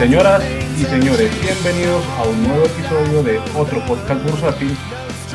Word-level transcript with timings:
Señoras 0.00 0.42
y 0.80 0.84
señores, 0.84 1.30
bienvenidos 1.42 2.02
a 2.16 2.26
un 2.26 2.42
nuevo 2.42 2.64
episodio 2.64 3.22
de 3.22 3.38
otro 3.54 3.84
podcast 3.86 4.24
bursátil, 4.24 4.70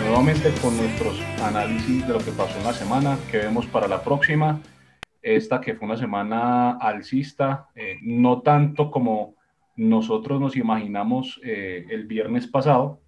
nuevamente 0.02 0.52
con 0.59 0.75
nuestros 0.75 1.21
análisis 1.43 2.07
de 2.07 2.13
lo 2.13 2.18
que 2.18 2.31
pasó 2.31 2.57
en 2.57 2.63
la 2.63 2.73
semana, 2.73 3.16
que 3.30 3.38
vemos 3.38 3.67
para 3.67 3.88
la 3.88 4.02
próxima, 4.02 4.59
esta 5.21 5.62
que 5.62 5.76
fue 5.76 5.85
una 5.85 5.98
semana 5.98 6.80
alcista, 6.80 7.67
eh, 7.76 7.98
no 8.02 8.41
tanto 8.41 8.90
como 8.90 9.35
nosotros 9.76 10.41
nos 10.41 10.57
imaginamos 10.57 11.40
eh, 11.43 11.85
el 11.91 12.07
viernes 12.07 12.48
pasado. 12.48 13.02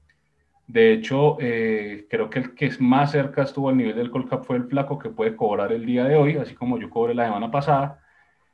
De 0.68 0.94
hecho, 0.94 1.38
eh, 1.40 2.06
creo 2.08 2.30
que 2.30 2.38
el 2.38 2.54
que 2.54 2.70
más 2.82 3.14
cerca 3.14 3.42
estuvo 3.42 3.70
al 3.70 3.78
nivel 3.78 3.96
del 3.96 4.12
Colcap 4.12 4.46
fue 4.46 4.58
el 4.58 4.66
flaco 4.66 5.00
que 5.00 5.10
puede 5.10 5.36
cobrar 5.36 5.72
el 5.72 5.88
día 5.88 6.04
de 6.04 6.18
hoy, 6.18 6.38
así 6.38 6.54
como 6.54 6.78
yo 6.78 6.92
cobré 6.92 7.16
la 7.16 7.26
semana 7.26 7.50
pasada. 7.50 8.00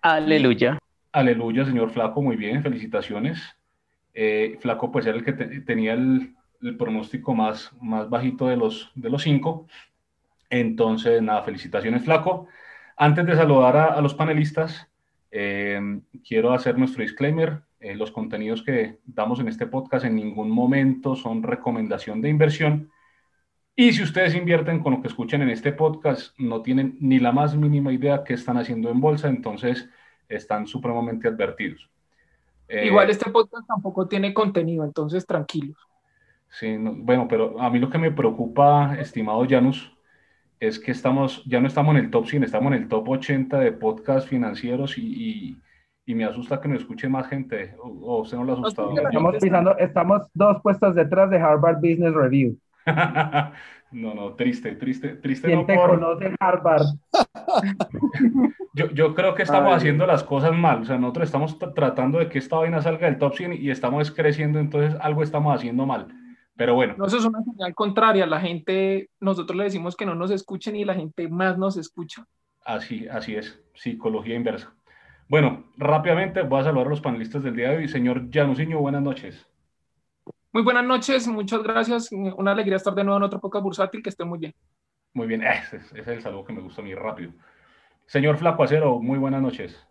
Aleluya. 0.02 0.80
Aleluya, 1.13 1.63
señor 1.63 1.91
Flaco, 1.91 2.23
muy 2.23 2.35
bien, 2.35 2.63
felicitaciones. 2.63 3.40
Eh, 4.16 4.58
Flaco, 4.59 4.91
pues 4.91 5.05
era 5.05 5.16
el 5.16 5.23
que 5.23 5.34
tenía 5.34 5.94
el, 5.94 6.36
pronóstico 6.80 7.36
más, 7.36 7.72
más 7.80 8.09
bajito 8.09 8.48
de 8.48 8.58
los, 8.58 8.91
de 8.95 9.12
los 9.12 9.22
cinco. 9.22 9.67
Entonces, 10.49 11.22
nada, 11.22 11.44
felicitaciones, 11.44 12.03
Flaco. 12.03 12.48
Antes 12.98 13.27
de 13.27 13.36
saludar 13.36 13.77
a, 13.77 14.02
los 14.02 14.16
panelistas, 14.16 14.89
eh, 15.30 15.80
quiero 16.28 16.52
hacer 16.52 16.80
nuestro 16.80 17.03
disclaimer. 17.03 17.61
Eh, 17.80 17.94
los 17.94 18.09
contenidos 18.09 18.64
que 18.64 18.98
damos 19.05 19.39
en 19.39 19.50
este 19.50 19.67
podcast 19.67 20.05
en 20.05 20.16
ningún 20.16 20.50
momento 20.50 21.16
son 21.16 21.44
recomendación 21.44 22.22
de 22.22 22.30
inversión. 22.30 22.89
Y 23.75 23.94
si 23.94 24.02
ustedes 24.02 24.33
invierten 24.33 24.80
con 24.80 24.94
lo 24.94 25.02
que 25.02 25.09
escuchan 25.09 25.44
en 25.44 25.50
este 25.50 25.73
podcast, 25.73 26.33
no 26.39 26.64
tienen 26.64 26.98
ni 27.00 27.20
la 27.20 27.31
más 27.31 27.55
mínima 27.55 27.94
idea 27.94 28.23
qué 28.23 28.33
están 28.33 28.58
haciendo 28.58 28.89
en 28.89 29.00
bolsa. 29.00 29.27
Entonces, 29.30 29.88
están 30.30 30.68
supremamente 30.68 31.28
advertidos. 31.28 31.90
Eh, 32.68 32.88
Igual 32.88 33.10
este 33.10 33.30
podcast 33.30 33.68
tampoco 33.68 34.08
tiene 34.08 34.34
contenido, 34.34 34.84
entonces 34.84 35.26
tranquilos. 35.26 35.78
Sí, 36.50 36.76
bueno, 36.78 37.28
pero 37.28 37.60
a 37.60 37.70
mí 37.70 37.80
lo 37.80 37.90
que 37.90 37.98
me 37.98 38.12
preocupa, 38.12 38.96
estimado 39.00 39.46
Janus, 39.48 39.92
es 40.60 40.80
que 40.80 40.92
estamos, 40.92 41.44
ya 41.46 41.60
no 41.60 41.68
estamos 41.68 41.96
en 41.96 42.06
el 42.06 42.12
top 42.12 42.28
100, 42.28 42.44
estamos 42.44 42.74
en 42.74 42.84
el 42.84 42.88
top 42.88 43.10
80 43.10 43.60
de 43.60 43.72
podcast 43.72 44.28
financieros 44.28 44.98
y, 44.98 45.58
y, 46.06 46.16
me 46.16 46.26
asusta 46.26 46.62
que 46.62 46.68
nos 46.68 46.82
escuche 46.82 47.10
más 47.10 47.28
gente. 47.28 47.76
¿O, 47.80 48.22
usted 48.22 48.38
no 48.38 48.44
lo 48.44 48.54
ha 48.54 48.56
asustado? 48.56 48.94
Estamos 48.96 49.36
pisando, 49.42 49.78
estamos 49.78 50.22
dos 50.34 50.62
puestos 50.62 50.96
detrás 50.96 51.30
de 51.32 51.38
Harvard 51.38 51.78
Business 51.78 52.14
Review. 52.14 52.58
No, 53.94 54.13
no, 54.16 54.33
triste, 54.33 54.75
triste, 54.75 55.09
triste. 55.16 55.47
¿Quién 55.47 55.66
te 55.67 55.75
conoce 55.75 56.33
Harvard? 56.39 56.86
yo, 58.73 58.89
yo, 58.91 59.13
creo 59.13 59.36
que 59.36 59.44
estamos 59.44 59.73
haciendo 59.73 60.08
las 60.08 60.23
cosas 60.23 60.52
mal. 60.53 60.81
O 60.81 60.86
sea, 60.86 60.97
nosotros 60.97 61.27
estamos 61.27 61.58
tratando 61.75 62.17
de 62.17 62.27
que 62.27 62.39
esta 62.39 62.58
vaina 62.58 62.81
salga 62.81 63.05
del 63.08 63.19
top 63.19 63.36
100 63.36 63.53
y 63.53 63.69
estamos 63.69 64.09
creciendo, 64.11 64.59
entonces 64.59 64.99
algo 64.99 65.21
estamos 65.21 65.55
haciendo 65.55 65.86
mal. 65.86 66.08
Pero 66.55 66.73
bueno. 66.75 66.95
No, 66.97 67.05
eso 67.05 67.17
es 67.17 67.25
una 67.25 67.44
señal 67.44 67.73
contraria. 67.75 68.25
La 68.25 68.39
gente, 68.39 69.09
nosotros 69.19 69.55
le 69.55 69.66
decimos 69.66 69.95
que 69.95 70.05
no 70.05 70.16
nos 70.16 70.31
escuchen 70.31 70.75
y 70.75 70.86
la 70.86 70.95
gente 70.95 71.27
más 71.30 71.58
nos 71.58 71.77
escucha. 71.77 72.25
Así, 72.66 73.08
así 73.08 73.36
es. 73.36 73.61
Psicología 73.75 74.36
inversa. 74.36 74.73
Bueno, 75.27 75.66
rápidamente 75.77 76.41
voy 76.41 76.61
a 76.61 76.64
saludar 76.64 76.88
a 76.88 76.89
los 76.89 77.02
panelistas 77.02 77.44
del 77.44 77.55
día 77.55 77.69
de 77.69 77.77
hoy. 77.77 77.88
Señor 77.88 78.30
Janusiño, 78.31 78.80
buenas 78.80 79.02
noches. 79.02 79.48
Muy 80.53 80.61
buenas 80.61 80.86
noches, 80.86 81.27
muchas 81.27 81.64
gracias. 81.64 82.11
Una 82.11 82.52
alegría 82.52 82.75
estar 82.75 82.93
de 82.93 83.03
nuevo 83.03 83.17
en 83.17 83.23
otro 83.23 83.39
podcast 83.39 83.64
bursátil, 83.64 84.03
que 84.03 84.09
esté 84.09 84.23
muy 84.23 84.37
bien. 84.37 84.53
Muy 85.15 85.25
bien, 85.25 85.41
ese, 85.73 85.77
es 85.77 86.08
el 86.08 86.21
saludo 86.21 86.45
que 86.45 86.53
me 86.53 86.61
gusta 86.61 86.83
a 86.83 86.86
mí 86.86 86.93
rápido. 86.93 87.31
Señor 88.05 88.37
Flaco 88.37 88.61
Acero, 88.61 88.99
muy 88.99 89.17
buenas 89.17 89.41
noches. 89.41 89.83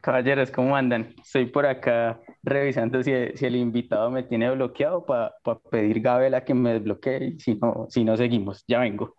Caballeros, 0.00 0.52
¿cómo 0.52 0.76
andan? 0.76 1.12
Estoy 1.20 1.46
por 1.46 1.66
acá 1.66 2.20
revisando 2.44 3.02
si, 3.02 3.10
el 3.10 3.56
invitado 3.56 4.12
me 4.12 4.22
tiene 4.22 4.48
bloqueado 4.52 5.04
para 5.04 5.34
pedir 5.72 6.00
Gabela 6.00 6.44
que 6.44 6.54
me 6.54 6.74
desbloquee. 6.74 7.40
Si 7.40 7.56
no, 7.56 7.86
si 7.90 8.04
no 8.04 8.16
seguimos, 8.16 8.64
ya 8.68 8.78
vengo. 8.78 9.16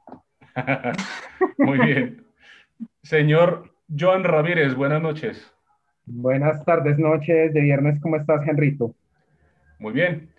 muy 1.58 1.80
bien. 1.80 2.26
Señor 3.04 3.76
Joan 3.90 4.24
Ramírez, 4.24 4.74
buenas 4.74 5.02
noches. 5.02 5.54
Buenas 6.06 6.64
tardes, 6.64 6.98
noches 6.98 7.54
de 7.54 7.60
viernes. 7.60 8.00
¿Cómo 8.02 8.16
estás, 8.16 8.48
Henrito? 8.48 8.96
Muy 9.78 9.92
bien. 9.92 10.31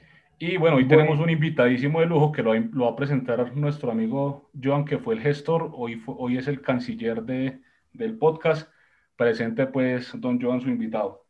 Y 0.44 0.56
bueno, 0.56 0.78
hoy 0.78 0.88
tenemos 0.88 1.20
un 1.20 1.30
invitadísimo 1.30 2.00
de 2.00 2.06
lujo 2.06 2.32
que 2.32 2.42
lo, 2.42 2.50
va 2.50 2.90
a 2.90 2.96
presentar 2.96 3.56
nuestro 3.56 3.92
amigo 3.92 4.50
Joan, 4.60 4.84
que 4.84 4.98
fue 4.98 5.14
el 5.14 5.20
gestor, 5.20 5.70
hoy, 5.72 6.02
hoy 6.04 6.36
es 6.36 6.48
el 6.48 6.60
canciller 6.60 7.22
de, 7.22 7.60
del 7.92 8.18
podcast. 8.18 8.68
Presente 9.14 9.68
pues, 9.68 10.10
don 10.20 10.42
Joan, 10.42 10.60
su 10.60 10.68
invitado. 10.68 11.26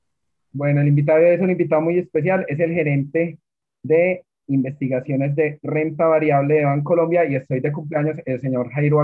Bueno, 0.52 0.80
el 0.80 0.88
invitado 0.88 1.18
es 1.26 1.38
un 1.42 1.50
invitado 1.50 1.82
muy 1.82 1.98
especial, 1.98 2.46
es 2.48 2.58
el 2.58 2.72
gerente 2.72 3.38
de 3.82 4.24
investigaciones 4.46 5.36
de 5.36 5.60
renta 5.62 6.06
variable 6.06 6.54
de 6.54 6.82
Colombia 6.82 7.26
y 7.26 7.34
estoy 7.34 7.60
de 7.60 7.70
cumpleaños 7.70 8.16
el 8.24 8.40
señor 8.40 8.70
Jairo 8.70 9.02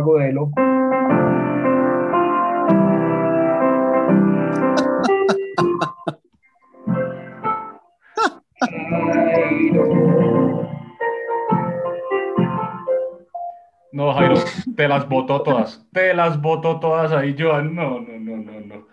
No, 13.93 14.15
Jairo, 14.15 14.35
te 14.77 14.87
las 14.87 15.09
votó 15.09 15.43
todas. 15.43 15.85
Te 15.93 16.15
las 16.15 16.41
votó 16.41 16.79
todas 16.79 17.11
ahí, 17.13 17.35
Joan. 17.39 17.75
No, 17.75 18.01
no, 18.01 18.19
no, 18.19 18.37
no, 18.37 18.61
no. 18.61 18.89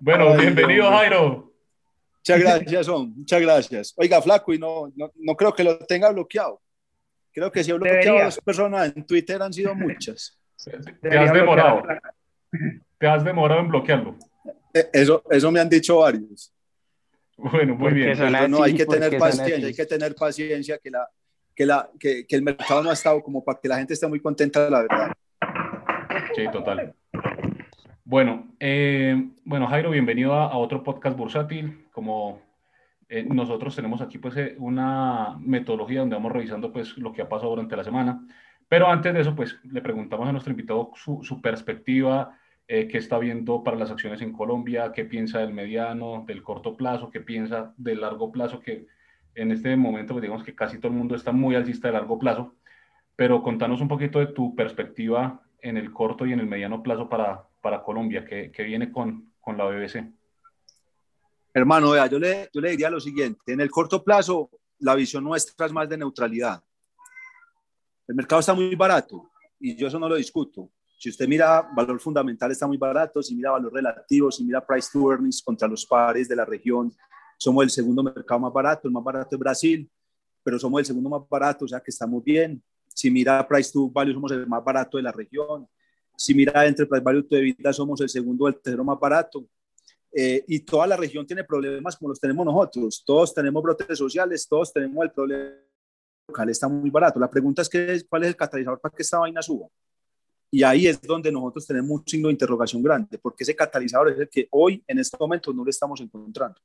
Bueno, 0.00 0.36
bienvenido, 0.36 0.90
Jairo. 0.90 1.52
Muchas 2.18 2.40
gracias, 2.40 2.86
son. 2.86 3.14
Muchas 3.16 3.40
gracias. 3.40 3.94
Oiga, 3.96 4.22
flaco, 4.22 4.54
y 4.54 4.58
no, 4.58 4.92
no, 4.96 5.34
creo 5.36 5.52
que 5.52 5.64
lo 5.64 5.78
tenga 5.78 6.10
bloqueado. 6.10 6.60
Creo 7.32 7.50
que 7.52 7.62
si 7.62 7.70
he 7.70 7.74
bloqueado 7.74 8.18
a 8.18 8.24
dos 8.24 8.40
personas 8.40 8.92
en 8.96 9.04
Twitter 9.04 9.42
han 9.42 9.52
sido 9.52 9.74
muchas. 9.74 10.38
Te 11.02 11.18
has 11.18 11.32
demorado. 11.32 11.82
Te 12.98 13.06
has 13.06 13.24
demorado 13.24 13.60
en 13.60 13.68
bloquearlo. 13.68 14.16
Eh, 14.72 14.88
eso, 14.92 15.22
eso 15.30 15.50
me 15.50 15.60
han 15.60 15.68
dicho 15.68 15.98
varios. 15.98 16.53
Bueno, 17.36 17.74
muy 17.74 17.92
bien. 17.92 18.16
no, 18.50 18.62
hay 18.62 18.74
que 18.74 18.86
tener 18.86 19.18
paciencia, 19.18 19.66
hay 19.66 19.74
que 19.74 19.86
tener 19.86 20.14
paciencia 20.14 20.78
que 20.78 20.90
la, 20.90 21.08
que, 21.54 21.66
la, 21.66 21.90
que, 21.98 22.26
que, 22.26 22.36
el 22.36 22.42
mercado 22.42 22.82
no 22.82 22.90
ha 22.90 22.94
estado 22.94 23.22
como 23.22 23.44
para 23.44 23.58
que 23.60 23.68
la 23.68 23.78
gente 23.78 23.94
esté 23.94 24.06
muy 24.06 24.20
contenta, 24.20 24.68
la 24.70 24.82
verdad. 24.82 25.12
Sí, 26.34 26.44
total. 26.52 26.94
Bueno, 28.04 28.48
eh, 28.60 29.30
bueno 29.44 29.66
Jairo, 29.66 29.90
bienvenido 29.90 30.34
a, 30.34 30.56
otro 30.58 30.82
podcast 30.82 31.16
bursátil. 31.16 31.86
Como 31.90 32.42
eh, 33.08 33.24
nosotros 33.24 33.74
tenemos 33.74 34.02
aquí 34.02 34.18
pues 34.18 34.36
eh, 34.36 34.56
una 34.58 35.38
metodología 35.40 36.00
donde 36.00 36.16
vamos 36.16 36.32
revisando 36.32 36.72
pues 36.72 36.98
lo 36.98 37.12
que 37.12 37.22
ha 37.22 37.28
pasado 37.28 37.50
durante 37.50 37.76
la 37.76 37.84
semana. 37.84 38.26
Pero 38.68 38.88
antes 38.88 39.14
de 39.14 39.20
eso, 39.20 39.34
pues 39.34 39.58
le 39.64 39.80
preguntamos 39.80 40.28
a 40.28 40.32
nuestro 40.32 40.50
invitado 40.50 40.90
su, 40.94 41.22
su 41.22 41.40
perspectiva, 41.40 42.38
qué 42.66 42.98
está 42.98 43.18
viendo 43.18 43.62
para 43.62 43.76
las 43.76 43.90
acciones 43.90 44.22
en 44.22 44.32
Colombia, 44.32 44.92
qué 44.92 45.04
piensa 45.04 45.40
del 45.40 45.52
mediano, 45.52 46.24
del 46.26 46.42
corto 46.42 46.76
plazo, 46.76 47.10
qué 47.10 47.20
piensa 47.20 47.74
del 47.76 48.00
largo 48.00 48.32
plazo, 48.32 48.60
que 48.60 48.86
en 49.34 49.50
este 49.50 49.76
momento, 49.76 50.14
pues 50.14 50.22
digamos 50.22 50.44
que 50.44 50.54
casi 50.54 50.78
todo 50.78 50.92
el 50.92 50.98
mundo 50.98 51.14
está 51.14 51.32
muy 51.32 51.54
alcista 51.54 51.88
de 51.88 51.94
largo 51.94 52.18
plazo, 52.18 52.54
pero 53.16 53.42
contanos 53.42 53.80
un 53.80 53.88
poquito 53.88 54.18
de 54.18 54.28
tu 54.28 54.54
perspectiva 54.54 55.42
en 55.60 55.76
el 55.76 55.92
corto 55.92 56.26
y 56.26 56.32
en 56.32 56.40
el 56.40 56.46
mediano 56.46 56.82
plazo 56.82 57.08
para, 57.08 57.46
para 57.60 57.82
Colombia, 57.82 58.24
que, 58.24 58.50
que 58.50 58.62
viene 58.62 58.92
con, 58.92 59.32
con, 59.40 59.56
la 59.56 59.64
BBC. 59.64 60.04
Hermano, 61.52 61.90
vea, 61.90 62.06
yo 62.06 62.18
le, 62.18 62.48
yo 62.52 62.60
le 62.60 62.70
diría 62.70 62.90
lo 62.90 63.00
siguiente, 63.00 63.52
en 63.52 63.60
el 63.60 63.70
corto 63.70 64.02
plazo 64.02 64.50
la 64.78 64.94
visión 64.94 65.24
nuestra 65.24 65.66
es 65.66 65.72
más 65.72 65.88
de 65.88 65.96
neutralidad. 65.96 66.62
El 68.06 68.14
mercado 68.14 68.40
está 68.40 68.52
muy 68.52 68.74
barato 68.74 69.30
y 69.58 69.74
yo 69.76 69.88
eso 69.88 69.98
no 69.98 70.08
lo 70.08 70.16
discuto. 70.16 70.70
Si 71.04 71.10
usted 71.10 71.28
mira 71.28 71.60
valor 71.76 72.00
fundamental 72.00 72.50
está 72.50 72.66
muy 72.66 72.78
barato, 72.78 73.22
si 73.22 73.34
mira 73.34 73.50
valor 73.50 73.70
relativo, 73.70 74.32
si 74.32 74.42
mira 74.42 74.66
price 74.66 74.88
to 74.90 75.12
earnings 75.12 75.42
contra 75.42 75.68
los 75.68 75.84
pares 75.84 76.26
de 76.26 76.34
la 76.34 76.46
región, 76.46 76.90
somos 77.36 77.62
el 77.62 77.68
segundo 77.68 78.02
mercado 78.02 78.40
más 78.40 78.50
barato, 78.50 78.88
el 78.88 78.94
más 78.94 79.04
barato 79.04 79.36
es 79.36 79.38
Brasil, 79.38 79.90
pero 80.42 80.58
somos 80.58 80.78
el 80.78 80.86
segundo 80.86 81.10
más 81.10 81.20
barato, 81.28 81.66
o 81.66 81.68
sea 81.68 81.78
que 81.80 81.90
estamos 81.90 82.24
bien. 82.24 82.62
Si 82.86 83.10
mira 83.10 83.46
Price 83.46 83.70
to 83.70 83.90
Value, 83.90 84.14
somos 84.14 84.32
el 84.32 84.46
más 84.46 84.64
barato 84.64 84.96
de 84.96 85.02
la 85.02 85.12
región. 85.12 85.68
Si 86.16 86.32
mira 86.32 86.64
Enterprise 86.64 87.02
Value 87.04 87.24
to 87.24 87.36
EBITDA, 87.36 87.74
somos 87.74 88.00
el 88.00 88.08
segundo 88.08 88.46
o 88.46 88.48
el 88.48 88.54
tercero 88.54 88.82
más 88.82 88.98
barato. 88.98 89.46
Eh, 90.10 90.42
y 90.48 90.60
toda 90.60 90.86
la 90.86 90.96
región 90.96 91.26
tiene 91.26 91.44
problemas 91.44 91.96
como 91.96 92.08
los 92.08 92.18
tenemos 92.18 92.46
nosotros. 92.46 93.02
Todos 93.04 93.34
tenemos 93.34 93.62
brotes 93.62 93.98
sociales, 93.98 94.48
todos 94.48 94.72
tenemos 94.72 95.04
el 95.04 95.12
problema 95.12 95.52
local, 96.28 96.48
está 96.48 96.66
muy 96.66 96.88
barato. 96.88 97.20
La 97.20 97.28
pregunta 97.28 97.60
es 97.60 97.68
que, 97.68 98.00
cuál 98.08 98.22
es 98.22 98.28
el 98.28 98.36
catalizador 98.36 98.80
para 98.80 98.96
que 98.96 99.02
esta 99.02 99.18
vaina 99.18 99.42
suba. 99.42 99.68
Y 100.54 100.62
ahí 100.62 100.86
es 100.86 101.02
donde 101.02 101.32
nosotros 101.32 101.66
tenemos 101.66 101.90
un 101.90 102.06
signo 102.06 102.28
de 102.28 102.34
interrogación 102.34 102.80
grande, 102.80 103.18
porque 103.18 103.42
ese 103.42 103.56
catalizador 103.56 104.12
es 104.12 104.20
el 104.20 104.28
que 104.28 104.46
hoy, 104.52 104.84
en 104.86 105.00
este 105.00 105.16
momento, 105.18 105.52
no 105.52 105.64
lo 105.64 105.70
estamos 105.70 106.00
encontrando. 106.00 106.60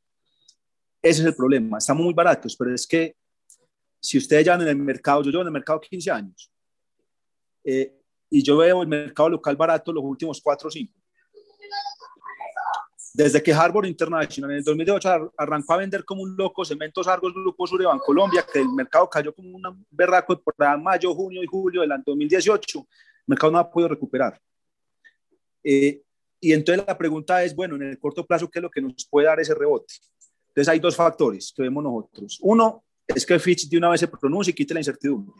Ese 1.02 1.22
es 1.22 1.26
el 1.26 1.34
problema. 1.34 1.80
Estamos 1.80 2.04
muy 2.04 2.14
baratos, 2.14 2.56
pero 2.56 2.72
es 2.72 2.86
que 2.86 3.16
si 4.00 4.20
ustedes 4.20 4.44
llevan 4.46 4.62
en 4.62 4.68
el 4.68 4.76
mercado, 4.76 5.24
yo 5.24 5.32
llevo 5.32 5.42
en 5.42 5.48
el 5.48 5.54
mercado 5.54 5.82
15 5.82 6.12
años 6.12 6.52
eh, 7.64 8.00
y 8.30 8.44
yo 8.44 8.58
veo 8.58 8.84
el 8.84 8.88
mercado 8.88 9.30
local 9.30 9.56
barato 9.56 9.92
los 9.92 10.04
últimos 10.04 10.40
4 10.40 10.68
o 10.68 10.72
5. 10.72 10.94
Desde 13.16 13.42
que 13.42 13.52
Harbor 13.52 13.88
International 13.88 14.52
en 14.52 14.58
el 14.58 14.64
2008 14.64 15.34
arrancó 15.36 15.74
a 15.74 15.78
vender 15.78 16.06
como 16.06 16.22
un 16.22 16.38
loco 16.38 16.64
cementos 16.64 17.08
Argos 17.08 17.34
Grupo 17.34 17.66
Sur 17.66 17.82
Colombia, 18.06 18.46
que 18.54 18.60
el 18.60 18.70
mercado 18.70 19.10
cayó 19.10 19.34
como 19.34 19.50
un 19.50 19.86
berraco 19.90 20.40
por 20.40 20.54
mayo, 20.78 21.16
junio 21.16 21.42
y 21.42 21.48
julio 21.48 21.82
del 21.82 21.90
2018, 22.06 22.80
el 22.80 22.86
mercado 23.30 23.52
no 23.52 23.60
ha 23.60 23.70
podido 23.70 23.90
recuperar. 23.90 24.40
Eh, 25.64 26.02
y 26.40 26.54
entonces 26.54 26.86
la 26.86 26.98
pregunta 26.98 27.44
es, 27.44 27.56
bueno, 27.56 27.76
en 27.76 27.84
el 27.84 28.00
corto 28.00 28.26
plazo, 28.26 28.50
¿qué 28.50 28.60
es 28.60 28.64
lo 28.64 28.70
que 28.70 28.82
nos 28.82 29.08
puede 29.10 29.28
dar 29.28 29.40
ese 29.40 29.54
rebote? 29.54 29.94
Entonces 30.50 30.70
hay 30.70 30.80
dos 30.80 30.96
factores 30.96 31.54
que 31.56 31.64
vemos 31.64 31.84
nosotros. 31.84 32.40
Uno 32.42 32.84
es 33.08 33.26
que 33.26 33.40
Fitch 33.40 33.70
de 33.70 33.78
una 33.78 33.90
vez 33.90 34.00
se 34.00 34.08
pronuncia 34.08 34.52
y 34.52 34.54
quite 34.54 34.74
la 34.74 34.80
incertidumbre. 34.80 35.36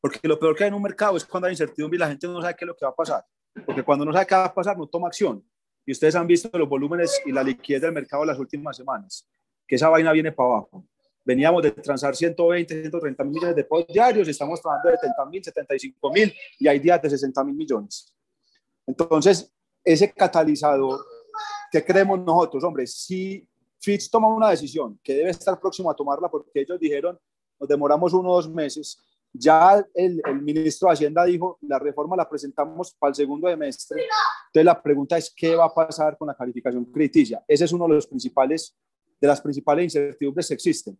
Porque 0.00 0.26
lo 0.26 0.38
peor 0.38 0.56
que 0.56 0.64
hay 0.64 0.68
en 0.68 0.74
un 0.74 0.82
mercado 0.82 1.16
es 1.16 1.24
cuando 1.24 1.46
hay 1.46 1.52
incertidumbre 1.52 1.96
y 1.96 2.00
la 2.00 2.08
gente 2.08 2.26
no 2.26 2.40
sabe 2.40 2.56
qué 2.56 2.64
es 2.64 2.66
lo 2.66 2.76
que 2.76 2.84
va 2.84 2.90
a 2.90 2.94
pasar. 2.94 3.24
Porque 3.64 3.82
cuando 3.82 4.04
no 4.04 4.12
sabe 4.12 4.26
qué 4.26 4.34
va 4.34 4.46
a 4.46 4.54
pasar, 4.54 4.76
no 4.76 4.86
toma 4.86 5.08
acción. 5.08 5.44
Y 5.86 5.92
ustedes 5.92 6.14
han 6.14 6.26
visto 6.26 6.56
los 6.58 6.68
volúmenes 6.68 7.20
y 7.26 7.32
la 7.32 7.42
liquidez 7.42 7.82
del 7.82 7.92
mercado 7.92 8.24
las 8.24 8.38
últimas 8.38 8.76
semanas, 8.76 9.28
que 9.66 9.76
esa 9.76 9.88
vaina 9.88 10.12
viene 10.12 10.32
para 10.32 10.48
abajo. 10.48 10.86
Veníamos 11.24 11.62
de 11.62 11.70
transar 11.70 12.16
120, 12.16 12.74
130 12.82 13.24
mil 13.24 13.34
millones 13.34 13.56
de 13.56 13.64
post 13.64 13.88
diarios, 13.88 14.26
estamos 14.26 14.60
trabajando 14.60 14.90
de 14.90 14.96
70 14.98 15.24
mil, 15.26 15.44
75 15.44 16.12
mil 16.12 16.34
y 16.58 16.66
hay 16.68 16.78
días 16.80 17.00
de 17.00 17.10
60 17.10 17.44
mil 17.44 17.54
millones. 17.54 18.12
Entonces, 18.86 19.52
ese 19.84 20.12
catalizador, 20.12 21.04
¿qué 21.70 21.84
creemos 21.84 22.18
nosotros? 22.20 22.64
Hombre, 22.64 22.86
si 22.86 23.48
Fitch 23.80 24.10
toma 24.10 24.28
una 24.28 24.50
decisión 24.50 24.98
que 25.02 25.14
debe 25.14 25.30
estar 25.30 25.58
próximo 25.60 25.90
a 25.90 25.94
tomarla 25.94 26.28
porque 26.28 26.60
ellos 26.60 26.78
dijeron, 26.78 27.18
nos 27.58 27.68
demoramos 27.68 28.12
uno 28.12 28.30
o 28.30 28.36
dos 28.36 28.50
meses, 28.50 28.98
ya 29.32 29.84
el, 29.94 30.20
el, 30.26 30.42
ministro 30.42 30.88
de 30.88 30.94
Hacienda 30.94 31.24
dijo, 31.24 31.58
la 31.62 31.78
reforma 31.78 32.16
la 32.16 32.28
presentamos 32.28 32.94
para 32.98 33.10
el 33.10 33.14
segundo 33.14 33.48
semestre. 33.48 34.02
Entonces 34.48 34.64
la 34.64 34.82
pregunta 34.82 35.16
es, 35.16 35.32
¿qué 35.34 35.54
va 35.56 35.66
a 35.66 35.74
pasar 35.74 36.18
con 36.18 36.28
la 36.28 36.34
calificación 36.34 36.84
crediticia? 36.86 37.42
Ese 37.48 37.64
es 37.64 37.72
uno 37.72 37.86
de 37.86 37.94
los 37.94 38.06
principales, 38.06 38.76
de 39.20 39.28
las 39.28 39.40
principales 39.40 39.84
incertidumbres 39.84 40.48
que 40.48 40.54
existen. 40.54 40.98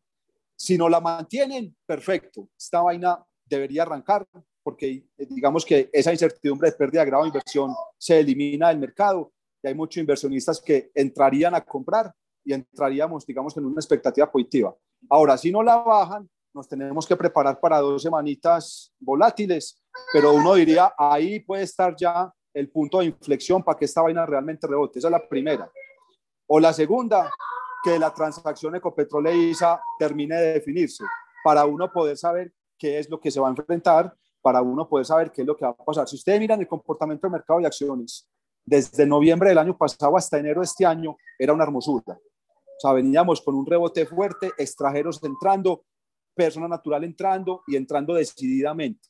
Si 0.56 0.78
no 0.78 0.88
la 0.88 1.00
mantienen, 1.00 1.76
perfecto. 1.86 2.48
Esta 2.56 2.80
vaina 2.82 3.24
debería 3.44 3.82
arrancar 3.82 4.26
porque 4.62 5.04
digamos 5.16 5.64
que 5.64 5.90
esa 5.92 6.12
incertidumbre 6.12 6.70
de 6.70 6.76
pérdida 6.76 7.00
de 7.00 7.06
grado 7.06 7.24
de 7.24 7.28
inversión 7.28 7.74
se 7.98 8.20
elimina 8.20 8.68
del 8.68 8.78
mercado 8.78 9.32
y 9.62 9.68
hay 9.68 9.74
muchos 9.74 10.00
inversionistas 10.00 10.60
que 10.60 10.90
entrarían 10.94 11.54
a 11.54 11.60
comprar 11.60 12.12
y 12.44 12.52
entraríamos, 12.52 13.26
digamos, 13.26 13.56
en 13.56 13.66
una 13.66 13.80
expectativa 13.80 14.30
positiva. 14.30 14.74
Ahora, 15.08 15.36
si 15.36 15.50
no 15.50 15.62
la 15.62 15.76
bajan, 15.76 16.28
nos 16.54 16.68
tenemos 16.68 17.06
que 17.06 17.16
preparar 17.16 17.58
para 17.60 17.78
dos 17.78 18.02
semanitas 18.02 18.92
volátiles, 19.00 19.82
pero 20.12 20.32
uno 20.32 20.54
diría, 20.54 20.92
ahí 20.98 21.40
puede 21.40 21.62
estar 21.62 21.94
ya 21.96 22.32
el 22.52 22.68
punto 22.70 22.98
de 22.98 23.06
inflexión 23.06 23.62
para 23.62 23.78
que 23.78 23.86
esta 23.86 24.02
vaina 24.02 24.26
realmente 24.26 24.66
rebote. 24.66 24.98
Esa 24.98 25.08
es 25.08 25.12
la 25.12 25.28
primera. 25.28 25.70
O 26.46 26.60
la 26.60 26.72
segunda, 26.72 27.30
que 27.82 27.98
la 27.98 28.12
transacción 28.12 28.76
Ecopetrol 28.76 29.26
e 29.26 29.36
ISA 29.36 29.80
termine 29.98 30.36
de 30.36 30.52
definirse, 30.54 31.04
para 31.44 31.64
uno 31.64 31.90
poder 31.90 32.16
saber 32.16 32.52
qué 32.78 32.98
es 32.98 33.10
lo 33.10 33.20
que 33.20 33.30
se 33.30 33.40
va 33.40 33.48
a 33.48 33.50
enfrentar, 33.50 34.14
para 34.40 34.62
uno 34.62 34.88
poder 34.88 35.06
saber 35.06 35.30
qué 35.30 35.42
es 35.42 35.46
lo 35.46 35.56
que 35.56 35.64
va 35.64 35.70
a 35.70 35.76
pasar. 35.76 36.08
Si 36.08 36.16
ustedes 36.16 36.40
miran 36.40 36.60
el 36.60 36.68
comportamiento 36.68 37.26
del 37.26 37.32
mercado 37.32 37.60
de 37.60 37.66
acciones, 37.66 38.28
desde 38.64 39.06
noviembre 39.06 39.48
del 39.48 39.58
año 39.58 39.76
pasado 39.76 40.16
hasta 40.16 40.38
enero 40.38 40.60
de 40.60 40.66
este 40.66 40.86
año, 40.86 41.16
era 41.38 41.52
una 41.52 41.64
hermosura. 41.64 42.14
O 42.14 42.80
sea, 42.80 42.92
veníamos 42.92 43.40
con 43.40 43.54
un 43.54 43.66
rebote 43.66 44.06
fuerte, 44.06 44.50
extranjeros 44.58 45.22
entrando, 45.22 45.84
persona 46.34 46.68
natural 46.68 47.04
entrando 47.04 47.62
y 47.66 47.76
entrando 47.76 48.14
decididamente. 48.14 49.08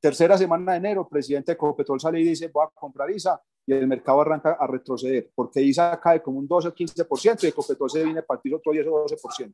Tercera 0.00 0.36
semana 0.36 0.72
de 0.72 0.78
enero, 0.78 1.08
presidente 1.08 1.52
de 1.52 1.54
Ecopetrol 1.54 2.00
sale 2.00 2.20
y 2.20 2.24
dice, 2.24 2.48
voy 2.52 2.66
a 2.66 2.70
comprar 2.74 3.10
ISA 3.10 3.40
y 3.66 3.72
el 3.72 3.86
mercado 3.86 4.20
arranca 4.20 4.56
a 4.58 4.66
retroceder, 4.66 5.30
porque 5.34 5.62
ISA 5.62 5.98
cae 6.00 6.22
como 6.22 6.38
un 6.38 6.48
12 6.48 6.68
o 6.68 6.74
15% 6.74 7.44
y 7.44 7.46
Ecopetrol 7.46 7.90
se 7.90 8.04
viene 8.04 8.20
a 8.20 8.26
partir 8.26 8.54
otro 8.54 8.72
10 8.72 8.86
o 8.88 9.06
12%. 9.06 9.52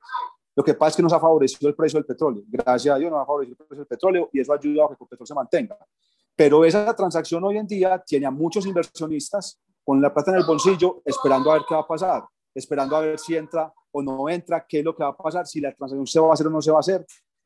Lo 0.56 0.64
que 0.64 0.74
pasa 0.74 0.90
es 0.90 0.96
que 0.96 1.02
nos 1.02 1.12
ha 1.12 1.20
favorecido 1.20 1.68
el 1.68 1.74
precio 1.74 1.98
del 1.98 2.06
petróleo. 2.06 2.42
Gracias 2.48 2.94
a 2.94 2.98
Dios 2.98 3.10
nos 3.10 3.20
ha 3.20 3.26
favorecido 3.26 3.56
el 3.60 3.66
precio 3.66 3.76
del 3.78 3.86
petróleo 3.86 4.30
y 4.32 4.40
eso 4.40 4.52
ha 4.52 4.56
ayudado 4.56 4.86
a 4.86 4.88
que 4.88 4.94
Ecopetrol 4.94 5.26
se 5.26 5.34
mantenga. 5.34 5.78
Pero 6.34 6.64
esa 6.64 6.94
transacción 6.94 7.44
hoy 7.44 7.58
en 7.58 7.66
día 7.66 8.02
tiene 8.04 8.26
a 8.26 8.30
muchos 8.30 8.64
inversionistas 8.66 9.60
con 9.84 10.00
la 10.00 10.12
plata 10.12 10.30
en 10.30 10.38
el 10.38 10.44
bolsillo 10.44 11.02
esperando 11.04 11.50
a 11.50 11.54
ver 11.54 11.62
qué 11.68 11.74
va 11.74 11.80
a 11.80 11.86
pasar, 11.86 12.24
esperando 12.54 12.96
a 12.96 13.00
ver 13.00 13.18
si 13.18 13.36
entra 13.36 13.72
o 13.90 14.02
no 14.02 14.28
entra, 14.28 14.64
qué 14.66 14.80
es 14.80 14.84
lo 14.84 14.94
que 14.94 15.02
va 15.02 15.10
a 15.10 15.16
pasar, 15.16 15.46
si 15.46 15.60
la 15.60 15.74
transacción 15.74 16.06
se 16.06 16.20
va 16.20 16.30
a 16.30 16.32
hacer 16.34 16.46
o 16.46 16.50
no 16.50 16.62
se 16.62 16.70
va 16.70 16.78
a 16.78 16.80
hacer. 16.80 17.04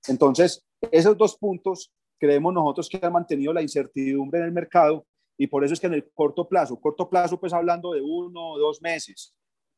Entonces, 0.09 0.65
esos 0.91 1.17
dos 1.17 1.37
puntos 1.37 1.93
creemos 2.19 2.53
nosotros 2.53 2.89
que 2.89 2.99
han 3.03 3.13
mantenido 3.13 3.53
la 3.53 3.63
incertidumbre 3.63 4.41
en 4.41 4.47
el 4.47 4.53
mercado 4.53 5.07
y 5.39 5.47
por 5.47 5.65
eso 5.65 5.75
es 5.75 5.81
que 5.81 5.87
en 5.87 5.95
el 5.95 6.11
corto 6.13 6.49
plazo, 6.49 6.81
corto 6.81 7.09
plazo 7.09 7.39
pues 7.41 7.53
hablando 7.53 7.93
de 7.93 8.01
uno 8.01 8.53
o 8.53 8.59
dos 8.59 8.81
meses, 8.83 9.35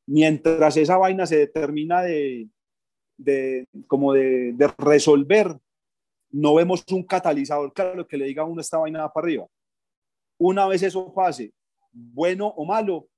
mientras 0.06 0.76
esa 0.76 0.96
vaina 0.96 1.26
se 1.26 1.38
determina 1.38 2.02
de, 2.02 2.48
de 3.16 3.66
como 3.86 4.12
de, 4.12 4.52
de, 4.52 4.68
resolver, 4.78 5.56
no 6.30 6.54
vemos 6.54 6.84
un 6.90 7.04
catalizador 7.04 7.72
claro 7.72 8.06
que 8.06 8.16
le 8.16 8.26
diga 8.26 8.42
a 8.42 8.46
uno 8.46 8.60
esta 8.60 8.78
vaina 8.78 9.08
para 9.08 9.24
arriba. 9.24 9.46
Una 10.38 10.66
vez 10.66 10.82
eso 10.82 11.12
pase, 11.14 11.52
bueno 11.92 12.48
o 12.48 12.64
malo, 12.64 13.08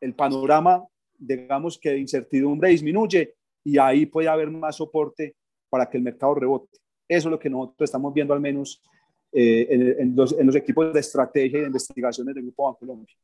el 0.00 0.14
panorama 0.14 0.86
digamos 1.18 1.78
que 1.78 1.96
incertidumbre 1.96 2.70
disminuye 2.70 3.34
y 3.64 3.78
ahí 3.78 4.06
puede 4.06 4.28
haber 4.28 4.50
más 4.50 4.76
soporte 4.76 5.34
para 5.68 5.88
que 5.88 5.96
el 5.96 6.02
mercado 6.02 6.34
rebote. 6.34 6.78
Eso 7.08 7.28
es 7.28 7.32
lo 7.32 7.38
que 7.38 7.50
nosotros 7.50 7.88
estamos 7.88 8.12
viendo 8.12 8.34
al 8.34 8.40
menos 8.40 8.82
eh, 9.38 9.96
en, 9.98 10.16
los, 10.16 10.56
equipos 10.56 10.92
de 10.92 11.00
estrategia 11.00 11.58
y 11.58 11.60
de 11.62 11.66
investigaciones 11.66 12.34
del 12.34 12.44
Grupo 12.44 12.72
Bancolombia. 12.72 13.14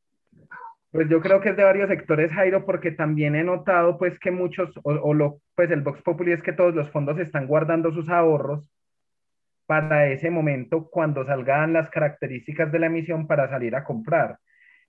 Pues 0.90 1.08
yo 1.08 1.22
creo 1.22 1.40
que 1.40 1.50
es 1.50 1.56
de 1.56 1.64
varios 1.64 1.88
sectores, 1.88 2.30
Jairo, 2.32 2.66
porque 2.66 2.90
también 2.90 3.34
he 3.34 3.42
notado 3.42 3.96
pues 3.96 4.18
que 4.18 4.30
muchos, 4.30 4.76
o, 4.82 4.90
o 4.92 5.14
lo, 5.14 5.40
pues 5.54 5.70
el 5.70 5.80
Vox 5.80 6.02
Populi 6.02 6.32
es 6.32 6.42
que 6.42 6.52
todos 6.52 6.74
los 6.74 6.90
fondos 6.90 7.18
están 7.18 7.46
guardando 7.46 7.92
sus 7.92 8.10
ahorros 8.10 8.68
para 9.66 10.08
ese 10.08 10.28
momento 10.28 10.90
cuando 10.90 11.24
salgan 11.24 11.72
las 11.72 11.88
características 11.88 12.70
de 12.70 12.78
la 12.78 12.86
emisión 12.86 13.26
para 13.26 13.48
salir 13.48 13.74
a 13.74 13.84
comprar. 13.84 14.38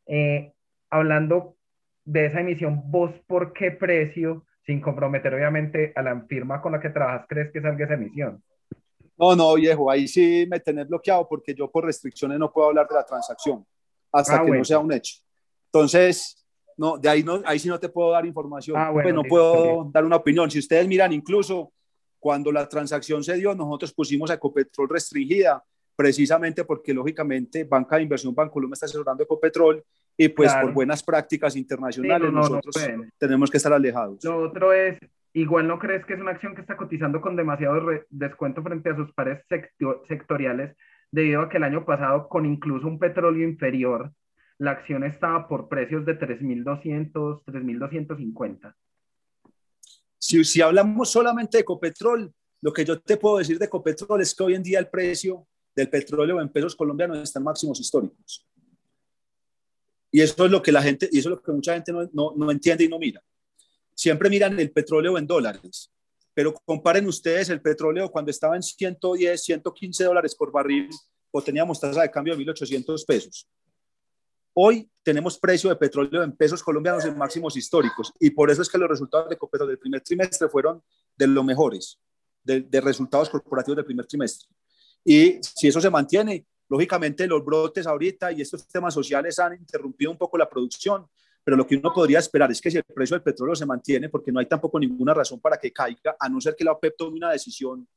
Eh, 0.05 0.51
hablando 0.89 1.55
de 2.03 2.25
esa 2.25 2.41
emisión, 2.41 2.81
vos 2.91 3.11
por 3.25 3.53
qué 3.53 3.71
precio, 3.71 4.45
sin 4.65 4.81
comprometer 4.81 5.33
obviamente 5.33 5.93
a 5.95 6.01
la 6.01 6.19
firma 6.23 6.61
con 6.61 6.73
la 6.73 6.81
que 6.81 6.89
trabajas, 6.89 7.25
crees 7.29 7.51
que 7.51 7.61
salga 7.61 7.85
esa 7.85 7.93
emisión? 7.93 8.43
No, 9.17 9.35
no, 9.35 9.53
viejo, 9.55 9.89
ahí 9.91 10.07
sí 10.07 10.45
me 10.49 10.59
tenés 10.59 10.87
bloqueado 10.87 11.27
porque 11.27 11.53
yo 11.53 11.69
por 11.69 11.85
restricciones 11.85 12.39
no 12.39 12.51
puedo 12.51 12.69
hablar 12.69 12.87
de 12.87 12.95
la 12.95 13.05
transacción 13.05 13.65
hasta 14.11 14.41
ah, 14.41 14.45
que 14.45 14.51
no 14.51 14.63
sea 14.63 14.79
un 14.79 14.91
hecho. 14.91 15.17
Entonces, 15.65 16.45
no, 16.77 16.97
de 16.97 17.09
ahí, 17.09 17.23
no, 17.23 17.41
ahí 17.45 17.59
sí 17.59 17.67
no 17.67 17.79
te 17.79 17.89
puedo 17.89 18.11
dar 18.11 18.25
información, 18.25 18.77
ah, 18.77 18.89
pues 18.91 19.13
no 19.13 19.23
puedo 19.23 19.89
dar 19.91 20.05
una 20.05 20.17
opinión. 20.17 20.49
Si 20.49 20.59
ustedes 20.59 20.87
miran, 20.87 21.11
incluso 21.13 21.73
cuando 22.19 22.51
la 22.51 22.67
transacción 22.69 23.23
se 23.23 23.35
dio, 23.35 23.53
nosotros 23.53 23.93
pusimos 23.93 24.31
a 24.31 24.35
Ecopetrol 24.35 24.89
restringida, 24.89 25.63
precisamente 25.95 26.63
porque 26.63 26.93
lógicamente 26.93 27.63
Banca 27.65 27.97
de 27.97 28.03
Inversión 28.03 28.33
Bancolombia 28.33 28.75
está 28.75 28.85
asesorando 28.85 29.23
Ecopetrol 29.23 29.83
y 30.15 30.29
pues 30.29 30.53
por 30.53 30.71
buenas 30.73 31.03
prácticas 31.03 31.55
internacionales 31.55 32.31
nosotros 32.31 32.75
tenemos 33.17 33.49
que 33.49 33.57
estar 33.57 33.73
alejados. 33.73 34.23
Lo 34.23 34.43
otro 34.43 34.71
es, 34.73 34.97
igual 35.33 35.67
no 35.67 35.79
crees 35.79 36.05
que 36.05 36.13
es 36.13 36.19
una 36.19 36.31
acción 36.31 36.55
que 36.55 36.61
está 36.61 36.77
cotizando 36.77 37.19
con 37.19 37.35
demasiado 37.35 37.81
descuento 38.09 38.61
frente 38.61 38.89
a 38.89 38.95
sus 38.95 39.11
pares 39.13 39.43
sectoriales, 40.07 40.75
debido 41.11 41.41
a 41.41 41.49
que 41.49 41.57
el 41.57 41.63
año 41.63 41.85
pasado 41.85 42.27
con 42.29 42.45
incluso 42.45 42.87
un 42.87 42.99
petróleo 42.99 43.47
inferior, 43.47 44.11
la 44.59 44.71
acción 44.71 45.03
estaba 45.03 45.47
por 45.47 45.67
precios 45.67 46.05
de 46.05 46.17
3.200, 46.17 47.43
3.250. 47.45 48.73
Si, 50.17 50.43
si 50.43 50.61
hablamos 50.61 51.11
solamente 51.11 51.57
de 51.57 51.61
Ecopetrol, 51.61 52.31
lo 52.61 52.71
que 52.71 52.85
yo 52.85 52.99
te 53.01 53.17
puedo 53.17 53.39
decir 53.39 53.59
de 53.59 53.65
Ecopetrol 53.65 54.21
es 54.21 54.33
que 54.33 54.43
hoy 54.43 54.55
en 54.55 54.63
día 54.63 54.79
el 54.79 54.87
precio 54.87 55.47
del 55.75 55.89
petróleo 55.89 56.39
en 56.39 56.49
pesos 56.49 56.75
colombianos 56.75 57.17
está 57.17 57.39
en 57.39 57.45
máximos 57.45 57.79
históricos. 57.79 58.47
Y 60.11 60.21
eso 60.21 60.45
es 60.45 60.51
lo 60.51 60.61
que 60.61 60.71
la 60.71 60.81
gente, 60.81 61.09
y 61.11 61.19
eso 61.19 61.29
es 61.29 61.35
lo 61.35 61.41
que 61.41 61.51
mucha 61.51 61.73
gente 61.73 61.91
no, 61.91 62.09
no, 62.13 62.33
no 62.35 62.51
entiende 62.51 62.83
y 62.83 62.87
no 62.87 62.99
mira. 62.99 63.21
Siempre 63.95 64.29
miran 64.29 64.59
el 64.59 64.71
petróleo 64.71 65.17
en 65.17 65.27
dólares, 65.27 65.91
pero 66.33 66.53
comparen 66.65 67.07
ustedes 67.07 67.49
el 67.49 67.61
petróleo 67.61 68.09
cuando 68.09 68.31
estaba 68.31 68.55
en 68.55 68.63
110, 68.63 69.43
115 69.43 70.03
dólares 70.03 70.35
por 70.35 70.51
barril, 70.51 70.89
o 71.31 71.41
teníamos 71.41 71.79
tasa 71.79 72.01
de 72.01 72.11
cambio 72.11 72.35
de 72.35 72.43
1.800 72.43 73.05
pesos. 73.05 73.47
Hoy 74.53 74.89
tenemos 75.01 75.39
precio 75.39 75.69
de 75.69 75.75
petróleo 75.75 76.23
en 76.23 76.31
pesos 76.33 76.61
colombianos 76.61 77.05
en 77.05 77.17
máximos 77.17 77.57
históricos 77.57 78.13
y 78.19 78.29
por 78.29 78.51
eso 78.51 78.61
es 78.61 78.69
que 78.69 78.77
los 78.77 78.87
resultados 78.87 79.29
de 79.29 79.35
Ecopetrol 79.35 79.69
del 79.69 79.79
primer 79.79 80.01
trimestre 80.01 80.47
fueron 80.47 80.83
de 81.15 81.27
los 81.27 81.43
mejores, 81.43 81.99
de, 82.43 82.61
de 82.61 82.81
resultados 82.81 83.29
corporativos 83.29 83.77
del 83.77 83.85
primer 83.85 84.05
trimestre. 84.05 84.47
Y 85.03 85.39
si 85.41 85.67
eso 85.67 85.81
se 85.81 85.89
mantiene, 85.89 86.45
Lógicamente 86.73 87.27
los 87.27 87.45
brotes 87.45 87.85
ahorita 87.85 88.31
y 88.31 88.41
estos 88.41 88.67
temas 88.67 88.95
sociales 88.95 89.37
han 89.37 89.53
interrumpido 89.53 90.09
un 90.09 90.17
poco 90.17 90.39
la 90.39 90.49
producción, 90.49 91.07
pero 91.43 91.57
lo 91.57 91.67
que 91.67 91.75
uno 91.75 91.91
podría 91.93 92.19
esperar 92.19 92.51
es 92.51 92.61
que 92.61 92.71
si 92.71 92.77
el 92.77 92.83
precio 92.83 93.15
del 93.15 93.23
petróleo 93.23 93.55
se 93.55 93.65
mantiene, 93.65 94.09
porque 94.09 94.31
no 94.31 94.39
hay 94.39 94.45
tampoco 94.45 94.79
ninguna 94.79 95.13
razón 95.13 95.39
para 95.39 95.57
que 95.57 95.71
caiga, 95.71 96.15
a 96.19 96.29
no 96.29 96.39
ser 96.39 96.55
que 96.55 96.63
la 96.63 96.71
OPEP 96.71 96.95
tome 96.97 97.17
una 97.17 97.31
decisión 97.31 97.87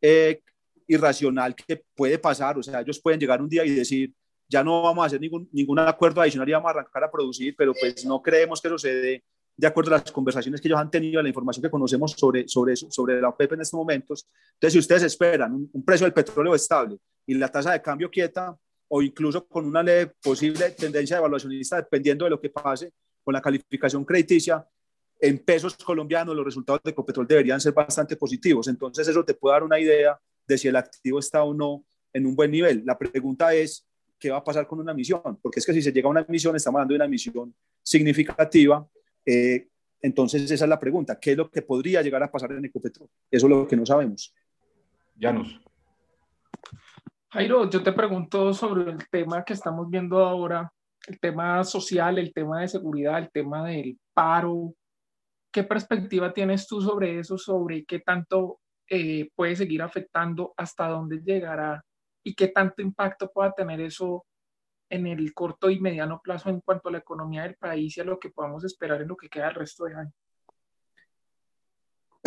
eh, 0.00 0.40
irracional 0.86 1.54
que 1.54 1.84
puede 1.94 2.18
pasar, 2.18 2.58
o 2.58 2.62
sea, 2.62 2.80
ellos 2.80 3.00
pueden 3.00 3.20
llegar 3.20 3.42
un 3.42 3.48
día 3.48 3.64
y 3.64 3.70
decir, 3.70 4.12
ya 4.48 4.64
no 4.64 4.82
vamos 4.82 5.02
a 5.02 5.06
hacer 5.06 5.20
ningún, 5.20 5.48
ningún 5.52 5.78
acuerdo 5.80 6.22
adicional 6.22 6.48
y 6.48 6.52
vamos 6.52 6.68
a 6.68 6.78
arrancar 6.78 7.04
a 7.04 7.10
producir, 7.10 7.54
pero 7.56 7.74
pues 7.78 8.04
no 8.06 8.22
creemos 8.22 8.60
que 8.60 8.68
eso 8.68 8.78
se 8.78 8.94
dé 8.94 9.24
de 9.58 9.66
acuerdo 9.66 9.92
a 9.92 9.98
las 9.98 10.12
conversaciones 10.12 10.60
que 10.60 10.68
ellos 10.68 10.78
han 10.78 10.90
tenido, 10.90 11.18
a 11.18 11.22
la 11.22 11.28
información 11.28 11.62
que 11.62 11.70
conocemos 11.70 12.12
sobre, 12.12 12.46
sobre, 12.46 12.74
eso, 12.74 12.86
sobre 12.90 13.20
la 13.20 13.28
OPEP 13.30 13.54
en 13.54 13.60
estos 13.62 13.76
momentos. 13.76 14.28
Entonces, 14.54 14.72
si 14.72 14.78
ustedes 14.78 15.02
esperan 15.02 15.52
un, 15.52 15.84
precio 15.84 16.04
del 16.04 16.14
petróleo 16.14 16.54
estable 16.54 16.96
y 17.26 17.34
la 17.34 17.48
tasa 17.48 17.72
de 17.72 17.82
cambio 17.82 18.08
quieta, 18.08 18.56
o 18.88 19.02
incluso 19.02 19.46
con 19.46 19.66
una 19.66 19.84
posible 20.22 20.70
tendencia 20.70 21.16
de 21.16 21.20
evaluacionista, 21.20 21.76
dependiendo 21.76 22.24
de 22.24 22.30
lo 22.30 22.40
que 22.40 22.50
pase 22.50 22.92
con 23.22 23.34
la 23.34 23.40
calificación 23.40 24.04
crediticia, 24.04 24.66
en 25.20 25.38
pesos 25.38 25.76
colombianos 25.76 26.34
los 26.34 26.44
resultados 26.44 26.80
de 26.82 26.90
Ecopetrol 26.90 27.26
deberían 27.26 27.60
ser 27.60 27.72
bastante 27.72 28.16
positivos. 28.16 28.68
Entonces, 28.68 29.06
eso 29.08 29.24
te 29.24 29.34
puede 29.34 29.54
dar 29.54 29.64
una 29.64 29.78
idea 29.78 30.18
de 30.46 30.58
si 30.58 30.68
el 30.68 30.76
activo 30.76 31.18
está 31.18 31.42
o 31.42 31.52
no 31.52 31.84
en 32.12 32.24
un 32.24 32.36
buen 32.36 32.50
nivel. 32.50 32.82
La 32.86 32.96
pregunta 32.96 33.52
es, 33.52 33.86
¿qué 34.18 34.30
va 34.30 34.38
a 34.38 34.44
pasar 34.44 34.66
con 34.66 34.78
una 34.78 34.92
emisión? 34.92 35.38
Porque 35.42 35.58
es 35.58 35.66
que 35.66 35.72
si 35.72 35.82
se 35.82 35.92
llega 35.92 36.06
a 36.06 36.10
una 36.10 36.20
emisión, 36.26 36.56
estamos 36.56 36.78
hablando 36.78 36.92
de 36.92 36.96
una 36.96 37.04
emisión 37.06 37.54
significativa 37.82 38.88
eh, 39.30 39.68
entonces, 40.00 40.50
esa 40.50 40.64
es 40.64 40.68
la 40.68 40.78
pregunta. 40.78 41.18
¿Qué 41.20 41.32
es 41.32 41.36
lo 41.36 41.50
que 41.50 41.62
podría 41.62 42.02
llegar 42.02 42.22
a 42.22 42.30
pasar 42.30 42.52
en 42.52 42.64
Ecopetrol? 42.64 43.08
Eso 43.30 43.46
es 43.46 43.50
lo 43.50 43.66
que 43.66 43.76
no 43.76 43.84
sabemos. 43.84 44.34
Llanos. 45.16 45.60
Jairo, 47.30 47.68
yo 47.68 47.82
te 47.82 47.92
pregunto 47.92 48.54
sobre 48.54 48.90
el 48.90 49.06
tema 49.10 49.44
que 49.44 49.52
estamos 49.52 49.90
viendo 49.90 50.24
ahora, 50.24 50.72
el 51.06 51.20
tema 51.20 51.62
social, 51.62 52.18
el 52.18 52.32
tema 52.32 52.62
de 52.62 52.68
seguridad, 52.68 53.18
el 53.18 53.30
tema 53.30 53.66
del 53.66 53.98
paro. 54.14 54.72
¿Qué 55.52 55.62
perspectiva 55.62 56.32
tienes 56.32 56.66
tú 56.66 56.80
sobre 56.80 57.18
eso, 57.18 57.36
sobre 57.36 57.84
qué 57.84 58.00
tanto 58.00 58.60
eh, 58.88 59.28
puede 59.34 59.56
seguir 59.56 59.82
afectando, 59.82 60.54
hasta 60.56 60.88
dónde 60.88 61.20
llegará 61.22 61.84
y 62.24 62.34
qué 62.34 62.48
tanto 62.48 62.80
impacto 62.80 63.30
pueda 63.30 63.52
tener 63.52 63.82
eso 63.82 64.24
en 64.88 65.06
el 65.06 65.34
corto 65.34 65.68
y 65.68 65.80
mediano 65.80 66.22
plazo 66.22 66.48
en 66.48 66.62
cuanto 66.62 66.88
a 66.88 66.92
la 66.92 66.98
economía 66.98 67.42
del 67.42 67.56
país 67.56 67.94
y 67.98 68.00
a 68.00 68.04
lo 68.04 68.18
que 68.18 68.30
podamos 68.30 68.64
esperar 68.64 69.02
en 69.02 69.08
lo 69.08 69.16
que 69.18 69.28
queda 69.28 69.50
el 69.50 69.54
resto 69.54 69.84
de 69.84 69.96
año? 69.96 70.12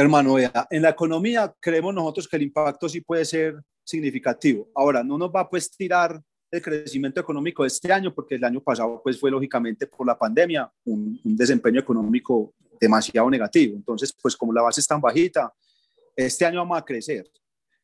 Hermano, 0.01 0.35
en 0.39 0.81
la 0.81 0.89
economía 0.89 1.53
creemos 1.59 1.93
nosotros 1.93 2.27
que 2.27 2.35
el 2.35 2.41
impacto 2.43 2.89
sí 2.89 3.01
puede 3.01 3.23
ser 3.23 3.61
significativo. 3.83 4.67
Ahora, 4.73 5.03
no 5.03 5.15
nos 5.15 5.29
va 5.29 5.41
a 5.41 5.49
pues 5.49 5.69
tirar 5.69 6.19
el 6.49 6.61
crecimiento 6.61 7.21
económico 7.21 7.63
de 7.63 7.67
este 7.67 7.93
año, 7.93 8.13
porque 8.13 8.35
el 8.35 8.43
año 8.43 8.61
pasado 8.61 8.99
pues 9.03 9.19
fue 9.19 9.29
lógicamente 9.29 9.85
por 9.85 10.07
la 10.07 10.17
pandemia 10.17 10.71
un, 10.85 11.19
un 11.23 11.37
desempeño 11.37 11.79
económico 11.79 12.53
demasiado 12.79 13.29
negativo. 13.29 13.75
Entonces, 13.75 14.11
pues 14.19 14.35
como 14.35 14.51
la 14.51 14.63
base 14.63 14.81
es 14.81 14.87
tan 14.87 14.99
bajita, 14.99 15.53
este 16.15 16.45
año 16.45 16.59
vamos 16.59 16.79
a 16.79 16.85
crecer. 16.85 17.29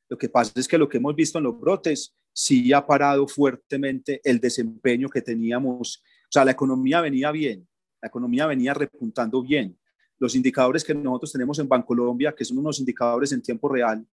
Lo 0.10 0.18
que 0.18 0.28
pasa 0.28 0.52
es 0.56 0.68
que 0.68 0.78
lo 0.78 0.90
que 0.90 0.98
hemos 0.98 1.16
visto 1.16 1.38
en 1.38 1.44
los 1.44 1.60
brotes 1.60 2.16
sí 2.34 2.74
ha 2.74 2.86
parado 2.86 3.28
fuertemente 3.28 4.22
el 4.24 4.40
desempeño 4.40 5.08
que 5.08 5.22
teníamos. 5.22 6.04
O 6.24 6.32
sea, 6.32 6.44
la 6.44 6.52
economía 6.52 7.00
venía 7.00 7.32
bien, 7.32 7.68
la 8.02 8.08
economía 8.08 8.48
venía 8.48 8.74
repuntando 8.74 9.44
bien. 9.44 9.78
Los 10.20 10.36
indicadores 10.36 10.84
que 10.84 10.94
nosotros 10.94 11.32
tenemos 11.32 11.60
en 11.60 11.68
Bancolombia, 11.68 12.34
que 12.34 12.46
son 12.46 12.58
unos 12.58 12.80
indicadores 12.80 13.32
en 13.32 13.42
tiempo 13.42 13.70
real, 13.70 14.06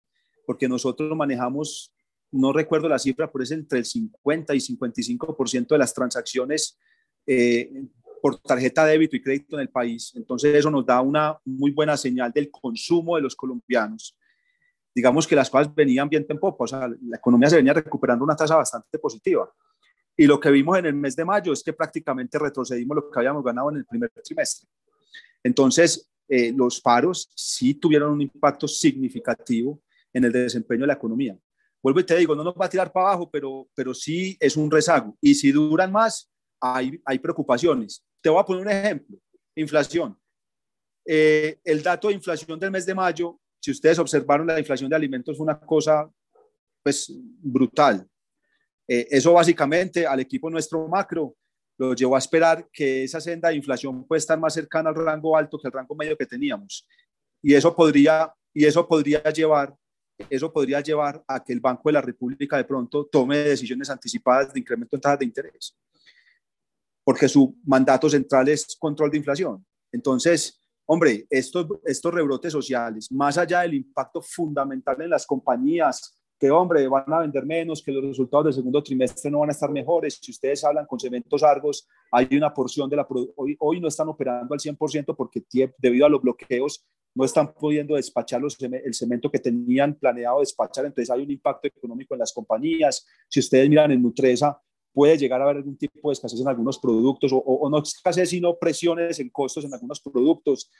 porque 0.46 0.68
nosotros 0.68 1.16
manejamos, 1.16 1.92
no 2.30 2.52
recuerdo 2.52 2.88
la 2.88 2.98
cifra, 2.98 3.30
pero 3.30 3.42
es 3.42 3.50
entre 3.50 3.78
el 3.78 3.84
50 3.84 4.54
y 4.54 4.58
55% 4.58 5.68
de 5.68 5.78
las 5.78 5.94
transacciones 5.94 6.78
eh, 7.26 7.70
por 8.20 8.38
tarjeta 8.40 8.84
de 8.84 8.92
débito 8.92 9.16
y 9.16 9.22
crédito 9.22 9.56
en 9.56 9.62
el 9.62 9.70
país. 9.70 10.12
Entonces 10.14 10.54
eso 10.54 10.70
nos 10.70 10.84
da 10.84 11.00
una 11.00 11.38
muy 11.44 11.70
buena 11.70 11.96
señal 11.96 12.32
del 12.32 12.50
consumo 12.50 13.16
de 13.16 13.22
los 13.22 13.34
colombianos 13.34 14.16
digamos 14.94 15.26
que 15.26 15.34
las 15.34 15.50
cosas 15.50 15.74
venían 15.74 16.08
bien 16.08 16.24
en 16.28 16.38
popa, 16.38 16.64
o 16.64 16.66
sea, 16.66 16.88
la 16.88 17.16
economía 17.16 17.50
se 17.50 17.56
venía 17.56 17.72
recuperando 17.72 18.24
una 18.24 18.36
tasa 18.36 18.56
bastante 18.56 18.98
positiva. 18.98 19.52
Y 20.16 20.26
lo 20.26 20.38
que 20.38 20.50
vimos 20.50 20.78
en 20.78 20.86
el 20.86 20.94
mes 20.94 21.16
de 21.16 21.24
mayo 21.24 21.52
es 21.52 21.62
que 21.64 21.72
prácticamente 21.72 22.38
retrocedimos 22.38 22.94
lo 22.94 23.10
que 23.10 23.18
habíamos 23.18 23.42
ganado 23.42 23.70
en 23.70 23.78
el 23.78 23.84
primer 23.84 24.10
trimestre. 24.22 24.68
Entonces, 25.44 26.10
eh, 26.28 26.52
los 26.52 26.80
paros 26.80 27.30
sí 27.36 27.74
tuvieron 27.74 28.12
un 28.12 28.22
impacto 28.22 28.66
significativo 28.66 29.80
en 30.12 30.24
el 30.24 30.32
desempeño 30.32 30.80
de 30.80 30.86
la 30.88 30.94
economía. 30.94 31.38
Vuelvo 31.82 32.00
y 32.00 32.04
te 32.04 32.16
digo, 32.16 32.34
no 32.34 32.42
nos 32.42 32.54
va 32.54 32.66
a 32.66 32.70
tirar 32.70 32.90
para 32.90 33.08
abajo, 33.08 33.30
pero, 33.30 33.68
pero 33.74 33.94
sí 33.94 34.36
es 34.40 34.56
un 34.56 34.70
rezago. 34.70 35.16
Y 35.20 35.34
si 35.34 35.52
duran 35.52 35.92
más, 35.92 36.30
hay, 36.60 37.00
hay 37.04 37.18
preocupaciones. 37.18 38.04
Te 38.20 38.30
voy 38.30 38.40
a 38.40 38.44
poner 38.44 38.62
un 38.62 38.72
ejemplo. 38.72 39.18
Inflación. 39.54 40.18
Eh, 41.06 41.60
el 41.62 41.82
dato 41.82 42.08
de 42.08 42.14
inflación 42.14 42.58
del 42.58 42.70
mes 42.70 42.86
de 42.86 42.94
mayo 42.94 43.38
si 43.64 43.70
ustedes 43.70 43.98
observaron, 43.98 44.46
la 44.46 44.58
inflación 44.58 44.90
de 44.90 44.96
alimentos 44.96 45.38
fue 45.38 45.44
una 45.44 45.58
cosa 45.58 46.06
pues 46.82 47.10
brutal. 47.40 48.06
Eh, 48.86 49.08
eso 49.10 49.32
básicamente 49.32 50.06
al 50.06 50.20
equipo 50.20 50.50
nuestro 50.50 50.86
macro 50.86 51.34
lo 51.78 51.94
llevó 51.94 52.16
a 52.16 52.18
esperar 52.18 52.68
que 52.72 53.04
esa 53.04 53.20
senda 53.20 53.48
de 53.48 53.56
inflación 53.56 54.06
puede 54.06 54.18
estar 54.18 54.38
más 54.38 54.54
cercana 54.54 54.90
al 54.90 54.94
rango 54.94 55.36
alto 55.36 55.58
que 55.58 55.68
al 55.68 55.72
rango 55.72 55.94
medio 55.94 56.16
que 56.16 56.26
teníamos. 56.26 56.86
Y 57.42 57.54
eso 57.54 57.74
podría, 57.74 58.32
y 58.52 58.64
eso 58.64 58.86
podría 58.86 59.22
llevar 59.30 59.74
eso 60.30 60.52
podría 60.52 60.80
llevar 60.80 61.22
a 61.26 61.42
que 61.42 61.52
el 61.52 61.60
Banco 61.60 61.88
de 61.88 61.94
la 61.94 62.00
República 62.00 62.56
de 62.56 62.64
pronto 62.64 63.06
tome 63.06 63.38
decisiones 63.38 63.90
anticipadas 63.90 64.52
de 64.52 64.60
incremento 64.60 64.96
en 64.96 65.00
tasas 65.00 65.18
de 65.18 65.24
interés, 65.24 65.76
porque 67.02 67.28
su 67.28 67.56
mandato 67.64 68.08
central 68.08 68.48
es 68.48 68.76
control 68.78 69.10
de 69.10 69.18
inflación. 69.18 69.64
Entonces, 69.92 70.60
hombre, 70.86 71.26
estos, 71.28 71.66
estos 71.84 72.14
rebrotes 72.14 72.52
sociales, 72.52 73.10
más 73.10 73.38
allá 73.38 73.60
del 73.60 73.74
impacto 73.74 74.22
fundamental 74.22 75.00
en 75.02 75.10
las 75.10 75.26
compañías, 75.26 76.16
que 76.38 76.50
hombre, 76.50 76.86
van 76.88 77.12
a 77.12 77.20
vender 77.20 77.46
menos, 77.46 77.82
que 77.82 77.92
los 77.92 78.04
resultados 78.04 78.46
del 78.46 78.54
segundo 78.54 78.82
trimestre 78.82 79.30
no 79.30 79.40
van 79.40 79.50
a 79.50 79.52
estar 79.52 79.70
mejores. 79.70 80.18
Si 80.20 80.32
ustedes 80.32 80.64
hablan 80.64 80.86
con 80.86 80.98
cementos 80.98 81.42
Argos, 81.42 81.88
hay 82.10 82.28
una 82.32 82.52
porción 82.52 82.90
de 82.90 82.96
la 82.96 83.06
hoy, 83.36 83.56
hoy 83.60 83.80
no 83.80 83.88
están 83.88 84.08
operando 84.08 84.52
al 84.52 84.60
100% 84.60 85.14
porque 85.16 85.44
debido 85.78 86.06
a 86.06 86.08
los 86.08 86.20
bloqueos 86.20 86.84
no 87.14 87.24
están 87.24 87.54
pudiendo 87.54 87.94
despachar 87.94 88.40
los, 88.40 88.60
el 88.60 88.94
cemento 88.94 89.30
que 89.30 89.38
tenían 89.38 89.94
planeado 89.94 90.40
despachar, 90.40 90.84
entonces 90.84 91.10
hay 91.10 91.22
un 91.22 91.30
impacto 91.30 91.68
económico 91.68 92.14
en 92.14 92.20
las 92.20 92.32
compañías. 92.32 93.06
Si 93.28 93.38
ustedes 93.38 93.68
miran 93.68 93.92
en 93.92 94.02
Nutresa, 94.02 94.60
puede 94.92 95.16
llegar 95.16 95.40
a 95.40 95.44
haber 95.44 95.56
algún 95.58 95.76
tipo 95.76 96.08
de 96.08 96.12
escasez 96.12 96.40
en 96.40 96.48
algunos 96.48 96.78
productos 96.78 97.30
o, 97.32 97.68
no 97.70 97.78
escasez, 97.78 98.30
sino 98.30 98.56
presiones 98.56 99.18
en 99.20 99.28
costos 99.30 99.64
en 99.64 99.72
algunos 99.72 100.00
productos. 100.00 100.70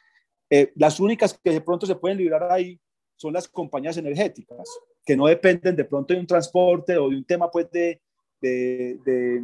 Eh, 0.51 0.73
las 0.77 1.01
únicas 1.01 1.39
que 1.43 1.51
de 1.51 1.61
pronto 1.61 1.87
se 1.87 1.97
pueden 1.97 2.19
librar 2.19 2.51
ahí 2.51 2.81
son 3.17 3.33
las 3.33 3.49
compañías 3.49 3.97
energéticas, 3.97 4.69
que 5.05 5.17
no 5.17 5.27
dependen 5.27 5.77
de 5.77 5.85
pronto 5.85 6.15
de 6.15 6.21
un 6.21 6.27
transporte 6.27 6.97
o 6.97 7.09
de 7.09 7.17
un 7.17 7.25
tema 7.25 7.51
pues 7.51 7.71
de, 7.71 8.01
de, 8.41 9.43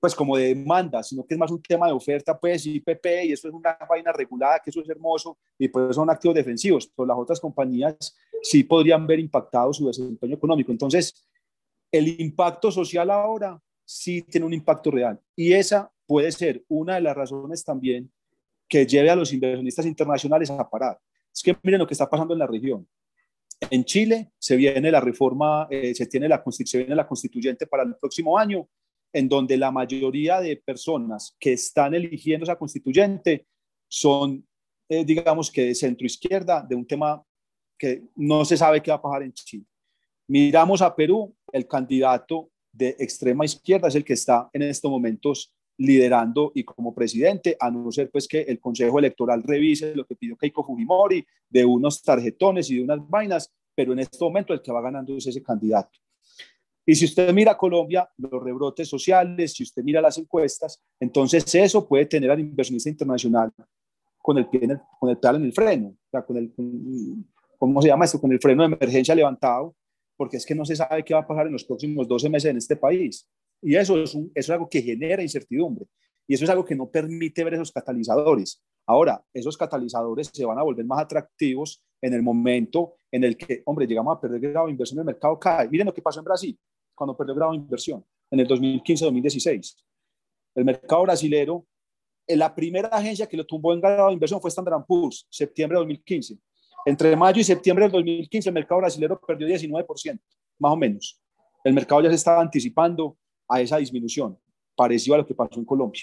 pues 0.00 0.14
como 0.14 0.36
de 0.36 0.54
demanda, 0.54 1.02
sino 1.02 1.24
que 1.24 1.34
es 1.34 1.38
más 1.38 1.50
un 1.50 1.62
tema 1.62 1.86
de 1.86 1.92
oferta, 1.92 2.38
pues 2.38 2.66
IPP, 2.66 3.06
y 3.24 3.32
eso 3.32 3.48
es 3.48 3.54
una 3.54 3.76
vaina 3.88 4.12
regulada, 4.12 4.58
que 4.58 4.70
eso 4.70 4.80
es 4.80 4.88
hermoso, 4.88 5.38
y 5.58 5.68
pues 5.68 5.94
son 5.94 6.10
activos 6.10 6.34
defensivos, 6.34 6.90
pero 6.94 7.06
las 7.06 7.16
otras 7.16 7.40
compañías 7.40 8.16
sí 8.42 8.64
podrían 8.64 9.06
ver 9.06 9.20
impactado 9.20 9.72
su 9.72 9.86
desempeño 9.86 10.34
económico. 10.34 10.72
Entonces, 10.72 11.24
el 11.92 12.20
impacto 12.20 12.72
social 12.72 13.10
ahora 13.10 13.60
sí 13.84 14.22
tiene 14.22 14.46
un 14.46 14.54
impacto 14.54 14.90
real. 14.90 15.20
Y 15.36 15.52
esa 15.52 15.92
puede 16.06 16.32
ser 16.32 16.64
una 16.68 16.96
de 16.96 17.02
las 17.02 17.16
razones 17.16 17.64
también 17.64 18.10
que 18.68 18.86
lleve 18.86 19.10
a 19.10 19.16
los 19.16 19.32
inversionistas 19.32 19.86
internacionales 19.86 20.50
a 20.50 20.68
parar. 20.68 20.98
Es 21.32 21.42
que 21.42 21.56
miren 21.62 21.78
lo 21.78 21.86
que 21.86 21.94
está 21.94 22.08
pasando 22.08 22.32
en 22.32 22.38
la 22.38 22.46
región. 22.46 22.88
En 23.72 23.86
Chile 23.86 24.32
se 24.38 24.54
viene 24.54 24.90
la 24.90 25.00
reforma, 25.00 25.66
eh, 25.70 25.94
se 25.94 26.04
tiene 26.04 26.28
la, 26.28 26.44
se 26.46 26.76
viene 26.76 26.94
la 26.94 27.06
constituyente 27.06 27.66
para 27.66 27.84
el 27.84 27.96
próximo 27.96 28.36
año, 28.36 28.68
en 29.10 29.30
donde 29.30 29.56
la 29.56 29.70
mayoría 29.70 30.42
de 30.42 30.58
personas 30.58 31.34
que 31.40 31.54
están 31.54 31.94
eligiendo 31.94 32.44
esa 32.44 32.56
constituyente 32.56 33.46
son, 33.88 34.46
eh, 34.90 35.06
digamos 35.06 35.50
que 35.50 35.68
de 35.68 35.74
centro 35.74 36.04
izquierda, 36.04 36.62
de 36.68 36.74
un 36.74 36.86
tema 36.86 37.24
que 37.78 38.02
no 38.16 38.44
se 38.44 38.58
sabe 38.58 38.82
qué 38.82 38.90
va 38.90 38.98
a 38.98 39.02
pasar 39.02 39.22
en 39.22 39.32
Chile. 39.32 39.64
Miramos 40.28 40.82
a 40.82 40.94
Perú, 40.94 41.34
el 41.50 41.66
candidato 41.66 42.50
de 42.70 42.90
extrema 42.98 43.46
izquierda 43.46 43.88
es 43.88 43.94
el 43.94 44.04
que 44.04 44.12
está 44.12 44.50
en 44.52 44.64
estos 44.64 44.90
momentos 44.90 45.50
liderando 45.78 46.52
y 46.54 46.62
como 46.62 46.94
presidente, 46.94 47.56
a 47.58 47.70
no 47.70 47.90
ser 47.90 48.10
pues 48.10 48.28
que 48.28 48.42
el 48.42 48.60
Consejo 48.60 48.98
Electoral 48.98 49.42
revise 49.42 49.96
lo 49.96 50.04
que 50.04 50.14
pidió 50.14 50.36
Keiko 50.36 50.62
Fujimori 50.62 51.24
de 51.48 51.64
unos 51.64 52.02
tarjetones 52.02 52.70
y 52.70 52.76
de 52.76 52.82
unas 52.82 53.08
vainas, 53.08 53.50
pero 53.74 53.92
en 53.92 54.00
este 54.00 54.18
momento 54.20 54.52
el 54.52 54.62
que 54.62 54.72
va 54.72 54.80
ganando 54.80 55.16
es 55.16 55.26
ese 55.26 55.42
candidato. 55.42 55.98
Y 56.84 56.94
si 56.94 57.04
usted 57.04 57.32
mira 57.32 57.56
Colombia, 57.56 58.08
los 58.16 58.42
rebrotes 58.42 58.88
sociales, 58.88 59.52
si 59.52 59.62
usted 59.62 59.84
mira 59.84 60.00
las 60.00 60.18
encuestas, 60.18 60.82
entonces 60.98 61.54
eso 61.54 61.86
puede 61.86 62.06
tener 62.06 62.30
al 62.30 62.40
inversionista 62.40 62.90
internacional 62.90 63.52
con 64.18 64.38
el 64.38 64.48
pie 64.48 64.64
en 64.64 64.70
el, 64.72 64.80
con 64.98 65.10
el 65.10 65.18
pedal 65.18 65.36
en 65.36 65.44
el 65.44 65.52
freno, 65.52 65.88
o 65.88 66.10
sea, 66.10 66.22
con 66.22 66.36
el, 66.36 66.52
¿cómo 67.58 67.80
se 67.80 67.88
llama 67.88 68.04
esto? 68.04 68.20
Con 68.20 68.32
el 68.32 68.40
freno 68.40 68.62
de 68.62 68.74
emergencia 68.74 69.14
levantado 69.14 69.76
porque 70.22 70.36
es 70.36 70.46
que 70.46 70.54
no 70.54 70.64
se 70.64 70.76
sabe 70.76 71.04
qué 71.04 71.14
va 71.14 71.20
a 71.20 71.26
pasar 71.26 71.46
en 71.46 71.52
los 71.52 71.64
próximos 71.64 72.06
12 72.06 72.28
meses 72.28 72.50
en 72.50 72.56
este 72.56 72.76
país. 72.76 73.28
Y 73.60 73.74
eso 73.74 74.00
es, 74.00 74.10
eso 74.14 74.30
es 74.34 74.50
algo 74.50 74.68
que 74.68 74.80
genera 74.80 75.20
incertidumbre. 75.20 75.86
Y 76.28 76.34
eso 76.34 76.44
es 76.44 76.50
algo 76.50 76.64
que 76.64 76.76
no 76.76 76.88
permite 76.88 77.42
ver 77.42 77.54
esos 77.54 77.72
catalizadores. 77.72 78.62
Ahora, 78.86 79.24
esos 79.32 79.56
catalizadores 79.56 80.30
se 80.32 80.44
van 80.44 80.58
a 80.60 80.62
volver 80.62 80.84
más 80.84 81.00
atractivos 81.00 81.82
en 82.02 82.14
el 82.14 82.22
momento 82.22 82.96
en 83.10 83.24
el 83.24 83.36
que, 83.36 83.62
hombre, 83.64 83.86
llegamos 83.86 84.16
a 84.16 84.20
perder 84.20 84.40
grado 84.40 84.66
de 84.66 84.72
inversión 84.72 84.98
el 84.98 85.06
mercado 85.06 85.38
cae. 85.38 85.68
Miren 85.68 85.86
lo 85.86 85.94
que 85.94 86.02
pasó 86.02 86.18
en 86.18 86.24
Brasil 86.24 86.58
cuando 86.94 87.16
perdió 87.16 87.34
grado 87.34 87.52
de 87.52 87.58
inversión. 87.58 88.04
en 88.30 88.40
el 88.40 88.48
2015-2016. 88.48 89.76
El 90.54 90.64
mercado 90.64 91.02
brasilero, 91.02 91.66
la 92.26 92.54
primera 92.54 92.88
agencia 92.88 93.26
que 93.26 93.36
lo 93.36 93.44
tumbó 93.44 93.72
en 93.72 93.80
grado 93.80 94.08
de 94.08 94.14
inversión 94.14 94.40
fue 94.40 94.48
Standard 94.48 94.84
Poor's, 94.86 95.26
septiembre 95.30 95.76
de 95.76 95.80
2015. 95.80 96.38
Entre 96.86 97.14
mayo 97.14 97.40
y 97.40 97.44
septiembre 97.44 97.84
del 97.84 97.92
2015 97.92 98.48
el 98.48 98.54
mercado 98.54 98.80
brasilero 98.80 99.20
perdió 99.20 99.46
19%, 99.46 100.20
más 100.58 100.72
o 100.72 100.76
menos. 100.76 101.20
El 101.62 101.74
mercado 101.74 102.02
ya 102.02 102.08
se 102.08 102.16
estaba 102.16 102.40
anticipando 102.40 103.16
a 103.48 103.60
esa 103.60 103.76
disminución, 103.76 104.38
parecido 104.74 105.14
a 105.14 105.18
lo 105.18 105.26
que 105.26 105.34
pasó 105.34 105.60
en 105.60 105.64
Colombia. 105.64 106.02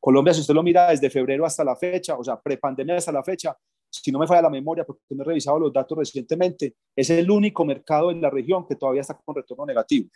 Colombia, 0.00 0.32
si 0.32 0.40
usted 0.40 0.54
lo 0.54 0.62
mira 0.62 0.90
desde 0.90 1.10
febrero 1.10 1.44
hasta 1.44 1.62
la 1.62 1.76
fecha, 1.76 2.16
o 2.16 2.24
sea, 2.24 2.40
prepandemia 2.40 2.96
hasta 2.96 3.12
la 3.12 3.22
fecha, 3.22 3.56
si 3.90 4.12
no 4.12 4.18
me 4.18 4.26
falla 4.26 4.42
la 4.42 4.50
memoria, 4.50 4.84
porque 4.84 5.02
no 5.10 5.22
he 5.22 5.26
revisado 5.26 5.58
los 5.58 5.72
datos 5.72 5.98
recientemente, 5.98 6.76
es 6.94 7.10
el 7.10 7.30
único 7.30 7.64
mercado 7.64 8.10
en 8.10 8.20
la 8.20 8.30
región 8.30 8.66
que 8.66 8.76
todavía 8.76 9.00
está 9.00 9.14
con 9.14 9.34
retorno 9.34 9.66
negativo. 9.66 10.08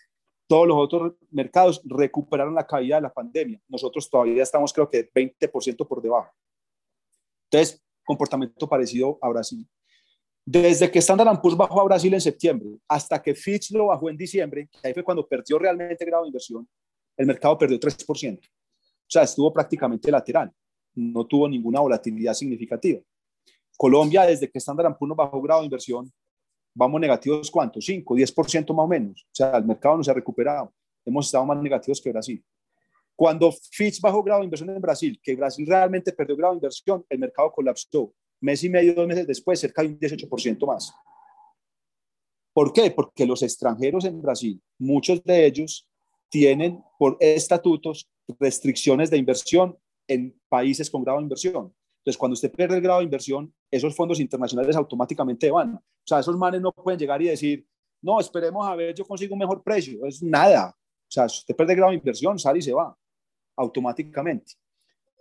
Todos 0.47 0.69
los 0.69 0.77
otros 0.77 1.15
mercados 1.31 1.83
recuperaron 1.85 2.55
la 2.55 2.67
caída 2.67 2.97
de 2.97 3.03
la 3.03 3.13
pandemia. 3.13 3.61
Nosotros 3.69 4.09
todavía 4.09 4.43
estamos, 4.43 4.73
creo 4.73 4.89
que, 4.89 5.11
20% 5.11 5.87
por 5.89 6.01
debajo. 6.01 6.31
Entonces, 7.51 7.83
comportamiento 8.05 8.69
parecido 8.69 9.19
a 9.21 9.29
Brasil. 9.29 9.67
Desde 10.47 10.91
que 10.91 10.99
Standard 10.99 11.41
Poor's 11.41 11.57
bajó 11.57 11.81
a 11.81 11.85
Brasil 11.85 12.13
en 12.13 12.21
septiembre 12.21 12.79
hasta 12.87 13.23
que 13.23 13.35
Fitch 13.35 13.71
lo 13.71 13.87
bajó 13.87 14.11
en 14.11 14.17
diciembre, 14.17 14.69
ahí 14.83 14.93
fue 14.93 15.03
cuando 15.03 15.27
perdió 15.27 15.59
realmente 15.59 16.05
grado 16.05 16.25
de 16.25 16.29
inversión, 16.29 16.69
el 17.17 17.27
mercado 17.27 17.57
perdió 17.57 17.81
3%. 17.81 18.39
O 18.39 18.51
sea, 19.07 19.23
estuvo 19.23 19.53
prácticamente 19.53 20.11
lateral. 20.11 20.53
No 20.95 21.27
tuvo 21.27 21.49
ninguna 21.49 21.81
volatilidad 21.81 22.35
significativa. 22.35 23.01
Colombia, 23.77 24.27
desde 24.27 24.51
que 24.51 24.59
Standard 24.59 24.97
Poor's 24.97 25.17
bajó 25.17 25.41
grado 25.43 25.61
de 25.61 25.67
inversión, 25.67 26.13
vamos 26.75 27.01
negativos, 27.01 27.51
¿cuánto? 27.51 27.81
5, 27.81 28.15
10% 28.15 28.75
más 28.75 28.85
o 28.85 28.89
menos. 28.89 29.23
O 29.25 29.35
sea, 29.35 29.57
el 29.57 29.65
mercado 29.65 29.97
no 29.97 30.05
se 30.05 30.11
ha 30.11 30.15
recuperado. 30.15 30.73
Hemos 31.05 31.27
estado 31.27 31.45
más 31.45 31.61
negativos 31.63 32.01
que 32.01 32.11
Brasil. 32.11 32.45
Cuando 33.17 33.53
Fitch 33.53 34.01
bajó 34.01 34.23
grado 34.23 34.41
de 34.41 34.47
inversión 34.47 34.71
en 34.71 34.81
Brasil, 34.81 35.21
que 35.23 35.37
Brasil 35.37 35.67
realmente 35.67 36.13
perdió 36.13 36.37
grado 36.37 36.55
de 36.55 36.59
inversión, 36.59 37.05
el 37.09 37.19
mercado 37.19 37.53
colapsó. 37.53 38.13
Mes 38.41 38.63
y 38.65 38.69
medio, 38.69 38.95
dos 38.95 39.07
meses 39.07 39.27
después, 39.27 39.61
cerca 39.61 39.83
de 39.83 39.89
un 39.89 39.99
18% 39.99 40.67
más. 40.67 40.93
¿Por 42.53 42.73
qué? 42.73 42.91
Porque 42.91 43.27
los 43.27 43.43
extranjeros 43.43 44.05
en 44.05 44.21
Brasil, 44.21 44.61
muchos 44.79 45.23
de 45.25 45.47
ellos 45.47 45.89
tienen 46.29 46.83
por 46.99 47.17
estatutos 47.21 48.09
restricciones 48.39 49.11
de 49.11 49.19
inversión 49.19 49.77
en 50.09 50.39
países 50.49 50.91
con 50.91 51.05
grado 51.05 51.19
de 51.19 51.25
inversión. 51.25 51.75
Entonces, 51.99 52.19
cuando 52.19 52.35
usted 52.35 52.53
pierde 52.53 52.77
el 52.77 52.83
grado 52.83 52.99
de 52.99 53.05
inversión, 53.05 53.55
esos 53.75 53.95
fondos 53.95 54.21
internacionales 54.21 54.77
automáticamente 54.77 55.51
van. 55.51 55.75
O 55.75 55.83
sea, 56.05 56.21
esos 56.21 56.37
manes 56.37 56.61
no 56.61 56.73
pueden 56.73 56.99
llegar 56.99 57.21
y 57.23 57.27
decir, 57.27 57.67
no, 58.01 58.21
esperemos 58.21 58.67
a 58.67 58.77
ver, 58.77 58.95
yo 58.95 59.05
consigo 59.05 59.35
un 59.35 59.41
mejor 59.41 59.63
precio. 59.63 60.07
Es 60.07 60.23
nada. 60.23 60.77
O 60.77 61.11
sea, 61.11 61.29
si 61.29 61.39
usted 61.39 61.57
pierde 61.57 61.75
grado 61.75 61.91
de 61.91 61.97
inversión, 61.97 62.39
sale 62.39 62.59
y 62.59 62.63
se 62.63 62.73
va 62.73 62.97
automáticamente. 63.57 64.53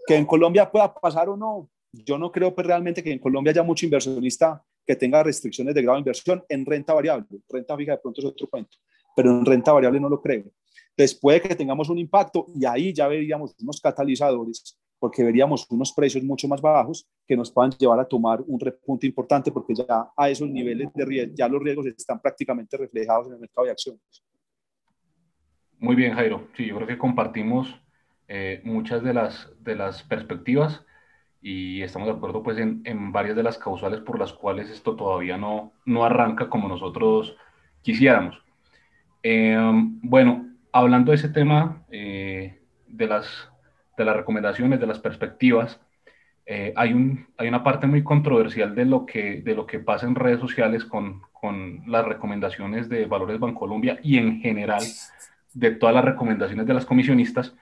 Que 0.05 0.15
en 0.15 0.25
Colombia 0.25 0.69
pueda 0.69 0.93
pasar 0.93 1.29
o 1.29 1.37
no, 1.37 1.69
yo 1.93 2.17
no 2.17 2.31
creo 2.31 2.53
pues, 2.53 2.67
realmente 2.67 3.03
que 3.03 3.11
en 3.11 3.19
Colombia 3.19 3.51
haya 3.51 3.63
mucho 3.63 3.85
inversionista 3.85 4.63
que 4.85 4.95
tenga 4.95 5.23
restricciones 5.23 5.73
de 5.73 5.81
grado 5.81 5.95
de 5.95 6.01
inversión 6.01 6.43
en 6.49 6.65
renta 6.65 6.93
variable. 6.93 7.25
Renta 7.47 7.77
fija 7.77 7.93
de 7.93 7.97
pronto 7.99 8.19
es 8.19 8.25
otro 8.25 8.47
cuento, 8.49 8.77
pero 9.15 9.31
en 9.31 9.45
renta 9.45 9.71
variable 9.71 9.99
no 9.99 10.09
lo 10.09 10.21
creo. 10.21 10.43
Entonces 10.89 11.17
puede 11.19 11.41
que 11.41 11.55
tengamos 11.55 11.89
un 11.89 11.97
impacto 11.97 12.47
y 12.53 12.65
ahí 12.65 12.93
ya 12.93 13.07
veríamos 13.07 13.55
unos 13.61 13.79
catalizadores 13.79 14.77
porque 15.03 15.21
veríamos 15.21 15.69
unos 15.69 15.91
precios 15.91 16.23
mucho 16.23 16.47
más 16.47 16.61
bajos 16.61 17.05
que 17.27 17.35
nos 17.35 17.51
puedan 17.51 17.71
llevar 17.71 17.99
a 17.99 18.05
tomar 18.05 18.39
un 18.47 18.57
repunte 18.57 19.05
importante 19.05 19.51
porque 19.51 19.75
ya 19.75 19.85
a 20.15 20.29
esos 20.29 20.49
niveles 20.49 20.93
de 20.93 21.03
riesgo, 21.03 21.33
ya 21.35 21.49
los 21.49 21.61
riesgos 21.61 21.87
están 21.87 22.21
prácticamente 22.21 22.77
reflejados 22.77 23.27
en 23.27 23.33
el 23.33 23.39
mercado 23.41 23.65
de 23.65 23.71
acciones. 23.71 24.23
Muy 25.77 25.97
bien, 25.97 26.13
Jairo. 26.13 26.47
Sí, 26.55 26.67
yo 26.67 26.77
creo 26.77 26.87
que 26.87 26.97
compartimos 26.97 27.77
eh, 28.29 28.61
muchas 28.63 29.03
de 29.03 29.13
las, 29.13 29.51
de 29.59 29.75
las 29.75 30.03
perspectivas 30.03 30.85
y 31.41 31.81
estamos 31.81 32.07
de 32.07 32.13
acuerdo 32.13 32.41
pues 32.41 32.57
en, 32.57 32.81
en, 32.85 33.11
varias 33.11 33.35
de 33.35 33.43
las 33.43 33.57
causales 33.57 33.99
por 33.99 34.17
las 34.17 34.31
cuales 34.31 34.69
esto 34.69 34.95
todavía 34.95 35.37
no, 35.37 35.73
no 35.85 36.05
arranca 36.05 36.47
como 36.47 36.69
nosotros 36.69 37.35
quisiéramos. 37.81 38.41
Eh, 39.21 39.59
bueno, 40.01 40.49
hablando 40.71 41.11
de 41.11 41.17
ese 41.17 41.27
tema 41.27 41.83
eh, 41.91 42.61
de 42.87 43.07
las 43.07 43.49
de 43.97 44.05
las 44.05 44.15
recomendaciones, 44.15 44.79
de 44.79 44.87
las 44.87 44.99
perspectivas, 44.99 45.79
eh, 46.45 46.73
hay, 46.75 46.93
un, 46.93 47.27
hay 47.37 47.47
una 47.47 47.63
parte 47.63 47.87
muy 47.87 48.03
controversial 48.03 48.75
de 48.75 48.85
lo 48.85 49.05
que, 49.05 49.41
de 49.41 49.55
lo 49.55 49.65
que 49.65 49.79
pasa 49.79 50.05
en 50.05 50.15
redes 50.15 50.39
sociales 50.39 50.83
con, 50.83 51.21
con 51.31 51.83
las 51.87 52.05
recomendaciones 52.05 52.89
de 52.89 53.05
Valores 53.05 53.39
Bancolombia 53.39 53.99
y 54.03 54.17
en 54.17 54.41
general 54.41 54.83
de 55.53 55.71
todas 55.71 55.95
las 55.95 56.03
recomendaciones 56.03 56.65
de 56.65 56.73
las 56.73 56.85
comisionistas, 56.85 57.53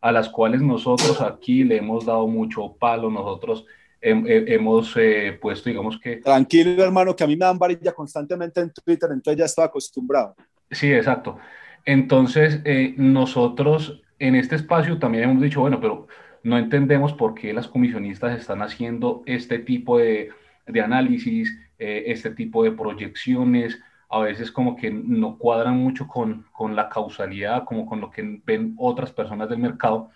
a 0.00 0.12
las 0.12 0.28
cuales 0.28 0.62
nosotros 0.62 1.20
aquí 1.20 1.64
le 1.64 1.78
hemos 1.78 2.06
dado 2.06 2.28
mucho 2.28 2.76
palo, 2.78 3.10
nosotros 3.10 3.66
hemos 4.00 4.96
eh, 4.96 5.36
puesto, 5.40 5.68
digamos 5.68 5.98
que... 5.98 6.18
Tranquilo, 6.18 6.84
hermano, 6.84 7.16
que 7.16 7.24
a 7.24 7.26
mí 7.26 7.36
me 7.36 7.44
dan 7.44 7.58
varilla 7.58 7.92
constantemente 7.92 8.60
en 8.60 8.72
Twitter, 8.72 9.10
entonces 9.12 9.38
ya 9.38 9.44
estaba 9.46 9.66
acostumbrado. 9.66 10.36
Sí, 10.70 10.92
exacto. 10.92 11.38
Entonces, 11.84 12.60
eh, 12.64 12.94
nosotros 12.96 14.00
en 14.18 14.34
este 14.34 14.56
espacio 14.56 14.98
también 14.98 15.24
hemos 15.24 15.42
dicho, 15.42 15.60
bueno, 15.60 15.80
pero 15.80 16.08
no 16.42 16.58
entendemos 16.58 17.12
por 17.12 17.34
qué 17.34 17.52
las 17.52 17.68
comisionistas 17.68 18.38
están 18.38 18.62
haciendo 18.62 19.22
este 19.26 19.58
tipo 19.58 19.98
de, 19.98 20.30
de 20.66 20.80
análisis, 20.80 21.56
eh, 21.78 22.04
este 22.06 22.30
tipo 22.30 22.64
de 22.64 22.72
proyecciones, 22.72 23.80
a 24.10 24.20
veces 24.20 24.50
como 24.50 24.76
que 24.76 24.90
no 24.90 25.36
cuadran 25.36 25.76
mucho 25.76 26.08
con, 26.08 26.46
con, 26.52 26.74
la 26.74 26.88
causalidad, 26.88 27.64
como 27.64 27.86
con 27.86 28.00
lo 28.00 28.10
que 28.10 28.40
ven 28.44 28.74
otras 28.78 29.12
personas 29.12 29.48
del 29.48 29.58
mercado. 29.58 30.10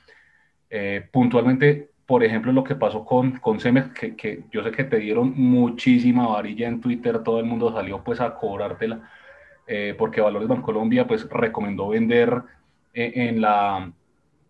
Eh, 0.71 1.07
puntualmente, 1.13 1.91
por 2.07 2.25
ejemplo, 2.25 2.53
lo 2.53 2.65
que 2.65 2.75
pasó 2.75 3.05
con, 3.05 3.33
con 3.39 3.61
Cemex, 3.61 3.91
que, 3.91 4.17
que, 4.17 4.45
yo 4.51 4.65
sé 4.65 4.71
que 4.71 4.85
te 4.85 4.99
dieron 4.99 5.35
muchísima 5.37 6.27
varilla 6.27 6.69
en 6.69 6.81
Twitter, 6.81 7.23
todo 7.23 7.39
el 7.39 7.45
mundo 7.45 7.73
salió 7.73 8.03
pues 8.03 8.21
a 8.21 8.35
cobrártela, 8.35 9.11
eh, 9.67 9.95
porque 9.99 10.23
Valores 10.23 10.49
Bancolombia 10.49 11.07
pues 11.07 11.29
recomendó 11.29 11.89
vender 11.89 12.43
en, 12.95 13.41
la, 13.41 13.93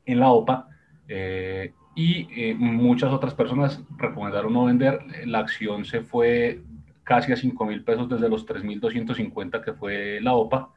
en 0.06 0.20
la 0.20 0.30
OPA 0.30 0.68
eh, 1.08 1.72
y 1.94 2.28
eh, 2.34 2.54
muchas 2.54 3.12
otras 3.12 3.34
personas 3.34 3.82
recomendaron 3.98 4.52
no 4.52 4.64
vender. 4.64 5.00
La 5.26 5.40
acción 5.40 5.84
se 5.84 6.00
fue 6.00 6.62
casi 7.04 7.32
a 7.32 7.36
5 7.36 7.64
mil 7.66 7.84
pesos 7.84 8.08
desde 8.08 8.28
los 8.28 8.46
3.250 8.46 9.62
que 9.62 9.72
fue 9.72 10.20
la 10.20 10.34
OPA. 10.34 10.70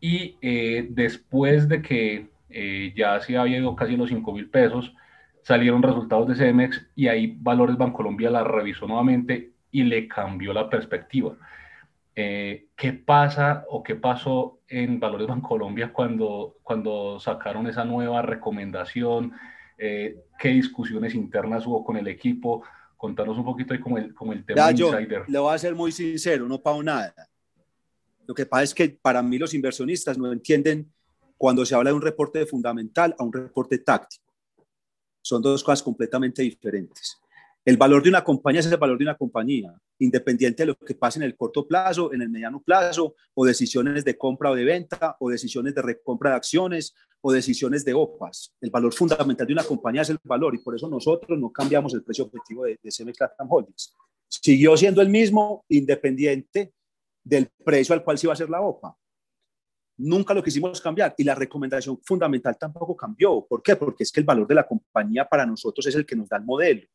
Y 0.00 0.36
después 0.90 1.66
de 1.66 1.80
que 1.80 2.28
ya 2.94 3.18
se 3.20 3.38
había 3.38 3.56
ido 3.56 3.74
casi 3.74 3.96
los 3.96 4.10
5 4.10 4.32
mil 4.34 4.50
pesos, 4.50 4.94
salieron 5.44 5.82
resultados 5.82 6.28
de 6.28 6.34
CEMEX 6.34 6.86
y 6.94 7.08
ahí 7.08 7.36
Valores 7.40 7.78
Bancolombia 7.78 8.30
la 8.30 8.44
revisó 8.44 8.86
nuevamente 8.86 9.52
y 9.70 9.82
le 9.84 10.08
cambió 10.08 10.52
la 10.52 10.70
perspectiva. 10.70 11.36
Eh, 12.16 12.68
¿Qué 12.76 12.92
pasa 12.92 13.64
o 13.68 13.82
qué 13.82 13.96
pasó 13.96 14.60
en 14.68 15.00
Valores 15.00 15.26
Bancolombia 15.26 15.92
cuando, 15.92 16.58
cuando 16.62 17.18
sacaron 17.18 17.66
esa 17.66 17.84
nueva 17.84 18.22
recomendación? 18.22 19.32
Eh, 19.78 20.24
¿Qué 20.38 20.50
discusiones 20.50 21.14
internas 21.14 21.66
hubo 21.66 21.84
con 21.84 21.96
el 21.96 22.06
equipo? 22.06 22.62
Contanos 22.96 23.36
un 23.36 23.44
poquito 23.44 23.74
ahí 23.74 23.80
como 23.80 23.98
el, 23.98 24.14
como 24.14 24.32
el 24.32 24.44
tema 24.44 24.70
yo 24.70 24.92
Le 25.26 25.38
voy 25.38 25.54
a 25.54 25.58
ser 25.58 25.74
muy 25.74 25.90
sincero, 25.90 26.46
no 26.46 26.62
pago 26.62 26.82
nada. 26.82 27.12
Lo 28.26 28.34
que 28.34 28.46
pasa 28.46 28.62
es 28.62 28.74
que 28.74 28.88
para 28.88 29.22
mí 29.22 29.36
los 29.36 29.52
inversionistas 29.52 30.16
no 30.16 30.32
entienden 30.32 30.90
cuando 31.36 31.66
se 31.66 31.74
habla 31.74 31.90
de 31.90 31.96
un 31.96 32.02
reporte 32.02 32.46
fundamental 32.46 33.14
a 33.18 33.24
un 33.24 33.32
reporte 33.32 33.78
táctico. 33.78 34.32
Son 35.20 35.42
dos 35.42 35.64
cosas 35.64 35.82
completamente 35.82 36.42
diferentes. 36.42 37.20
El 37.66 37.78
valor 37.78 38.02
de 38.02 38.10
una 38.10 38.22
compañía 38.22 38.60
es 38.60 38.66
el 38.66 38.76
valor 38.76 38.98
de 38.98 39.04
una 39.04 39.16
compañía, 39.16 39.74
independiente 39.98 40.64
de 40.64 40.66
lo 40.66 40.74
que 40.74 40.94
pase 40.94 41.18
en 41.18 41.22
el 41.22 41.34
corto 41.34 41.66
plazo, 41.66 42.12
en 42.12 42.20
el 42.20 42.28
mediano 42.28 42.62
plazo, 42.62 43.14
o 43.32 43.46
decisiones 43.46 44.04
de 44.04 44.18
compra 44.18 44.50
o 44.50 44.54
de 44.54 44.64
venta, 44.64 45.16
o 45.18 45.30
decisiones 45.30 45.74
de 45.74 45.80
recompra 45.80 46.30
de 46.30 46.36
acciones, 46.36 46.94
o 47.22 47.32
decisiones 47.32 47.82
de 47.86 47.94
OPAs. 47.94 48.54
El 48.60 48.68
valor 48.68 48.92
fundamental 48.92 49.46
de 49.46 49.54
una 49.54 49.64
compañía 49.64 50.02
es 50.02 50.10
el 50.10 50.18
valor 50.24 50.54
y 50.54 50.58
por 50.58 50.76
eso 50.76 50.90
nosotros 50.90 51.38
no 51.38 51.50
cambiamos 51.50 51.94
el 51.94 52.02
precio 52.02 52.26
objetivo 52.26 52.64
de, 52.64 52.78
de 52.82 52.90
CMX 52.90 53.32
Holdings. 53.48 53.94
Siguió 54.28 54.76
siendo 54.76 55.00
el 55.00 55.08
mismo, 55.08 55.64
independiente 55.70 56.74
del 57.22 57.48
precio 57.64 57.94
al 57.94 58.04
cual 58.04 58.18
se 58.18 58.26
iba 58.26 58.32
a 58.32 58.34
hacer 58.34 58.50
la 58.50 58.60
OPA. 58.60 58.94
Nunca 59.96 60.34
lo 60.34 60.42
quisimos 60.42 60.82
cambiar 60.82 61.14
y 61.16 61.24
la 61.24 61.34
recomendación 61.34 61.98
fundamental 62.04 62.58
tampoco 62.58 62.94
cambió. 62.94 63.46
¿Por 63.48 63.62
qué? 63.62 63.74
Porque 63.74 64.02
es 64.02 64.12
que 64.12 64.20
el 64.20 64.26
valor 64.26 64.46
de 64.46 64.56
la 64.56 64.66
compañía 64.66 65.26
para 65.26 65.46
nosotros 65.46 65.86
es 65.86 65.94
el 65.94 66.04
que 66.04 66.16
nos 66.16 66.28
da 66.28 66.36
el 66.36 66.44
modelo 66.44 66.86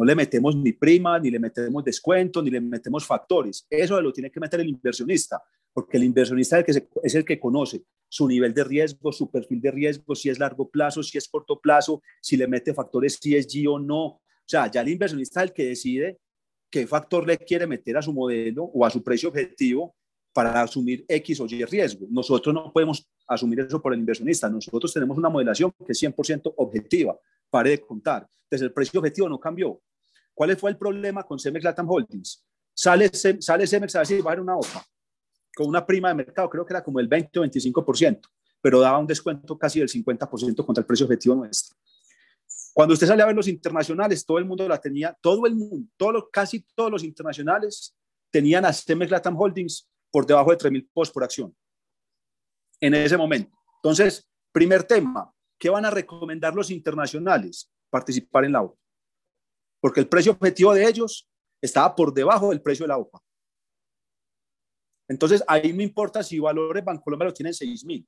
no 0.00 0.06
le 0.06 0.14
metemos 0.14 0.56
ni 0.56 0.72
prima, 0.72 1.18
ni 1.18 1.30
le 1.30 1.38
metemos 1.38 1.84
descuento, 1.84 2.42
ni 2.42 2.48
le 2.48 2.58
metemos 2.58 3.04
factores. 3.04 3.66
Eso 3.68 4.00
lo 4.00 4.10
tiene 4.14 4.30
que 4.30 4.40
meter 4.40 4.60
el 4.60 4.70
inversionista, 4.70 5.42
porque 5.74 5.98
el 5.98 6.04
inversionista 6.04 6.58
es 7.02 7.14
el, 7.14 7.22
que 7.22 7.38
conoce 7.38 7.82
su 8.08 8.26
nivel 8.26 8.54
de 8.54 8.64
riesgo, 8.64 9.12
su 9.12 9.30
perfil 9.30 9.60
de 9.60 9.70
riesgo, 9.70 10.14
si 10.14 10.30
es 10.30 10.38
largo 10.38 10.70
plazo, 10.70 11.02
si 11.02 11.18
es 11.18 11.28
corto 11.28 11.60
plazo, 11.60 12.00
si 12.22 12.38
le 12.38 12.48
mete 12.48 12.72
factores 12.72 13.18
si 13.20 13.36
es 13.36 13.46
G 13.46 13.68
o 13.68 13.78
no. 13.78 14.04
O 14.06 14.22
sea, 14.46 14.70
ya 14.70 14.80
el 14.80 14.88
inversionista 14.88 15.42
es 15.42 15.50
el 15.50 15.52
que 15.52 15.66
decide 15.66 16.18
qué 16.70 16.86
factor 16.86 17.26
le 17.26 17.36
quiere 17.36 17.66
meter 17.66 17.98
a 17.98 18.02
su 18.02 18.14
modelo 18.14 18.64
o 18.64 18.86
a 18.86 18.90
su 18.90 19.02
precio 19.02 19.28
objetivo 19.28 19.94
para 20.32 20.62
asumir 20.62 21.04
X 21.08 21.40
o 21.40 21.46
Y 21.46 21.62
riesgo. 21.66 22.06
Nosotros 22.08 22.54
no 22.54 22.72
podemos 22.72 23.06
asumir 23.28 23.60
eso 23.60 23.82
por 23.82 23.92
el 23.92 24.00
inversionista. 24.00 24.48
Nosotros 24.48 24.94
tenemos 24.94 25.18
una 25.18 25.28
modelación 25.28 25.70
que 25.86 25.92
es 25.92 26.02
100% 26.02 26.54
objetiva, 26.56 27.18
pare 27.50 27.68
de 27.68 27.80
contar. 27.82 28.26
Entonces 28.50 28.66
el 28.66 28.72
precio 28.72 28.98
objetivo 28.98 29.28
no 29.28 29.38
cambió. 29.38 29.80
¿Cuál 30.34 30.56
fue 30.56 30.70
el 30.70 30.78
problema 30.78 31.22
con 31.22 31.38
Cemex 31.38 31.64
Latam 31.64 31.90
Holdings? 31.90 32.44
Sale, 32.72 33.10
sale 33.12 33.66
Cemex 33.66 33.96
a 33.96 34.00
decir, 34.00 34.24
va 34.24 34.30
a 34.30 34.32
haber 34.32 34.42
una 34.42 34.56
OPA 34.56 34.84
con 35.54 35.68
una 35.68 35.84
prima 35.84 36.08
de 36.08 36.14
mercado, 36.14 36.48
creo 36.48 36.64
que 36.64 36.72
era 36.72 36.82
como 36.82 37.00
el 37.00 37.08
20 37.08 37.38
o 37.38 37.44
25%, 37.44 38.20
pero 38.60 38.80
daba 38.80 38.98
un 38.98 39.06
descuento 39.06 39.58
casi 39.58 39.80
del 39.80 39.88
50% 39.88 40.64
contra 40.64 40.80
el 40.80 40.86
precio 40.86 41.06
objetivo 41.06 41.34
nuestro. 41.34 41.76
Cuando 42.72 42.94
usted 42.94 43.06
sale 43.06 43.22
a 43.22 43.26
ver 43.26 43.34
los 43.34 43.48
internacionales, 43.48 44.24
todo 44.24 44.38
el 44.38 44.44
mundo 44.44 44.66
la 44.68 44.80
tenía, 44.80 45.16
todo 45.20 45.46
el 45.46 45.56
mundo, 45.56 45.86
todo, 45.96 46.30
casi 46.30 46.64
todos 46.74 46.90
los 46.90 47.04
internacionales 47.04 47.96
tenían 48.30 48.64
a 48.64 48.72
Cemex 48.72 49.10
Latam 49.10 49.38
Holdings 49.38 49.90
por 50.10 50.24
debajo 50.24 50.50
de 50.50 50.56
3.000 50.58 50.88
posts 50.92 51.12
por 51.12 51.24
acción 51.24 51.54
en 52.80 52.94
ese 52.94 53.16
momento. 53.16 53.56
Entonces, 53.76 54.28
primer 54.52 54.84
tema, 54.84 55.32
¿qué 55.58 55.68
van 55.68 55.84
a 55.84 55.90
recomendar 55.90 56.54
los 56.54 56.70
internacionales? 56.70 57.70
Participar 57.90 58.44
en 58.44 58.52
la 58.52 58.62
OPA. 58.62 58.78
Porque 59.80 60.00
el 60.00 60.08
precio 60.08 60.32
objetivo 60.32 60.74
de 60.74 60.86
ellos 60.86 61.28
estaba 61.60 61.94
por 61.94 62.12
debajo 62.12 62.50
del 62.50 62.62
precio 62.62 62.84
de 62.84 62.88
la 62.88 62.98
OPA. 62.98 63.20
Entonces, 65.08 65.42
ahí 65.48 65.72
no 65.72 65.82
importa 65.82 66.22
si 66.22 66.38
valores 66.38 66.84
Bancolombia 66.84 67.26
lo 67.26 67.34
tienen 67.34 67.52
6.000. 67.52 68.06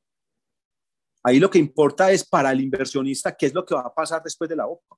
Ahí 1.25 1.39
lo 1.39 1.51
que 1.51 1.59
importa 1.59 2.11
es 2.11 2.25
para 2.25 2.53
el 2.53 2.61
inversionista 2.61 3.35
qué 3.37 3.47
es 3.47 3.55
lo 3.55 3.65
que 3.65 3.75
va 3.75 3.83
a 3.83 3.95
pasar 3.95 4.23
después 4.23 4.49
de 4.49 4.57
la 4.57 4.67
OPA. 4.67 4.97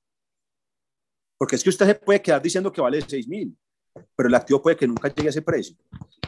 Porque 1.37 1.55
es 1.55 1.63
que 1.63 1.69
usted 1.69 1.85
se 1.85 1.95
puede 1.95 2.21
quedar 2.21 2.41
diciendo 2.41 2.71
que 2.71 2.81
vale 2.81 2.99
6.000, 2.99 3.55
pero 4.15 4.29
el 4.29 4.35
activo 4.35 4.61
puede 4.61 4.75
que 4.75 4.87
nunca 4.87 5.07
llegue 5.09 5.27
a 5.27 5.31
ese 5.31 5.41
precio. 5.41 5.75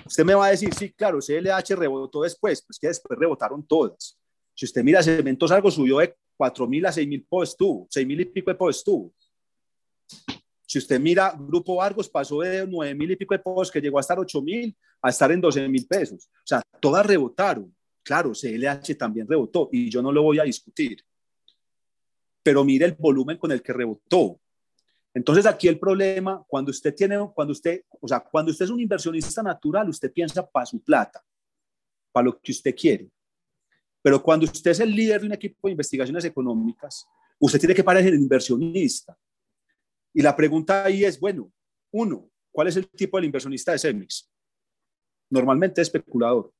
Usted 0.05 0.25
me 0.25 0.33
va 0.33 0.47
a 0.47 0.51
decir, 0.51 0.73
sí, 0.73 0.91
claro, 0.93 1.19
CLH 1.19 1.75
rebotó 1.75 2.21
después, 2.21 2.63
pues 2.63 2.79
que 2.79 2.87
después 2.87 3.17
rebotaron 3.17 3.65
todas. 3.65 4.19
Si 4.53 4.65
usted 4.65 4.83
mira 4.83 5.03
Cementos, 5.03 5.51
algo 5.51 5.69
subió 5.69 5.99
de 5.99 6.15
4.000 6.37 6.87
a 6.87 6.91
6.000 6.91 7.25
posts 7.27 7.53
estuvo, 7.53 7.87
6.000 7.87 8.21
y 8.21 8.25
pico 8.25 8.51
de 8.51 8.69
estuvo. 8.69 9.13
Si 10.67 10.77
usted 10.77 10.99
mira, 10.99 11.33
Grupo 11.39 11.81
Argos 11.81 12.09
pasó 12.09 12.41
de 12.41 12.67
9.000 12.67 13.11
y 13.11 13.15
pico 13.15 13.33
de 13.33 13.39
posts 13.39 13.71
que 13.71 13.79
llegó 13.79 13.97
a 13.97 14.01
estar 14.01 14.17
8.000 14.17 14.75
a 15.01 15.09
estar 15.09 15.31
en 15.31 15.41
12.000 15.41 15.87
pesos. 15.87 16.25
O 16.25 16.45
sea, 16.45 16.61
todas 16.81 17.05
rebotaron. 17.05 17.73
Claro, 18.03 18.33
CLH 18.33 18.97
también 18.97 19.27
rebotó 19.27 19.69
y 19.71 19.89
yo 19.89 20.01
no 20.01 20.11
lo 20.11 20.23
voy 20.23 20.39
a 20.39 20.43
discutir. 20.43 21.03
Pero 22.43 22.65
mire 22.65 22.85
el 22.85 22.93
volumen 22.93 23.37
con 23.37 23.51
el 23.53 23.61
que 23.61 23.71
rebotó. 23.71 24.39
Entonces 25.13 25.45
aquí 25.45 25.69
el 25.69 25.79
problema, 25.79 26.43
cuando 26.47 26.71
usted 26.71 26.93
tiene, 26.93 27.17
cuando 27.33 27.53
usted, 27.53 27.83
o 28.01 28.07
sea, 28.07 28.19
cuando 28.19 28.51
usted 28.51 28.65
es 28.65 28.71
un 28.71 28.81
inversionista 28.81 29.41
natural, 29.41 29.87
usted 29.87 30.11
piensa 30.11 30.45
para 30.45 30.65
su 30.65 30.81
plata, 30.81 31.23
para 32.11 32.25
lo 32.25 32.39
que 32.39 32.51
usted 32.51 32.75
quiere. 32.75 33.09
Pero 34.01 34.21
cuando 34.21 34.45
usted 34.45 34.71
es 34.71 34.81
el 34.81 34.93
líder 34.93 35.21
de 35.21 35.27
un 35.27 35.33
equipo 35.33 35.67
de 35.67 35.71
investigaciones 35.71 36.25
económicas, 36.25 37.07
usted 37.39 37.57
tiene 37.57 37.73
que 37.73 37.83
parecer 37.85 38.13
el 38.13 38.19
inversionista. 38.19 39.17
Y 40.17 40.23
la 40.23 40.35
pregunta 40.35 40.83
ahí 40.83 41.05
es, 41.05 41.19
bueno, 41.19 41.51
uno, 41.93 42.27
¿cuál 42.51 42.69
es 42.69 42.75
el 42.75 42.89
tipo 42.89 43.19
de 43.19 43.27
inversionista 43.27 43.73
de 43.73 43.77
CEMIX? 43.77 44.27
Normalmente 45.29 45.79
especulador. 45.79 46.51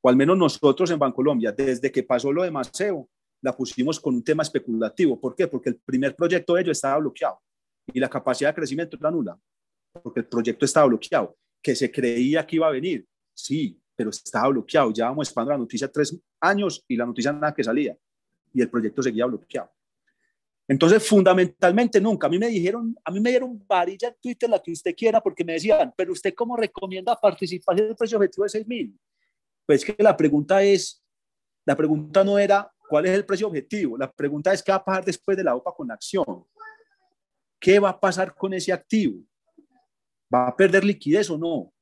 O 0.00 0.08
al 0.08 0.14
menos 0.14 0.38
nosotros 0.38 0.88
en 0.92 0.98
Bancolombia, 1.00 1.50
desde 1.50 1.90
que 1.90 2.04
pasó 2.04 2.32
lo 2.32 2.44
de 2.44 2.52
Maceo, 2.52 3.10
la 3.40 3.56
pusimos 3.56 3.98
con 3.98 4.14
un 4.14 4.22
tema 4.22 4.44
especulativo. 4.44 5.20
¿Por 5.20 5.34
qué? 5.34 5.48
Porque 5.48 5.70
el 5.70 5.80
primer 5.80 6.14
proyecto 6.14 6.54
de 6.54 6.60
ellos 6.60 6.78
estaba 6.78 6.98
bloqueado 6.98 7.40
y 7.92 7.98
la 7.98 8.08
capacidad 8.08 8.50
de 8.50 8.54
crecimiento 8.54 8.96
era 8.96 9.10
nula, 9.10 9.36
porque 10.00 10.20
el 10.20 10.26
proyecto 10.26 10.64
estaba 10.64 10.86
bloqueado, 10.86 11.36
que 11.60 11.74
se 11.74 11.90
creía 11.90 12.46
que 12.46 12.54
iba 12.54 12.68
a 12.68 12.70
venir, 12.70 13.04
sí, 13.34 13.76
pero 13.96 14.10
estaba 14.10 14.50
bloqueado, 14.50 14.92
ya 14.92 15.06
vamos 15.06 15.26
esperando 15.26 15.50
la 15.50 15.58
noticia 15.58 15.90
tres 15.90 16.16
años 16.40 16.84
y 16.86 16.96
la 16.96 17.06
noticia 17.06 17.32
nada 17.32 17.52
que 17.52 17.64
salía, 17.64 17.98
y 18.54 18.62
el 18.62 18.70
proyecto 18.70 19.02
seguía 19.02 19.26
bloqueado. 19.26 19.68
Entonces, 20.68 21.06
fundamentalmente 21.06 22.00
nunca, 22.00 22.28
a 22.28 22.30
mí 22.30 22.38
me 22.38 22.48
dijeron, 22.48 22.96
a 23.04 23.10
mí 23.10 23.20
me 23.20 23.30
dieron 23.30 23.62
varilla 23.66 24.08
en 24.08 24.14
Twitter 24.20 24.48
la 24.48 24.62
que 24.62 24.72
usted 24.72 24.94
quiera, 24.96 25.20
porque 25.20 25.44
me 25.44 25.54
decían, 25.54 25.92
pero 25.96 26.12
usted 26.12 26.32
cómo 26.34 26.56
recomienda 26.56 27.16
participar 27.16 27.78
en 27.80 27.88
el 27.88 27.96
precio 27.96 28.16
objetivo 28.16 28.44
de 28.44 28.50
6 28.50 28.66
mil? 28.66 28.98
Pues 29.66 29.84
que 29.84 29.96
la 29.98 30.16
pregunta 30.16 30.62
es, 30.62 31.02
la 31.66 31.76
pregunta 31.76 32.24
no 32.24 32.38
era 32.38 32.70
cuál 32.88 33.06
es 33.06 33.12
el 33.12 33.24
precio 33.24 33.48
objetivo, 33.48 33.98
la 33.98 34.10
pregunta 34.10 34.52
es 34.52 34.62
qué 34.62 34.72
va 34.72 34.78
a 34.78 34.84
pasar 34.84 35.04
después 35.04 35.36
de 35.36 35.44
la 35.44 35.54
OPA 35.54 35.72
con 35.74 35.90
acción. 35.90 36.46
¿qué 37.62 37.78
va 37.78 37.90
a 37.90 38.00
pasar 38.00 38.34
con 38.34 38.52
ese 38.52 38.72
activo? 38.72 39.22
¿Va 40.34 40.48
a 40.48 40.56
perder 40.56 40.84
liquidez 40.84 41.30
o 41.30 41.38
no? 41.38 41.72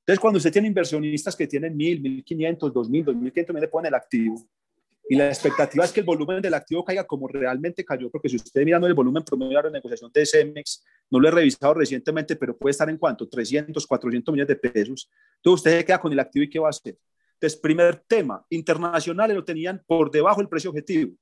Entonces, 0.00 0.18
cuando 0.18 0.38
usted 0.38 0.50
tiene 0.50 0.68
inversionistas 0.68 1.36
que 1.36 1.46
tienen 1.46 1.76
mil, 1.76 2.00
mil 2.00 2.24
quinientos, 2.24 2.72
dos 2.72 2.88
mil, 2.88 3.04
dos 3.04 3.14
mil 3.14 3.30
quinientos, 3.30 3.60
le 3.60 3.68
ponen 3.68 3.88
el 3.88 3.94
activo 3.94 4.42
y 5.08 5.16
la 5.16 5.28
expectativa 5.28 5.84
es 5.84 5.92
que 5.92 6.00
el 6.00 6.06
volumen 6.06 6.40
del 6.40 6.54
activo 6.54 6.84
caiga 6.84 7.04
como 7.04 7.28
realmente 7.28 7.84
cayó, 7.84 8.10
porque 8.10 8.28
si 8.28 8.36
usted 8.36 8.64
mirando 8.64 8.86
el 8.86 8.94
volumen 8.94 9.22
promedio 9.22 9.58
de 9.58 9.64
la 9.64 9.70
negociación 9.70 10.10
de 10.12 10.24
CEMEX, 10.24 10.84
no 11.10 11.18
lo 11.20 11.28
he 11.28 11.30
revisado 11.30 11.74
recientemente, 11.74 12.36
pero 12.36 12.56
puede 12.56 12.70
estar 12.70 12.88
en 12.88 12.96
cuánto, 12.96 13.28
300, 13.28 13.86
400 13.86 14.32
millones 14.32 14.48
de 14.48 14.56
pesos. 14.56 15.10
Entonces 15.36 15.60
usted 15.60 15.78
se 15.78 15.84
queda 15.84 16.00
con 16.00 16.12
el 16.12 16.20
activo 16.20 16.44
y 16.44 16.50
¿qué 16.50 16.58
va 16.58 16.68
a 16.68 16.70
hacer? 16.70 16.96
Entonces, 17.34 17.58
primer 17.58 17.96
tema, 18.06 18.46
internacionales 18.50 19.36
lo 19.36 19.44
tenían 19.44 19.82
por 19.84 20.10
debajo 20.10 20.40
del 20.40 20.48
precio 20.48 20.70
objetivo. 20.70 21.12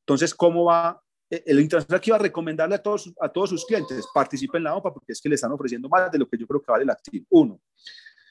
Entonces, 0.00 0.34
¿cómo 0.34 0.64
va 0.64 1.02
eh, 1.28 1.42
el 1.46 1.60
internacional 1.60 2.00
que 2.00 2.10
iba 2.10 2.16
a 2.16 2.20
recomendarle 2.20 2.74
a 2.74 2.82
todos, 2.82 3.12
a 3.20 3.28
todos 3.28 3.50
sus 3.50 3.64
clientes, 3.66 4.06
participen 4.12 4.60
en 4.60 4.64
la 4.64 4.74
OPA 4.74 4.92
porque 4.92 5.12
es 5.12 5.20
que 5.20 5.28
le 5.28 5.34
están 5.34 5.52
ofreciendo 5.52 5.88
más 5.88 6.10
de 6.10 6.18
lo 6.18 6.28
que 6.28 6.38
yo 6.38 6.46
creo 6.46 6.62
que 6.62 6.72
vale 6.72 6.84
el 6.84 6.90
activo. 6.90 7.26
Uno. 7.30 7.60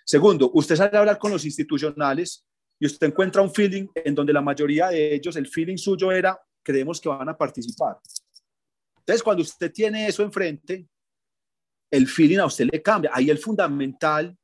Segundo, 0.04 0.52
usted 0.54 0.76
sale 0.76 0.98
a 0.98 1.00
hablar 1.00 1.18
con 1.18 1.32
los 1.32 1.46
institucionales 1.46 2.46
y 2.82 2.88
usted 2.88 3.08
encuentra 3.08 3.44
un 3.44 3.54
feeling 3.54 3.88
en 3.94 4.16
donde 4.16 4.34
la 4.34 4.42
mayoría 4.42 4.88
de 4.88 5.14
ellos, 5.14 5.36
el 5.36 5.46
feeling 5.46 5.78
suyo 5.78 6.12
era, 6.12 6.42
creemos 6.64 7.00
que 7.00 7.10
van 7.10 7.30
a 7.30 7.38
participar. 7.38 8.00
Entonces, 8.98 9.22
cuando 9.22 9.44
usted 9.44 9.72
tiene 9.72 10.08
eso 10.08 10.24
enfrente, 10.24 10.88
el 11.92 12.08
feeling 12.08 12.40
a 12.40 12.48
usted 12.48 12.68
le 12.72 12.82
cambia. 12.82 13.12
Ahí 13.14 13.30
el 13.30 13.38
fundamental, 13.38 14.36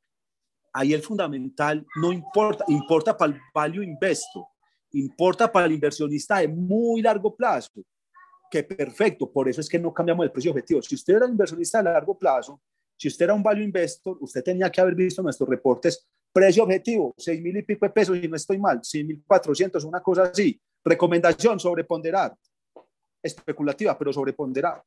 ahí 0.72 0.94
el 0.94 1.02
fundamental 1.02 1.84
no 1.96 2.12
importa, 2.12 2.64
importa 2.68 3.16
para 3.16 3.32
el 3.32 3.40
value 3.52 3.82
investor, 3.82 4.44
importa 4.92 5.50
para 5.50 5.66
el 5.66 5.72
inversionista 5.72 6.38
de 6.38 6.46
muy 6.46 7.02
largo 7.02 7.34
plazo 7.34 7.72
que 8.48 8.62
perfecto, 8.62 9.32
por 9.32 9.48
eso 9.48 9.60
es 9.60 9.68
que 9.68 9.80
no 9.80 9.92
cambiamos 9.92 10.24
el 10.24 10.30
precio 10.30 10.52
objetivo. 10.52 10.80
Si 10.80 10.94
usted 10.94 11.16
era 11.16 11.26
inversionista 11.26 11.80
a 11.80 11.82
largo 11.82 12.16
plazo, 12.16 12.62
si 12.96 13.08
usted 13.08 13.24
era 13.24 13.34
un 13.34 13.42
value 13.42 13.64
investor, 13.64 14.16
usted 14.20 14.44
tenía 14.44 14.70
que 14.70 14.80
haber 14.80 14.94
visto 14.94 15.22
nuestros 15.22 15.48
reportes, 15.48 16.06
precio 16.32 16.62
objetivo, 16.62 17.14
seis 17.16 17.40
mil 17.40 17.56
y 17.56 17.62
pico 17.62 17.86
de 17.86 17.90
pesos, 17.90 18.16
y 18.16 18.28
no 18.28 18.36
estoy 18.36 18.58
mal, 18.58 18.80
seis 18.82 19.04
mil 19.04 19.22
cuatrocientos, 19.26 19.84
una 19.84 20.00
cosa 20.00 20.24
así. 20.24 20.60
Recomendación, 20.84 21.58
sobreponderar. 21.58 22.36
Especulativa, 23.22 23.98
pero 23.98 24.12
sobreponderar. 24.12 24.82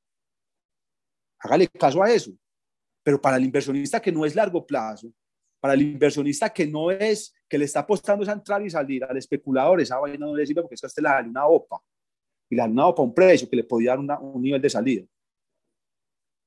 Hágale 1.40 1.68
caso 1.68 2.02
a 2.02 2.12
eso. 2.12 2.32
Pero 3.04 3.20
para 3.20 3.38
el 3.38 3.46
inversionista 3.46 4.02
que 4.02 4.12
no 4.12 4.26
es 4.26 4.36
largo 4.36 4.66
plazo, 4.66 5.12
para 5.60 5.74
el 5.74 5.82
inversionista 5.82 6.52
que 6.52 6.66
no 6.66 6.90
es, 6.92 7.34
que 7.48 7.58
le 7.58 7.66
está 7.66 7.82
apostando 7.82 8.28
a 8.28 8.34
entrar 8.34 8.66
y 8.66 8.70
salir, 8.70 9.04
al 9.04 9.18
especulador, 9.18 9.82
esa 9.82 10.00
vaina 10.00 10.26
no 10.26 10.36
le 10.36 10.46
sirve 10.46 10.62
porque 10.62 10.76
es 10.76 10.82
que 10.82 10.88
usted 10.88 11.04
le 11.04 11.10
da 11.10 11.22
una 11.22 11.46
OPA 11.48 11.82
y 12.50 12.56
la 12.56 12.66
han 12.66 12.76
dado 12.76 12.96
para 12.96 13.06
un 13.06 13.14
precio 13.14 13.50
que 13.50 13.56
le 13.56 13.64
podía 13.64 13.96
dar 13.96 14.20
un 14.22 14.42
nivel 14.42 14.62
de 14.62 14.70
salida. 14.70 15.06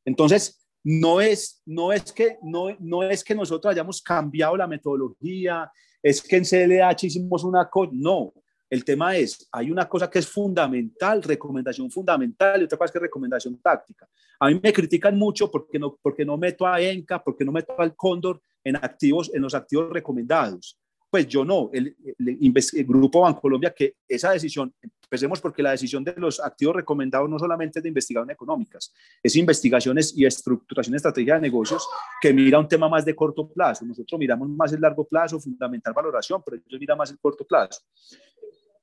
Entonces, 0.04 0.63
no 0.84 1.20
es, 1.20 1.62
no, 1.64 1.92
es 1.92 2.12
que, 2.12 2.36
no, 2.42 2.76
no 2.78 3.02
es 3.02 3.24
que 3.24 3.34
nosotros 3.34 3.72
hayamos 3.72 4.02
cambiado 4.02 4.56
la 4.56 4.66
metodología, 4.66 5.70
es 6.02 6.20
que 6.22 6.36
en 6.36 6.44
CLH 6.44 7.04
hicimos 7.04 7.42
una 7.42 7.68
cosa, 7.68 7.90
no. 7.94 8.32
El 8.68 8.84
tema 8.84 9.16
es, 9.16 9.48
hay 9.52 9.70
una 9.70 9.88
cosa 9.88 10.10
que 10.10 10.18
es 10.18 10.28
fundamental, 10.28 11.22
recomendación 11.22 11.90
fundamental, 11.90 12.60
y 12.60 12.64
otra 12.64 12.76
cosa 12.76 12.92
que 12.92 12.98
es 12.98 13.02
recomendación 13.02 13.58
táctica. 13.60 14.08
A 14.40 14.48
mí 14.48 14.60
me 14.62 14.72
critican 14.72 15.16
mucho 15.16 15.50
porque 15.50 15.78
no, 15.78 15.96
porque 16.02 16.24
no 16.24 16.36
meto 16.36 16.66
a 16.66 16.80
ENCA, 16.80 17.22
porque 17.22 17.44
no 17.44 17.52
meto 17.52 17.74
al 17.78 17.94
Cóndor 17.94 18.42
en, 18.62 18.76
activos, 18.76 19.30
en 19.32 19.42
los 19.42 19.54
activos 19.54 19.90
recomendados. 19.90 20.78
Pues 21.14 21.29
yo 21.29 21.44
no, 21.44 21.70
el, 21.72 21.96
el, 22.18 22.85
Grupo 22.85 23.20
Bancolombia, 23.20 23.72
que 23.72 23.98
esa 24.09 24.33
decisión, 24.33 24.74
empecemos 24.83 25.40
porque 25.40 25.62
la 25.62 25.70
decisión 25.70 26.03
de 26.03 26.12
los 26.16 26.40
activos 26.40 26.74
recomendados 26.74 27.31
no 27.31 27.38
solamente 27.38 27.79
es 27.79 27.85
de 27.85 27.88
investigación 27.88 28.33
económicas, 28.33 28.92
es 29.22 29.37
investigaciones 29.37 30.12
y 30.16 30.27
estructuración 30.27 30.90
de 30.90 30.96
estrategia 30.96 31.37
de 31.37 31.42
negocios 31.42 31.87
que 32.20 32.33
mira 32.33 32.59
un 32.59 32.66
tema 32.66 32.88
más 32.88 33.05
de 33.05 33.14
corto 33.14 33.48
plazo. 33.48 33.85
Nosotros 33.85 34.18
miramos 34.18 34.48
más 34.48 34.72
el 34.72 34.81
largo 34.81 35.07
plazo, 35.07 35.38
fundamental 35.38 35.94
valoración, 35.94 36.42
pero 36.44 36.57
ellos 36.57 36.81
miran 36.81 36.98
más 36.98 37.12
el 37.12 37.18
corto 37.20 37.46
plazo. 37.46 37.81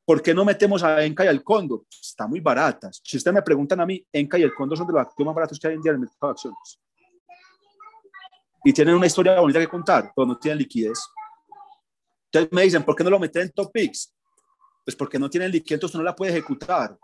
¿Por 0.06 0.22
qué 0.22 0.34
no 0.34 0.46
metemos 0.46 0.82
a 0.84 1.04
Enca 1.04 1.26
y 1.26 1.28
al 1.28 1.44
Cóndor? 1.44 1.84
Está 2.02 2.28
muy 2.28 2.40
baratas. 2.40 3.02
Si 3.04 3.18
ustedes 3.18 3.36
me 3.36 3.42
preguntan 3.42 3.82
a 3.82 3.86
mí, 3.86 4.02
Enca 4.14 4.40
y 4.40 4.44
el 4.44 4.54
Cóndor 4.54 4.78
son 4.78 4.88
de 4.88 4.94
los 4.94 5.02
activos 5.02 5.26
más 5.26 5.36
baratos 5.36 5.60
que 5.60 5.68
hay 5.68 5.74
en 5.74 5.82
día 5.82 5.90
en 5.90 5.96
el 5.96 6.00
mercado 6.00 6.28
de 6.28 6.32
acciones. 6.32 6.80
Y 8.64 8.72
tienen 8.72 8.96
una 8.96 9.08
historia 9.08 9.38
bonita 9.38 9.60
que 9.60 9.68
contar, 9.68 10.14
pero 10.16 10.26
no 10.26 10.38
tienen 10.38 10.60
liquidez. 10.60 10.98
Entonces 12.32 12.52
me 12.54 12.64
dicen, 12.64 12.84
¿por 12.84 12.96
qué 12.96 13.04
no 13.04 13.10
lo 13.10 13.20
meten 13.20 13.44
en 13.44 13.52
top 13.52 13.72
picks? 13.74 14.14
Pues 14.86 14.96
porque 14.96 15.20
no 15.20 15.30
tienen 15.30 15.52
liquidez, 15.52 15.78
entonces 15.78 15.98
no 15.98 16.04
la 16.04 16.16
puede 16.16 16.32
ejecutar. 16.32 16.98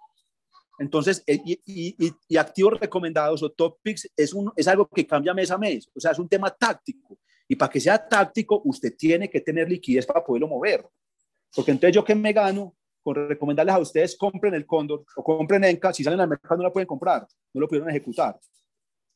Entonces, 0.79 1.21
eh, 1.27 1.41
y, 1.43 2.37
activos 2.37 2.79
recomendados 2.79 3.43
o 3.43 3.51
top 3.51 3.79
picks 3.81 4.09
es, 4.15 4.33
un, 4.33 4.51
es 4.55 4.67
algo 4.67 4.87
que 4.87 5.05
cambia 5.05 5.33
mes 5.33 5.51
a 5.51 5.57
mes, 5.57 5.89
o 5.93 5.99
sea, 5.99 6.11
es 6.11 6.19
un 6.19 6.29
tema 6.29 6.49
táctico. 6.49 7.19
Y 7.47 7.55
para 7.55 7.71
que 7.71 7.79
sea 7.79 8.07
táctico, 8.07 8.61
usted 8.63 8.95
tiene 8.95 9.29
que 9.29 9.41
tener 9.41 9.69
liquidez 9.69 10.05
para 10.05 10.23
poderlo 10.23 10.47
mover. 10.47 10.85
Porque 11.53 11.71
entonces 11.71 11.95
yo 11.95 12.05
que 12.05 12.15
me 12.15 12.31
gano 12.31 12.75
con 13.03 13.15
recomendarles 13.15 13.75
a 13.75 13.79
ustedes 13.79 14.17
compren 14.17 14.53
el 14.53 14.65
Cóndor 14.65 15.03
o 15.15 15.23
compren 15.23 15.63
Enca, 15.63 15.93
si 15.93 16.03
salen 16.03 16.19
al 16.19 16.27
mercado 16.27 16.57
no 16.57 16.63
la 16.63 16.73
pueden 16.73 16.87
comprar, 16.87 17.25
no 17.53 17.61
lo 17.61 17.67
pudieron 17.67 17.89
ejecutar, 17.89 18.37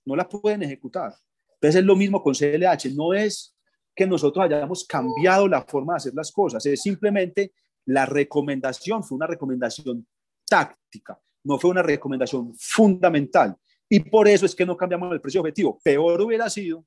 no 0.05 0.15
la 0.15 0.27
pueden 0.27 0.63
ejecutar. 0.63 1.13
Entonces 1.55 1.81
es 1.81 1.85
lo 1.85 1.95
mismo 1.95 2.23
con 2.23 2.33
CLH, 2.33 2.95
no 2.95 3.13
es 3.13 3.55
que 3.95 4.07
nosotros 4.07 4.45
hayamos 4.45 4.85
cambiado 4.85 5.47
la 5.47 5.63
forma 5.63 5.93
de 5.93 5.97
hacer 5.97 6.13
las 6.13 6.31
cosas, 6.31 6.65
es 6.65 6.81
simplemente 6.81 7.53
la 7.85 8.05
recomendación, 8.05 9.03
fue 9.03 9.17
una 9.17 9.27
recomendación 9.27 10.05
táctica, 10.47 11.19
no 11.43 11.57
fue 11.57 11.71
una 11.71 11.81
recomendación 11.81 12.53
fundamental. 12.57 13.55
Y 13.89 13.99
por 13.99 14.27
eso 14.27 14.45
es 14.45 14.55
que 14.55 14.65
no 14.65 14.77
cambiamos 14.77 15.11
el 15.11 15.19
precio 15.19 15.41
objetivo. 15.41 15.79
Peor 15.83 16.21
hubiera 16.21 16.49
sido 16.49 16.85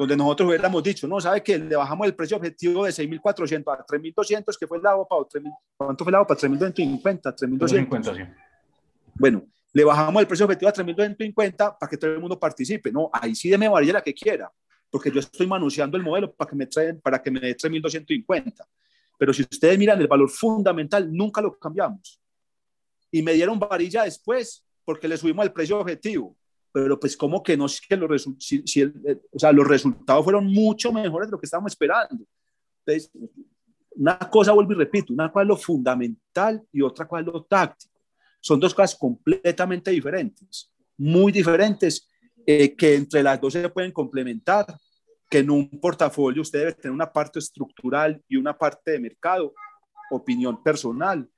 donde 0.00 0.16
nosotros 0.16 0.48
hubiéramos 0.48 0.82
dicho, 0.82 1.06
no, 1.06 1.20
¿sabe 1.20 1.42
que 1.42 1.58
Le 1.58 1.76
bajamos 1.76 2.06
el 2.06 2.14
precio 2.14 2.34
objetivo 2.38 2.86
de 2.86 2.90
6.400 2.90 3.62
a 3.66 3.84
3.200, 3.84 4.56
que 4.58 4.66
fue 4.66 4.78
el 4.78 4.82
lado 4.82 5.06
para 5.06 5.26
¿cuánto 5.76 6.04
fue 6.04 6.10
el 6.10 6.12
lado 6.12 6.26
para 6.26 6.40
3.250? 6.40 7.34
3.250, 7.36 8.16
sí. 8.16 8.22
Bueno, 9.14 9.44
le 9.74 9.84
bajamos 9.84 10.22
el 10.22 10.26
precio 10.26 10.46
objetivo 10.46 10.70
a 10.70 10.72
3.250 10.72 11.76
para 11.78 11.90
que 11.90 11.98
todo 11.98 12.12
el 12.12 12.18
mundo 12.20 12.40
participe. 12.40 12.90
No, 12.90 13.10
ahí 13.12 13.34
sí 13.34 13.54
me 13.58 13.68
varilla 13.68 13.92
la 13.94 14.02
que 14.02 14.14
quiera, 14.14 14.50
porque 14.90 15.10
yo 15.10 15.20
estoy 15.20 15.46
manuseando 15.46 15.96
el 15.96 16.02
modelo 16.02 16.32
para 16.32 16.50
que 16.50 16.56
me, 16.56 16.66
traen, 16.66 17.00
para 17.00 17.22
que 17.22 17.30
me 17.30 17.40
dé 17.40 17.56
3.250. 17.56 18.66
Pero 19.18 19.32
si 19.32 19.42
ustedes 19.42 19.78
miran 19.78 20.00
el 20.00 20.08
valor 20.08 20.30
fundamental, 20.30 21.12
nunca 21.12 21.40
lo 21.40 21.56
cambiamos. 21.58 22.20
Y 23.10 23.22
me 23.22 23.32
dieron 23.32 23.58
varilla 23.58 24.04
después 24.04 24.64
porque 24.84 25.08
le 25.08 25.16
subimos 25.16 25.44
el 25.44 25.52
precio 25.52 25.78
objetivo 25.78 26.36
pero 26.72 26.98
pues 26.98 27.16
como 27.16 27.42
que 27.42 27.56
no 27.56 27.66
es 27.66 27.80
que 27.80 27.96
los, 27.96 28.28
si, 28.38 28.62
o 28.84 29.38
sea, 29.38 29.52
los 29.52 29.66
resultados 29.66 30.24
fueron 30.24 30.46
mucho 30.46 30.92
mejores 30.92 31.28
de 31.28 31.32
lo 31.32 31.38
que 31.38 31.46
estábamos 31.46 31.72
esperando. 31.72 32.24
Entonces, 32.84 33.10
una 33.96 34.18
cosa, 34.18 34.52
vuelvo 34.52 34.72
y 34.72 34.76
repito, 34.76 35.12
una 35.12 35.30
cosa 35.32 35.42
es 35.42 35.48
lo 35.48 35.56
fundamental 35.56 36.62
y 36.72 36.80
otra 36.80 37.08
cosa 37.08 37.20
es 37.20 37.26
lo 37.26 37.42
táctico. 37.44 38.00
Son 38.40 38.58
dos 38.58 38.74
cosas 38.74 38.94
completamente 38.96 39.90
diferentes, 39.90 40.72
muy 40.96 41.32
diferentes, 41.32 42.08
eh, 42.52 42.74
que 42.74 42.96
entre 42.96 43.22
las 43.22 43.40
dos 43.40 43.52
se 43.52 43.68
pueden 43.68 43.92
complementar, 43.92 44.66
que 45.30 45.38
en 45.38 45.50
un 45.50 45.70
portafolio 45.80 46.42
usted 46.42 46.58
debe 46.58 46.72
tener 46.72 46.92
una 46.92 47.12
parte 47.12 47.38
estructural 47.38 48.20
y 48.28 48.36
una 48.36 48.58
parte 48.58 48.90
de 48.90 48.98
mercado, 48.98 49.54
opinión 50.10 50.60
personal, 50.60 51.28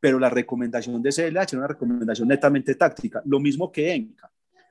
pero 0.00 0.20
la 0.20 0.30
recomendación 0.30 1.02
de 1.02 1.10
CLH 1.10 1.46
es 1.46 1.52
una 1.54 1.66
recomendación 1.66 2.28
netamente 2.28 2.76
táctica, 2.76 3.20
lo 3.24 3.40
mismo 3.40 3.72
que 3.72 3.92
ENCA. 3.92 4.30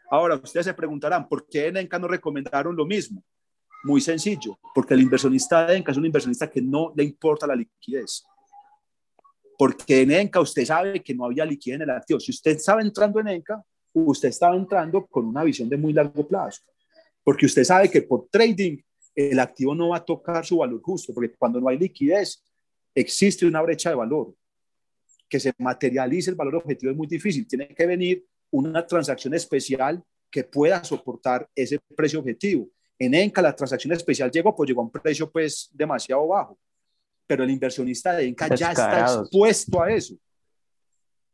Ahora, 0.10 0.36
ustedes 0.36 0.68
se 0.68 0.74
preguntarán, 0.74 1.28
¿por 1.28 1.46
qué 1.50 1.68
en 1.68 1.76
ENCA 1.76 2.00
no 2.00 2.08
recomendaron 2.08 2.74
lo 2.74 2.86
mismo? 2.86 3.22
Muy 3.84 4.00
sencillo, 4.00 4.58
porque 4.74 4.94
el 4.94 5.02
inversionista 5.02 5.68
de 5.68 5.76
ENCA 5.76 5.92
es 5.92 5.98
un 5.98 6.06
inversionista 6.06 6.50
que 6.50 6.62
no 6.62 6.94
le 6.96 7.04
importa 7.04 7.46
la 7.46 7.56
liquidez. 7.56 8.24
Porque 9.58 10.04
en 10.04 10.12
ENCA 10.12 10.40
usted 10.40 10.64
sabe 10.64 11.04
que 11.04 11.14
no 11.14 11.26
había 11.26 11.44
liquidez 11.44 11.76
en 11.76 11.82
el 11.82 11.90
activo. 11.90 12.22
Si 12.22 12.32
usted 12.32 12.52
estaba 12.52 12.82
entrando 12.82 13.20
en 13.20 13.28
ENCA, 13.28 13.62
usted 14.06 14.30
estaba 14.30 14.56
entrando 14.56 15.06
con 15.06 15.26
una 15.26 15.44
visión 15.44 15.70
de 15.70 15.78
muy 15.78 15.94
largo 15.94 16.28
plazo. 16.28 16.62
Porque 17.24 17.46
usted 17.46 17.64
sabe 17.64 17.90
que 17.90 18.02
por 18.02 18.28
trading 18.30 18.78
el 19.16 19.40
activo 19.40 19.74
no 19.74 19.90
va 19.90 19.98
a 19.98 20.06
tocar 20.06 20.46
su 20.46 20.58
valor 20.58 20.82
justo, 20.82 21.14
porque 21.14 21.34
cuando 21.34 21.60
no 21.60 21.70
hay 21.70 21.78
liquidez 21.78 22.44
existe 22.94 23.46
una 23.46 23.62
brecha 23.62 23.90
de 23.90 23.96
valor. 23.96 24.34
Que 25.28 25.40
se 25.40 25.52
materialice 25.58 26.30
el 26.30 26.36
valor 26.36 26.56
objetivo 26.56 26.92
es 26.92 26.98
muy 26.98 27.08
difícil. 27.08 27.48
Tiene 27.48 27.68
que 27.70 27.86
venir 27.86 28.26
una 28.52 28.86
transacción 28.86 29.34
especial 29.34 30.02
que 30.30 30.44
pueda 30.44 30.84
soportar 30.84 31.50
ese 31.56 31.80
precio 31.96 32.20
objetivo. 32.20 32.70
En 33.00 33.14
Enca 33.14 33.42
la 33.42 33.56
transacción 33.56 33.94
especial 33.94 34.32
llegó, 34.32 34.56
pues 34.56 34.68
llegó 34.68 34.82
a 34.82 34.86
un 34.86 34.92
precio 34.92 35.30
pues 35.30 35.70
demasiado 35.74 36.28
bajo, 36.28 36.58
pero 37.26 37.44
el 37.44 37.52
inversionista 37.52 38.14
de 38.16 38.28
Enca 38.28 38.54
ya 38.56 38.72
está 38.72 39.20
expuesto 39.20 39.82
a 39.82 39.92
eso. 39.92 40.16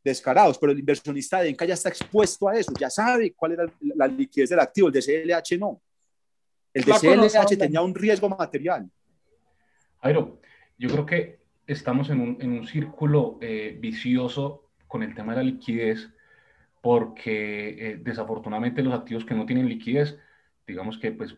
Descarados, 0.04 0.58
pero 0.58 0.72
el 0.72 0.78
inversionista 0.78 1.40
de 1.40 1.48
Enca 1.48 1.64
ya 1.64 1.74
está 1.74 1.88
expuesto 1.88 2.46
a 2.48 2.54
eso, 2.54 2.72
ya 2.78 2.90
sabe 2.90 3.32
cuál 3.32 3.52
era 3.52 3.64
la 3.80 4.06
liquidez 4.06 4.50
del 4.50 4.60
activo, 4.60 4.88
el 4.88 4.92
de 4.92 5.00
CLH 5.00 5.58
no. 5.58 5.80
El 6.74 6.84
de 6.84 6.92
CLH 6.92 7.56
tenía 7.56 7.80
un 7.80 7.94
riesgo 7.94 8.28
material. 8.28 8.90
Jairo, 10.02 10.40
yo 10.76 10.90
creo 10.90 11.06
que 11.06 11.38
estamos 11.66 12.10
en 12.10 12.20
un, 12.20 12.36
en 12.40 12.52
un 12.52 12.66
círculo 12.66 13.38
eh, 13.40 13.78
vicioso 13.80 14.68
con 14.86 15.02
el 15.02 15.14
tema 15.14 15.32
de 15.32 15.38
la 15.38 15.44
liquidez 15.44 16.10
porque 16.82 17.68
eh, 17.78 17.96
desafortunadamente 17.96 18.82
los 18.82 18.92
activos 18.92 19.24
que 19.24 19.34
no 19.34 19.46
tienen 19.46 19.70
liquidez, 19.70 20.18
digamos 20.66 20.98
que 20.98 21.12
pues 21.12 21.34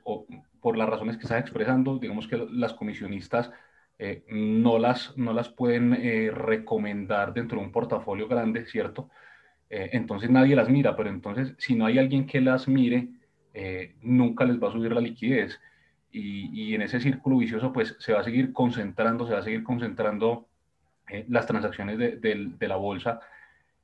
por 0.60 0.76
las 0.76 0.88
razones 0.88 1.16
que 1.16 1.22
estás 1.22 1.40
expresando, 1.40 1.98
digamos 1.98 2.26
que 2.26 2.36
las 2.50 2.74
comisionistas 2.74 3.52
eh, 3.98 4.24
no, 4.28 4.78
las, 4.78 5.16
no 5.16 5.32
las 5.32 5.48
pueden 5.48 5.94
eh, 5.94 6.30
recomendar 6.30 7.32
dentro 7.32 7.58
de 7.58 7.64
un 7.64 7.72
portafolio 7.72 8.28
grande, 8.28 8.66
¿cierto? 8.66 9.10
entonces 9.68 10.30
nadie 10.30 10.54
las 10.54 10.68
mira, 10.68 10.94
pero 10.94 11.08
entonces 11.08 11.56
si 11.58 11.74
no 11.74 11.86
hay 11.86 11.98
alguien 11.98 12.24
que 12.24 12.40
las 12.40 12.68
mire, 12.68 13.08
nunca 14.00 14.44
les 14.44 14.62
va 14.62 14.68
a 14.68 14.72
subir 14.72 14.92
la 14.92 15.00
liquidez. 15.00 15.58
Y, 16.12 16.50
y, 16.52 16.74
en 16.76 16.82
ese 16.82 17.00
círculo 17.00 17.38
vicioso 17.38 17.72
pues 17.72 17.96
se 17.98 18.12
va 18.12 18.20
a 18.20 18.22
seguir 18.22 18.52
concentrando, 18.52 19.26
se 19.26 19.32
va 19.32 19.40
a 19.40 19.42
seguir 19.42 19.64
concentrando 19.64 20.46
las 21.26 21.46
transacciones 21.46 21.98
de, 21.98 22.16
de 22.16 22.68
la 22.68 22.76
bolsa 22.76 23.18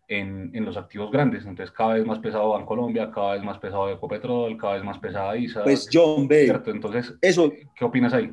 en, 0.08 0.50
en, 0.54 0.64
los 0.64 0.76
activos 0.76 1.10
grandes. 1.10 1.44
Entonces, 1.44 1.70
cada 1.72 1.94
vez 1.94 2.06
más 2.06 2.18
pesado 2.18 2.50
Bancolombia, 2.50 3.10
cada 3.10 3.34
vez 3.34 3.42
más 3.42 3.58
pesado 3.58 3.90
Ecopetrol, 3.90 4.56
cada 4.56 4.74
vez 4.74 4.84
más 4.84 4.98
pesada 4.98 5.36
ISA. 5.36 5.64
Pues 5.64 5.88
John 5.92 6.28
B. 6.28 6.46
Entonces, 6.66 7.14
eso, 7.20 7.52
¿qué 7.74 7.84
opinas 7.84 8.12
ahí? 8.12 8.32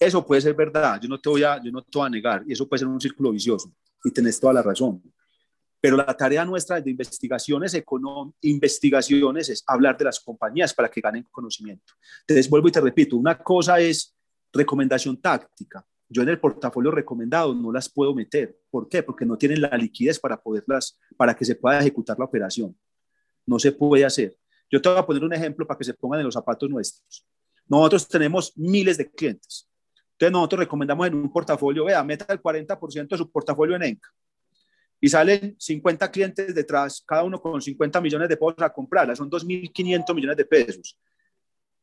Eso 0.00 0.26
puede 0.26 0.40
ser 0.40 0.54
verdad, 0.54 0.98
yo 1.00 1.08
no, 1.10 1.20
te 1.20 1.28
voy 1.28 1.44
a, 1.44 1.62
yo 1.62 1.70
no 1.70 1.82
te 1.82 1.98
voy 1.98 2.06
a 2.06 2.10
negar, 2.10 2.42
y 2.46 2.54
eso 2.54 2.66
puede 2.66 2.78
ser 2.78 2.88
un 2.88 3.00
círculo 3.00 3.32
vicioso, 3.32 3.70
y 4.02 4.10
tenés 4.10 4.40
toda 4.40 4.54
la 4.54 4.62
razón. 4.62 5.02
Pero 5.78 5.98
la 5.98 6.16
tarea 6.16 6.42
nuestra 6.44 6.80
de 6.80 6.90
investigaciones, 6.90 7.76
investigaciones 8.40 9.48
es 9.50 9.62
hablar 9.66 9.98
de 9.98 10.06
las 10.06 10.18
compañías 10.18 10.72
para 10.72 10.90
que 10.90 11.02
ganen 11.02 11.26
conocimiento. 11.30 11.92
Entonces, 12.22 12.48
vuelvo 12.48 12.68
y 12.68 12.72
te 12.72 12.80
repito, 12.80 13.16
una 13.16 13.38
cosa 13.38 13.78
es 13.78 14.14
recomendación 14.52 15.20
táctica, 15.20 15.86
yo 16.12 16.22
en 16.22 16.28
el 16.28 16.40
portafolio 16.40 16.90
recomendado 16.90 17.54
no 17.54 17.70
las 17.70 17.88
puedo 17.88 18.12
meter. 18.12 18.58
¿Por 18.68 18.88
qué? 18.88 19.02
Porque 19.02 19.24
no 19.24 19.38
tienen 19.38 19.60
la 19.60 19.76
liquidez 19.76 20.18
para 20.18 20.36
poderlas, 20.36 20.98
para 21.16 21.34
que 21.36 21.44
se 21.44 21.54
pueda 21.54 21.78
ejecutar 21.78 22.18
la 22.18 22.24
operación. 22.24 22.76
No 23.46 23.60
se 23.60 23.70
puede 23.70 24.04
hacer. 24.04 24.36
Yo 24.68 24.82
te 24.82 24.88
voy 24.88 24.98
a 24.98 25.06
poner 25.06 25.22
un 25.22 25.32
ejemplo 25.32 25.64
para 25.64 25.78
que 25.78 25.84
se 25.84 25.94
pongan 25.94 26.18
en 26.18 26.26
los 26.26 26.34
zapatos 26.34 26.68
nuestros. 26.68 27.24
Nosotros 27.68 28.08
tenemos 28.08 28.52
miles 28.56 28.98
de 28.98 29.08
clientes. 29.08 29.69
Entonces 30.20 30.32
nosotros 30.32 30.58
recomendamos 30.60 31.06
en 31.06 31.14
un 31.14 31.32
portafolio, 31.32 31.86
vea, 31.86 32.04
meta 32.04 32.30
el 32.30 32.42
40% 32.42 33.08
de 33.08 33.16
su 33.16 33.30
portafolio 33.30 33.74
en 33.76 33.84
ENCA. 33.84 34.10
Y 35.00 35.08
salen 35.08 35.56
50 35.58 36.10
clientes 36.10 36.54
detrás, 36.54 37.02
cada 37.06 37.24
uno 37.24 37.40
con 37.40 37.62
50 37.62 38.02
millones 38.02 38.28
de 38.28 38.36
pesos 38.36 38.56
a 38.58 38.70
comprarla. 38.70 39.16
Son 39.16 39.30
2.500 39.30 40.14
millones 40.14 40.36
de 40.36 40.44
pesos. 40.44 40.98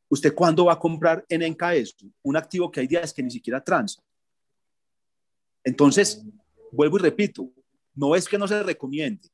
¿Usted 0.08 0.36
cuándo 0.36 0.66
va 0.66 0.74
a 0.74 0.80
comprar 0.80 1.26
en 1.28 1.42
ENCA 1.42 1.74
eso? 1.74 1.96
Un 2.22 2.38
activo 2.38 2.70
que 2.70 2.82
hay 2.82 2.86
días 2.86 3.12
que 3.12 3.24
ni 3.24 3.32
siquiera 3.32 3.60
transa. 3.60 4.04
Entonces, 5.64 6.24
vuelvo 6.72 6.98
y 6.98 7.02
repito, 7.02 7.50
no 7.96 8.16
es 8.16 8.30
que 8.30 8.38
no 8.38 8.48
se 8.48 8.62
recomiende, 8.62 9.30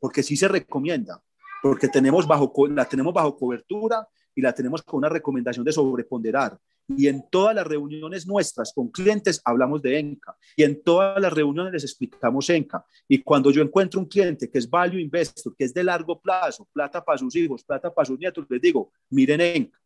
porque 0.00 0.24
sí 0.24 0.36
se 0.36 0.48
recomienda, 0.48 1.22
porque 1.62 1.86
tenemos 1.86 2.26
bajo, 2.26 2.52
la 2.66 2.84
tenemos 2.84 3.14
bajo 3.14 3.36
cobertura 3.36 4.08
y 4.34 4.40
la 4.42 4.52
tenemos 4.52 4.82
con 4.82 4.98
una 4.98 5.08
recomendación 5.08 5.64
de 5.64 5.70
sobreponderar. 5.70 6.58
Y 6.88 7.08
en 7.08 7.28
todas 7.30 7.54
las 7.54 7.66
reuniones 7.66 8.26
nuestras 8.26 8.72
con 8.74 8.88
clientes 8.88 9.40
hablamos 9.44 9.80
de 9.82 9.98
ENCA. 9.98 10.36
Y 10.56 10.64
en 10.64 10.82
todas 10.82 11.20
las 11.20 11.32
reuniones 11.32 11.72
les 11.72 11.84
explicamos 11.84 12.48
ENCA. 12.50 12.84
Y 13.08 13.22
cuando 13.22 13.50
yo 13.50 13.62
encuentro 13.62 14.00
un 14.00 14.06
cliente 14.06 14.50
que 14.50 14.58
es 14.58 14.68
value 14.68 15.00
investor, 15.00 15.54
que 15.56 15.64
es 15.64 15.74
de 15.74 15.84
largo 15.84 16.20
plazo, 16.20 16.68
plata 16.72 17.04
para 17.04 17.18
sus 17.18 17.34
hijos, 17.36 17.64
plata 17.64 17.92
para 17.92 18.06
sus 18.06 18.18
nietos, 18.18 18.44
les 18.48 18.60
digo, 18.60 18.92
miren 19.10 19.40
ENCA. 19.40 19.78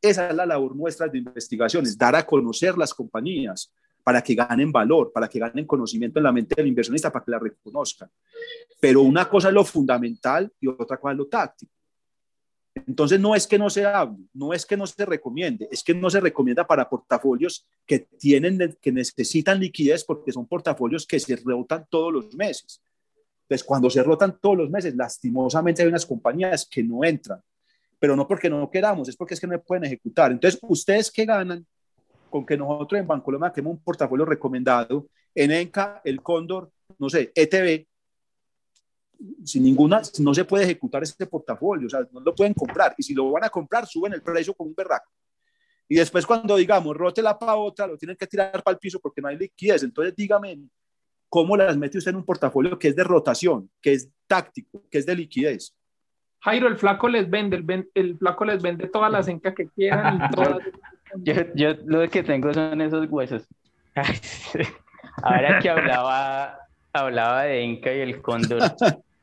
Esa 0.00 0.28
es 0.28 0.34
la 0.34 0.44
labor 0.44 0.76
nuestra 0.76 1.08
de 1.08 1.18
investigaciones, 1.18 1.96
dar 1.96 2.14
a 2.14 2.26
conocer 2.26 2.76
las 2.76 2.92
compañías, 2.92 3.72
para 4.04 4.22
que 4.22 4.34
ganen 4.34 4.70
valor, 4.70 5.10
para 5.12 5.28
que 5.28 5.38
ganen 5.38 5.66
conocimiento 5.66 6.18
en 6.18 6.24
la 6.24 6.32
mente 6.32 6.54
del 6.54 6.66
inversionista, 6.66 7.10
para 7.10 7.24
que 7.24 7.30
la 7.30 7.38
reconozcan. 7.38 8.10
Pero 8.78 9.00
una 9.00 9.28
cosa 9.28 9.48
es 9.48 9.54
lo 9.54 9.64
fundamental 9.64 10.52
y 10.60 10.68
otra 10.68 10.98
cosa 10.98 11.12
es 11.12 11.18
lo 11.18 11.26
táctico. 11.26 11.72
Entonces 12.74 13.20
no 13.20 13.34
es 13.34 13.46
que 13.46 13.58
no 13.58 13.70
se 13.70 13.86
hable, 13.86 14.24
no 14.32 14.52
es 14.52 14.66
que 14.66 14.76
no 14.76 14.86
se 14.86 15.06
recomiende, 15.06 15.68
es 15.70 15.82
que 15.84 15.94
no 15.94 16.10
se 16.10 16.20
recomienda 16.20 16.66
para 16.66 16.88
portafolios 16.88 17.66
que 17.86 18.00
tienen, 18.00 18.76
que 18.80 18.90
necesitan 18.90 19.60
liquidez 19.60 20.04
porque 20.04 20.32
son 20.32 20.46
portafolios 20.46 21.06
que 21.06 21.20
se 21.20 21.36
rotan 21.36 21.86
todos 21.88 22.12
los 22.12 22.34
meses. 22.34 22.82
Entonces 23.42 23.64
cuando 23.64 23.88
se 23.90 24.02
rotan 24.02 24.38
todos 24.40 24.56
los 24.56 24.70
meses, 24.70 24.94
lastimosamente 24.96 25.82
hay 25.82 25.88
unas 25.88 26.04
compañías 26.04 26.66
que 26.66 26.82
no 26.82 27.04
entran, 27.04 27.40
pero 27.98 28.16
no 28.16 28.26
porque 28.26 28.50
no 28.50 28.68
queramos, 28.68 29.08
es 29.08 29.16
porque 29.16 29.34
es 29.34 29.40
que 29.40 29.46
no 29.46 29.60
pueden 29.62 29.84
ejecutar. 29.84 30.32
Entonces 30.32 30.58
ustedes 30.62 31.12
que 31.12 31.24
ganan 31.24 31.64
con 32.28 32.44
que 32.44 32.56
nosotros 32.56 33.00
en 33.00 33.06
Bancolombia 33.06 33.52
tenemos 33.52 33.76
un 33.76 33.84
portafolio 33.84 34.24
recomendado, 34.24 35.06
en 35.32 35.52
ENCA, 35.52 36.00
el 36.04 36.20
Cóndor, 36.22 36.72
no 36.98 37.08
sé, 37.08 37.30
ETB, 37.34 37.86
sin 39.44 39.62
ninguna, 39.62 40.02
no 40.20 40.34
se 40.34 40.44
puede 40.44 40.64
ejecutar 40.64 41.02
ese 41.02 41.26
portafolio, 41.26 41.86
o 41.86 41.90
sea, 41.90 42.00
no 42.12 42.20
lo 42.20 42.34
pueden 42.34 42.54
comprar, 42.54 42.94
y 42.98 43.02
si 43.02 43.14
lo 43.14 43.30
van 43.30 43.44
a 43.44 43.50
comprar, 43.50 43.86
suben 43.86 44.12
el 44.12 44.22
precio 44.22 44.54
con 44.54 44.68
un 44.68 44.74
berraco. 44.74 45.10
Y 45.88 45.96
después 45.96 46.26
cuando 46.26 46.56
digamos, 46.56 46.96
rótela 46.96 47.38
para 47.38 47.56
otra, 47.56 47.86
lo 47.86 47.98
tienen 47.98 48.16
que 48.16 48.26
tirar 48.26 48.62
para 48.62 48.74
el 48.74 48.78
piso 48.78 48.98
porque 49.00 49.20
no 49.20 49.28
hay 49.28 49.36
liquidez. 49.36 49.82
Entonces 49.82 50.16
dígame, 50.16 50.58
¿cómo 51.28 51.56
las 51.56 51.76
mete 51.76 51.98
usted 51.98 52.10
en 52.10 52.16
un 52.16 52.24
portafolio 52.24 52.78
que 52.78 52.88
es 52.88 52.96
de 52.96 53.04
rotación, 53.04 53.70
que 53.82 53.92
es 53.92 54.10
táctico, 54.26 54.82
que 54.90 54.98
es 54.98 55.06
de 55.06 55.14
liquidez? 55.14 55.74
Jairo, 56.40 56.68
el 56.68 56.76
flaco 56.76 57.08
les 57.08 57.28
vende, 57.28 57.56
el, 57.56 57.90
el 57.94 58.18
flaco 58.18 58.44
les 58.44 58.62
vende 58.62 58.88
todas 58.88 59.10
las 59.10 59.28
encas 59.28 59.54
que 59.54 59.68
quieran 59.68 60.16
y 60.16 60.34
todas... 60.34 60.58
yo, 61.16 61.34
yo 61.54 61.74
lo 61.84 62.08
que 62.08 62.22
tengo 62.22 62.52
son 62.52 62.80
esos 62.80 63.06
huesos. 63.10 63.46
Ahora 65.22 65.58
que 65.60 65.70
hablaba, 65.70 66.58
hablaba 66.92 67.42
de 67.44 67.62
Inca 67.62 67.94
y 67.94 68.00
el 68.00 68.20
cóndor, 68.20 68.60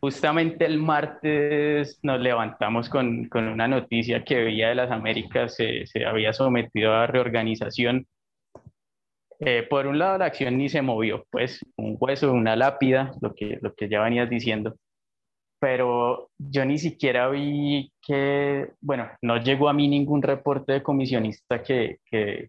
justamente 0.00 0.64
el 0.64 0.78
martes 0.78 1.98
nos 2.02 2.20
levantamos 2.20 2.88
con, 2.88 3.28
con 3.28 3.48
una 3.48 3.68
noticia 3.68 4.24
que 4.24 4.44
Villa 4.44 4.70
de 4.70 4.74
las 4.74 4.90
Américas 4.90 5.54
se, 5.54 5.86
se 5.86 6.06
había 6.06 6.32
sometido 6.32 6.94
a 6.94 7.06
reorganización. 7.06 8.06
Eh, 9.40 9.66
por 9.68 9.86
un 9.86 9.98
lado, 9.98 10.18
la 10.18 10.26
acción 10.26 10.58
ni 10.58 10.68
se 10.68 10.82
movió, 10.82 11.24
pues 11.30 11.64
un 11.76 11.96
hueso, 11.98 12.32
una 12.32 12.56
lápida, 12.56 13.12
lo 13.22 13.34
que, 13.34 13.58
lo 13.62 13.74
que 13.74 13.88
ya 13.88 14.02
venías 14.02 14.28
diciendo. 14.28 14.76
Pero 15.58 16.30
yo 16.38 16.64
ni 16.64 16.78
siquiera 16.78 17.28
vi 17.28 17.92
que, 18.02 18.70
bueno, 18.80 19.10
no 19.22 19.36
llegó 19.38 19.68
a 19.68 19.74
mí 19.74 19.88
ningún 19.88 20.22
reporte 20.22 20.72
de 20.74 20.82
comisionista 20.82 21.62
que, 21.62 21.98
que 22.04 22.48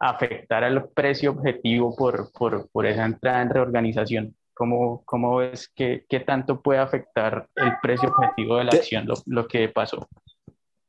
afectara 0.00 0.68
el 0.68 0.84
precio 0.94 1.32
objetivo 1.32 1.94
por, 1.96 2.30
por, 2.32 2.70
por 2.70 2.86
esa 2.86 3.04
entrada 3.04 3.42
en 3.42 3.50
reorganización. 3.50 4.36
¿Cómo, 4.54 5.02
cómo 5.04 5.36
ves 5.36 5.68
que 5.74 6.04
qué 6.08 6.20
tanto 6.20 6.60
puede 6.60 6.78
afectar 6.78 7.48
el 7.56 7.72
precio 7.80 8.10
objetivo 8.10 8.56
de 8.56 8.64
la 8.64 8.72
acción, 8.72 9.06
lo, 9.06 9.14
lo, 9.26 9.48
que 9.48 9.68
pasó? 9.68 10.06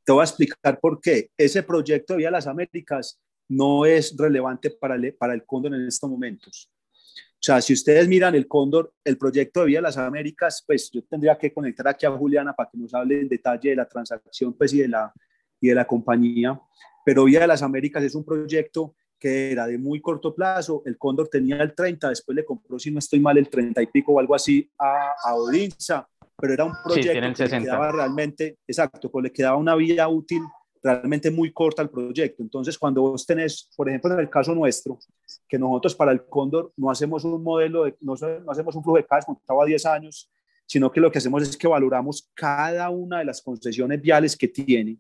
Te 0.04 0.12
voy 0.12 0.22
a 0.22 0.26
explicar 0.26 0.80
por 0.80 1.00
qué. 1.00 1.30
Ese 1.38 1.64
proyecto 1.64 2.14
de 2.14 2.18
Vía 2.18 2.32
las 2.32 2.48
Américas 2.48 3.22
no 3.48 3.86
es 3.86 4.16
relevante 4.18 4.70
para 4.72 4.96
el, 4.96 5.14
para 5.16 5.34
el 5.34 5.46
Cóndor 5.46 5.76
en 5.76 5.88
estos 5.88 6.10
momentos. 6.10 6.70
O 7.16 7.46
sea, 7.46 7.62
si 7.62 7.74
ustedes 7.74 8.08
miran 8.08 8.36
el 8.36 8.48
Cóndor, 8.48 8.94
el 9.04 9.18
proyecto 9.18 9.62
de 9.62 9.66
Vía 9.68 9.82
las 9.82 9.98
Américas, 9.98 10.64
pues 10.66 10.90
yo 10.92 11.04
tendría 11.04 11.38
que 11.38 11.54
conectar 11.54 11.88
aquí 11.88 12.06
a 12.06 12.12
Juliana 12.12 12.54
para 12.54 12.70
que 12.70 12.78
nos 12.78 12.94
hable 12.94 13.20
en 13.20 13.28
detalle 13.28 13.72
de 13.72 13.76
la 13.76 13.88
transacción 13.88 14.54
pues, 14.54 14.74
y, 14.74 14.80
de 14.80 14.88
la, 14.88 15.14
y 15.60 15.68
de 15.68 15.76
la 15.76 15.86
compañía. 15.86 16.60
Pero 17.06 17.26
Vía 17.26 17.42
de 17.42 17.48
las 17.48 17.62
Américas 17.62 18.02
es 18.04 18.16
un 18.16 18.24
proyecto 18.24 18.96
que 19.24 19.54
era 19.54 19.68
de 19.68 19.78
muy 19.78 20.02
corto 20.02 20.36
plazo, 20.36 20.84
el 20.86 20.98
Cóndor 20.98 21.30
tenía 21.30 21.56
el 21.64 21.74
30, 21.74 22.10
después 22.10 22.36
le 22.36 22.44
compró, 22.44 22.78
si 22.78 22.92
no 22.92 23.00
estoy 23.00 23.22
mal, 23.22 23.38
el 23.38 23.48
30 23.48 23.82
y 23.82 23.88
pico 23.88 24.12
o 24.12 24.20
algo 24.20 24.36
así 24.36 24.70
a, 24.78 25.14
a 25.24 25.36
Odinsa, 25.36 26.06
pero 26.36 26.52
era 26.52 26.66
un 26.66 26.74
proyecto 26.84 27.34
que 27.34 27.48
le 27.48 27.62
quedaba 27.62 27.90
realmente, 27.94 28.58
exacto, 28.68 29.10
pues 29.10 29.24
le 29.24 29.32
quedaba 29.32 29.56
una 29.56 29.76
vida 29.76 30.06
útil 30.10 30.42
realmente 30.84 31.32
muy 31.32 31.54
corta 31.54 31.82
al 31.82 31.90
proyecto. 31.90 32.44
Entonces, 32.44 32.78
cuando 32.78 33.02
vos 33.02 33.26
tenés, 33.26 33.70
por 33.78 33.88
ejemplo, 33.88 34.12
en 34.12 34.20
el 34.20 34.30
caso 34.30 34.54
nuestro, 34.54 35.00
que 35.48 35.58
nosotros 35.58 35.96
para 35.96 36.12
el 36.12 36.26
Cóndor 36.26 36.74
no 36.76 36.92
hacemos 36.92 37.24
un 37.24 37.42
modelo, 37.42 37.86
de, 37.86 37.96
no, 38.02 38.16
no 38.44 38.52
hacemos 38.52 38.76
un 38.76 38.84
flujo 38.84 38.98
de 38.98 39.06
caja 39.06 39.26
contado 39.26 39.62
a 39.62 39.66
10 39.66 39.86
años, 39.86 40.30
sino 40.66 40.92
que 40.92 41.00
lo 41.00 41.10
que 41.10 41.20
hacemos 41.20 41.44
es 41.44 41.56
que 41.56 41.70
valoramos 41.70 42.30
cada 42.34 42.90
una 42.90 43.20
de 43.20 43.26
las 43.26 43.42
concesiones 43.42 44.02
viales 44.02 44.36
que 44.36 44.50
tiene 44.50 44.98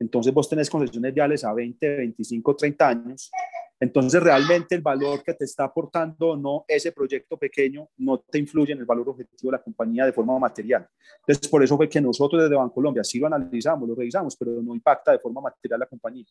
entonces 0.00 0.32
vos 0.32 0.48
tenés 0.48 0.70
concesiones 0.70 1.12
viales 1.12 1.44
a 1.44 1.52
20, 1.52 1.96
25, 1.96 2.56
30 2.56 2.88
años. 2.88 3.30
Entonces 3.78 4.22
realmente 4.22 4.74
el 4.74 4.80
valor 4.80 5.22
que 5.22 5.34
te 5.34 5.44
está 5.44 5.64
aportando 5.64 6.36
no 6.36 6.64
ese 6.66 6.92
proyecto 6.92 7.36
pequeño 7.36 7.88
no 7.98 8.18
te 8.18 8.38
influye 8.38 8.72
en 8.72 8.78
el 8.78 8.86
valor 8.86 9.10
objetivo 9.10 9.50
de 9.50 9.58
la 9.58 9.62
compañía 9.62 10.06
de 10.06 10.12
forma 10.12 10.38
material. 10.38 10.88
Entonces 11.18 11.48
por 11.48 11.62
eso 11.62 11.76
fue 11.76 11.88
que 11.88 12.00
nosotros 12.00 12.42
desde 12.42 12.56
Bancolombia 12.56 13.04
sí 13.04 13.18
lo 13.18 13.26
analizamos, 13.26 13.88
lo 13.88 13.94
revisamos, 13.94 14.36
pero 14.36 14.52
no 14.62 14.74
impacta 14.74 15.12
de 15.12 15.18
forma 15.18 15.42
material 15.42 15.80
la 15.80 15.86
compañía. 15.86 16.24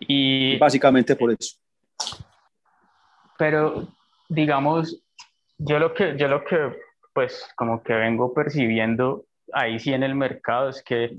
Y 0.00 0.58
básicamente 0.58 1.16
por 1.16 1.32
eso. 1.32 1.56
Pero 3.38 3.88
digamos, 4.28 5.02
yo 5.56 5.78
lo 5.78 5.94
que 5.94 6.16
yo 6.18 6.28
lo 6.28 6.44
que 6.44 6.76
pues 7.14 7.48
como 7.56 7.82
que 7.82 7.94
vengo 7.94 8.32
percibiendo 8.34 9.24
ahí 9.52 9.78
sí 9.78 9.92
en 9.92 10.02
el 10.02 10.14
mercado 10.14 10.68
es 10.68 10.82
que 10.82 11.16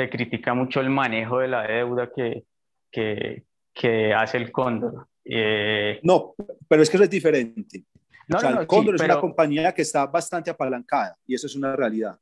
se 0.00 0.08
critica 0.08 0.54
mucho 0.54 0.80
el 0.80 0.88
manejo 0.88 1.40
de 1.40 1.48
la 1.48 1.66
deuda 1.66 2.10
que, 2.14 2.44
que, 2.90 3.44
que 3.74 4.14
hace 4.14 4.38
el 4.38 4.50
Cóndor. 4.50 5.08
Eh, 5.24 6.00
no, 6.02 6.34
pero 6.66 6.82
es 6.82 6.88
que 6.88 6.96
eso 6.96 7.04
es 7.04 7.10
diferente. 7.10 7.84
No, 8.26 8.38
o 8.38 8.40
sea, 8.40 8.50
el 8.50 8.66
Cóndor 8.66 8.94
es 8.94 9.02
una 9.02 9.20
compañía 9.20 9.72
que 9.74 9.82
está 9.82 10.06
bastante 10.06 10.50
apalancada 10.50 11.18
y 11.26 11.34
eso 11.34 11.46
es 11.46 11.54
una 11.54 11.76
realidad. 11.76 12.18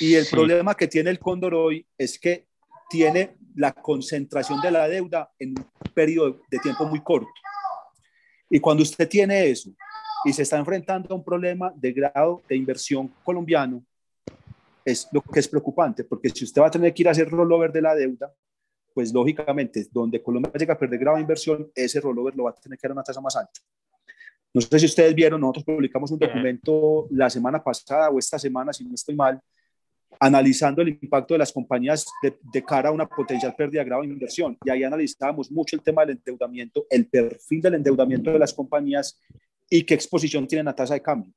Y 0.00 0.14
el 0.14 0.26
problema 0.30 0.74
que 0.74 0.86
tiene 0.86 1.10
el 1.10 1.18
Cóndor 1.18 1.54
hoy 1.54 1.86
es 1.96 2.18
que 2.18 2.46
tiene 2.90 3.36
la 3.54 3.72
concentración 3.72 4.60
de 4.60 4.70
la 4.70 4.86
deuda 4.86 5.30
en 5.38 5.50
un 5.58 5.66
periodo 5.94 6.42
de 6.50 6.58
tiempo 6.58 6.86
muy 6.86 7.00
corto. 7.02 7.30
Y 8.50 8.60
cuando 8.60 8.82
usted 8.82 9.08
tiene 9.08 9.48
eso 9.48 9.70
y 10.24 10.32
se 10.32 10.42
está 10.42 10.58
enfrentando 10.58 11.14
a 11.14 11.16
un 11.16 11.24
problema 11.24 11.72
de 11.74 11.92
grado 11.92 12.42
de 12.48 12.56
inversión 12.56 13.08
colombiano, 13.24 13.82
es 14.86 15.08
lo 15.10 15.20
que 15.20 15.40
es 15.40 15.48
preocupante, 15.48 16.04
porque 16.04 16.30
si 16.30 16.44
usted 16.44 16.62
va 16.62 16.68
a 16.68 16.70
tener 16.70 16.94
que 16.94 17.02
ir 17.02 17.08
a 17.08 17.10
hacer 17.10 17.28
rollover 17.28 17.72
de 17.72 17.82
la 17.82 17.94
deuda, 17.94 18.32
pues 18.94 19.12
lógicamente, 19.12 19.84
donde 19.90 20.22
Colombia 20.22 20.52
llega 20.56 20.74
a 20.74 20.78
perder 20.78 21.00
grave 21.00 21.20
inversión, 21.20 21.70
ese 21.74 22.00
rollover 22.00 22.36
lo 22.36 22.44
va 22.44 22.50
a 22.50 22.54
tener 22.54 22.78
que 22.78 22.86
dar 22.86 22.92
a 22.92 22.94
una 22.94 23.02
tasa 23.02 23.20
más 23.20 23.34
alta. 23.34 23.60
No 24.54 24.60
sé 24.60 24.78
si 24.78 24.86
ustedes 24.86 25.12
vieron, 25.14 25.40
nosotros 25.40 25.64
publicamos 25.64 26.10
un 26.12 26.18
documento 26.20 27.08
la 27.10 27.28
semana 27.28 27.62
pasada 27.62 28.08
o 28.10 28.18
esta 28.18 28.38
semana, 28.38 28.72
si 28.72 28.84
no 28.84 28.94
estoy 28.94 29.16
mal, 29.16 29.40
analizando 30.20 30.80
el 30.82 30.88
impacto 30.88 31.34
de 31.34 31.38
las 31.38 31.52
compañías 31.52 32.06
de, 32.22 32.64
cara 32.64 32.88
a 32.88 32.92
una 32.92 33.06
potencial 33.06 33.54
pérdida 33.56 33.80
de 33.80 33.86
grave 33.86 34.06
inversión. 34.06 34.56
Y 34.64 34.70
ahí 34.70 34.84
analizábamos 34.84 35.50
mucho 35.50 35.74
el 35.74 35.82
tema 35.82 36.06
del 36.06 36.16
endeudamiento, 36.16 36.86
el 36.88 37.06
perfil 37.08 37.60
del 37.60 37.74
endeudamiento 37.74 38.30
de 38.30 38.38
las 38.38 38.54
compañías 38.54 39.20
y 39.68 39.82
qué 39.82 39.94
exposición 39.94 40.46
tienen 40.46 40.68
a 40.68 40.74
tasa 40.74 40.94
de 40.94 41.02
cambio 41.02 41.34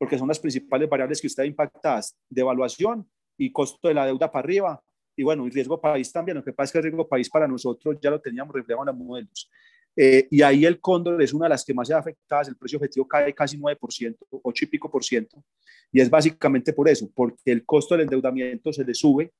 porque 0.00 0.16
son 0.16 0.28
las 0.28 0.40
principales 0.40 0.88
variables 0.88 1.20
que 1.20 1.26
usted 1.26 1.44
impactadas, 1.44 2.16
devaluación 2.30 3.06
y 3.36 3.52
costo 3.52 3.86
de 3.86 3.92
la 3.92 4.06
deuda 4.06 4.32
para 4.32 4.42
arriba, 4.42 4.82
y 5.14 5.22
bueno, 5.22 5.46
y 5.46 5.50
riesgo 5.50 5.78
país 5.78 6.10
también, 6.10 6.38
lo 6.38 6.42
que 6.42 6.54
pasa 6.54 6.68
es 6.68 6.72
que 6.72 6.78
el 6.78 6.84
riesgo 6.84 7.06
país 7.06 7.28
para 7.28 7.46
nosotros 7.46 7.98
ya 8.00 8.08
lo 8.08 8.18
teníamos 8.18 8.54
reflejado 8.54 8.88
en 8.88 8.96
los 8.96 9.06
modelos. 9.06 9.50
Eh, 9.94 10.26
y 10.30 10.40
ahí 10.40 10.64
el 10.64 10.80
cóndor 10.80 11.20
es 11.20 11.34
una 11.34 11.44
de 11.44 11.50
las 11.50 11.66
que 11.66 11.74
más 11.74 11.86
se 11.86 11.92
ha 11.92 11.98
afectado, 11.98 12.48
el 12.48 12.56
precio 12.56 12.78
objetivo 12.78 13.06
cae 13.06 13.34
casi 13.34 13.58
9%, 13.58 14.16
8 14.30 14.64
y 14.64 14.68
pico 14.68 14.90
por 14.90 15.04
ciento, 15.04 15.44
y 15.92 16.00
es 16.00 16.08
básicamente 16.08 16.72
por 16.72 16.88
eso, 16.88 17.10
porque 17.14 17.52
el 17.52 17.66
costo 17.66 17.94
del 17.94 18.04
endeudamiento 18.04 18.72
se 18.72 18.82
le 18.82 18.94
sube 18.94 19.30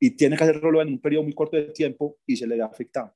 y 0.00 0.10
tiene 0.10 0.36
que 0.36 0.42
hacerlo 0.42 0.82
en 0.82 0.88
un 0.88 1.00
periodo 1.00 1.22
muy 1.22 1.32
corto 1.32 1.56
de 1.56 1.66
tiempo 1.66 2.16
y 2.26 2.34
se 2.34 2.48
le 2.48 2.60
ha 2.60 2.66
afectado. 2.66 3.14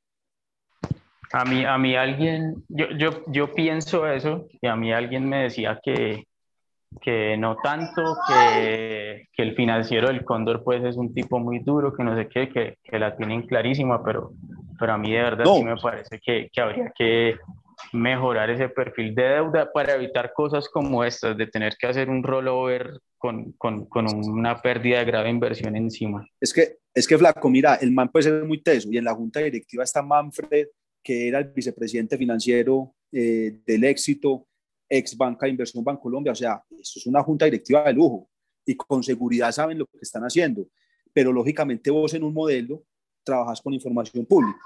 A 1.32 1.44
mí, 1.44 1.64
a 1.64 1.76
mí 1.78 1.96
alguien, 1.96 2.64
yo, 2.68 2.86
yo, 2.96 3.24
yo 3.26 3.52
pienso 3.52 4.06
eso, 4.06 4.46
y 4.62 4.68
a 4.68 4.76
mí 4.76 4.92
alguien 4.92 5.28
me 5.28 5.42
decía 5.42 5.80
que, 5.82 6.28
que 7.00 7.36
no 7.36 7.56
tanto, 7.62 8.16
que, 8.28 9.28
que, 9.32 9.42
el 9.42 9.54
financiero 9.54 10.08
del 10.08 10.24
Cóndor 10.24 10.62
pues 10.64 10.82
es 10.84 10.96
un 10.96 11.12
tipo 11.12 11.38
muy 11.38 11.58
duro, 11.58 11.92
que 11.92 12.04
no 12.04 12.16
sé 12.16 12.28
qué, 12.28 12.48
que, 12.48 12.78
que 12.82 12.98
la 12.98 13.16
tienen 13.16 13.42
clarísima, 13.42 14.02
pero, 14.02 14.32
pero 14.78 14.92
a 14.92 14.98
mí 14.98 15.12
de 15.12 15.22
verdad 15.22 15.44
sí 15.44 15.64
me 15.64 15.76
parece 15.76 16.18
que, 16.20 16.48
que, 16.52 16.60
habría 16.60 16.92
que 16.96 17.36
mejorar 17.92 18.50
ese 18.50 18.68
perfil 18.68 19.14
de 19.14 19.22
deuda 19.22 19.70
para 19.72 19.94
evitar 19.94 20.32
cosas 20.32 20.68
como 20.68 21.04
estas, 21.04 21.36
de 21.36 21.46
tener 21.46 21.76
que 21.76 21.86
hacer 21.86 22.08
un 22.08 22.22
rollover 22.22 23.00
con, 23.18 23.52
con, 23.52 23.86
con 23.86 24.06
una 24.28 24.60
pérdida 24.62 24.98
de 24.98 25.04
grave 25.04 25.30
inversión 25.30 25.76
encima. 25.76 26.26
Es 26.40 26.52
que, 26.52 26.76
es 26.94 27.06
que 27.06 27.18
Flaco, 27.18 27.50
mira, 27.50 27.74
el 27.76 27.92
man 27.92 28.08
puede 28.10 28.24
ser 28.24 28.44
muy 28.44 28.62
teso 28.62 28.88
y 28.90 28.98
en 28.98 29.04
la 29.04 29.14
junta 29.14 29.40
directiva 29.40 29.84
está 29.84 30.02
Manfred, 30.02 30.68
que 31.02 31.28
era 31.28 31.38
el 31.38 31.52
vicepresidente 31.52 32.16
financiero 32.16 32.94
eh, 33.12 33.60
del 33.66 33.84
éxito, 33.84 34.46
ex 34.88 35.16
banca 35.16 35.46
de 35.46 35.50
inversión 35.50 35.84
Bancolombia, 35.84 36.32
o 36.32 36.36
sea, 36.36 36.62
eso 36.70 36.98
es 36.98 37.06
una 37.06 37.22
junta 37.22 37.44
directiva 37.44 37.84
de 37.84 37.92
lujo 37.92 38.28
y 38.64 38.76
con 38.76 39.02
seguridad 39.02 39.52
saben 39.52 39.78
lo 39.78 39.86
que 39.86 39.98
están 40.00 40.22
haciendo, 40.22 40.68
pero 41.12 41.32
lógicamente 41.32 41.90
vos 41.90 42.14
en 42.14 42.24
un 42.24 42.34
modelo 42.34 42.84
trabajas 43.24 43.60
con 43.60 43.74
información 43.74 44.26
pública. 44.26 44.58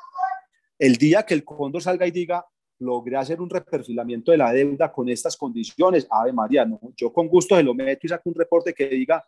El 0.78 0.96
día 0.96 1.22
que 1.24 1.34
el 1.34 1.44
Cóndor 1.44 1.82
salga 1.82 2.06
y 2.06 2.10
diga, 2.10 2.44
logré 2.78 3.16
hacer 3.16 3.40
un 3.40 3.50
reperfilamiento 3.50 4.32
de 4.32 4.38
la 4.38 4.52
deuda 4.52 4.90
con 4.90 5.08
estas 5.08 5.36
condiciones, 5.36 6.06
Ave 6.10 6.32
María, 6.32 6.64
no, 6.64 6.80
yo 6.96 7.12
con 7.12 7.28
gusto 7.28 7.56
se 7.56 7.62
lo 7.62 7.74
meto 7.74 8.06
y 8.06 8.08
saco 8.08 8.30
un 8.30 8.34
reporte 8.34 8.72
que 8.72 8.88
diga, 8.88 9.24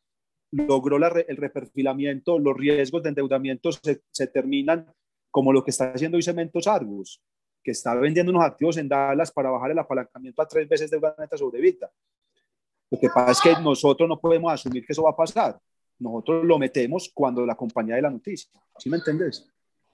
logró 0.52 0.98
la, 0.98 1.08
el 1.08 1.36
reperfilamiento, 1.36 2.38
los 2.38 2.56
riesgos 2.56 3.02
de 3.02 3.10
endeudamiento 3.10 3.72
se, 3.72 4.02
se 4.10 4.26
terminan 4.26 4.86
como 5.30 5.52
lo 5.52 5.62
que 5.62 5.70
está 5.70 5.92
haciendo 5.92 6.16
hoy 6.16 6.22
Cementos 6.22 6.66
Argus 6.66 7.20
que 7.62 7.70
está 7.70 7.94
vendiendo 7.94 8.30
unos 8.30 8.44
activos 8.44 8.76
en 8.76 8.88
Dallas 8.88 9.30
para 9.30 9.50
bajar 9.50 9.70
el 9.70 9.78
apalancamiento 9.78 10.42
a 10.42 10.48
tres 10.48 10.68
veces 10.68 10.90
de 10.90 11.00
neta 11.18 11.36
sobre 11.36 11.60
Vita. 11.60 11.90
Lo 12.90 12.98
que 12.98 13.08
pasa 13.08 13.32
es 13.32 13.40
que 13.40 13.62
nosotros 13.62 14.08
no 14.08 14.18
podemos 14.18 14.52
asumir 14.52 14.84
que 14.84 14.92
eso 14.92 15.02
va 15.02 15.10
a 15.10 15.16
pasar. 15.16 15.58
Nosotros 15.98 16.44
lo 16.44 16.58
metemos 16.58 17.10
cuando 17.14 17.46
la 17.46 17.54
compañía 17.54 17.96
de 17.96 18.02
la 18.02 18.10
noticia. 18.10 18.50
¿Sí 18.78 18.90
me 18.90 18.96
entendés? 18.96 19.48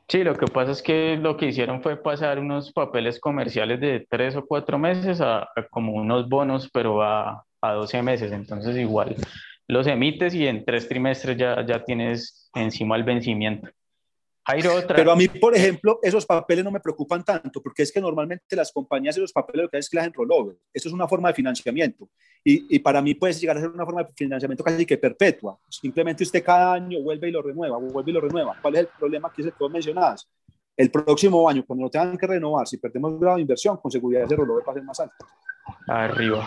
Sí, 0.08 0.24
lo 0.24 0.34
que 0.34 0.46
pasa 0.46 0.72
es 0.72 0.82
que 0.82 1.16
lo 1.16 1.36
que 1.36 1.46
hicieron 1.46 1.82
fue 1.82 1.96
pasar 1.96 2.38
unos 2.38 2.72
papeles 2.72 3.20
comerciales 3.20 3.78
de 3.78 4.06
tres 4.08 4.34
o 4.36 4.46
cuatro 4.46 4.78
meses 4.78 5.20
a, 5.20 5.48
como 5.70 5.92
unos 5.92 6.28
bonos, 6.28 6.70
pero 6.72 7.02
a, 7.02 7.44
a 7.60 7.72
12 7.72 8.02
meses. 8.02 8.32
Entonces 8.32 8.76
igual 8.76 9.16
los 9.68 9.86
emites 9.86 10.34
y 10.34 10.46
en 10.46 10.64
tres 10.64 10.88
trimestres 10.88 11.36
ya, 11.36 11.64
ya 11.64 11.84
tienes 11.84 12.50
encima 12.54 12.96
el 12.96 13.04
vencimiento. 13.04 13.68
Pero 14.88 15.12
a 15.12 15.16
mí, 15.16 15.28
por 15.28 15.54
ejemplo, 15.54 15.98
esos 16.02 16.24
papeles 16.24 16.64
no 16.64 16.70
me 16.70 16.80
preocupan 16.80 17.22
tanto, 17.22 17.62
porque 17.62 17.82
es 17.82 17.92
que 17.92 18.00
normalmente 18.00 18.56
las 18.56 18.72
compañías 18.72 19.16
y 19.18 19.20
los 19.20 19.32
papeles 19.32 19.64
lo 19.64 19.68
que 19.68 19.76
hacen 19.76 19.80
es 19.80 19.90
que 19.90 19.96
las 19.96 20.04
hacen 20.04 20.14
rollover. 20.14 20.56
Eso 20.72 20.88
es 20.88 20.94
una 20.94 21.06
forma 21.06 21.28
de 21.28 21.34
financiamiento. 21.34 22.08
Y, 22.42 22.76
y, 22.76 22.78
para 22.78 23.02
mí 23.02 23.14
puede 23.14 23.34
llegar 23.34 23.58
a 23.58 23.60
ser 23.60 23.68
una 23.68 23.84
forma 23.84 24.04
de 24.04 24.12
financiamiento 24.14 24.64
casi 24.64 24.86
que 24.86 24.96
perpetua. 24.96 25.58
Simplemente 25.68 26.24
usted 26.24 26.42
cada 26.42 26.74
año 26.74 27.02
vuelve 27.02 27.28
y 27.28 27.32
lo 27.32 27.42
renueva, 27.42 27.76
vuelve 27.76 28.10
y 28.10 28.14
lo 28.14 28.20
renueva. 28.22 28.56
¿Cuál 28.62 28.74
es 28.76 28.80
el 28.80 28.88
problema 28.98 29.30
que 29.30 29.42
es 29.42 29.46
el 29.48 29.52
que 29.52 29.58
vos 29.60 29.70
mencionabas? 29.70 30.26
El 30.74 30.90
próximo 30.90 31.46
año, 31.48 31.64
cuando 31.66 31.84
lo 31.84 31.90
tengan 31.90 32.16
que 32.16 32.26
renovar, 32.26 32.66
si 32.66 32.78
perdemos 32.78 33.20
grado 33.20 33.36
de 33.36 33.42
inversión, 33.42 33.76
con 33.76 33.90
seguridad 33.90 34.22
ese 34.24 34.36
rollover 34.36 34.66
va 34.66 34.72
a 34.72 34.74
ser 34.74 34.84
más 34.84 35.00
alto. 35.00 35.26
Arriba. 35.88 36.46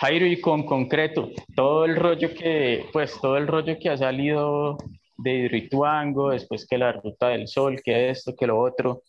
Jairo, 0.00 0.26
y 0.26 0.40
con 0.40 0.64
concreto, 0.64 1.28
todo 1.54 1.84
el 1.84 1.96
rollo 1.96 2.32
que, 2.32 2.86
pues 2.92 3.20
todo 3.20 3.36
el 3.36 3.46
rollo 3.46 3.76
que 3.78 3.90
ha 3.90 3.96
salido 3.96 4.78
de 5.22 5.34
Hidroituango, 5.34 6.30
después 6.30 6.66
que 6.66 6.78
la 6.78 6.92
Ruta 6.92 7.28
del 7.28 7.48
Sol, 7.48 7.80
que 7.82 8.10
esto, 8.10 8.34
que 8.36 8.46
lo 8.46 8.58
otro. 8.58 9.02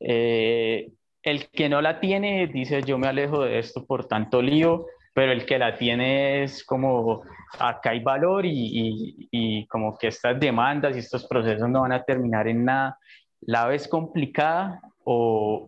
Eh, 0.00 0.90
el 1.22 1.48
que 1.50 1.68
no 1.68 1.80
la 1.80 2.00
tiene 2.00 2.46
dice 2.46 2.82
yo 2.82 2.96
me 2.98 3.08
alejo 3.08 3.42
de 3.42 3.58
esto 3.58 3.84
por 3.84 4.06
tanto 4.06 4.40
lío, 4.40 4.86
pero 5.12 5.32
el 5.32 5.44
que 5.44 5.58
la 5.58 5.76
tiene 5.76 6.44
es 6.44 6.64
como 6.64 7.22
acá 7.58 7.90
hay 7.90 8.00
valor 8.00 8.46
y, 8.46 9.28
y, 9.30 9.66
como 9.66 9.96
que 9.98 10.08
estas 10.08 10.38
demandas 10.38 10.94
y 10.94 11.00
estos 11.00 11.26
procesos 11.26 11.68
no 11.68 11.82
van 11.82 11.92
a 11.92 12.04
terminar 12.04 12.46
en 12.46 12.64
nada. 12.64 12.98
¿La 13.40 13.66
ves 13.66 13.88
complicada 13.88 14.80
o, 15.04 15.66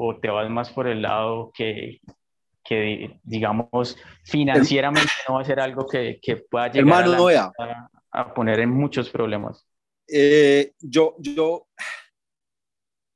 o, 0.00 0.16
te 0.20 0.28
vas 0.28 0.48
más 0.50 0.70
por 0.70 0.88
el 0.88 1.02
lado 1.02 1.52
que, 1.54 2.00
que 2.64 3.18
digamos, 3.22 3.96
financieramente 4.24 5.10
no 5.28 5.34
va 5.34 5.42
a 5.42 5.44
ser 5.44 5.60
algo 5.60 5.86
que, 5.86 6.18
que 6.22 6.36
pueda 6.36 6.68
llegar 6.68 7.04
a, 7.04 7.90
a 8.10 8.32
poner 8.32 8.60
en 8.60 8.70
muchos 8.70 9.10
problemas? 9.10 9.66
Eh, 10.06 10.72
yo, 10.80 11.16
yo, 11.18 11.68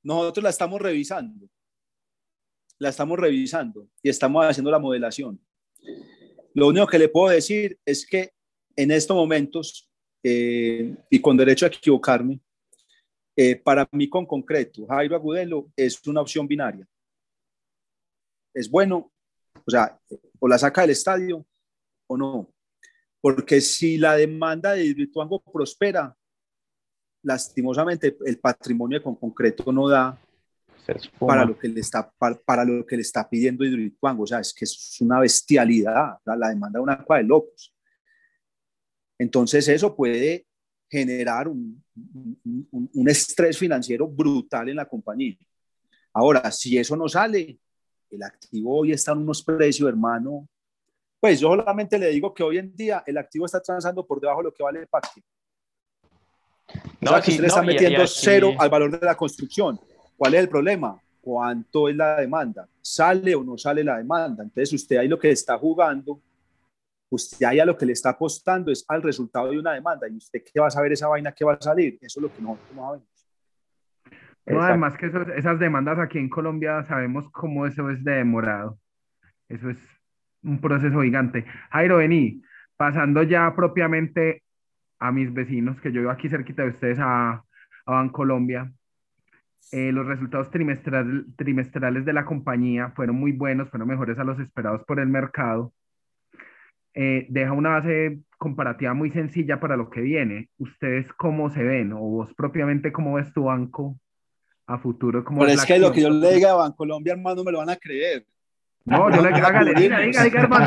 nosotros 0.03 0.45
la 0.45 0.51
estamos 0.51 0.81
revisando, 0.81 1.49
la 2.79 2.91
estamos 2.91 3.19
revisando 3.19 3.89
y 4.03 4.11
estamos 4.11 4.45
haciendo 4.45 4.71
la 4.71 4.79
modelación. 4.79 5.41
Lo 6.55 6.69
único 6.69 6.87
que 6.87 6.99
le 6.99 7.09
puedo 7.09 7.33
decir 7.33 7.79
es 7.85 8.07
que 8.07 8.33
en 8.77 8.91
estos 8.91 9.17
momentos, 9.17 9.91
eh, 10.23 10.95
y 11.09 11.21
con 11.21 11.37
derecho 11.37 11.67
a 11.67 11.69
equivocarme, 11.69 12.41
eh, 13.35 13.57
para 13.57 13.89
mí 13.93 14.09
con 14.09 14.27
concreto, 14.27 14.87
Jairo 14.87 15.17
Agudelo 15.17 15.73
es 15.75 16.07
una 16.07 16.21
opción 16.21 16.47
binaria. 16.47 16.87
Es 18.55 18.71
bueno, 18.71 19.11
o 19.65 19.71
sea, 19.71 19.99
o 20.39 20.49
la 20.49 20.59
saca 20.59 20.83
del 20.83 20.91
estadio 20.91 21.47
o 22.07 22.17
no 22.17 22.52
porque 23.23 23.61
si 23.61 23.99
la 23.99 24.17
demanda 24.17 24.73
de 24.73 24.85
Hidroituango 24.85 25.41
prospera, 25.41 26.15
lastimosamente 27.23 28.17
el 28.27 28.41
patrimonio 28.41 29.01
con 29.01 29.15
concreto 29.15 29.73
no 29.73 29.89
da 29.89 30.21
para 31.21 31.45
lo 31.45 31.57
que 31.57 31.69
le 31.69 31.79
está 31.79 32.11
para, 32.11 32.65
lo 32.65 32.85
que 32.85 32.97
le 32.97 33.03
está 33.03 33.31
pidiendo 33.31 33.65
Hidroituango, 33.65 34.25
o 34.25 34.27
sea, 34.27 34.41
es 34.41 34.53
que 34.53 34.65
es 34.65 35.01
una 35.01 35.21
bestialidad, 35.21 36.19
la, 36.25 36.49
demanda 36.49 36.81
de 36.81 36.83
una 36.83 36.95
agua 36.95 37.19
de 37.19 37.23
locos. 37.23 37.73
Entonces 39.17 39.69
eso 39.69 39.95
puede 39.95 40.49
generar 40.91 41.47
un, 41.47 41.81
un, 42.73 43.09
estrés 43.09 43.57
financiero 43.57 44.09
brutal 44.09 44.69
en 44.69 44.77
la 44.77 44.89
compañía. 44.89 45.37
Ahora, 46.13 46.51
si 46.51 46.77
eso 46.77 46.97
no 46.97 47.09
sale, 47.09 47.57
el 48.11 48.23
activo 48.25 48.81
hoy 48.81 48.91
está 48.91 49.13
en 49.13 49.19
unos 49.19 49.45
precios, 49.45 49.89
hermano, 49.89 50.49
pues 51.23 51.39
yo 51.39 51.55
solamente 51.55 52.01
le 52.01 52.09
digo 52.09 52.35
que 52.35 52.43
hoy 52.43 52.59
en 52.59 52.75
día 52.75 53.05
el 53.07 53.17
activo 53.17 53.47
está 53.47 53.61
transando 53.61 54.05
por 54.05 54.21
debajo 54.21 54.41
de 54.41 54.45
lo 54.47 54.53
que 54.53 54.61
vale 54.61 54.81
el 54.81 54.89
pacto. 54.89 55.21
No, 57.01 57.13
o 57.13 57.15
sea, 57.15 57.23
que 57.23 57.31
usted 57.31 57.43
le 57.43 57.47
está 57.47 57.63
metiendo 57.63 58.05
cero 58.09 58.55
al 58.59 58.69
valor 58.69 58.99
de 58.99 59.07
la 59.07 59.15
construcción. 59.15 59.79
¿Cuál 60.17 60.35
es 60.35 60.41
el 60.41 60.49
problema? 60.49 61.01
¿Cuánto 61.21 61.89
es 61.89 61.95
la 61.95 62.17
demanda? 62.17 62.69
¿Sale 62.81 63.37
o 63.37 63.45
no 63.45 63.57
sale 63.57 63.85
la 63.85 63.99
demanda? 63.99 64.43
Entonces 64.43 64.73
usted 64.73 64.97
ahí 64.97 65.07
lo 65.07 65.17
que 65.17 65.31
está 65.31 65.57
jugando, 65.57 66.21
usted 67.09 67.47
ahí 67.47 67.61
a 67.61 67.67
lo 67.67 67.79
que 67.79 67.87
le 67.87 67.93
está 67.93 68.11
apostando 68.11 68.73
es 68.73 68.85
al 68.89 69.01
resultado 69.01 69.49
de 69.49 69.61
una 69.61 69.75
demanda. 69.75 70.09
¿Y 70.09 70.17
usted 70.17 70.43
qué 70.53 70.59
va 70.59 70.67
a 70.67 70.71
saber 70.73 70.91
esa 70.91 71.07
vaina 71.07 71.31
que 71.31 71.45
va 71.45 71.53
a 71.53 71.63
salir? 71.63 71.99
Eso 72.01 72.19
es 72.19 72.23
lo 72.23 72.35
que 72.35 72.43
nosotros 72.43 72.75
no 72.75 72.83
sabemos. 72.83 73.09
No, 74.45 74.61
además 74.61 74.97
que 74.99 75.07
esas 75.37 75.61
demandas 75.61 76.01
aquí 76.01 76.19
en 76.19 76.29
Colombia 76.29 76.83
sabemos 76.83 77.31
cómo 77.31 77.65
eso 77.65 77.89
es 77.91 78.03
de 78.03 78.11
demorado. 78.11 78.77
Eso 79.49 79.71
es 79.71 79.79
un 80.43 80.61
proceso 80.61 81.03
gigante. 81.03 81.45
Jairo, 81.71 81.99
vení, 81.99 82.43
pasando 82.77 83.23
ya 83.23 83.55
propiamente 83.55 84.43
a 84.99 85.13
mis 85.13 85.33
vecinos, 85.33 85.81
que 85.81 85.93
yo 85.93 86.01
vivo 86.01 86.13
aquí 86.13 86.29
cerquita 86.29 86.63
de 86.63 86.71
ustedes, 86.71 86.99
a, 87.01 87.33
a 87.33 87.45
Bancolombia. 87.93 88.73
Eh, 89.73 89.91
los 89.91 90.07
resultados 90.07 90.51
trimestrales, 90.51 91.25
trimestrales 91.37 92.05
de 92.05 92.13
la 92.13 92.25
compañía 92.25 92.93
fueron 92.95 93.17
muy 93.17 93.33
buenos, 93.33 93.71
fueron 93.71 93.89
mejores 93.89 94.19
a 94.19 94.25
los 94.25 94.39
esperados 94.39 94.85
por 94.85 95.01
el 95.01 95.09
mercado. 95.09 95.73
Eh, 96.95 97.27
deja 97.31 97.53
una 97.53 97.71
base 97.71 98.21
comparativa 98.37 98.93
muy 98.93 99.11
sencilla 99.11 99.61
para 99.61 99.77
lo 99.77 99.89
que 99.89 100.03
viene. 100.03 100.51
¿Ustedes 100.59 101.11
cómo 101.15 101.51
se 101.51 101.63
ven? 101.63 101.93
¿O 101.93 102.01
vos 102.01 102.35
propiamente 102.35 102.93
cómo 102.93 103.15
ves 103.15 103.33
tu 103.33 103.45
banco 103.45 103.99
a 104.67 104.79
futuro? 104.79 105.25
Pero 105.25 105.47
es 105.47 105.65
que 105.65 105.79
lo 105.79 105.91
que 105.91 106.03
yo 106.03 106.11
le 106.11 106.35
diga 106.35 106.53
a 106.53 106.57
Bancolombia, 106.57 107.15
hermano, 107.15 107.43
me 107.43 107.53
lo 107.53 107.59
van 107.59 107.71
a 107.71 107.77
creer. 107.77 108.27
No, 108.85 109.15
yo 109.15 109.23
le 109.23 109.29
hágale, 109.29 109.75
diga, 109.75 110.01
diga, 110.01 110.25
diga, 110.25 110.41
hermano. 110.41 110.67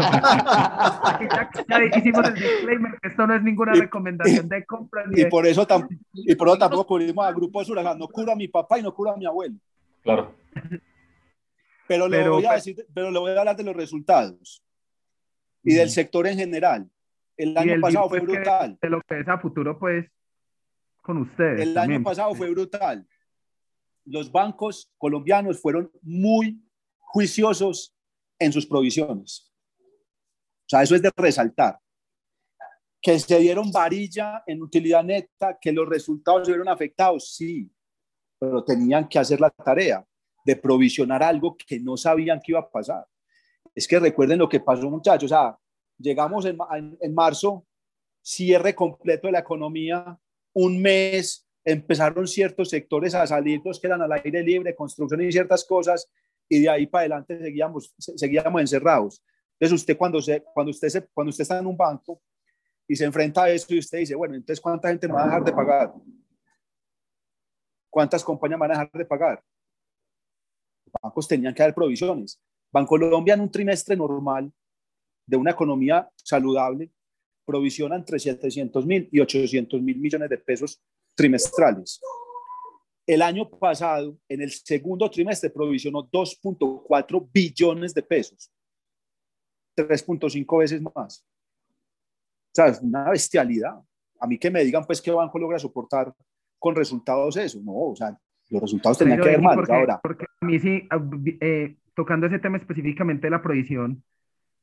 ya, 1.67 1.97
hicimos 1.97 2.27
el 2.29 2.33
disclaimer 2.35 2.91
que 3.01 3.07
esto 3.09 3.27
no 3.27 3.35
es 3.35 3.43
ninguna 3.43 3.73
recomendación 3.73 4.47
de 4.47 4.65
compra. 4.65 5.03
y, 5.11 5.25
por 5.25 5.45
eso 5.45 5.67
y 6.13 6.35
por 6.35 6.47
eso 6.47 6.57
tampoco 6.57 6.87
cubrimos 6.87 7.25
a 7.25 7.31
Grupo 7.33 7.59
de 7.59 7.65
Suraján. 7.65 7.99
No 7.99 8.07
cura 8.07 8.33
a 8.33 8.35
mi 8.35 8.47
papá 8.47 8.79
y 8.79 8.83
no 8.83 8.93
cura 8.93 9.11
a 9.11 9.17
mi 9.17 9.25
abuelo. 9.25 9.55
Claro. 10.01 10.33
Pero 11.87 12.07
le, 12.07 12.27
voy 12.27 12.45
a 12.45 12.49
pues 12.49 12.65
decir, 12.65 12.85
pero 12.93 13.11
le 13.11 13.19
voy 13.19 13.31
a 13.31 13.39
hablar 13.39 13.55
de 13.55 13.63
los 13.63 13.75
resultados 13.75 14.63
y 15.63 15.73
del 15.73 15.89
sector 15.89 16.25
en 16.27 16.37
general. 16.37 16.89
El 17.35 17.57
año 17.57 17.81
pasado 17.81 18.07
fue 18.07 18.21
pues, 18.21 18.31
brutal. 18.31 18.77
De 18.81 18.89
lo 18.89 19.01
que 19.01 19.19
es 19.19 19.27
a 19.27 19.37
futuro, 19.39 19.77
pues, 19.77 20.05
con 21.01 21.17
ustedes. 21.17 21.61
El 21.61 21.77
año 21.77 22.01
pasado 22.01 22.33
fue 22.33 22.49
brutal. 22.49 23.05
Los 24.05 24.31
bancos 24.31 24.91
colombianos 24.97 25.59
fueron 25.61 25.91
muy 26.01 26.61
juiciosos 26.99 27.94
en 28.39 28.51
sus 28.51 28.65
provisiones. 28.65 29.51
O 29.79 30.69
sea, 30.69 30.83
eso 30.83 30.95
es 30.95 31.01
de 31.01 31.11
resaltar. 31.15 31.79
Que 33.01 33.19
se 33.19 33.37
dieron 33.39 33.71
varilla 33.71 34.43
en 34.47 34.61
utilidad 34.61 35.03
neta, 35.03 35.57
que 35.59 35.71
los 35.71 35.87
resultados 35.87 36.45
se 36.45 36.51
vieron 36.51 36.69
afectados, 36.69 37.35
sí, 37.35 37.71
pero 38.39 38.63
tenían 38.63 39.07
que 39.07 39.19
hacer 39.19 39.39
la 39.39 39.49
tarea 39.49 40.05
de 40.43 40.55
provisionar 40.55 41.23
algo 41.23 41.55
que 41.55 41.79
no 41.79 41.97
sabían 41.97 42.39
que 42.39 42.51
iba 42.51 42.59
a 42.59 42.69
pasar. 42.69 43.05
Es 43.73 43.87
que 43.87 43.99
recuerden 43.99 44.39
lo 44.39 44.49
que 44.49 44.59
pasó, 44.59 44.89
muchachos. 44.89 45.31
O 45.31 45.35
sea, 45.35 45.57
llegamos 45.97 46.45
en, 46.45 46.57
en 46.99 47.13
marzo, 47.13 47.65
cierre 48.21 48.73
completo 48.73 49.27
de 49.27 49.33
la 49.33 49.39
economía, 49.39 50.19
un 50.53 50.81
mes, 50.81 51.47
empezaron 51.63 52.27
ciertos 52.27 52.69
sectores 52.69 53.13
a 53.15 53.25
salir, 53.27 53.61
los 53.65 53.79
que 53.79 53.87
eran 53.87 54.01
al 54.01 54.11
aire 54.11 54.43
libre, 54.43 54.75
construcción 54.75 55.21
y 55.21 55.31
ciertas 55.31 55.65
cosas, 55.65 56.09
y 56.49 56.61
de 56.61 56.69
ahí 56.69 56.87
para 56.87 57.01
adelante 57.01 57.39
seguíamos, 57.39 57.93
seguíamos 57.97 58.61
encerrados. 58.61 59.23
Entonces 59.53 59.81
usted 59.81 59.97
cuando, 59.97 60.21
se, 60.21 60.43
cuando, 60.53 60.71
usted 60.71 60.89
se, 60.89 61.07
cuando 61.07 61.29
usted 61.29 61.43
está 61.43 61.59
en 61.59 61.65
un 61.65 61.77
banco 61.77 62.21
y 62.87 62.95
se 62.95 63.05
enfrenta 63.05 63.43
a 63.43 63.49
esto 63.49 63.73
y 63.73 63.79
usted 63.79 63.99
dice, 63.99 64.15
bueno, 64.15 64.35
entonces 64.35 64.61
¿cuánta 64.61 64.89
gente 64.89 65.07
me 65.07 65.13
va 65.13 65.23
a 65.23 65.25
dejar 65.27 65.43
de 65.43 65.53
pagar? 65.53 65.93
¿Cuántas 67.89 68.23
compañías 68.23 68.59
van 68.59 68.71
a 68.71 68.73
dejar 68.73 68.91
de 68.91 69.05
pagar? 69.05 69.43
Los 70.85 70.93
bancos 71.01 71.27
tenían 71.27 71.53
que 71.53 71.63
dar 71.63 71.73
provisiones. 71.73 72.41
Banco 72.71 72.89
Colombia 72.89 73.33
en 73.33 73.41
un 73.41 73.49
trimestre 73.49 73.95
normal 73.95 74.51
de 75.25 75.37
una 75.37 75.51
economía 75.51 76.09
saludable 76.15 76.91
provisiona 77.45 77.95
entre 77.95 78.19
700 78.19 78.85
mil 78.85 79.07
y 79.11 79.19
800 79.19 79.81
mil 79.81 79.97
millones 79.97 80.29
de 80.29 80.37
pesos 80.37 80.81
trimestrales. 81.15 82.01
El 83.07 83.21
año 83.21 83.49
pasado, 83.49 84.17
en 84.27 84.41
el 84.41 84.51
segundo 84.51 85.09
trimestre, 85.09 85.49
provisionó 85.49 86.09
2.4 86.09 87.29
billones 87.31 87.93
de 87.93 88.01
pesos, 88.01 88.51
3.5 89.75 90.59
veces 90.59 90.81
más. 90.81 91.23
O 91.23 92.55
sea, 92.55 92.67
es 92.67 92.81
una 92.81 93.09
bestialidad. 93.09 93.79
A 94.19 94.27
mí 94.27 94.39
que 94.39 94.49
me 94.49 94.63
digan, 94.63 94.85
pues, 94.85 95.01
que 95.01 95.11
banco 95.11 95.37
logra 95.37 95.59
soportar 95.59 96.13
con 96.57 96.75
resultados 96.75 97.37
eso. 97.37 97.59
No, 97.63 97.73
o 97.73 97.95
sea, 97.95 98.17
los 98.49 98.61
resultados 98.61 98.97
tenían 98.97 99.21
que 99.21 99.29
ver 99.29 99.41
mal. 99.41 99.59
ahora. 99.69 99.99
Porque 100.01 100.25
a 100.41 100.45
mí 100.45 100.59
sí, 100.59 100.87
eh, 101.41 101.75
tocando 101.93 102.27
ese 102.27 102.39
tema 102.39 102.57
específicamente 102.57 103.27
de 103.27 103.31
la 103.31 103.41
provisión, 103.41 104.03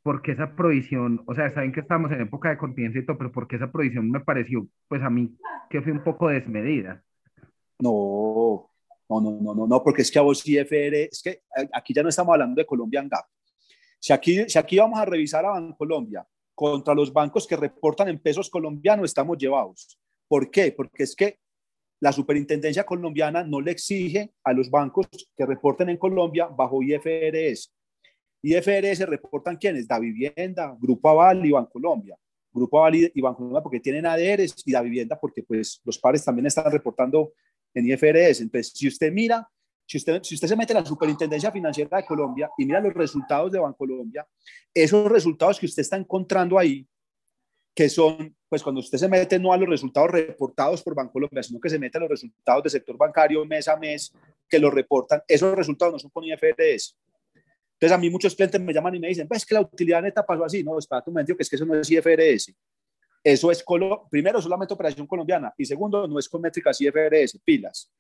porque 0.03 0.33
esa 0.33 0.57
provisión, 0.57 1.23
o 1.27 1.35
sea, 1.35 1.53
saben 1.55 1.73
que 1.73 1.81
estamos 1.81 2.11
en 2.11 2.23
época 2.23 2.51
de 2.51 2.59
contingencia 2.59 3.01
y 3.01 3.07
todo, 3.07 3.19
pero 3.19 3.31
porque 3.31 3.57
esa 3.57 3.71
provisión 3.71 4.11
me 4.11 4.21
pareció, 4.21 4.67
pues 4.89 5.03
a 5.03 5.11
mí, 5.11 5.37
que 5.71 5.81
fue 5.81 5.93
un 5.93 6.03
poco 6.03 6.29
desmedida. 6.29 7.03
No, 7.83 8.71
no, 9.09 9.21
no, 9.21 9.55
no, 9.55 9.67
no, 9.67 9.83
porque 9.83 10.03
es 10.03 10.11
que 10.11 10.19
a 10.19 10.23
vos 10.23 10.47
IFR, 10.47 11.05
es 11.11 11.21
que 11.23 11.43
aquí 11.73 11.93
ya 11.93 12.03
no 12.03 12.09
estamos 12.09 12.33
hablando 12.33 12.61
de 12.61 12.67
Colombian 12.67 13.09
Gap. 13.09 13.25
Si 13.99 14.13
aquí, 14.13 14.49
si 14.49 14.59
aquí 14.59 14.79
vamos 14.79 15.01
a 15.01 15.05
revisar 15.05 15.45
a 15.45 15.51
Bancolombia 15.51 16.27
contra 16.55 16.95
los 16.95 17.13
bancos 17.13 17.47
que 17.47 17.57
reportan 17.57 18.09
en 18.09 18.21
pesos 18.21 18.49
colombianos, 18.49 19.07
estamos 19.07 19.37
llevados. 19.37 19.99
¿Por 20.29 20.51
qué? 20.51 20.73
Porque 20.73 21.03
es 21.03 21.17
que 21.17 21.39
la 22.01 22.13
superintendencia 22.13 22.85
colombiana 22.85 23.45
no 23.45 23.61
le 23.61 23.73
exige 23.73 24.33
a 24.45 24.53
los 24.53 24.71
bancos 24.71 25.07
que 25.37 25.47
reporten 25.47 25.89
en 25.89 25.99
Colombia 25.99 26.47
bajo 26.47 26.83
IFRS. 26.83 27.73
IFRS 28.43 29.07
reportan 29.07 29.57
quiénes? 29.57 29.87
Da 29.87 29.99
Vivienda, 29.99 30.77
Grupo 30.81 31.09
Aval 31.09 31.45
y 31.47 31.53
Bancolombia. 31.53 32.17
Grupo 32.53 32.79
Aval 32.79 33.11
y 33.15 33.21
Bancolombia 33.21 33.63
porque 33.63 33.81
tienen 33.81 34.07
ADRs 34.07 34.63
y 34.67 34.73
Da 34.73 34.83
Vivienda 34.83 35.19
porque 35.19 35.43
pues 35.43 35.81
los 35.85 35.99
pares 35.99 36.25
también 36.25 36.47
están 36.47 36.71
reportando 36.73 37.33
en 37.75 37.87
IFRS. 37.87 38.41
Entonces, 38.41 38.73
si 38.75 38.89
usted 38.89 39.13
mira, 39.13 39.49
si 39.87 39.99
usted, 39.99 40.23
si 40.23 40.35
usted 40.35 40.49
se 40.49 40.57
mete 40.57 40.73
en 40.73 40.81
la 40.81 40.87
Superintendencia 40.87 41.51
Financiera 41.51 41.99
de 41.99 42.05
Colombia 42.05 42.51
y 42.57 42.65
mira 42.65 42.81
los 42.81 42.95
resultados 42.95 43.53
de 43.53 43.59
Bancolombia, 43.59 44.27
esos 44.73 45.11
resultados 45.11 45.59
que 45.59 45.67
usted 45.67 45.83
está 45.83 45.97
encontrando 45.97 46.59
ahí 46.59 46.87
que 47.75 47.89
son, 47.89 48.37
pues 48.49 48.63
cuando 48.63 48.81
usted 48.81 48.99
se 48.99 49.09
mete 49.09 49.39
no 49.39 49.53
a 49.53 49.57
los 49.57 49.69
resultados 49.69 50.11
reportados 50.11 50.83
por 50.83 50.95
Bancolombia, 50.95 51.43
sino 51.43 51.59
que 51.59 51.71
se 51.71 51.79
mete 51.79 51.99
a 51.99 52.03
los 52.03 52.11
resultados 52.11 52.63
del 52.63 52.71
sector 52.71 52.97
bancario 52.97 53.45
mes 53.47 53.67
a 53.69 53.77
mes, 53.77 54.13
que 54.49 54.59
lo 54.59 54.71
reportan, 54.71 55.23
esos 55.27 55.57
resultados 55.57 55.95
no 55.95 55.99
son 55.99 56.11
con 56.11 56.25
IFRS. 56.25 56.97
Entonces 57.83 57.93
a 57.93 57.99
mí 57.99 58.11
muchos 58.11 58.35
clientes 58.35 58.61
me 58.61 58.73
llaman 58.73 58.95
y 58.95 59.01
me 59.01 59.09
dicen, 59.09 59.27
pues 59.27 59.45
que 59.45 59.55
la 59.55 59.63
utilidad 59.63 60.03
neta 60.03 60.25
pasó 60.25 60.45
así, 60.45 60.63
no, 60.63 60.79
espera 60.79 61.03
un 61.07 61.15
momento, 61.15 61.35
que 61.35 61.43
es 61.43 61.51
que 61.51 61.57
eso 61.57 61.65
no 61.65 61.75
es 61.75 61.91
IFRS. 61.91 62.55
Eso 63.25 63.51
es, 63.51 63.63
colo 63.63 64.09
primero, 64.11 64.43
solamente 64.43 64.75
operación 64.75 65.07
colombiana, 65.07 65.53
y 65.57 65.65
segundo, 65.65 66.07
no 66.09 66.19
es 66.19 66.29
con 66.29 66.41
métricas 66.41 66.81
IFRS, 66.81 67.41
pilas. 67.45 67.91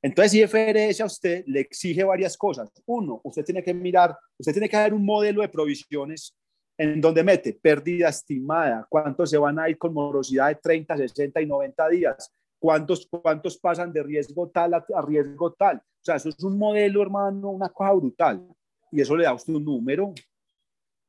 Entonces, 0.00 0.34
IFRS 0.34 1.00
a 1.00 1.04
usted 1.04 1.44
le 1.46 1.60
exige 1.60 2.02
varias 2.02 2.36
cosas. 2.36 2.70
Uno, 2.86 3.20
usted 3.22 3.44
tiene 3.44 3.62
que 3.62 3.72
mirar, 3.72 4.16
usted 4.36 4.52
tiene 4.52 4.68
que 4.68 4.76
dar 4.76 4.92
un 4.92 5.04
modelo 5.04 5.42
de 5.42 5.48
provisiones 5.48 6.34
en 6.76 7.00
donde 7.00 7.22
mete 7.22 7.52
pérdida 7.52 8.08
estimada, 8.08 8.86
cuántos 8.88 9.30
se 9.30 9.38
van 9.38 9.58
a 9.58 9.68
ir 9.68 9.78
con 9.78 9.92
morosidad 9.92 10.48
de 10.48 10.56
30, 10.56 10.96
60 10.96 11.40
y 11.40 11.46
90 11.46 11.88
días, 11.90 12.32
cuántos, 12.58 13.06
cuántos 13.06 13.58
pasan 13.58 13.92
de 13.92 14.02
riesgo 14.02 14.48
tal 14.48 14.74
a, 14.74 14.84
riesgo 15.06 15.52
tal. 15.52 15.76
O 15.76 16.04
sea, 16.04 16.16
eso 16.16 16.30
es 16.30 16.42
un 16.42 16.58
modelo, 16.58 17.02
hermano, 17.02 17.50
una 17.50 17.68
cosa 17.68 17.92
brutal. 17.92 18.44
Y 18.90 19.00
eso 19.00 19.16
le 19.16 19.24
da 19.24 19.30
a 19.30 19.34
usted 19.34 19.52
un 19.52 19.64
número 19.64 20.12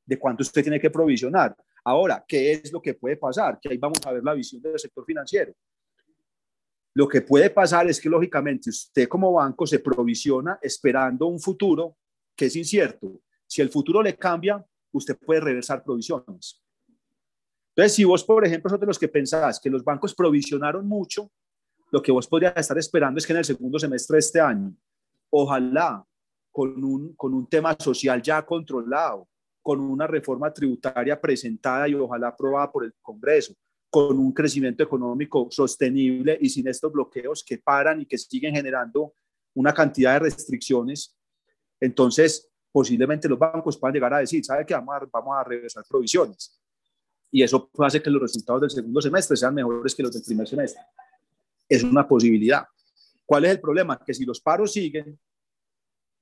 de 0.06 0.20
cuánto 0.20 0.44
usted 0.44 0.62
tiene 0.62 0.80
que 0.80 0.92
provisionar. 0.92 1.56
Ahora, 1.84 2.24
¿qué 2.28 2.54
es 2.54 2.72
lo 2.72 2.82
que 2.82 2.94
puede 2.94 3.18
pasar? 3.18 3.60
Que 3.60 3.70
ahí 3.70 3.78
vamos 3.78 4.00
a 4.06 4.12
ver 4.12 4.24
la 4.24 4.34
visión 4.34 4.62
del 4.62 4.80
sector 4.80 5.06
financiero. 5.06 5.54
Lo 6.96 7.08
que 7.08 7.22
puede 7.22 7.50
pasar 7.50 7.88
es 7.88 8.00
que, 8.00 8.10
lógicamente, 8.10 8.70
usted 8.70 9.08
como 9.08 9.34
banco 9.34 9.66
se 9.66 9.80
provisiona 9.80 10.60
esperando 10.62 11.26
un 11.26 11.40
futuro 11.40 11.98
que 12.36 12.46
es 12.46 12.56
incierto. 12.56 13.22
Si 13.48 13.62
el 13.62 13.70
futuro 13.70 14.02
le 14.02 14.16
cambia, 14.16 14.64
usted 14.92 15.18
puede 15.18 15.42
reversar 15.42 15.84
provisiones. 15.84 16.64
Entonces, 17.76 17.96
si 17.96 18.04
vos, 18.04 18.24
por 18.24 18.46
ejemplo, 18.46 18.70
sos 18.70 18.80
de 18.80 18.86
los 18.86 19.00
que 19.00 19.08
pensás 19.08 19.60
que 19.60 19.70
los 19.70 19.84
bancos 19.84 20.14
provisionaron 20.14 20.88
mucho, 20.88 21.32
lo 21.92 22.02
que 22.02 22.12
vos 22.12 22.28
podrías 22.28 22.56
estar 22.56 22.78
esperando 22.78 23.18
es 23.18 23.26
que 23.26 23.34
en 23.34 23.40
el 23.40 23.46
segundo 23.46 23.80
semestre 23.80 24.16
de 24.16 24.20
este 24.20 24.40
año, 24.40 24.76
ojalá 25.32 26.06
con 26.52 26.84
un, 26.84 27.16
con 27.16 27.34
un 27.34 27.48
tema 27.48 27.76
social 27.80 28.22
ya 28.22 28.46
controlado, 28.46 29.28
con 29.64 29.80
una 29.80 30.06
reforma 30.06 30.54
tributaria 30.54 31.20
presentada 31.20 31.88
y 31.88 31.96
ojalá 31.96 32.28
aprobada 32.28 32.70
por 32.70 32.84
el 32.84 32.94
Congreso, 33.02 33.56
con 33.90 34.20
un 34.20 34.34
crecimiento 34.34 34.84
económico 34.84 35.48
sostenible 35.50 36.38
y 36.42 36.50
sin 36.50 36.68
estos 36.68 36.92
bloqueos 36.92 37.44
que 37.44 37.58
paran 37.60 38.02
y 38.02 38.06
que 38.06 38.18
siguen 38.18 38.54
generando 38.54 39.14
una 39.56 39.74
cantidad 39.74 40.14
de 40.14 40.20
restricciones, 40.20 41.16
entonces 41.80 42.52
posiblemente 42.72 43.30
los 43.30 43.40
bancos 43.40 43.78
puedan 43.78 43.94
llegar 43.94 44.14
a 44.16 44.18
decir, 44.18 44.44
¿sabe 44.44 44.66
qué? 44.66 44.74
Vamos 44.74 44.96
a, 44.96 45.06
vamos 45.12 45.36
a 45.38 45.44
regresar 45.44 45.86
provisiones. 45.88 46.60
Y 47.32 47.42
eso 47.42 47.70
hace 47.80 48.02
que 48.02 48.10
los 48.10 48.22
resultados 48.22 48.62
del 48.62 48.70
segundo 48.70 49.02
semestre 49.02 49.38
sean 49.38 49.54
mejores 49.54 49.96
que 49.96 50.04
los 50.04 50.12
del 50.12 50.24
primer 50.24 50.48
semestre. 50.48 50.82
Es 51.70 51.84
una 51.84 52.08
posibilidad. 52.08 52.66
¿Cuál 53.26 53.46
es 53.46 53.52
el 53.52 53.62
problema? 53.62 53.98
Que 54.04 54.14
si 54.14 54.26
los 54.26 54.42
paros 54.42 54.74
siguen, 54.74 55.18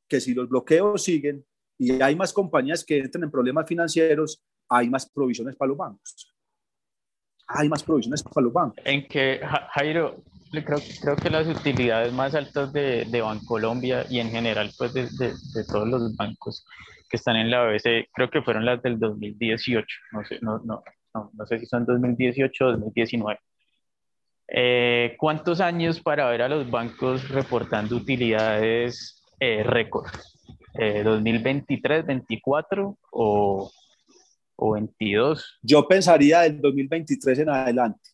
que 0.08 0.22
si 0.22 0.34
los 0.34 0.48
bloqueos 0.48 1.02
siguen 1.02 1.44
y 1.82 2.00
hay 2.00 2.16
más 2.16 2.32
compañías 2.32 2.86
que 2.86 3.00
entran 3.00 3.24
en 3.24 3.32
problemas 3.32 3.66
financieros, 3.68 4.40
hay 4.70 4.88
más 4.88 5.10
provisiones 5.10 5.56
para 5.56 5.70
los 5.70 5.78
bancos. 5.80 6.32
Hay 7.48 7.68
más 7.70 7.82
provisiones 7.82 8.22
para 8.22 8.44
los 8.44 8.54
bancos. 8.54 8.78
En 8.86 9.08
que, 9.08 9.42
Jairo, 9.74 10.22
creo, 10.52 10.78
creo 11.02 11.16
que 11.16 11.32
las 11.32 11.48
utilidades 11.48 12.14
más 12.14 12.36
altas 12.36 12.72
de, 12.72 13.06
de 13.06 13.22
Bancolombia 13.22 14.06
y 14.12 14.20
en 14.20 14.30
general 14.30 14.70
pues 14.78 14.94
de, 14.94 15.08
de, 15.18 15.34
de, 15.56 15.66
todos 15.66 15.88
los 15.88 16.16
bancos 16.16 16.64
que 17.10 17.18
están 17.18 17.36
en 17.36 17.50
la 17.50 17.66
BBC, 17.66 18.10
creo 18.14 18.30
que 18.30 18.44
fueron 18.44 18.64
las 18.64 18.80
del 18.84 19.00
2018, 19.00 19.88
no 20.12 20.24
sé, 20.24 20.38
no, 20.40 20.60
no, 20.60 20.84
no, 21.16 21.32
no 21.34 21.46
sé 21.48 21.58
si 21.58 21.66
son 21.66 21.88
2018 21.88 22.64
o 22.64 22.72
2019. 22.74 23.40
Eh, 24.50 25.16
¿Cuántos 25.18 25.60
años 25.62 26.00
para 26.00 26.30
ver 26.30 26.44
a 26.44 26.50
los 26.50 26.70
bancos 26.70 27.28
reportando 27.30 27.96
utilidades 27.96 29.24
eh, 29.40 29.64
récord? 29.64 30.12
Eh, 30.74 31.03
¿2023, 31.03 32.05
24 32.05 32.97
o, 33.11 33.72
o 34.55 34.72
22? 34.72 35.59
Yo 35.61 35.88
pensaría 35.88 36.41
del 36.41 36.61
2023 36.61 37.39
en 37.39 37.49
adelante. 37.49 38.09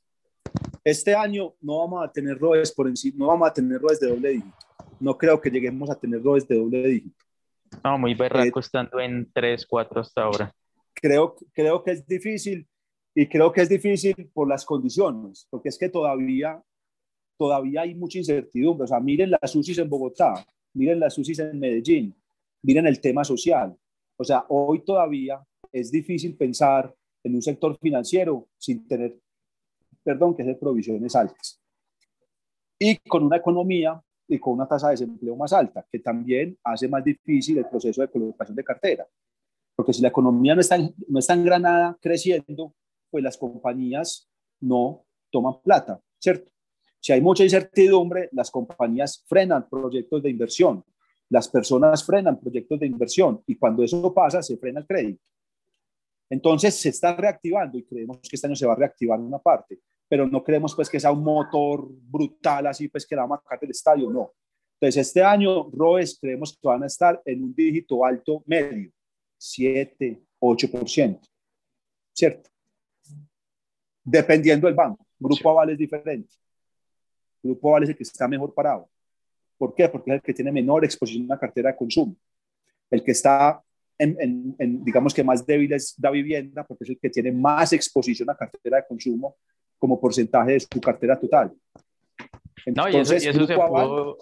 Este 0.83 1.13
año 1.13 1.53
no 1.61 1.79
vamos 1.79 2.03
a 2.03 2.11
tener 2.11 2.37
ROEs 2.37 2.71
por 2.71 2.87
encima, 2.87 3.17
no 3.19 3.27
vamos 3.27 3.49
a 3.49 3.53
tener 3.53 3.79
ROEs 3.79 3.99
de 3.99 4.07
doble 4.07 4.29
dígito. 4.29 4.57
No 4.99 5.17
creo 5.17 5.39
que 5.39 5.49
lleguemos 5.49 5.89
a 5.89 5.99
tener 5.99 6.23
ROEs 6.23 6.47
de 6.47 6.57
doble 6.57 6.87
dígito. 6.87 7.25
No, 7.83 7.97
muy 7.97 8.13
berraco 8.13 8.59
eh, 8.59 8.61
estando 8.61 8.99
en 8.99 9.29
3, 9.31 9.65
4 9.65 10.01
hasta 10.01 10.23
ahora. 10.23 10.55
Creo, 10.93 11.35
creo 11.53 11.83
que 11.83 11.91
es 11.91 12.07
difícil 12.07 12.67
y 13.13 13.27
creo 13.27 13.51
que 13.51 13.61
es 13.61 13.69
difícil 13.69 14.29
por 14.33 14.47
las 14.47 14.65
condiciones, 14.65 15.47
porque 15.49 15.69
es 15.69 15.77
que 15.77 15.89
todavía, 15.89 16.61
todavía 17.37 17.81
hay 17.81 17.93
mucha 17.93 18.19
incertidumbre. 18.19 18.85
O 18.85 18.87
sea, 18.87 18.99
miren 18.99 19.31
las 19.31 19.55
UCIs 19.55 19.79
en 19.79 19.89
Bogotá, 19.89 20.45
miren 20.73 20.99
las 20.99 21.17
UCIs 21.17 21.39
en 21.39 21.59
Medellín, 21.59 22.15
miren 22.63 22.87
el 22.87 22.99
tema 22.99 23.23
social. 23.23 23.75
O 24.17 24.23
sea, 24.23 24.45
hoy 24.49 24.83
todavía 24.83 25.41
es 25.71 25.91
difícil 25.91 26.35
pensar 26.35 26.93
en 27.23 27.35
un 27.35 27.41
sector 27.41 27.77
financiero 27.77 28.47
sin 28.57 28.87
tener 28.87 29.19
perdón, 30.07 30.33
que 30.33 30.43
de 30.45 30.55
provisiones 30.55 31.13
altas. 31.17 31.61
Y 32.79 32.95
con 33.09 33.25
una 33.25 33.35
economía 33.35 34.01
y 34.25 34.39
con 34.39 34.53
una 34.53 34.65
tasa 34.65 34.87
de 34.87 34.93
desempleo 34.93 35.35
más 35.35 35.51
alta, 35.51 35.85
que 35.91 35.99
también 35.99 36.57
hace 36.63 36.87
más 36.87 37.03
difícil 37.03 37.57
el 37.57 37.67
proceso 37.67 38.01
de 38.01 38.07
colocación 38.07 38.55
de 38.55 38.63
cartera. 38.63 39.05
Porque 39.75 39.91
si 39.91 40.01
la 40.01 40.07
economía 40.07 40.55
no 40.55 40.61
está, 40.61 40.77
no 40.77 41.19
está 41.19 41.33
engranada 41.33 41.97
creciendo, 41.99 42.73
pues 43.09 43.21
las 43.21 43.37
compañías 43.37 44.29
no 44.61 45.03
toman 45.29 45.61
plata, 45.61 45.99
¿cierto? 46.17 46.49
Si 47.01 47.11
hay 47.11 47.19
mucha 47.19 47.43
incertidumbre, 47.43 48.29
las 48.31 48.49
compañías 48.49 49.25
frenan 49.27 49.67
proyectos 49.67 50.23
de 50.23 50.29
inversión, 50.29 50.85
las 51.29 51.47
personas 51.49 52.03
frenan 52.05 52.39
proyectos 52.39 52.79
de 52.79 52.87
inversión 52.87 53.41
y 53.45 53.55
cuando 53.55 53.83
eso 53.83 54.13
pasa, 54.13 54.41
se 54.41 54.57
frena 54.57 54.79
el 54.79 54.87
crédito. 54.87 55.23
Entonces 56.29 56.75
se 56.75 56.89
está 56.89 57.15
reactivando 57.15 57.77
y 57.77 57.83
creemos 57.83 58.19
que 58.19 58.35
este 58.35 58.47
año 58.47 58.55
se 58.55 58.65
va 58.65 58.73
a 58.73 58.77
reactivar 58.77 59.19
una 59.19 59.39
parte, 59.39 59.79
pero 60.07 60.27
no 60.27 60.43
creemos 60.43 60.75
pues 60.75 60.89
que 60.89 60.99
sea 60.99 61.11
un 61.11 61.23
motor 61.23 61.87
brutal 61.89 62.67
así 62.67 62.87
pues 62.87 63.05
que 63.05 63.15
la 63.15 63.23
vamos 63.23 63.39
a 63.39 63.43
sacar 63.43 63.59
del 63.59 63.71
estadio, 63.71 64.09
no. 64.09 64.33
Entonces 64.79 65.07
este 65.07 65.23
año 65.23 65.69
ROES 65.71 66.19
creemos 66.19 66.57
que 66.57 66.67
van 66.67 66.83
a 66.83 66.87
estar 66.87 67.21
en 67.25 67.43
un 67.43 67.55
dígito 67.55 68.05
alto 68.05 68.43
medio, 68.45 68.91
7, 69.37 70.21
8%, 70.39 71.19
¿cierto? 72.13 72.49
Dependiendo 74.03 74.67
del 74.67 74.75
banco. 74.75 75.05
Grupo 75.19 75.49
Aval 75.49 75.71
es 75.71 75.77
diferente. 75.77 76.35
Grupo 77.41 77.69
Aval 77.69 77.83
es 77.83 77.89
el 77.89 77.97
que 77.97 78.03
está 78.03 78.27
mejor 78.27 78.53
parado. 78.53 78.89
¿Por 79.57 79.73
qué? 79.73 79.89
Porque 79.89 80.11
es 80.11 80.15
el 80.15 80.21
que 80.21 80.33
tiene 80.33 80.51
menor 80.51 80.85
exposición 80.85 81.25
a 81.25 81.35
la 81.35 81.39
cartera 81.39 81.71
de 81.71 81.77
consumo. 81.77 82.15
El 82.89 83.03
que 83.03 83.11
está 83.11 83.61
en, 83.97 84.55
en, 84.59 84.83
digamos 84.83 85.13
que 85.13 85.23
más 85.23 85.45
débil 85.45 85.73
es 85.73 85.95
da 85.97 86.11
vivienda, 86.11 86.63
porque 86.63 86.83
es 86.83 86.91
el 86.91 86.99
que 86.99 87.09
tiene 87.09 87.31
más 87.31 87.73
exposición 87.73 88.29
a 88.29 88.35
cartera 88.35 88.77
de 88.77 88.85
consumo 88.87 89.35
como 89.79 89.99
porcentaje 89.99 90.53
de 90.53 90.59
su 90.59 90.81
cartera 90.81 91.19
total. 91.19 91.53
Entonces, 92.65 93.23
no, 93.23 93.29
y 93.29 93.29
eso, 93.29 93.47
se 93.47 93.55
pudo... 93.55 94.17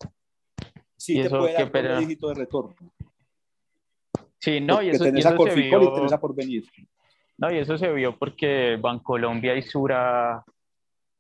Sí, 0.98 1.22
te 1.22 1.30
puede 1.30 1.88
dar 1.88 1.98
un 1.98 2.00
dígito 2.00 2.30
de 2.30 2.36
retorno. 2.36 2.76
Sí, 4.40 4.62
no, 4.62 4.82
y 4.82 4.90
eso, 4.90 5.04
tenés 5.04 5.26
y 5.26 5.28
eso 5.28 5.30
a 5.30 5.36
Corficol 5.36 5.80
vio... 5.80 5.92
y 5.92 5.96
tenés 5.96 6.14
a 6.14 6.20
Porvenir. 6.20 6.64
No, 7.38 7.52
y 7.52 7.58
eso 7.58 7.78
se 7.78 7.92
vio 7.92 8.18
porque 8.18 8.78
Bancolombia 8.80 9.56
y 9.56 9.62
Sura 9.62 10.44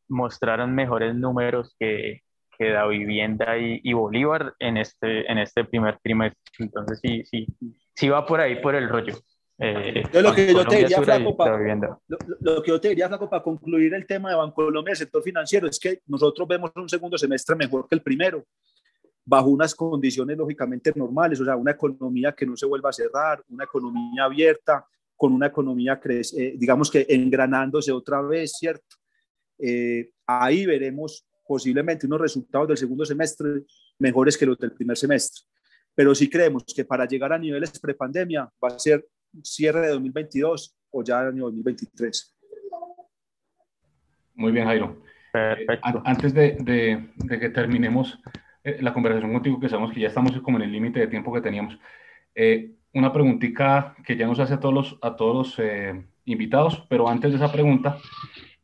mostraron 0.07 0.73
mejores 0.73 1.15
números 1.15 1.75
que, 1.79 2.21
que 2.57 2.71
Da 2.71 2.87
Vivienda 2.87 3.57
y, 3.57 3.79
y, 3.83 3.93
Bolívar 3.93 4.53
en 4.59 4.77
este, 4.77 5.29
en 5.31 5.37
este 5.37 5.65
primer 5.65 5.99
trimestre. 5.99 6.41
Entonces, 6.59 6.99
sí, 7.01 7.23
sí, 7.25 7.47
sí 7.93 8.09
va 8.09 8.25
por 8.25 8.39
ahí, 8.39 8.61
por 8.61 8.75
el 8.75 8.89
rollo. 8.89 9.15
Eh, 9.57 10.03
lo, 10.13 10.35
que 10.35 10.53
yo 10.53 10.65
te 10.65 10.77
diría, 10.77 11.01
Flaco, 11.01 11.37
para, 11.37 11.57
lo, 11.57 12.17
lo, 12.41 12.61
que 12.61 12.71
yo 12.71 12.81
te 12.81 12.89
diría, 12.89 13.07
Flaco, 13.07 13.29
para 13.29 13.41
concluir 13.41 13.93
el 13.93 14.05
tema 14.05 14.29
de 14.29 14.35
Bancolombia, 14.35 14.91
el 14.91 14.97
sector 14.97 15.23
financiero, 15.23 15.67
es 15.67 15.79
que 15.79 16.01
nosotros 16.07 16.47
vemos 16.47 16.71
un 16.75 16.89
segundo 16.89 17.17
semestre 17.17 17.55
mejor 17.55 17.87
que 17.87 17.95
el 17.95 18.01
primero, 18.01 18.43
bajo 19.23 19.49
unas 19.49 19.73
condiciones 19.73 20.37
lógicamente 20.37 20.91
normales, 20.95 21.39
o 21.39 21.45
sea, 21.45 21.55
una 21.55 21.71
economía 21.71 22.33
que 22.33 22.45
no 22.45 22.57
se 22.57 22.65
vuelva 22.65 22.89
a 22.89 22.93
cerrar, 22.93 23.43
una 23.49 23.63
economía 23.63 24.25
abierta, 24.25 24.85
con 25.15 25.33
una 25.33 25.47
economía, 25.47 25.99
eh, 26.03 26.53
digamos 26.57 26.91
que 26.91 27.05
engranándose 27.07 27.91
otra 27.91 28.21
vez, 28.21 28.53
¿cierto? 28.59 28.97
Eh, 29.57 30.11
ahí 30.27 30.65
veremos 30.65 31.24
posiblemente 31.45 32.05
unos 32.07 32.21
resultados 32.21 32.67
del 32.67 32.77
segundo 32.77 33.05
semestre 33.05 33.63
mejores 33.99 34.37
que 34.37 34.45
los 34.45 34.57
del 34.57 34.71
primer 34.71 34.97
semestre. 34.97 35.43
Pero 35.93 36.13
sí 36.13 36.29
creemos 36.29 36.63
que 36.75 36.85
para 36.85 37.05
llegar 37.05 37.31
a 37.33 37.37
niveles 37.37 37.79
prepandemia 37.79 38.49
va 38.63 38.67
a 38.69 38.79
ser 38.79 39.05
cierre 39.43 39.81
de 39.81 39.89
2022 39.89 40.75
o 40.91 41.03
ya 41.03 41.19
año 41.19 41.45
2023. 41.45 42.35
Muy 44.35 44.51
bien, 44.51 44.65
Jairo. 44.65 45.01
Perfecto. 45.31 46.01
antes 46.05 46.33
de, 46.33 46.57
de, 46.61 47.39
que 47.39 47.49
terminemos 47.49 48.17
eh, 48.63 48.77
la 48.81 48.93
conversación 48.93 49.33
contigo, 49.33 49.59
que 49.59 49.67
sabemos 49.67 49.93
que 49.93 49.99
ya 49.99 50.07
estamos 50.07 50.31
como 50.41 50.57
en 50.57 50.63
el 50.63 50.71
límite 50.71 51.01
de 51.01 51.07
tiempo 51.07 51.33
que 51.33 51.41
teníamos, 51.41 51.77
eh, 52.33 52.71
una 52.93 53.11
preguntita 53.11 53.95
que 54.05 54.15
ya 54.15 54.27
nos 54.27 54.39
hace 54.39 54.53
a 54.53 54.59
todos 54.61 54.73
los, 54.73 54.99
a 55.01 55.17
todos 55.17 55.35
los 55.35 55.59
eh, 55.59 56.05
invitados, 56.23 56.85
pero 56.89 57.09
antes 57.09 57.31
de 57.31 57.37
esa 57.37 57.51
pregunta, 57.51 57.97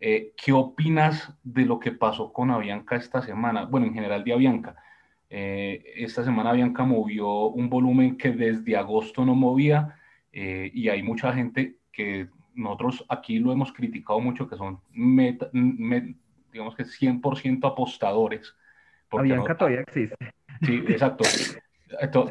¿qué 0.01 0.51
opinas 0.51 1.31
de 1.43 1.65
lo 1.65 1.79
que 1.79 1.91
pasó 1.91 2.33
con 2.33 2.49
Avianca 2.49 2.95
esta 2.95 3.21
semana? 3.21 3.65
Bueno, 3.65 3.85
en 3.85 3.93
general 3.93 4.23
de 4.23 4.33
Avianca. 4.33 4.75
esta 5.29 6.23
semana 6.23 6.49
Avianca 6.49 6.83
movió 6.83 7.45
un 7.49 7.69
volumen 7.69 8.17
que 8.17 8.31
desde 8.31 8.75
agosto 8.75 9.23
no 9.23 9.35
movía 9.35 9.95
y 10.33 10.89
hay 10.89 11.03
mucha 11.03 11.31
gente 11.33 11.77
que 11.91 12.29
nosotros 12.55 13.05
aquí 13.09 13.39
lo 13.39 13.51
hemos 13.51 13.71
criticado 13.71 14.19
mucho, 14.19 14.47
que 14.49 14.57
son 14.57 14.79
digamos 16.51 16.75
que 16.75 16.83
100% 16.83 17.71
apostadores. 17.71 18.55
Avianca 19.11 19.55
todavía 19.55 19.81
existe. 19.81 20.15
Sí, 20.61 20.83
exacto. 20.87 21.23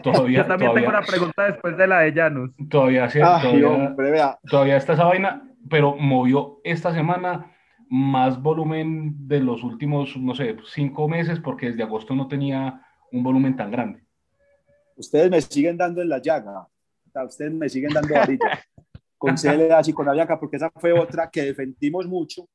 Todavía, 0.02 0.38
Yo 0.38 0.46
también 0.46 0.72
tengo 0.72 0.88
una 0.88 1.02
pregunta 1.02 1.44
después 1.44 1.76
de 1.76 1.86
la 1.86 2.00
de 2.00 2.14
Janus. 2.14 2.50
Todavía, 2.70 3.10
sí, 3.10 3.18
todavía, 3.18 4.38
todavía 4.48 4.76
está 4.78 4.94
esa 4.94 5.04
vaina, 5.04 5.42
pero 5.68 5.96
movió 5.96 6.60
esta 6.64 6.94
semana 6.94 7.52
más 7.90 8.40
volumen 8.40 9.26
de 9.26 9.40
los 9.40 9.64
últimos, 9.64 10.16
no 10.16 10.32
sé, 10.32 10.56
cinco 10.72 11.08
meses, 11.08 11.40
porque 11.40 11.70
desde 11.70 11.82
agosto 11.82 12.14
no 12.14 12.28
tenía 12.28 12.86
un 13.10 13.24
volumen 13.24 13.56
tan 13.56 13.72
grande. 13.72 14.04
Ustedes 14.96 15.28
me 15.28 15.40
siguen 15.40 15.76
dando 15.76 16.00
en 16.00 16.08
la 16.08 16.22
llaga. 16.22 16.68
Ustedes 17.26 17.52
me 17.52 17.68
siguen 17.68 17.92
dando 17.92 18.16
ahorita 18.16 18.46
con 19.18 19.34
CLA 19.34 19.80
y 19.84 19.92
con 19.92 20.08
Avianca, 20.08 20.38
porque 20.38 20.56
esa 20.56 20.70
fue 20.70 20.92
otra 20.92 21.28
que 21.28 21.42
defendimos 21.42 22.06
mucho, 22.06 22.48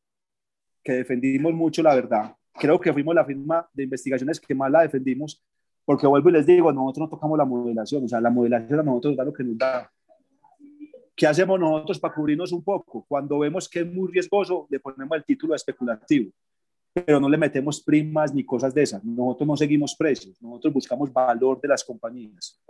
que 0.82 0.94
defendimos 0.94 1.54
mucho, 1.54 1.84
la 1.84 1.94
verdad. 1.96 2.34
Creo 2.54 2.80
que 2.80 2.94
fuimos 2.94 3.14
la 3.14 3.26
firma 3.26 3.68
de 3.74 3.84
investigaciones 3.84 4.40
que 4.40 4.56
más 4.56 4.72
la 4.72 4.84
defendimos, 4.84 5.44
porque 5.84 6.08
vuelvo 6.08 6.30
y 6.30 6.34
les 6.34 6.46
digo, 6.46 6.72
nosotros 6.72 7.10
no 7.10 7.10
tocamos 7.10 7.38
la 7.38 7.44
modelación, 7.44 8.06
o 8.06 8.08
sea, 8.08 8.22
la 8.22 8.30
modelación 8.30 8.80
a 8.80 8.84
nosotros 8.84 9.18
da 9.18 9.26
lo 9.26 9.34
que 9.34 9.44
nos 9.44 9.58
da. 9.58 9.92
¿Qué 11.16 11.26
hacemos 11.26 11.58
nosotros 11.58 11.98
para 12.00 12.14
cubrirnos 12.14 12.52
un 12.52 12.62
poco? 12.62 13.06
Cuando 13.08 13.40
vemos 13.40 13.70
que 13.70 13.80
es 13.80 13.88
muy 13.88 14.12
riesgoso, 14.12 14.68
le 14.70 14.80
ponemos 14.82 15.16
el 15.16 15.24
título 15.24 15.56
especulativo, 15.56 16.30
pero 16.94 17.22
no 17.22 17.30
le 17.30 17.38
metemos 17.38 17.82
primas 17.82 18.34
ni 18.34 18.44
cosas 18.44 18.74
de 18.74 18.84
esas. 18.84 19.04
Nosotros 19.04 19.48
no 19.48 19.56
seguimos 19.56 19.96
precios, 19.96 20.42
nosotros 20.42 20.74
buscamos 20.74 21.14
valor 21.14 21.62
de 21.62 21.70
las 21.70 21.86
compañías. 21.86 22.62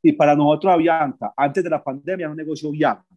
Y 0.00 0.12
para 0.12 0.36
nosotros 0.36 0.72
Avianca, 0.72 1.32
antes 1.36 1.64
de 1.64 1.70
la 1.70 1.82
pandemia, 1.82 2.24
era 2.24 2.30
un 2.30 2.36
negocio 2.36 2.70
viable, 2.70 3.08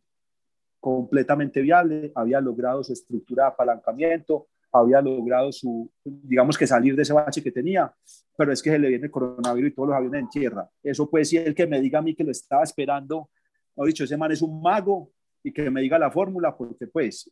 completamente 0.80 1.62
viable, 1.62 2.12
había 2.16 2.42
logrado 2.42 2.84
su 2.84 2.94
estructura 2.94 3.44
de 3.44 3.50
apalancamiento, 3.50 4.48
había 4.72 5.02
logrado 5.02 5.52
su, 5.52 5.92
digamos 6.04 6.58
que 6.58 6.66
salir 6.66 6.96
de 6.96 7.04
ese 7.04 7.14
bache 7.14 7.44
que 7.44 7.52
tenía, 7.52 7.94
pero 8.36 8.52
es 8.52 8.64
que 8.64 8.72
se 8.72 8.80
le 8.80 8.90
viene 8.90 9.06
el 9.06 9.12
coronavirus 9.12 9.70
y 9.70 9.74
todos 9.74 9.90
los 9.90 9.98
aviones 9.98 10.22
en 10.22 10.30
tierra. 10.30 10.68
Eso 10.82 11.10
puede 11.10 11.26
ser 11.26 11.48
el 11.48 11.54
que 11.54 11.68
me 11.68 11.80
diga 11.80 12.00
a 12.00 12.02
mí 12.02 12.16
que 12.16 12.24
lo 12.24 12.32
estaba 12.32 12.64
esperando, 12.64 13.30
ha 13.78 13.86
dicho, 13.86 14.04
ese 14.04 14.18
man 14.18 14.32
es 14.32 14.42
un 14.42 14.62
mago 14.62 15.12
y 15.44 15.52
que 15.52 15.70
me 15.70 15.82
diga 15.82 16.00
la 16.00 16.12
fórmula, 16.12 16.56
porque 16.56 16.88
pues, 16.88 17.32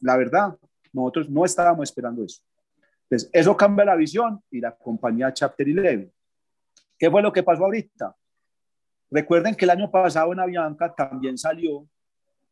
la 0.00 0.16
verdad, 0.16 0.56
nosotros 0.92 1.28
no 1.28 1.44
estábamos 1.44 1.88
esperando 1.88 2.24
eso. 2.24 2.42
Entonces, 3.02 3.30
eso 3.32 3.56
cambia 3.56 3.84
la 3.84 3.96
visión 3.96 4.42
y 4.50 4.60
la 4.60 4.74
compañía 4.76 5.32
Chapter 5.32 5.66
11. 5.68 6.12
¿Qué 6.98 7.10
fue 7.10 7.22
lo 7.22 7.32
que 7.32 7.42
pasó 7.42 7.64
ahorita? 7.64 8.14
Recuerden 9.10 9.54
que 9.54 9.64
el 9.64 9.70
año 9.70 9.90
pasado 9.90 10.32
en 10.32 10.40
Avianca 10.40 10.94
también 10.94 11.38
salió 11.38 11.88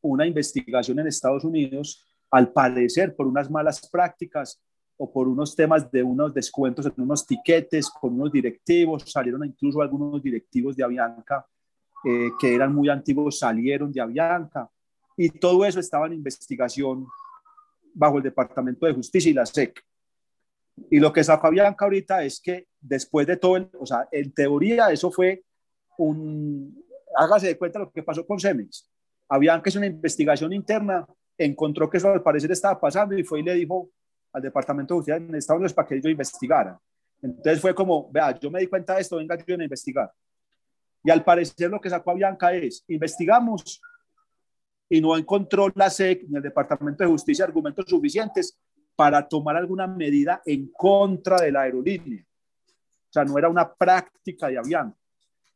una 0.00 0.26
investigación 0.26 0.98
en 0.98 1.08
Estados 1.08 1.44
Unidos, 1.44 2.06
al 2.30 2.52
parecer 2.52 3.14
por 3.14 3.26
unas 3.26 3.50
malas 3.50 3.88
prácticas 3.88 4.60
o 4.96 5.12
por 5.12 5.28
unos 5.28 5.54
temas 5.54 5.90
de 5.90 6.02
unos 6.02 6.32
descuentos 6.32 6.86
en 6.86 6.92
unos 6.96 7.26
tiquetes 7.26 7.90
con 7.90 8.14
unos 8.14 8.32
directivos, 8.32 9.04
salieron 9.06 9.44
incluso 9.44 9.82
algunos 9.82 10.22
directivos 10.22 10.74
de 10.74 10.84
Avianca 10.84 11.44
eh, 12.08 12.30
que 12.38 12.54
eran 12.54 12.72
muy 12.72 12.88
antiguos, 12.88 13.40
salieron 13.40 13.90
de 13.90 14.00
Avianca 14.00 14.70
y 15.16 15.28
todo 15.28 15.64
eso 15.64 15.80
estaba 15.80 16.06
en 16.06 16.12
investigación 16.12 17.04
bajo 17.92 18.18
el 18.18 18.22
Departamento 18.22 18.86
de 18.86 18.92
Justicia 18.92 19.28
y 19.28 19.34
la 19.34 19.44
SEC. 19.44 19.82
Y 20.88 21.00
lo 21.00 21.12
que 21.12 21.24
sacó 21.24 21.48
Avianca 21.48 21.84
ahorita 21.84 22.22
es 22.22 22.40
que 22.40 22.68
después 22.80 23.26
de 23.26 23.36
todo, 23.38 23.68
o 23.80 23.86
sea, 23.86 24.06
en 24.12 24.32
teoría 24.32 24.92
eso 24.92 25.10
fue 25.10 25.42
un, 25.98 26.80
hágase 27.16 27.48
de 27.48 27.58
cuenta 27.58 27.80
lo 27.80 27.90
que 27.90 28.04
pasó 28.04 28.24
con. 28.24 28.38
Habían 29.28 29.60
que 29.60 29.70
es 29.70 29.76
una 29.76 29.86
investigación 29.86 30.52
interna, 30.52 31.04
encontró 31.36 31.90
que 31.90 31.96
eso 31.96 32.10
al 32.10 32.22
parecer 32.22 32.52
estaba 32.52 32.78
pasando 32.78 33.18
y 33.18 33.24
fue 33.24 33.40
y 33.40 33.42
le 33.42 33.54
dijo 33.54 33.90
al 34.32 34.42
Departamento 34.42 34.94
de 34.94 34.98
Justicia 34.98 35.16
en 35.16 35.34
Estados 35.34 35.58
Unidos 35.58 35.74
para 35.74 35.88
que 35.88 35.96
ellos 35.96 36.12
investigaran. 36.12 36.78
Entonces 37.20 37.60
fue 37.60 37.74
como, 37.74 38.08
vea, 38.12 38.38
yo 38.38 38.48
me 38.48 38.60
di 38.60 38.68
cuenta 38.68 38.94
de 38.94 39.00
esto, 39.00 39.16
venga 39.16 39.36
yo 39.44 39.56
a 39.56 39.64
investigar. 39.64 40.12
Y 41.04 41.10
al 41.10 41.24
parecer 41.24 41.70
lo 41.70 41.80
que 41.80 41.90
sacó 41.90 42.10
Avianca 42.10 42.52
es, 42.52 42.84
investigamos 42.88 43.80
y 44.88 45.00
no 45.00 45.16
encontró 45.16 45.70
la 45.74 45.90
SEC 45.90 46.24
ni 46.28 46.36
el 46.36 46.42
Departamento 46.42 47.04
de 47.04 47.10
Justicia 47.10 47.44
argumentos 47.44 47.84
suficientes 47.88 48.58
para 48.94 49.26
tomar 49.26 49.56
alguna 49.56 49.86
medida 49.86 50.42
en 50.44 50.68
contra 50.68 51.36
de 51.36 51.52
la 51.52 51.62
aerolínea. 51.62 52.22
O 52.22 53.12
sea, 53.12 53.24
no 53.24 53.38
era 53.38 53.48
una 53.48 53.72
práctica 53.72 54.48
de 54.48 54.58
Avianca. 54.58 54.96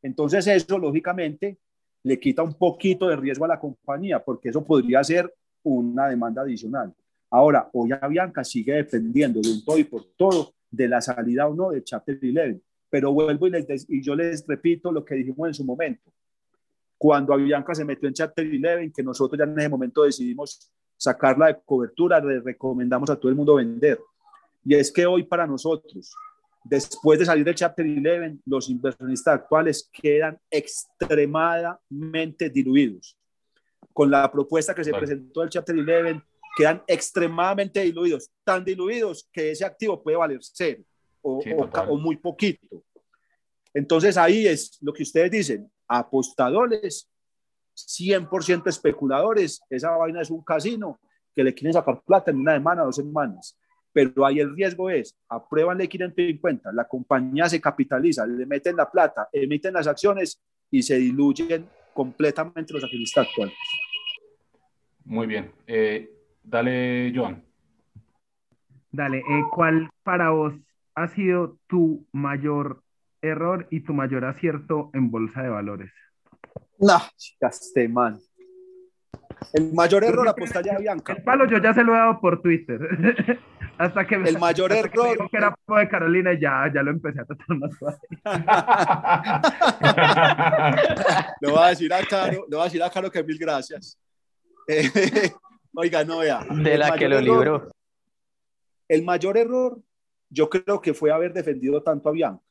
Entonces 0.03 0.47
eso, 0.47 0.78
lógicamente, 0.78 1.59
le 2.03 2.18
quita 2.18 2.43
un 2.43 2.55
poquito 2.55 3.09
de 3.09 3.16
riesgo 3.16 3.45
a 3.45 3.49
la 3.49 3.61
compañía, 3.61 4.22
porque 4.22 4.49
eso 4.49 4.64
podría 4.64 5.03
ser 5.05 5.32
una 5.62 6.09
demanda 6.09 6.43
adicional. 6.43 6.95
Ahora, 7.30 7.68
hoy 7.72 7.91
Avianca 7.93 8.43
sigue 8.45 8.74
dependiendo 8.74 9.41
de 9.41 9.51
un 9.51 9.64
todo 9.64 9.78
y 9.78 9.84
por 9.84 10.05
todo 10.16 10.55
de 10.70 10.88
la 10.88 11.01
salida 11.01 11.47
o 11.47 11.55
no 11.55 11.70
de 11.70 11.84
Chapter 11.84 12.18
11. 12.22 12.61
Pero 12.91 13.12
vuelvo 13.12 13.47
y, 13.47 13.51
les 13.51 13.86
y 13.88 14.03
yo 14.03 14.14
les 14.14 14.47
repito 14.47 14.93
lo 14.93 15.05
que 15.05 15.14
dijimos 15.14 15.49
en 15.49 15.55
su 15.55 15.64
momento. 15.64 16.11
Cuando 16.99 17.32
Avianca 17.32 17.74
se 17.74 17.84
metió 17.84 18.09
en 18.09 18.14
Chapter 18.14 18.47
11, 18.47 18.93
que 18.95 19.03
nosotros 19.03 19.38
ya 19.38 19.45
en 19.45 19.59
ese 19.59 19.68
momento 19.68 20.03
decidimos 20.03 20.70
sacarla 20.97 21.47
de 21.47 21.59
cobertura, 21.64 22.20
le 22.20 22.41
recomendamos 22.41 23.09
a 23.09 23.16
todo 23.16 23.30
el 23.30 23.36
mundo 23.36 23.55
vender. 23.55 23.99
Y 24.64 24.74
es 24.74 24.93
que 24.93 25.07
hoy 25.07 25.22
para 25.22 25.47
nosotros 25.47 26.14
Después 26.62 27.18
de 27.18 27.24
salir 27.24 27.45
del 27.45 27.55
Chapter 27.55 27.86
11, 27.86 28.41
los 28.45 28.68
inversionistas 28.68 29.36
actuales 29.36 29.88
quedan 29.93 30.38
extremadamente 30.51 32.51
diluidos. 32.51 33.16
Con 33.93 34.11
la 34.11 34.30
propuesta 34.30 34.74
que 34.74 34.84
se 34.84 34.93
presentó 34.93 35.41
del 35.41 35.49
Chapter 35.49 35.74
11, 35.74 36.22
quedan 36.57 36.82
extremadamente 36.86 37.80
diluidos, 37.80 38.30
tan 38.45 38.62
diluidos 38.64 39.26
que 39.32 39.53
ese 39.53 39.64
activo 39.64 40.03
puede 40.03 40.18
valer 40.18 40.41
cero 40.43 40.84
o, 41.22 41.42
o, 41.88 41.96
muy 41.98 42.16
poquito. 42.16 42.84
Entonces 43.72 44.16
ahí 44.16 44.46
es 44.46 44.78
lo 44.80 44.92
que 44.92 45.02
ustedes 45.02 45.30
dicen, 45.30 45.70
apostadores, 45.86 47.10
100% 47.76 48.66
especuladores, 48.66 49.60
esa 49.70 49.90
vaina 49.96 50.20
es 50.20 50.30
un 50.30 50.42
casino 50.42 51.00
que 51.34 51.44
le 51.44 51.54
quieren 51.54 51.72
sacar 51.72 52.02
plata 52.02 52.30
en 52.30 52.38
una 52.38 52.54
semana, 52.54 52.82
dos 52.82 52.96
semanas 52.96 53.56
pero 53.92 54.24
ahí 54.24 54.40
el 54.40 54.54
riesgo 54.54 54.90
es, 54.90 55.16
apruebanle 55.28 55.88
550, 55.88 56.72
la 56.72 56.86
compañía 56.86 57.48
se 57.48 57.60
capitaliza, 57.60 58.26
le 58.26 58.46
meten 58.46 58.76
la 58.76 58.90
plata, 58.90 59.28
emiten 59.32 59.74
las 59.74 59.86
acciones 59.86 60.40
y 60.70 60.82
se 60.82 60.96
diluyen 60.96 61.68
completamente 61.92 62.72
los 62.72 62.84
accionistas 62.84 63.26
actuales. 63.26 63.54
Muy 65.04 65.26
bien. 65.26 65.52
Eh, 65.66 66.08
dale, 66.42 67.12
Joan. 67.14 67.42
Dale, 68.92 69.18
eh, 69.18 69.42
¿cuál 69.52 69.90
para 70.02 70.30
vos 70.30 70.54
ha 71.03 71.09
sido 71.09 71.59
tu 71.66 72.07
mayor 72.12 72.82
error 73.22 73.66
y 73.70 73.80
tu 73.80 73.94
mayor 73.94 74.24
acierto 74.24 74.90
en 74.94 75.11
bolsa 75.11 75.42
de 75.42 75.48
valores? 75.48 75.92
No, 76.78 76.98
este 77.40 77.88
man. 77.88 78.18
El 79.53 79.72
mayor 79.72 80.05
error 80.05 80.28
apostar 80.28 80.64
ya 80.64 80.78
Bianca. 80.78 81.14
El 81.14 81.22
palo 81.22 81.46
yo 81.46 81.59
ya 81.59 81.72
se 81.72 81.82
lo 81.82 81.94
he 81.94 81.98
dado 81.98 82.20
por 82.20 82.42
Twitter. 82.42 82.80
hasta 83.80 84.07
que 84.07 84.14
el 84.16 84.38
mayor 84.38 84.70
error 84.72 85.30
que, 85.30 85.36
era 85.38 85.57
de 85.66 85.88
Carolina 85.88 86.38
ya, 86.38 86.70
ya 86.72 86.82
lo 86.82 86.90
empecé 86.90 87.20
a 87.20 87.24
tratar 87.24 87.57
más 87.57 87.70
fácil. 87.78 88.11
lo 91.40 91.53
voy 91.53 91.62
a 91.62 91.68
decir 91.68 91.94
a 91.94 92.05
Caro, 92.05 92.44
lo 92.46 92.59
voy 92.59 92.61
a 92.61 92.64
decir 92.64 92.82
a 92.82 92.90
Caro 92.90 93.11
que 93.11 93.24
mil 93.24 93.38
gracias. 93.38 93.98
oiga, 95.74 96.05
no 96.05 96.18
vea. 96.18 96.44
De 96.51 96.76
la 96.76 96.94
que 96.94 97.09
lo 97.09 97.22
libró. 97.22 97.70
El 98.86 99.03
mayor 99.03 99.38
error, 99.38 99.80
yo 100.30 100.48
creo 100.48 100.80
que 100.80 100.94
fue 100.94 101.10
haber 101.10 101.32
defendido 101.32 101.82
tanto 101.82 102.08
a 102.08 102.12
Bianca, 102.12 102.42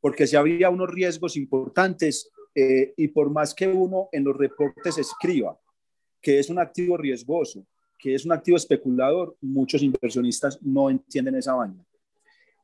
porque 0.00 0.26
si 0.26 0.36
había 0.36 0.68
unos 0.68 0.90
riesgos 0.90 1.36
importantes 1.36 2.30
eh, 2.54 2.92
y 2.96 3.08
por 3.08 3.30
más 3.30 3.54
que 3.54 3.68
uno 3.68 4.08
en 4.12 4.24
los 4.24 4.36
reportes 4.36 4.98
escriba 4.98 5.58
que 6.20 6.38
es 6.38 6.50
un 6.50 6.58
activo 6.58 6.96
riesgoso, 6.96 7.64
que 7.98 8.14
es 8.14 8.24
un 8.24 8.32
activo 8.32 8.56
especulador, 8.56 9.36
muchos 9.40 9.82
inversionistas 9.82 10.60
no 10.60 10.90
entienden 10.90 11.36
esa 11.36 11.54
vaina 11.54 11.84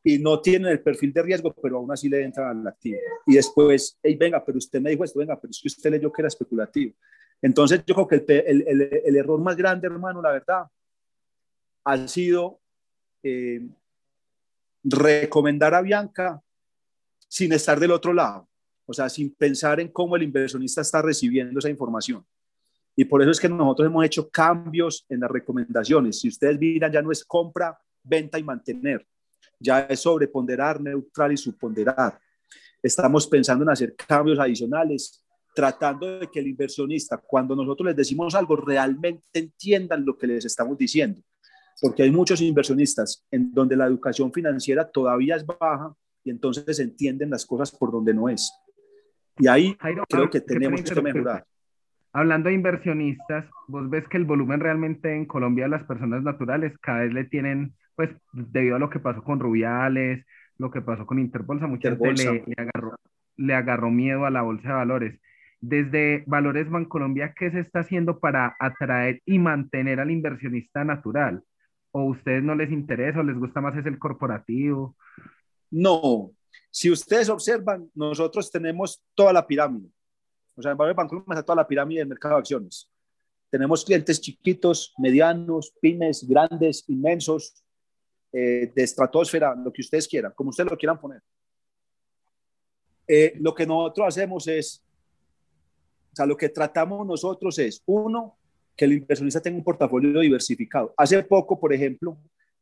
y 0.04 0.18
no 0.18 0.40
tienen 0.40 0.72
el 0.72 0.80
perfil 0.80 1.12
de 1.12 1.22
riesgo, 1.22 1.54
pero 1.62 1.76
aún 1.76 1.92
así 1.92 2.08
le 2.08 2.24
entran 2.24 2.58
al 2.58 2.66
activo. 2.66 2.98
Y 3.26 3.34
después, 3.34 3.98
hey, 4.02 4.16
venga, 4.16 4.44
pero 4.44 4.58
usted 4.58 4.80
me 4.80 4.90
dijo 4.90 5.04
esto, 5.04 5.20
venga, 5.20 5.40
pero 5.40 5.50
es 5.52 5.60
que 5.60 5.68
usted 5.68 5.90
leyó 5.90 6.12
que 6.12 6.22
era 6.22 6.28
especulativo. 6.28 6.94
Entonces, 7.40 7.82
yo 7.86 7.94
creo 7.94 8.08
que 8.08 8.42
el, 8.46 8.62
el, 8.66 8.82
el, 9.04 9.16
error 9.16 9.40
más 9.40 9.56
grande, 9.56 9.86
hermano, 9.86 10.20
la 10.20 10.32
verdad, 10.32 10.64
ha 11.84 12.08
sido 12.08 12.60
eh, 13.22 13.68
recomendar 14.82 15.74
a 15.74 15.82
Bianca 15.82 16.42
sin 17.28 17.52
estar 17.52 17.80
del 17.80 17.92
otro 17.92 18.12
lado, 18.12 18.48
o 18.86 18.92
sea, 18.92 19.08
sin 19.08 19.34
pensar 19.34 19.80
en 19.80 19.88
cómo 19.88 20.16
el 20.16 20.22
inversionista 20.22 20.80
está 20.80 21.00
recibiendo 21.00 21.58
esa 21.58 21.70
información. 21.70 22.24
Y 22.94 23.04
por 23.04 23.22
eso 23.22 23.30
es 23.30 23.40
que 23.40 23.48
nosotros 23.48 23.86
hemos 23.86 24.04
hecho 24.04 24.28
cambios 24.28 25.06
en 25.08 25.20
las 25.20 25.30
recomendaciones. 25.30 26.20
Si 26.20 26.28
ustedes 26.28 26.58
miran, 26.58 26.92
ya 26.92 27.00
no 27.00 27.10
es 27.10 27.24
compra, 27.24 27.78
venta 28.02 28.38
y 28.38 28.42
mantener 28.42 29.06
ya 29.62 29.80
es 29.80 30.00
sobreponderar, 30.00 30.80
neutral 30.80 31.32
y 31.32 31.36
subponderar. 31.36 32.18
Estamos 32.82 33.26
pensando 33.26 33.64
en 33.64 33.70
hacer 33.70 33.94
cambios 33.94 34.38
adicionales, 34.38 35.24
tratando 35.54 36.18
de 36.18 36.28
que 36.28 36.40
el 36.40 36.48
inversionista, 36.48 37.16
cuando 37.16 37.54
nosotros 37.54 37.86
les 37.86 37.96
decimos 37.96 38.34
algo, 38.34 38.56
realmente 38.56 39.24
entiendan 39.32 40.04
lo 40.04 40.18
que 40.18 40.26
les 40.26 40.44
estamos 40.44 40.76
diciendo. 40.76 41.22
Porque 41.80 42.02
hay 42.02 42.10
muchos 42.10 42.40
inversionistas 42.40 43.24
en 43.30 43.52
donde 43.52 43.76
la 43.76 43.86
educación 43.86 44.32
financiera 44.32 44.90
todavía 44.90 45.36
es 45.36 45.44
baja 45.46 45.94
y 46.24 46.30
entonces 46.30 46.78
entienden 46.78 47.30
las 47.30 47.44
cosas 47.44 47.70
por 47.70 47.90
donde 47.90 48.14
no 48.14 48.28
es. 48.28 48.52
Y 49.38 49.48
ahí 49.48 49.76
creo 50.08 50.30
que 50.30 50.40
tenemos 50.40 50.82
que 50.82 51.02
mejorar. 51.02 51.44
Hablando 52.12 52.50
de 52.50 52.54
inversionistas, 52.54 53.46
vos 53.68 53.88
ves 53.88 54.06
que 54.06 54.18
el 54.18 54.24
volumen 54.24 54.60
realmente 54.60 55.14
en 55.14 55.24
Colombia 55.24 55.66
las 55.66 55.84
personas 55.84 56.22
naturales 56.22 56.76
cada 56.80 57.00
vez 57.00 57.12
le 57.12 57.24
tienen 57.24 57.74
pues 57.96 58.10
debido 58.32 58.76
a 58.76 58.78
lo 58.78 58.90
que 58.90 59.00
pasó 59.00 59.22
con 59.22 59.40
Rubiales, 59.40 60.24
lo 60.58 60.70
que 60.70 60.82
pasó 60.82 61.06
con 61.06 61.18
Interbolsa, 61.18 61.66
mucha 61.66 61.96
gente 61.96 62.44
le, 62.46 62.54
agarró, 62.56 62.96
le 63.36 63.54
agarró 63.54 63.90
miedo 63.90 64.26
a 64.26 64.30
la 64.30 64.42
bolsa 64.42 64.68
de 64.68 64.74
valores. 64.74 65.20
Desde 65.60 66.24
Valores 66.26 66.68
Bancolombia, 66.68 67.34
¿qué 67.38 67.50
se 67.50 67.60
está 67.60 67.80
haciendo 67.80 68.18
para 68.18 68.56
atraer 68.58 69.20
y 69.24 69.38
mantener 69.38 70.00
al 70.00 70.10
inversionista 70.10 70.84
natural? 70.84 71.42
¿O 71.92 72.04
ustedes 72.04 72.42
no 72.42 72.54
les 72.54 72.70
interesa 72.70 73.20
o 73.20 73.22
les 73.22 73.38
gusta 73.38 73.60
más 73.60 73.76
es 73.76 73.86
el 73.86 73.98
corporativo? 73.98 74.96
No, 75.70 76.32
si 76.70 76.90
ustedes 76.90 77.28
observan, 77.28 77.90
nosotros 77.94 78.50
tenemos 78.50 79.02
toda 79.14 79.32
la 79.32 79.46
pirámide. 79.46 79.88
O 80.54 80.62
sea, 80.62 80.72
en 80.72 80.78
Valores 80.78 80.96
Bancolombia 80.96 81.34
está 81.34 81.42
toda 81.44 81.56
la 81.56 81.68
pirámide 81.68 82.00
del 82.00 82.08
mercado 82.08 82.34
de 82.34 82.40
acciones. 82.40 82.90
Tenemos 83.50 83.84
clientes 83.84 84.20
chiquitos, 84.20 84.94
medianos, 84.98 85.74
pymes, 85.80 86.26
grandes, 86.26 86.84
inmensos, 86.88 87.62
eh, 88.32 88.72
de 88.74 88.82
estratosfera, 88.82 89.54
lo 89.54 89.70
que 89.70 89.82
ustedes 89.82 90.08
quieran, 90.08 90.32
como 90.34 90.50
ustedes 90.50 90.70
lo 90.70 90.78
quieran 90.78 90.98
poner. 90.98 91.22
Eh, 93.06 93.34
lo 93.40 93.54
que 93.54 93.66
nosotros 93.66 94.08
hacemos 94.08 94.48
es, 94.48 94.82
o 96.12 96.16
sea, 96.16 96.24
lo 96.24 96.36
que 96.36 96.48
tratamos 96.48 97.06
nosotros 97.06 97.58
es, 97.58 97.82
uno, 97.84 98.38
que 98.76 98.84
el 98.84 98.94
inversionista 98.94 99.40
tenga 99.40 99.58
un 99.58 99.64
portafolio 99.64 100.20
diversificado. 100.20 100.94
Hace 100.96 101.22
poco, 101.22 101.58
por 101.58 101.72
ejemplo, 101.72 102.18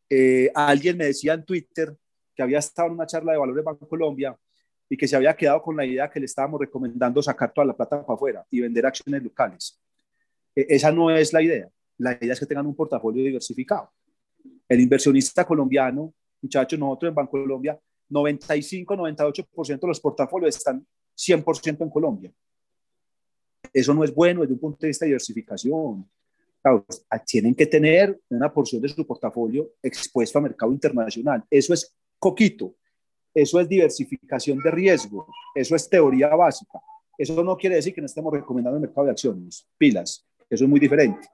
eh, 0.08 0.50
alguien 0.54 0.96
me 0.96 1.06
decía 1.06 1.34
en 1.34 1.44
Twitter 1.44 1.94
que 2.34 2.42
había 2.42 2.58
estado 2.58 2.88
en 2.88 2.94
una 2.94 3.06
charla 3.06 3.32
de 3.32 3.38
valores 3.38 3.64
Banco 3.64 3.88
Colombia 3.88 4.36
y 4.88 4.96
que 4.96 5.06
se 5.06 5.14
había 5.14 5.36
quedado 5.36 5.62
con 5.62 5.76
la 5.76 5.86
idea 5.86 6.11
que 6.11 6.18
le 6.18 6.26
estábamos 6.26 6.61
recomendando 6.61 7.22
sacar 7.22 7.52
toda 7.52 7.64
la 7.64 7.76
plata 7.76 8.04
para 8.04 8.14
afuera 8.14 8.44
y 8.50 8.61
vender 8.61 8.86
acciones 8.86 9.22
locales. 9.22 9.80
esa 10.54 10.90
no 10.90 11.11
es 11.11 11.32
la 11.32 11.42
idea. 11.42 11.68
La 11.98 12.18
idea 12.20 12.32
es 12.32 12.40
que 12.40 12.46
tengan 12.46 12.66
un 12.66 12.74
portafolio 12.74 13.22
diversificado. 13.22 13.92
El 14.68 14.80
inversionista 14.80 15.44
colombiano, 15.44 16.12
muchachos, 16.42 16.78
nosotros 16.78 17.11
en 17.11 17.14
Banco 17.14 17.32
Colombia, 17.32 17.78
95, 18.08 18.96
98% 18.96 19.80
de 19.80 19.86
los 19.86 20.00
portafolios 20.00 20.56
están 20.56 20.84
100% 21.16 21.82
en 21.82 21.90
Colombia. 21.90 22.32
Eso 23.72 23.94
no 23.94 24.04
es 24.04 24.14
bueno 24.14 24.40
desde 24.42 24.54
un 24.54 24.60
punto 24.60 24.78
de 24.80 24.88
vista 24.88 25.04
de 25.04 25.10
diversificación. 25.10 26.08
tienen 27.26 27.54
que 27.54 27.66
tener 27.66 28.20
una 28.28 28.52
porción 28.52 28.82
de 28.82 28.88
su 28.88 29.06
portafolio 29.06 29.72
expuesto 29.82 30.38
a 30.38 30.42
mercado 30.42 30.72
internacional. 30.72 31.44
Eso 31.50 31.74
es 31.74 31.94
coquito. 32.18 32.74
Eso 33.32 33.60
es 33.60 33.68
diversificación 33.68 34.58
de 34.58 34.70
riesgo. 34.70 35.26
Eso 35.54 35.76
es 35.76 35.88
teoría 35.88 36.34
básica. 36.34 36.80
Eso 37.16 37.42
no 37.44 37.56
quiere 37.56 37.76
decir 37.76 37.94
que 37.94 38.00
no 38.00 38.06
estemos 38.06 38.32
recomendando 38.32 38.76
el 38.76 38.82
mercado 38.82 39.06
de 39.06 39.12
acciones. 39.12 39.66
Pilas. 39.78 40.26
Eso 40.48 40.64
es 40.64 40.70
muy 40.70 40.80
diferente. 40.80 41.28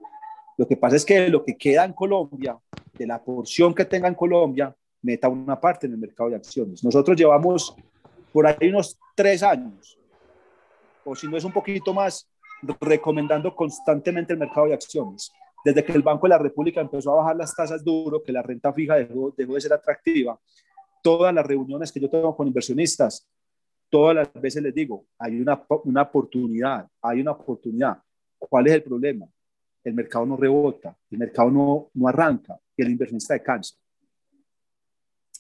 Lo 0.59 0.67
que 0.67 0.77
pasa 0.77 0.97
es 0.97 1.05
que 1.05 1.29
lo 1.29 1.45
que 1.45 1.57
queda 1.57 1.85
en 1.85 1.93
Colombia, 1.93 2.59
de 2.95 3.07
la 3.07 3.23
porción 3.23 3.75
que 3.75 3.85
tenga 3.85 4.09
en 4.09 4.15
Colombia, 4.15 4.75
meta 5.03 5.29
una 5.29 5.61
parte 5.61 5.87
en 5.87 5.93
el 5.93 5.99
mercado 5.99 6.31
de 6.31 6.37
acciones. 6.37 6.83
Nosotros 6.83 7.17
llevamos 7.17 7.75
por 8.33 8.47
ahí 8.47 8.69
unos 8.69 8.99
tres 9.15 9.43
años, 9.43 9.99
o 11.07 11.15
si 11.15 11.27
no 11.29 11.37
es 11.37 11.45
un 11.45 11.53
poquito 11.53 11.95
más, 11.95 12.29
recomendando 12.81 13.55
constantemente 13.55 14.33
el 14.33 14.39
mercado 14.39 14.67
de 14.67 14.75
acciones. 14.75 15.33
Desde 15.65 15.85
que 15.85 15.93
el 15.93 16.03
Banco 16.03 16.27
de 16.27 16.31
la 16.31 16.39
República 16.39 16.81
empezó 16.81 17.13
a 17.13 17.23
bajar 17.23 17.37
las 17.37 17.55
tasas 17.55 17.83
duro, 17.83 18.23
que 18.23 18.33
la 18.33 18.43
renta 18.43 18.73
fija 18.73 18.97
dejó, 18.97 19.33
dejó 19.37 19.55
de 19.55 19.61
ser 19.61 19.73
atractiva, 19.73 20.39
todas 21.03 21.33
las 21.33 21.47
reuniones 21.47 21.91
que 21.91 22.01
yo 22.01 22.11
tengo 22.11 22.37
con 22.37 22.47
inversionistas, 22.47 23.27
todas 23.89 24.15
las 24.15 24.33
veces 24.35 24.63
les 24.63 24.75
digo, 24.75 25.07
hay 25.19 25.41
una, 25.41 25.65
una 25.85 26.03
oportunidad, 26.03 26.87
hay 27.01 27.21
una 27.21 27.33
oportunidad. 27.33 27.99
¿Cuál 28.39 28.67
es 28.67 28.75
el 28.75 28.83
problema? 28.83 29.27
el 29.87 29.95
mercado 29.95 30.27
no 30.27 30.37
rebota, 30.37 30.97
el 31.11 31.19
mercado 31.19 31.49
no, 31.49 31.91
no 31.95 32.09
arranca 32.09 32.59
y 32.77 32.83
el 32.83 32.91
inversionista 32.91 33.35
se 33.35 33.43
cansa. 33.43 33.77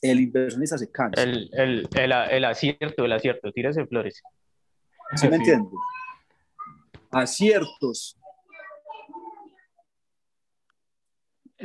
El 0.00 0.20
inversionista 0.20 0.78
se 0.78 0.90
cansa. 0.90 1.20
El, 1.20 1.50
el, 1.52 1.88
el, 1.96 2.12
el 2.12 2.44
acierto, 2.44 3.04
el 3.04 3.12
acierto, 3.12 3.50
tírese 3.50 3.84
flores. 3.86 4.22
¿Sí 5.14 5.28
me 5.28 5.36
entiende? 5.36 5.70
Aciertos. 7.10 8.18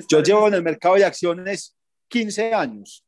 Yo 0.08 0.22
llevo 0.22 0.48
en 0.48 0.54
el 0.54 0.64
mercado 0.64 0.96
de 0.96 1.06
acciones 1.06 1.76
15 2.08 2.54
años. 2.54 3.06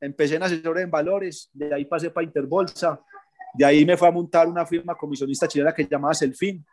Empecé 0.00 0.36
en 0.36 0.42
asesor 0.42 0.78
en 0.80 0.90
valores, 0.90 1.48
de 1.52 1.72
ahí 1.72 1.84
pasé 1.84 2.10
para 2.10 2.24
Interbolsa, 2.24 3.00
de 3.54 3.64
ahí 3.64 3.86
me 3.86 3.96
fue 3.96 4.08
a 4.08 4.10
montar 4.10 4.46
una 4.46 4.66
firma 4.66 4.94
comisionista 4.94 5.48
chilena 5.48 5.72
que 5.72 5.86
llamaba 5.86 6.12
Selfin 6.12 6.64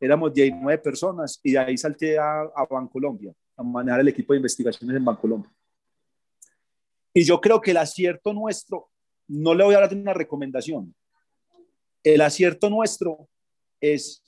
éramos 0.00 0.32
19 0.32 0.78
personas 0.78 1.40
y 1.42 1.52
de 1.52 1.58
ahí 1.58 1.76
salté 1.76 2.18
a, 2.18 2.42
a 2.42 2.66
Bancolombia, 2.70 3.32
a 3.56 3.62
manejar 3.62 4.00
el 4.00 4.08
equipo 4.08 4.32
de 4.32 4.38
investigaciones 4.38 4.96
en 4.96 5.04
Bancolombia. 5.04 5.50
Y 7.12 7.24
yo 7.24 7.40
creo 7.40 7.60
que 7.60 7.72
el 7.72 7.78
acierto 7.78 8.32
nuestro, 8.32 8.90
no 9.26 9.54
le 9.54 9.64
voy 9.64 9.74
a 9.74 9.80
dar 9.80 9.94
una 9.94 10.14
recomendación, 10.14 10.94
el 12.14 12.20
acierto 12.20 12.70
nuestro 12.70 13.28
es 13.80 14.22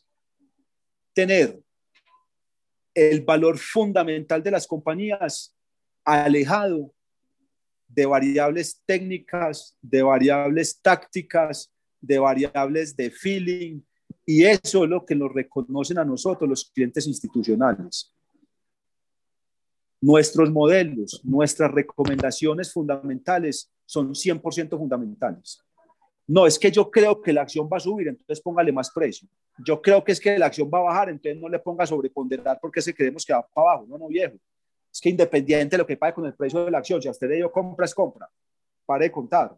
tener 1.12 1.60
el 2.94 3.22
valor 3.22 3.58
fundamental 3.58 4.42
de 4.42 4.50
las 4.50 4.66
compañías 4.66 5.56
alejado 6.04 6.92
de 7.88 8.06
variables 8.06 8.82
técnicas, 8.86 9.76
de 9.80 10.02
variables 10.02 10.80
tácticas, 10.80 11.72
de 12.00 12.18
variables 12.18 12.96
de 12.96 13.10
feeling, 13.10 13.80
y 14.24 14.44
eso 14.44 14.84
es 14.84 14.90
lo 14.90 15.04
que 15.04 15.14
nos 15.14 15.32
reconocen 15.32 15.98
a 15.98 16.04
nosotros 16.04 16.48
los 16.48 16.70
clientes 16.70 17.06
institucionales. 17.06 18.14
Nuestros 20.00 20.50
modelos, 20.50 21.20
nuestras 21.24 21.70
recomendaciones 21.70 22.72
fundamentales 22.72 23.70
son 23.84 24.14
100% 24.14 24.78
fundamentales. 24.78 25.62
No 26.30 26.46
es 26.46 26.60
que 26.60 26.70
yo 26.70 26.88
creo 26.88 27.20
que 27.20 27.32
la 27.32 27.42
acción 27.42 27.68
va 27.70 27.78
a 27.78 27.80
subir, 27.80 28.06
entonces 28.06 28.40
póngale 28.40 28.70
más 28.70 28.88
precio. 28.92 29.28
Yo 29.66 29.82
creo 29.82 30.04
que 30.04 30.12
es 30.12 30.20
que 30.20 30.38
la 30.38 30.46
acción 30.46 30.70
va 30.72 30.78
a 30.78 30.82
bajar, 30.82 31.08
entonces 31.08 31.36
no 31.40 31.48
le 31.48 31.58
ponga 31.58 31.84
sobreponderar 31.84 32.56
porque 32.62 32.80
se 32.80 32.94
creemos 32.94 33.26
que 33.26 33.32
va 33.32 33.42
para 33.42 33.72
abajo. 33.72 33.86
No, 33.88 33.98
no, 33.98 34.06
viejo. 34.06 34.36
Es 34.92 35.00
que 35.00 35.08
independiente 35.08 35.74
de 35.74 35.78
lo 35.78 35.86
que 35.86 35.96
pague 35.96 36.14
con 36.14 36.26
el 36.26 36.34
precio 36.34 36.64
de 36.64 36.70
la 36.70 36.78
acción, 36.78 37.02
si 37.02 37.08
a 37.08 37.10
usted 37.10 37.28
le 37.28 37.34
dio 37.34 37.50
compra, 37.50 37.84
es 37.84 37.92
compra. 37.92 38.30
Pare 38.86 39.06
de 39.06 39.10
contar 39.10 39.56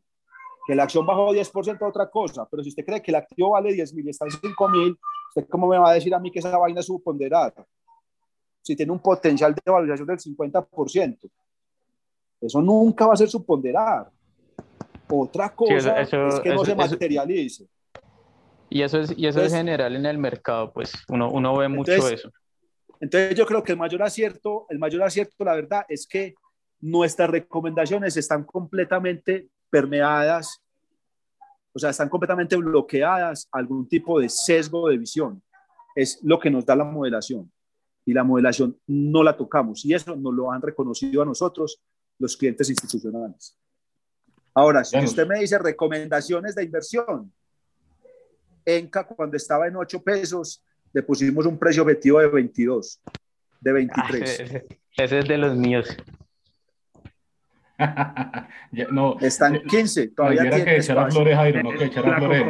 que 0.66 0.74
la 0.74 0.84
acción 0.84 1.04
bajó 1.04 1.34
10% 1.34 1.74
es 1.74 1.82
otra 1.82 2.08
cosa, 2.08 2.48
pero 2.50 2.62
si 2.62 2.70
usted 2.70 2.86
cree 2.86 3.02
que 3.02 3.10
el 3.10 3.16
activo 3.16 3.50
vale 3.50 3.74
10 3.74 3.92
mil 3.92 4.06
y 4.06 4.10
está 4.10 4.24
en 4.24 4.30
5 4.30 4.68
mil, 4.70 4.98
¿usted 5.28 5.46
cómo 5.50 5.66
me 5.66 5.76
va 5.76 5.90
a 5.90 5.94
decir 5.94 6.14
a 6.14 6.18
mí 6.18 6.30
que 6.30 6.38
esa 6.38 6.56
vaina 6.56 6.80
es 6.80 6.86
subponderada? 6.86 7.66
Si 8.62 8.74
tiene 8.74 8.92
un 8.92 9.00
potencial 9.00 9.54
de 9.54 9.70
valorización 9.70 10.06
del 10.06 10.18
50%. 10.18 11.18
Eso 12.40 12.62
nunca 12.62 13.06
va 13.06 13.14
a 13.14 13.16
ser 13.16 13.28
subponderar. 13.28 14.10
Otra 15.08 15.54
cosa 15.54 16.00
es 16.00 16.10
que 16.40 16.50
no 16.50 16.64
se 16.64 16.74
materialice. 16.74 17.66
Y 18.70 18.82
eso 18.82 19.00
es, 19.00 19.12
y 19.16 19.26
eso 19.26 19.42
es 19.42 19.52
general 19.52 19.94
en 19.96 20.06
el 20.06 20.16
mercado, 20.16 20.72
pues 20.72 20.92
uno, 21.08 21.30
uno 21.30 21.56
ve 21.56 21.68
mucho 21.68 21.92
eso. 22.08 22.30
Entonces 23.00 23.34
yo 23.34 23.44
creo 23.44 23.62
que 23.62 23.72
el 23.72 23.78
mayor 23.78 24.02
acierto, 24.02 24.64
el 24.70 24.78
mayor 24.78 25.02
acierto, 25.02 25.44
la 25.44 25.54
verdad, 25.54 25.84
es 25.88 26.06
que 26.06 26.34
nuestras 26.80 27.28
recomendaciones 27.28 28.16
están 28.16 28.44
completamente 28.44 29.48
permeadas, 29.68 30.62
o 31.74 31.78
sea, 31.78 31.90
están 31.90 32.08
completamente 32.08 32.56
bloqueadas 32.56 33.48
algún 33.52 33.88
tipo 33.88 34.20
de 34.20 34.28
sesgo 34.28 34.88
de 34.88 34.98
visión. 34.98 35.42
Es 35.94 36.20
lo 36.22 36.38
que 36.38 36.50
nos 36.50 36.64
da 36.64 36.74
la 36.74 36.84
modelación. 36.84 37.50
y 38.04 38.12
la 38.12 38.24
modelación 38.24 38.76
no 38.86 39.22
la 39.22 39.36
tocamos. 39.36 39.84
Y 39.84 39.94
eso 39.94 40.16
nos 40.16 40.34
lo 40.34 40.50
han 40.50 40.62
reconocido 40.62 41.22
a 41.22 41.24
nosotros 41.24 41.80
los 42.18 42.36
clientes 42.36 42.68
institucionales. 42.68 43.56
Ahora, 44.54 44.84
si 44.84 44.98
usted 44.98 45.26
me 45.26 45.38
dice 45.38 45.58
recomendaciones 45.58 46.54
de 46.54 46.64
inversión, 46.64 47.32
Enca 48.64 49.04
cuando 49.04 49.36
estaba 49.36 49.66
en 49.66 49.76
8 49.76 50.02
pesos, 50.02 50.62
le 50.92 51.02
pusimos 51.02 51.46
un 51.46 51.58
precio 51.58 51.82
objetivo 51.82 52.20
de 52.20 52.28
22, 52.28 53.00
de 53.60 53.72
23. 53.72 54.40
Ah, 54.40 54.60
ese, 54.98 55.18
es 55.18 55.28
de 55.28 55.38
los 55.38 55.56
míos. 55.56 55.96
no, 58.90 59.18
Están 59.20 59.62
15, 59.62 60.08
todavía 60.08 60.42
tiene 60.42 60.64
que 60.64 60.76
echar 60.76 60.98
a 60.98 61.10
flores, 61.10 61.34
Jairo, 61.34 61.62
no 61.62 61.70
que 61.70 61.84
echar 61.86 62.08
a 62.08 62.18
flores. 62.18 62.44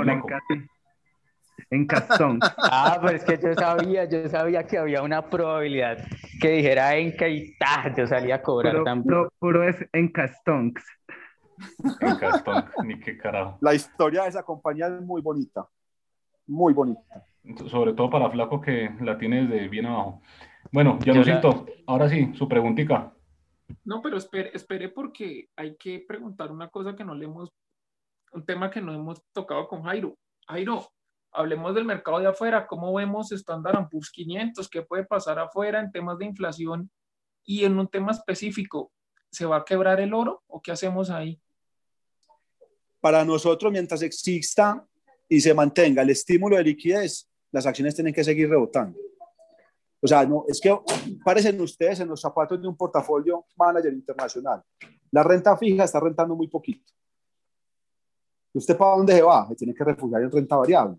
En 1.71 1.87
Castón. 1.87 2.41
Ah, 2.59 2.99
pero 3.01 3.17
es 3.17 3.25
que 3.25 3.39
yo 3.43 3.55
sabía, 3.55 4.05
yo 4.05 4.29
sabía 4.29 4.67
que 4.67 4.77
había 4.77 5.03
una 5.03 5.23
probabilidad 5.31 6.05
que 6.41 6.51
dijera 6.51 6.97
Enca 6.97 7.29
y 7.29 7.57
ta, 7.57 7.95
yo 7.97 8.07
salía 8.07 8.37
a 8.37 8.43
cobrar 8.43 8.73
puro, 8.73 8.85
también. 8.85 9.05
Puro, 9.09 9.33
puro 9.39 9.69
es 9.69 9.77
en 9.93 10.09
Castonks. 10.09 10.85
En 12.01 12.89
ni 12.89 13.01
qué 13.01 13.17
carajo. 13.17 13.59
La 13.61 13.75
historia 13.75 14.23
de 14.23 14.29
esa 14.29 14.43
compañía 14.43 14.87
es 14.87 15.01
muy 15.01 15.21
bonita, 15.21 15.69
muy 16.47 16.73
bonita. 16.73 17.25
Sobre 17.67 17.93
todo 17.93 18.09
para 18.09 18.31
Flaco 18.31 18.61
que 18.61 18.91
la 19.01 19.19
tiene 19.19 19.47
desde 19.47 19.69
bien 19.69 19.87
abajo. 19.87 20.23
Bueno, 20.71 20.99
ya 21.05 21.13
lo 21.13 21.25
siento. 21.25 21.67
Ahora 21.87 22.09
sí, 22.09 22.33
su 22.35 22.49
preguntita. 22.49 23.13
No, 23.85 24.01
pero 24.03 24.17
espere, 24.17 24.51
espere 24.55 24.89
porque 24.89 25.49
hay 25.57 25.77
que 25.77 26.05
preguntar 26.07 26.53
una 26.53 26.69
cosa 26.69 26.95
que 26.95 27.05
no 27.05 27.15
le 27.15 27.25
hemos, 27.25 27.51
un 28.33 28.45
tema 28.45 28.71
que 28.71 28.81
no 28.81 28.93
hemos 28.95 29.23
tocado 29.33 29.67
con 29.67 29.83
Jairo. 29.83 30.17
Jairo, 30.47 30.87
hablemos 31.33 31.75
del 31.75 31.85
mercado 31.85 32.21
de 32.21 32.29
afuera, 32.29 32.67
¿cómo 32.67 32.93
vemos 32.93 33.33
Standard 33.33 33.89
Poor's 33.89 34.11
500? 34.11 34.69
¿Qué 34.69 34.83
puede 34.83 35.05
pasar 35.05 35.39
afuera 35.39 35.81
en 35.81 35.91
temas 35.91 36.19
de 36.19 36.27
inflación? 36.27 36.91
Y 37.45 37.65
en 37.65 37.79
un 37.79 37.89
tema 37.89 38.13
específico, 38.13 38.93
¿se 39.31 39.47
va 39.47 39.57
a 39.59 39.65
quebrar 39.65 40.01
el 40.01 40.15
oro 40.15 40.43
o 40.47 40.61
qué 40.61 40.73
hacemos 40.73 41.11
ahí? 41.11 41.41
Para 43.03 43.25
nosotros, 43.25 43.73
mientras 43.73 44.01
exista 44.03 44.87
y 45.29 45.41
se 45.41 45.53
mantenga 45.53 46.03
el 46.03 46.11
estímulo 46.11 46.57
de 46.57 46.63
liquidez, 46.63 47.29
las 47.51 47.67
acciones 47.67 47.97
tienen 47.97 48.15
que 48.15 48.23
seguir 48.23 48.49
rebotando. 48.49 48.97
O 50.01 50.07
sea, 50.07 50.25
no, 50.25 50.45
es 50.47 50.61
que 50.61 50.73
parecen 51.25 51.61
ustedes 51.61 51.99
en 51.99 52.07
los 52.07 52.21
zapatos 52.21 52.63
de 52.63 52.69
un 52.69 52.77
portafolio 52.77 53.45
manager 53.57 53.93
internacional. 53.93 54.63
La 55.11 55.25
renta 55.25 55.57
fija 55.57 55.83
está 55.83 55.99
rentando 55.99 56.37
muy 56.37 56.47
poquito. 56.47 56.93
¿Usted 58.55 58.77
para 58.77 58.95
dónde 58.95 59.15
se 59.15 59.23
va? 59.23 59.49
Se 59.49 59.57
tiene 59.57 59.75
que 59.75 59.83
refugiar 59.83 60.23
en 60.23 60.31
renta 60.31 60.55
variable, 60.55 60.97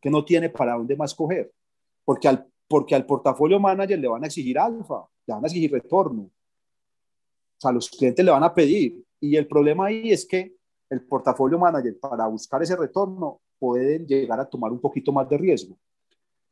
que 0.00 0.10
no 0.10 0.24
tiene 0.24 0.50
para 0.50 0.74
dónde 0.74 0.96
más 0.96 1.14
coger. 1.14 1.52
Porque 2.04 2.26
al, 2.26 2.48
porque 2.66 2.96
al 2.96 3.06
portafolio 3.06 3.60
manager 3.60 4.00
le 4.00 4.08
van 4.08 4.24
a 4.24 4.26
exigir 4.26 4.58
alfa, 4.58 5.06
le 5.24 5.34
van 5.34 5.44
a 5.44 5.46
exigir 5.46 5.70
retorno. 5.70 6.22
O 6.22 7.60
sea, 7.60 7.70
los 7.70 7.88
clientes 7.88 8.24
le 8.24 8.32
van 8.32 8.42
a 8.42 8.52
pedir. 8.52 9.04
Y 9.20 9.36
el 9.36 9.46
problema 9.46 9.86
ahí 9.86 10.10
es 10.10 10.26
que 10.26 10.56
el 10.94 11.02
portafolio 11.02 11.58
manager, 11.58 11.98
para 11.98 12.26
buscar 12.26 12.62
ese 12.62 12.76
retorno, 12.76 13.40
pueden 13.58 14.06
llegar 14.06 14.40
a 14.40 14.44
tomar 14.44 14.72
un 14.72 14.80
poquito 14.80 15.12
más 15.12 15.28
de 15.28 15.38
riesgo. 15.38 15.76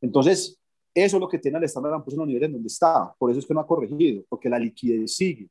Entonces, 0.01 0.59
eso 0.93 1.17
es 1.17 1.21
lo 1.21 1.27
que 1.27 1.39
tiene 1.39 1.57
el 1.57 1.63
estándar 1.63 1.93
en 1.93 2.17
los 2.17 2.27
niveles 2.27 2.51
donde 2.51 2.67
está. 2.67 3.13
Por 3.17 3.31
eso 3.31 3.39
es 3.39 3.45
que 3.45 3.53
no 3.53 3.61
ha 3.61 3.67
corregido, 3.67 4.23
porque 4.29 4.49
la 4.49 4.59
liquidez 4.59 5.15
sigue. 5.15 5.49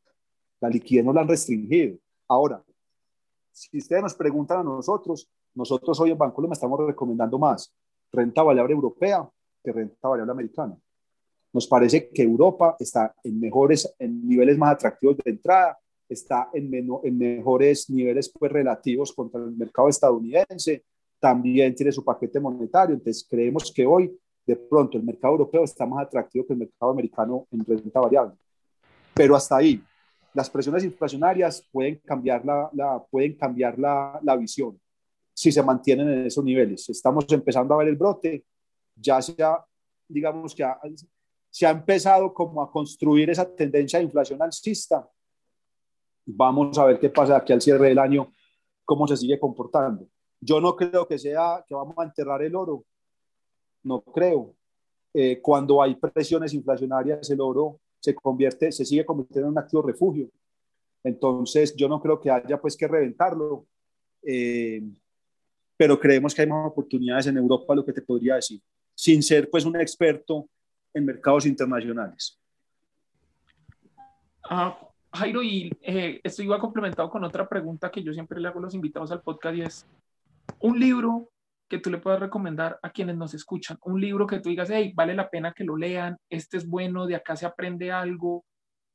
La 0.60 0.68
liquidez 0.68 1.04
no 1.04 1.12
la 1.12 1.22
han 1.22 1.28
restringido. 1.28 1.96
Ahora, 2.28 2.62
si 3.50 3.78
ustedes 3.78 4.02
nos 4.02 4.14
preguntan 4.14 4.60
a 4.60 4.62
nosotros, 4.62 5.28
nosotros 5.54 5.98
hoy 6.00 6.12
en 6.12 6.18
Banco 6.18 6.40
me 6.42 6.52
estamos 6.52 6.80
recomendando 6.86 7.38
más 7.38 7.74
renta 8.12 8.42
variable 8.42 8.74
europea 8.74 9.28
que 9.62 9.72
renta 9.72 10.08
variable 10.08 10.32
americana. 10.32 10.78
Nos 11.52 11.66
parece 11.66 12.10
que 12.10 12.22
Europa 12.22 12.76
está 12.78 13.14
en 13.22 13.40
mejores, 13.40 13.94
en 13.98 14.26
niveles 14.26 14.56
más 14.56 14.72
atractivos 14.72 15.16
de 15.18 15.30
entrada, 15.30 15.78
está 16.12 16.50
en, 16.52 16.72
en 16.74 17.18
mejores 17.18 17.90
niveles 17.90 18.32
pues, 18.38 18.50
relativos 18.52 19.12
contra 19.12 19.40
el 19.40 19.52
mercado 19.56 19.88
estadounidense, 19.88 20.84
también 21.18 21.74
tiene 21.74 21.92
su 21.92 22.04
paquete 22.04 22.40
monetario, 22.40 22.94
entonces 22.94 23.26
creemos 23.28 23.72
que 23.72 23.86
hoy 23.86 24.12
de 24.44 24.56
pronto 24.56 24.98
el 24.98 25.04
mercado 25.04 25.34
europeo 25.34 25.64
está 25.64 25.86
más 25.86 26.06
atractivo 26.06 26.46
que 26.46 26.52
el 26.52 26.58
mercado 26.58 26.92
americano 26.92 27.46
en 27.50 27.64
renta 27.64 28.00
variable. 28.00 28.34
Pero 29.14 29.36
hasta 29.36 29.56
ahí, 29.56 29.82
las 30.34 30.48
presiones 30.50 30.84
inflacionarias 30.84 31.66
pueden 31.70 32.00
cambiar 32.04 32.44
la, 32.44 32.70
la 32.72 33.02
pueden 33.10 33.36
cambiar 33.36 33.78
la, 33.78 34.18
la, 34.22 34.36
visión 34.36 34.80
si 35.34 35.52
se 35.52 35.62
mantienen 35.62 36.08
en 36.08 36.26
esos 36.26 36.44
niveles. 36.44 36.88
Estamos 36.88 37.24
empezando 37.30 37.74
a 37.74 37.78
ver 37.78 37.88
el 37.88 37.96
brote, 37.96 38.44
ya 38.96 39.20
se 39.20 39.40
ha, 39.42 39.64
digamos 40.08 40.54
que 40.54 40.64
se 41.50 41.66
ha 41.66 41.70
empezado 41.70 42.32
como 42.32 42.62
a 42.62 42.70
construir 42.70 43.30
esa 43.30 43.48
tendencia 43.54 43.98
de 43.98 44.06
inflación 44.06 44.42
alcista. 44.42 45.08
Vamos 46.24 46.78
a 46.78 46.84
ver 46.84 47.00
qué 47.00 47.10
pasa 47.10 47.36
aquí 47.36 47.52
al 47.52 47.60
cierre 47.60 47.88
del 47.88 47.98
año, 47.98 48.32
cómo 48.84 49.06
se 49.06 49.16
sigue 49.16 49.38
comportando. 49.38 50.06
Yo 50.40 50.60
no 50.60 50.76
creo 50.76 51.06
que 51.06 51.18
sea 51.18 51.64
que 51.66 51.74
vamos 51.74 51.94
a 51.98 52.04
enterrar 52.04 52.42
el 52.42 52.54
oro, 52.54 52.84
no 53.84 54.02
creo. 54.02 54.54
Eh, 55.14 55.40
cuando 55.40 55.82
hay 55.82 55.94
presiones 55.96 56.54
inflacionarias, 56.54 57.28
el 57.30 57.40
oro 57.40 57.80
se 57.98 58.14
convierte, 58.14 58.72
se 58.72 58.84
sigue 58.84 59.04
convirtiendo 59.04 59.48
en 59.48 59.52
un 59.52 59.58
activo 59.58 59.82
refugio. 59.82 60.28
Entonces, 61.04 61.74
yo 61.76 61.88
no 61.88 62.00
creo 62.00 62.20
que 62.20 62.30
haya 62.30 62.60
pues 62.60 62.76
que 62.76 62.88
reventarlo, 62.88 63.66
eh, 64.22 64.82
pero 65.76 65.98
creemos 65.98 66.34
que 66.34 66.42
hay 66.42 66.48
más 66.48 66.70
oportunidades 66.70 67.26
en 67.26 67.36
Europa, 67.36 67.74
lo 67.74 67.84
que 67.84 67.92
te 67.92 68.02
podría 68.02 68.36
decir, 68.36 68.60
sin 68.94 69.22
ser 69.22 69.50
pues 69.50 69.64
un 69.64 69.80
experto 69.80 70.48
en 70.94 71.04
mercados 71.04 71.46
internacionales. 71.46 72.40
Ah, 74.44 74.78
Jairo, 75.14 75.42
y 75.42 75.70
eh, 75.82 76.20
esto 76.24 76.42
iba 76.42 76.58
complementado 76.58 77.10
con 77.10 77.22
otra 77.24 77.48
pregunta 77.48 77.90
que 77.90 78.02
yo 78.02 78.12
siempre 78.12 78.40
le 78.40 78.48
hago 78.48 78.58
a 78.60 78.62
los 78.62 78.74
invitados 78.74 79.12
al 79.12 79.22
podcast 79.22 79.56
y 79.56 79.62
es, 79.62 79.86
un 80.60 80.78
libro 80.78 81.30
que 81.68 81.78
tú 81.78 81.90
le 81.90 81.98
puedas 81.98 82.20
recomendar 82.20 82.78
a 82.82 82.90
quienes 82.90 83.16
nos 83.16 83.34
escuchan, 83.34 83.78
un 83.84 84.00
libro 84.00 84.26
que 84.26 84.40
tú 84.40 84.48
digas, 84.48 84.68
hey, 84.70 84.92
vale 84.94 85.14
la 85.14 85.30
pena 85.30 85.52
que 85.52 85.64
lo 85.64 85.76
lean, 85.76 86.16
este 86.28 86.56
es 86.56 86.66
bueno, 86.66 87.06
de 87.06 87.16
acá 87.16 87.36
se 87.36 87.46
aprende 87.46 87.90
algo. 87.90 88.44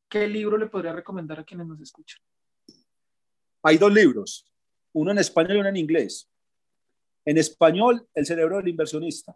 ¿Qué 0.09 0.27
libro 0.27 0.57
le 0.57 0.67
podría 0.67 0.93
recomendar 0.93 1.39
a 1.39 1.43
quienes 1.43 1.67
nos 1.67 1.81
escuchan? 1.81 2.19
Hay 3.63 3.77
dos 3.77 3.91
libros, 3.91 4.45
uno 4.93 5.11
en 5.11 5.17
español 5.17 5.57
y 5.57 5.59
uno 5.59 5.69
en 5.69 5.77
inglés. 5.77 6.29
En 7.25 7.37
español, 7.37 8.07
El 8.13 8.25
cerebro 8.25 8.57
del 8.57 8.69
inversionista. 8.69 9.35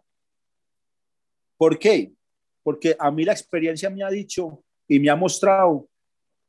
¿Por 1.56 1.78
qué? 1.78 2.12
Porque 2.62 2.96
a 2.98 3.10
mí 3.10 3.24
la 3.24 3.32
experiencia 3.32 3.90
me 3.90 4.02
ha 4.02 4.08
dicho 4.08 4.64
y 4.88 4.98
me 4.98 5.10
ha 5.10 5.16
mostrado 5.16 5.88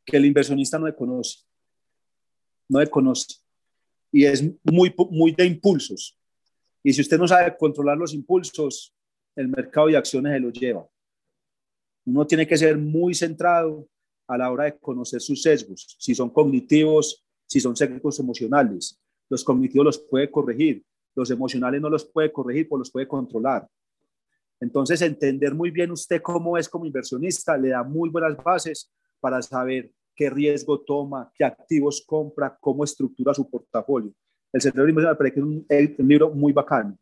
que 0.06 0.18
el 0.18 0.26
inversionista 0.26 0.78
no 0.80 0.94
conoce. 0.96 1.40
No 2.70 2.80
conoce 2.90 3.44
y 4.14 4.26
es 4.26 4.44
muy, 4.64 4.94
muy 5.10 5.32
de 5.32 5.46
impulsos. 5.46 6.16
Y 6.84 6.94
si 6.94 7.02
usted 7.02 7.18
no 7.18 7.28
sabe 7.28 7.58
controlar 7.58 7.98
los 7.98 8.14
impulsos, 8.14 8.94
el 9.36 9.48
mercado 9.48 9.88
de 9.88 9.98
acciones 9.98 10.34
se 10.34 10.40
los 10.40 10.54
lleva. 10.54 10.88
Uno 12.06 12.28
tiene 12.28 12.46
que 12.46 12.56
ser 12.56 12.78
muy 12.78 13.16
centrado 13.16 13.88
a 14.28 14.38
la 14.38 14.52
hora 14.52 14.66
de 14.66 14.78
conocer 14.78 15.20
sus 15.20 15.42
sesgos, 15.42 15.96
si 16.00 16.14
son 16.14 16.30
cognitivos, 16.30 17.26
si 17.48 17.60
son 17.60 17.76
sesgos 17.76 18.20
emocionales. 18.20 19.02
Los 19.30 19.44
cognitivos 19.44 19.86
los 19.86 19.98
puede 19.98 20.30
corregir, 20.30 20.84
los 21.16 21.32
emocionales 21.32 21.82
no 21.82 21.90
los 21.90 22.06
puede 22.06 22.32
corregir, 22.32 22.70
pues 22.70 22.80
los 22.80 22.92
puede 22.92 23.08
controlar. 23.08 23.68
Entonces, 24.60 25.02
entender 25.02 25.56
muy 25.56 25.72
bien 25.72 25.92
usted 25.92 26.22
cómo 26.22 26.56
es 26.58 26.70
como 26.70 26.86
inversionista 26.86 27.58
le 27.58 27.70
da 27.70 27.84
muy 27.84 28.10
buenas 28.10 28.38
bases 28.44 28.92
para 29.24 29.42
saber 29.42 29.90
qué 30.14 30.30
riesgo 30.30 30.82
toma, 30.82 31.32
qué 31.34 31.46
activos 31.46 32.04
compra, 32.06 32.58
cómo 32.60 32.84
estructura 32.84 33.34
su 33.34 33.50
portafolio. 33.50 34.12
El 34.52 34.60
cerebro 34.60 34.94
me 34.94 35.16
parece 35.16 35.34
que 35.34 35.40
es 35.40 35.46
un, 35.46 35.66
un, 35.98 36.08
libro 36.10 36.30
muy 36.32 36.52
bacano. 36.52 36.98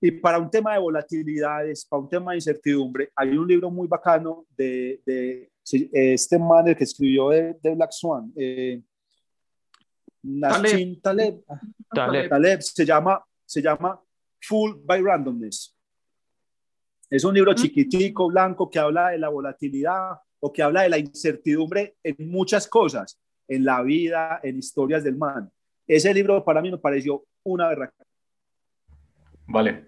Y 0.00 0.12
para 0.12 0.38
un 0.38 0.50
tema 0.50 0.72
de 0.72 0.80
volatilidades, 0.80 1.84
para 1.84 2.00
un 2.00 2.08
tema 2.08 2.32
de 2.32 2.38
incertidumbre, 2.38 3.10
hay 3.14 3.36
un 3.36 3.46
libro 3.46 3.70
muy 3.70 3.86
bacano 3.86 4.46
de, 4.56 5.02
de 5.04 5.52
este 5.92 6.38
man 6.38 6.74
que 6.74 6.84
escribió 6.84 7.28
de, 7.28 7.54
de 7.62 7.74
Black 7.74 7.92
Swan, 7.92 8.32
eh, 8.34 8.82
Nassim 10.22 11.00
Taleb. 11.02 11.44
Taleb. 11.94 12.30
Taleb. 12.30 12.60
Se, 12.62 12.86
llama, 12.86 13.22
se 13.44 13.60
llama 13.60 14.00
Full 14.40 14.78
by 14.84 15.02
Randomness. 15.02 15.76
Es 17.10 17.24
un 17.24 17.34
libro 17.34 17.52
chiquitico, 17.52 18.28
blanco, 18.28 18.70
que 18.70 18.78
habla 18.78 19.10
de 19.10 19.18
la 19.18 19.28
volatilidad, 19.28 20.12
o 20.44 20.52
que 20.52 20.62
habla 20.62 20.82
de 20.82 20.88
la 20.88 20.98
incertidumbre 20.98 21.94
en 22.02 22.16
muchas 22.18 22.66
cosas, 22.66 23.18
en 23.46 23.64
la 23.64 23.80
vida, 23.82 24.40
en 24.42 24.58
historias 24.58 25.04
del 25.04 25.16
man. 25.16 25.48
Ese 25.86 26.12
libro 26.12 26.44
para 26.44 26.60
mí 26.60 26.70
me 26.70 26.78
pareció 26.78 27.24
una 27.44 27.68
verdad. 27.68 27.90
Vale. 29.46 29.84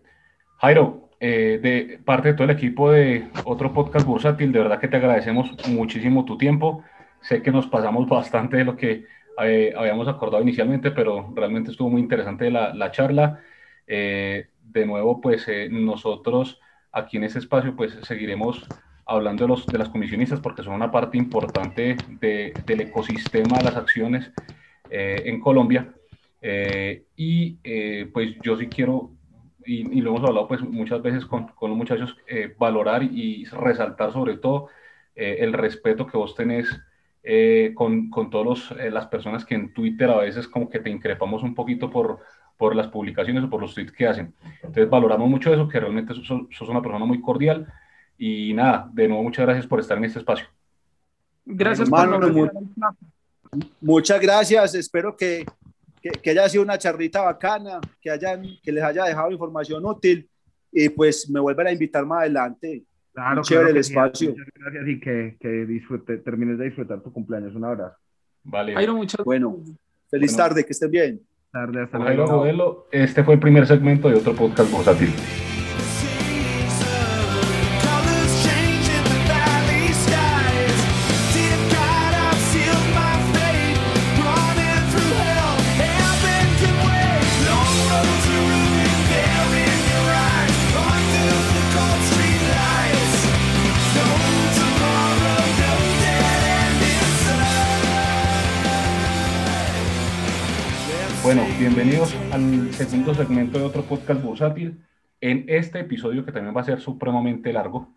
Jairo, 0.59 1.11
eh, 1.19 1.59
de 1.61 1.99
parte 2.05 2.29
de 2.29 2.35
todo 2.35 2.45
el 2.45 2.57
equipo 2.57 2.93
de 2.93 3.29
otro 3.45 3.73
podcast 3.73 4.07
bursátil, 4.07 4.53
de 4.53 4.61
verdad 4.61 4.79
que 4.79 4.87
te 4.87 4.97
agradecemos 4.97 5.51
muchísimo 5.69 6.25
tu 6.25 6.39
tiempo. 6.39 6.85
Sé 7.21 7.43
que 7.43 7.51
nos 7.51 7.67
pasamos 7.67 8.09
bastante 8.09 8.59
de 8.59 8.65
lo 8.65 8.77
que 8.77 9.07
eh, 9.43 9.75
habíamos 9.77 10.07
acordado 10.07 10.43
inicialmente, 10.43 10.93
pero 10.93 11.33
realmente 11.35 11.73
estuvo 11.73 11.91
muy 11.91 12.01
interesante 12.01 12.49
la, 12.49 12.73
la 12.73 12.93
charla. 12.93 13.41
Eh, 13.89 14.47
de 14.63 14.87
nuevo, 14.87 15.21
pues 15.21 15.47
nosotros 15.71 16.61
aquí 16.93 17.17
en 17.17 17.25
este 17.25 17.41
espacio, 17.41 17.75
pues 17.75 17.99
seguiremos 18.03 18.69
hablando 19.07 19.45
de, 19.45 19.49
los, 19.49 19.67
de 19.67 19.79
las 19.79 19.89
comisionistas, 19.89 20.41
porque 20.41 20.63
son 20.63 20.75
una 20.75 20.91
parte 20.91 21.17
importante 21.19 21.97
del 22.21 22.81
ecosistema 22.81 23.59
de 23.59 23.65
las 23.65 23.77
acciones 23.77 24.33
eh, 24.91 25.23
en 25.27 25.41
Colombia. 25.41 25.93
Eh, 26.41 27.05
y 27.17 27.59
eh, 27.65 28.11
pues 28.13 28.35
yo 28.43 28.57
sí 28.57 28.67
quiero, 28.69 29.11
y, 29.65 30.01
lo 30.01 30.11
hemos 30.11 30.25
hablado 30.25 30.49
pues 30.49 30.61
muchas 30.63 31.01
veces 31.03 31.25
con, 31.27 31.49
con 31.49 31.71
los 31.71 31.79
muchachos, 31.79 32.17
valorar 32.59 33.03
y 33.03 33.45
resaltar 33.47 34.13
sobre 34.13 34.37
todo 34.37 34.69
el 35.15 35.53
respeto 35.53 36.07
que 36.07 36.19
vos 36.19 36.35
tenés 36.35 36.69
con, 37.75 38.11
con 38.11 38.29
todas 38.29 38.73
las 38.73 39.07
personas 39.07 39.45
que 39.45 39.55
en 39.55 39.73
Twitter 39.73 40.11
a 40.11 40.19
veces 40.19 40.49
como 40.49 40.69
que 40.69 40.81
te 40.81 40.91
increpamos 40.91 41.43
un 41.43 41.55
poquito 41.55 41.89
por, 41.89 42.19
por 42.59 42.77
las 42.77 42.89
publicaciones 42.89 43.45
o 43.45 43.49
por 43.49 43.63
los 43.63 43.75
tweets 43.75 43.93
que 43.93 44.07
hacen. 44.07 44.35
Entonces 44.57 44.91
valoramos 44.91 45.31
mucho 45.31 45.55
eso, 45.55 45.69
que 45.69 45.81
realmente 45.81 46.15
sos, 46.15 46.47
sos 46.51 46.69
una 46.69 46.83
persona 46.83 47.07
muy 47.07 47.23
cordial 47.23 47.73
y 48.19 48.53
nada, 48.55 48.89
de 48.93 49.09
nuevo 49.09 49.23
muchas 49.23 49.45
gracias 49.45 49.67
por 49.67 49.81
estar 49.81 49.99
en 49.99 50.05
este 50.05 50.19
espacio. 50.19 50.47
Gracias 51.45 51.89
por 51.89 52.53
Muchas 53.81 54.21
gracias, 54.21 54.75
espero 54.75 55.17
que, 55.17 55.45
que, 56.01 56.31
haya 56.31 56.49
sido 56.49 56.65
una 56.65 56.79
charlita 56.79 57.23
bacana, 57.23 57.81
que, 58.01 58.11
hayan, 58.11 58.43
que 58.63 58.73
les 58.73 58.83
haya 58.83 59.05
dejado 59.05 59.31
información 59.31 59.85
útil 59.85 60.29
y 60.73 60.89
pues 60.89 61.31
me 61.31 61.41
vuelven 61.41 61.69
a 61.69 61.73
invitar 61.73 62.05
más 62.05 62.23
adelante. 62.23 62.83
Claro, 63.13 63.43
chévere 63.43 63.71
el 63.71 63.77
espacio. 63.77 64.31
Muchas 64.31 64.47
gracias 64.55 64.89
y 64.89 65.01
que, 65.01 65.37
que 65.39 65.49
disfrute, 65.67 66.19
termines 66.19 66.59
de 66.59 66.65
disfrutar 66.65 67.01
tu 67.01 67.13
cumpleaños. 67.13 67.55
Un 67.55 67.65
abrazo. 67.65 67.97
Vale. 68.43 68.75
Bueno, 69.25 69.63
feliz 70.11 70.37
tarde, 70.37 70.65
que 70.65 70.73
estén 70.73 70.91
bien. 70.91 71.21
Tarde, 71.51 71.83
hasta 71.83 71.99
luego. 71.99 72.89
Este 72.91 73.23
fue 73.23 73.35
el 73.35 73.41
primer 73.41 73.67
segmento 73.67 74.09
de 74.09 74.17
otro 74.17 74.35
podcast 74.35 74.71
bursátil. 74.71 75.11
Bienvenidos 101.65 102.15
al 102.31 102.75
segundo 102.75 103.15
segmento 103.15 103.59
de 103.59 103.65
otro 103.65 103.85
podcast 103.85 104.23
bursátil. 104.23 104.85
En 105.23 105.47
este 105.49 105.81
episodio, 105.81 106.23
que 106.23 106.31
también 106.31 106.55
va 106.55 106.61
a 106.61 106.65
ser 106.65 106.79
supremamente 106.79 107.55
largo, 107.55 107.89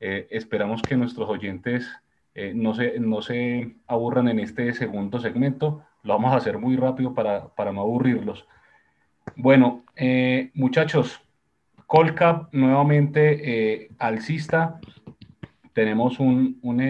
eh, 0.00 0.26
esperamos 0.30 0.80
que 0.80 0.96
nuestros 0.96 1.28
oyentes 1.28 1.86
eh, 2.34 2.54
no, 2.54 2.72
se, 2.72 2.98
no 2.98 3.20
se 3.20 3.76
aburran 3.86 4.28
en 4.28 4.40
este 4.40 4.72
segundo 4.72 5.20
segmento. 5.20 5.84
Lo 6.02 6.14
vamos 6.14 6.32
a 6.32 6.38
hacer 6.38 6.56
muy 6.56 6.76
rápido 6.76 7.12
para, 7.12 7.48
para 7.48 7.72
no 7.72 7.82
aburrirlos. 7.82 8.46
Bueno, 9.36 9.84
eh, 9.96 10.50
muchachos, 10.54 11.20
Colcap 11.86 12.54
nuevamente 12.54 13.90
alcista. 13.98 14.80
Tenemos 15.74 16.20
un, 16.20 16.58
un, 16.62 16.80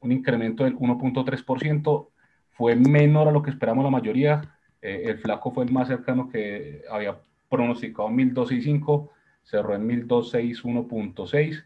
un 0.00 0.10
incremento 0.10 0.64
del 0.64 0.74
1.3%. 0.78 2.08
Fue 2.52 2.76
menor 2.76 3.28
a 3.28 3.30
lo 3.30 3.42
que 3.42 3.50
esperamos 3.50 3.84
la 3.84 3.90
mayoría 3.90 4.51
eh, 4.82 5.02
el 5.06 5.18
flaco 5.18 5.52
fue 5.52 5.64
el 5.64 5.72
más 5.72 5.88
cercano 5.88 6.28
que 6.28 6.82
había 6.90 7.16
pronosticado 7.48 8.08
1265, 8.08 9.12
cerró 9.44 9.74
en 9.74 9.88
1261.6. 9.88 11.64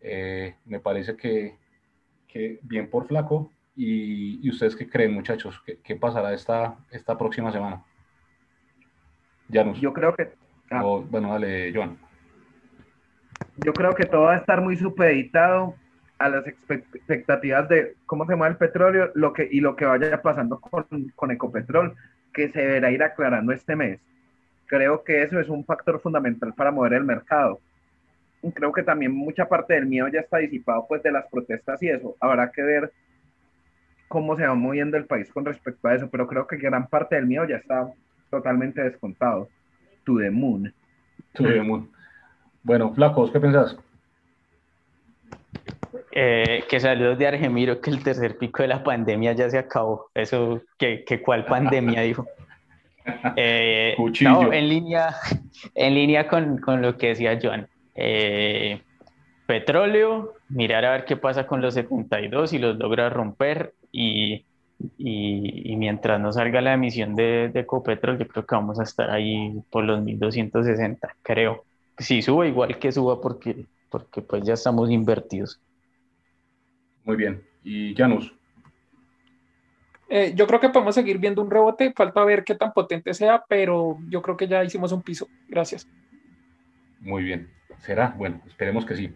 Eh, 0.00 0.56
me 0.64 0.80
parece 0.80 1.16
que, 1.16 1.56
que, 2.26 2.58
bien 2.62 2.90
por 2.90 3.06
flaco. 3.06 3.52
¿Y, 3.76 4.44
y 4.44 4.50
ustedes 4.50 4.74
qué 4.74 4.88
creen, 4.88 5.14
muchachos? 5.14 5.62
¿Qué, 5.64 5.78
qué 5.84 5.94
pasará 5.94 6.34
esta, 6.34 6.76
esta 6.90 7.16
próxima 7.16 7.52
semana? 7.52 7.84
Janus. 9.52 9.80
Yo 9.80 9.92
creo 9.92 10.14
que. 10.14 10.32
Ah. 10.70 10.82
bueno, 10.82 11.30
dale, 11.30 11.72
Joan. 11.72 11.96
Yo 13.58 13.72
creo 13.72 13.94
que 13.94 14.04
todo 14.04 14.22
va 14.22 14.34
a 14.34 14.38
estar 14.38 14.60
muy 14.60 14.76
supeditado 14.76 15.76
a 16.18 16.28
las 16.28 16.44
expectativas 16.46 17.68
de 17.68 17.94
cómo 18.04 18.26
se 18.26 18.34
mueve 18.34 18.52
el 18.52 18.58
petróleo 18.58 19.12
lo 19.14 19.32
que, 19.32 19.48
y 19.48 19.60
lo 19.60 19.76
que 19.76 19.84
vaya 19.84 20.20
pasando 20.20 20.60
con, 20.60 20.84
con 21.14 21.30
Ecopetrol 21.30 21.94
que 22.38 22.52
se 22.52 22.60
deberá 22.60 22.92
ir 22.92 23.02
aclarando 23.02 23.52
este 23.52 23.74
mes. 23.74 23.98
Creo 24.66 25.02
que 25.02 25.22
eso 25.22 25.40
es 25.40 25.48
un 25.48 25.64
factor 25.64 26.00
fundamental 26.00 26.54
para 26.54 26.70
mover 26.70 26.92
el 26.92 27.02
mercado. 27.02 27.58
Creo 28.54 28.70
que 28.72 28.84
también 28.84 29.10
mucha 29.10 29.48
parte 29.48 29.74
del 29.74 29.86
miedo 29.86 30.06
ya 30.06 30.20
está 30.20 30.38
disipado 30.38 30.86
pues 30.88 31.02
de 31.02 31.10
las 31.10 31.26
protestas 31.26 31.82
y 31.82 31.88
eso. 31.88 32.14
Habrá 32.20 32.52
que 32.52 32.62
ver 32.62 32.92
cómo 34.06 34.36
se 34.36 34.46
va 34.46 34.54
moviendo 34.54 34.96
el 34.96 35.06
país 35.06 35.28
con 35.32 35.44
respecto 35.44 35.88
a 35.88 35.96
eso, 35.96 36.08
pero 36.10 36.28
creo 36.28 36.46
que 36.46 36.58
gran 36.58 36.86
parte 36.86 37.16
del 37.16 37.26
miedo 37.26 37.44
ya 37.44 37.56
está 37.56 37.92
totalmente 38.30 38.82
descontado. 38.82 39.48
To 40.04 40.18
the 40.18 40.30
moon. 40.30 40.72
To 41.32 41.42
the 41.42 41.60
moon. 41.60 41.90
Bueno, 42.62 42.94
Flacos, 42.94 43.32
¿qué 43.32 43.40
pensás? 43.40 43.76
Eh, 46.12 46.64
que 46.68 46.80
saludos 46.80 47.18
de 47.18 47.26
Argemiro, 47.26 47.80
que 47.80 47.90
el 47.90 48.02
tercer 48.02 48.36
pico 48.38 48.62
de 48.62 48.68
la 48.68 48.82
pandemia 48.82 49.32
ya 49.32 49.48
se 49.50 49.58
acabó. 49.58 50.10
Eso, 50.14 50.62
que, 50.78 51.04
que 51.04 51.20
cuál 51.22 51.44
pandemia 51.44 52.02
dijo. 52.02 52.26
Eh, 53.36 53.96
no, 54.20 54.52
en 54.52 54.68
línea, 54.68 55.14
en 55.74 55.94
línea 55.94 56.28
con, 56.28 56.58
con, 56.58 56.82
lo 56.82 56.98
que 56.98 57.08
decía 57.08 57.38
Joan. 57.42 57.66
Eh, 57.94 58.82
petróleo, 59.46 60.34
mirar 60.50 60.84
a 60.84 60.90
ver 60.92 61.04
qué 61.06 61.16
pasa 61.16 61.46
con 61.46 61.62
los 61.62 61.72
72 61.72 62.52
y 62.52 62.58
los 62.58 62.76
logra 62.76 63.08
romper 63.08 63.72
y, 63.90 64.44
y, 64.98 65.72
y, 65.72 65.76
mientras 65.76 66.20
no 66.20 66.32
salga 66.32 66.60
la 66.60 66.74
emisión 66.74 67.16
de, 67.16 67.48
de 67.48 67.60
Ecopetrol, 67.60 68.18
yo 68.18 68.28
creo 68.28 68.44
que 68.44 68.54
vamos 68.54 68.78
a 68.78 68.82
estar 68.82 69.10
ahí 69.10 69.58
por 69.70 69.84
los 69.84 70.02
1260, 70.02 71.16
creo. 71.22 71.64
Si 71.96 72.20
suba, 72.20 72.46
igual 72.46 72.78
que 72.78 72.92
suba 72.92 73.22
porque, 73.22 73.64
porque 73.90 74.22
pues 74.22 74.42
ya 74.44 74.54
estamos 74.54 74.90
invertidos. 74.90 75.60
Muy 77.04 77.16
bien. 77.16 77.42
¿Y 77.64 77.94
Janus? 77.94 78.34
Eh, 80.08 80.32
yo 80.34 80.46
creo 80.46 80.60
que 80.60 80.70
podemos 80.70 80.94
seguir 80.94 81.18
viendo 81.18 81.42
un 81.42 81.50
rebote, 81.50 81.92
falta 81.94 82.24
ver 82.24 82.44
qué 82.44 82.54
tan 82.54 82.72
potente 82.72 83.12
sea, 83.12 83.44
pero 83.46 83.98
yo 84.08 84.22
creo 84.22 84.36
que 84.36 84.48
ya 84.48 84.64
hicimos 84.64 84.92
un 84.92 85.02
piso. 85.02 85.28
Gracias. 85.48 85.86
Muy 87.00 87.22
bien. 87.22 87.50
¿Será? 87.78 88.14
Bueno, 88.16 88.40
esperemos 88.46 88.84
que 88.84 88.96
sí. 88.96 89.12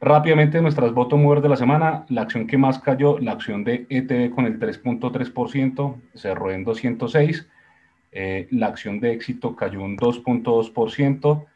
Rápidamente, 0.00 0.60
nuestras 0.60 0.92
bottom 0.92 1.22
movers 1.22 1.42
de 1.42 1.48
la 1.48 1.56
semana. 1.56 2.04
La 2.10 2.22
acción 2.22 2.46
que 2.46 2.58
más 2.58 2.78
cayó, 2.78 3.18
la 3.18 3.32
acción 3.32 3.64
de 3.64 3.86
ETB 3.88 4.34
con 4.34 4.44
el 4.44 4.58
3.3%, 4.58 6.00
cerró 6.14 6.50
en 6.50 6.64
206. 6.64 7.48
Eh, 8.12 8.46
la 8.50 8.68
acción 8.68 9.00
de 9.00 9.12
éxito 9.12 9.56
cayó 9.56 9.82
un 9.82 9.96
2.2% 9.96 11.46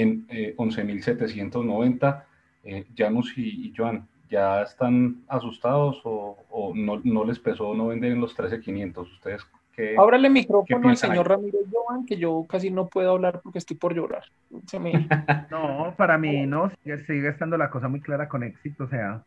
en 0.00 0.26
11.790. 0.28 2.24
Eh, 2.64 2.84
Janus 2.96 3.36
y, 3.38 3.68
y 3.68 3.74
Joan, 3.76 4.08
ya 4.30 4.62
están 4.62 5.22
asustados 5.28 6.00
o, 6.04 6.72
no, 6.74 7.24
les 7.24 7.38
pesó 7.38 7.74
no 7.74 7.88
vender 7.88 8.12
en 8.12 8.20
los 8.20 8.34
13,500? 8.34 9.12
¿Ustedes 9.12 9.46
qué? 9.74 9.94
Ábrale 9.98 10.28
el 10.28 10.32
micrófono 10.32 10.88
al 10.88 10.96
señor 10.96 11.28
Ramírez 11.28 11.62
Joan, 11.70 12.06
que 12.06 12.16
yo 12.16 12.44
casi 12.48 12.70
no 12.70 12.86
puedo 12.86 13.12
hablar 13.12 13.40
porque 13.42 13.58
estoy 13.58 13.76
por 13.76 13.94
llorar. 13.94 14.24
no, 15.50 15.94
para 15.96 16.18
mí 16.18 16.46
no, 16.46 16.70
sigue, 17.06 17.28
estando 17.28 17.56
la 17.56 17.70
cosa 17.70 17.88
muy 17.88 18.00
clara 18.00 18.28
con 18.28 18.42
éxito, 18.42 18.84
o 18.84 18.88
sea, 18.88 19.22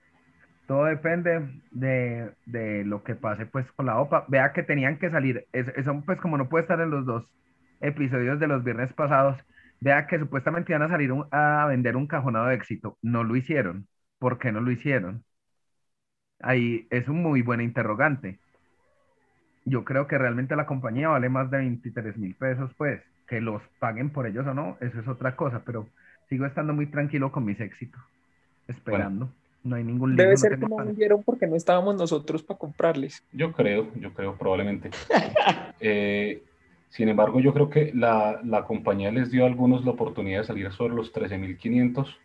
todo 0.67 0.85
depende 0.85 1.47
de, 1.71 2.83
lo 2.85 3.03
que 3.03 3.15
pase 3.15 3.45
pues 3.45 3.71
con 3.73 3.85
la 3.85 3.99
OPA. 3.99 4.25
Vea 4.27 4.53
que 4.53 4.63
tenían 4.63 4.97
que 4.97 5.09
salir, 5.09 5.47
eso 5.53 6.03
pues 6.05 6.19
como 6.19 6.37
no 6.37 6.49
puede 6.49 6.63
estar 6.63 6.79
en 6.79 6.91
los 6.91 7.05
dos 7.05 7.25
episodios 7.81 8.39
de 8.39 8.47
los 8.47 8.63
viernes 8.63 8.91
pasados, 8.93 9.37
vea 9.79 10.07
que 10.07 10.19
supuestamente 10.19 10.71
iban 10.71 10.83
a 10.83 10.89
salir 10.89 11.11
a 11.31 11.65
vender 11.67 11.95
un 11.95 12.07
cajonado 12.07 12.47
de 12.47 12.55
éxito, 12.55 12.97
no 13.01 13.23
lo 13.23 13.35
hicieron 13.35 13.87
¿por 14.19 14.37
qué 14.37 14.51
no 14.51 14.61
lo 14.61 14.71
hicieron? 14.71 15.23
Ahí 16.41 16.87
es 16.91 17.07
un 17.07 17.23
muy 17.23 17.41
buen 17.41 17.61
interrogante. 17.61 18.37
Yo 19.65 19.83
creo 19.83 20.07
que 20.07 20.17
realmente 20.17 20.55
la 20.55 20.65
compañía 20.65 21.09
vale 21.09 21.29
más 21.29 21.49
de 21.49 21.57
23 21.57 22.17
mil 22.17 22.35
pesos, 22.35 22.71
pues 22.77 23.01
que 23.27 23.41
los 23.41 23.61
paguen 23.79 24.09
por 24.09 24.25
ellos 24.27 24.45
o 24.47 24.53
no, 24.53 24.77
eso 24.81 24.99
es 24.99 25.07
otra 25.07 25.35
cosa, 25.35 25.61
pero 25.65 25.87
sigo 26.29 26.45
estando 26.45 26.73
muy 26.73 26.87
tranquilo 26.87 27.31
con 27.31 27.45
mis 27.45 27.59
éxitos, 27.59 28.01
esperando. 28.67 29.29
No 29.63 29.75
hay 29.75 29.83
ningún 29.83 30.15
Debe 30.15 30.37
ser 30.37 30.57
que 30.57 30.67
no 30.67 30.77
vendieron 30.77 31.21
porque 31.21 31.45
no 31.45 31.55
estábamos 31.55 31.95
nosotros 31.95 32.41
para 32.41 32.57
comprarles. 32.57 33.23
Yo 33.33 33.51
creo, 33.51 33.93
yo 33.95 34.13
creo, 34.13 34.35
probablemente. 34.35 34.89
Eh, 35.81 36.43
sin 36.89 37.09
embargo, 37.09 37.39
yo 37.39 37.53
creo 37.53 37.69
que 37.69 37.91
la, 37.93 38.41
la, 38.43 38.63
compañía 38.63 39.11
les 39.11 39.31
dio 39.31 39.43
a 39.43 39.47
algunos 39.47 39.85
la 39.85 39.91
oportunidad 39.91 40.41
de 40.41 40.47
salir 40.47 40.71
sobre 40.71 40.95
los 40.95 41.13
13.500 41.13 42.17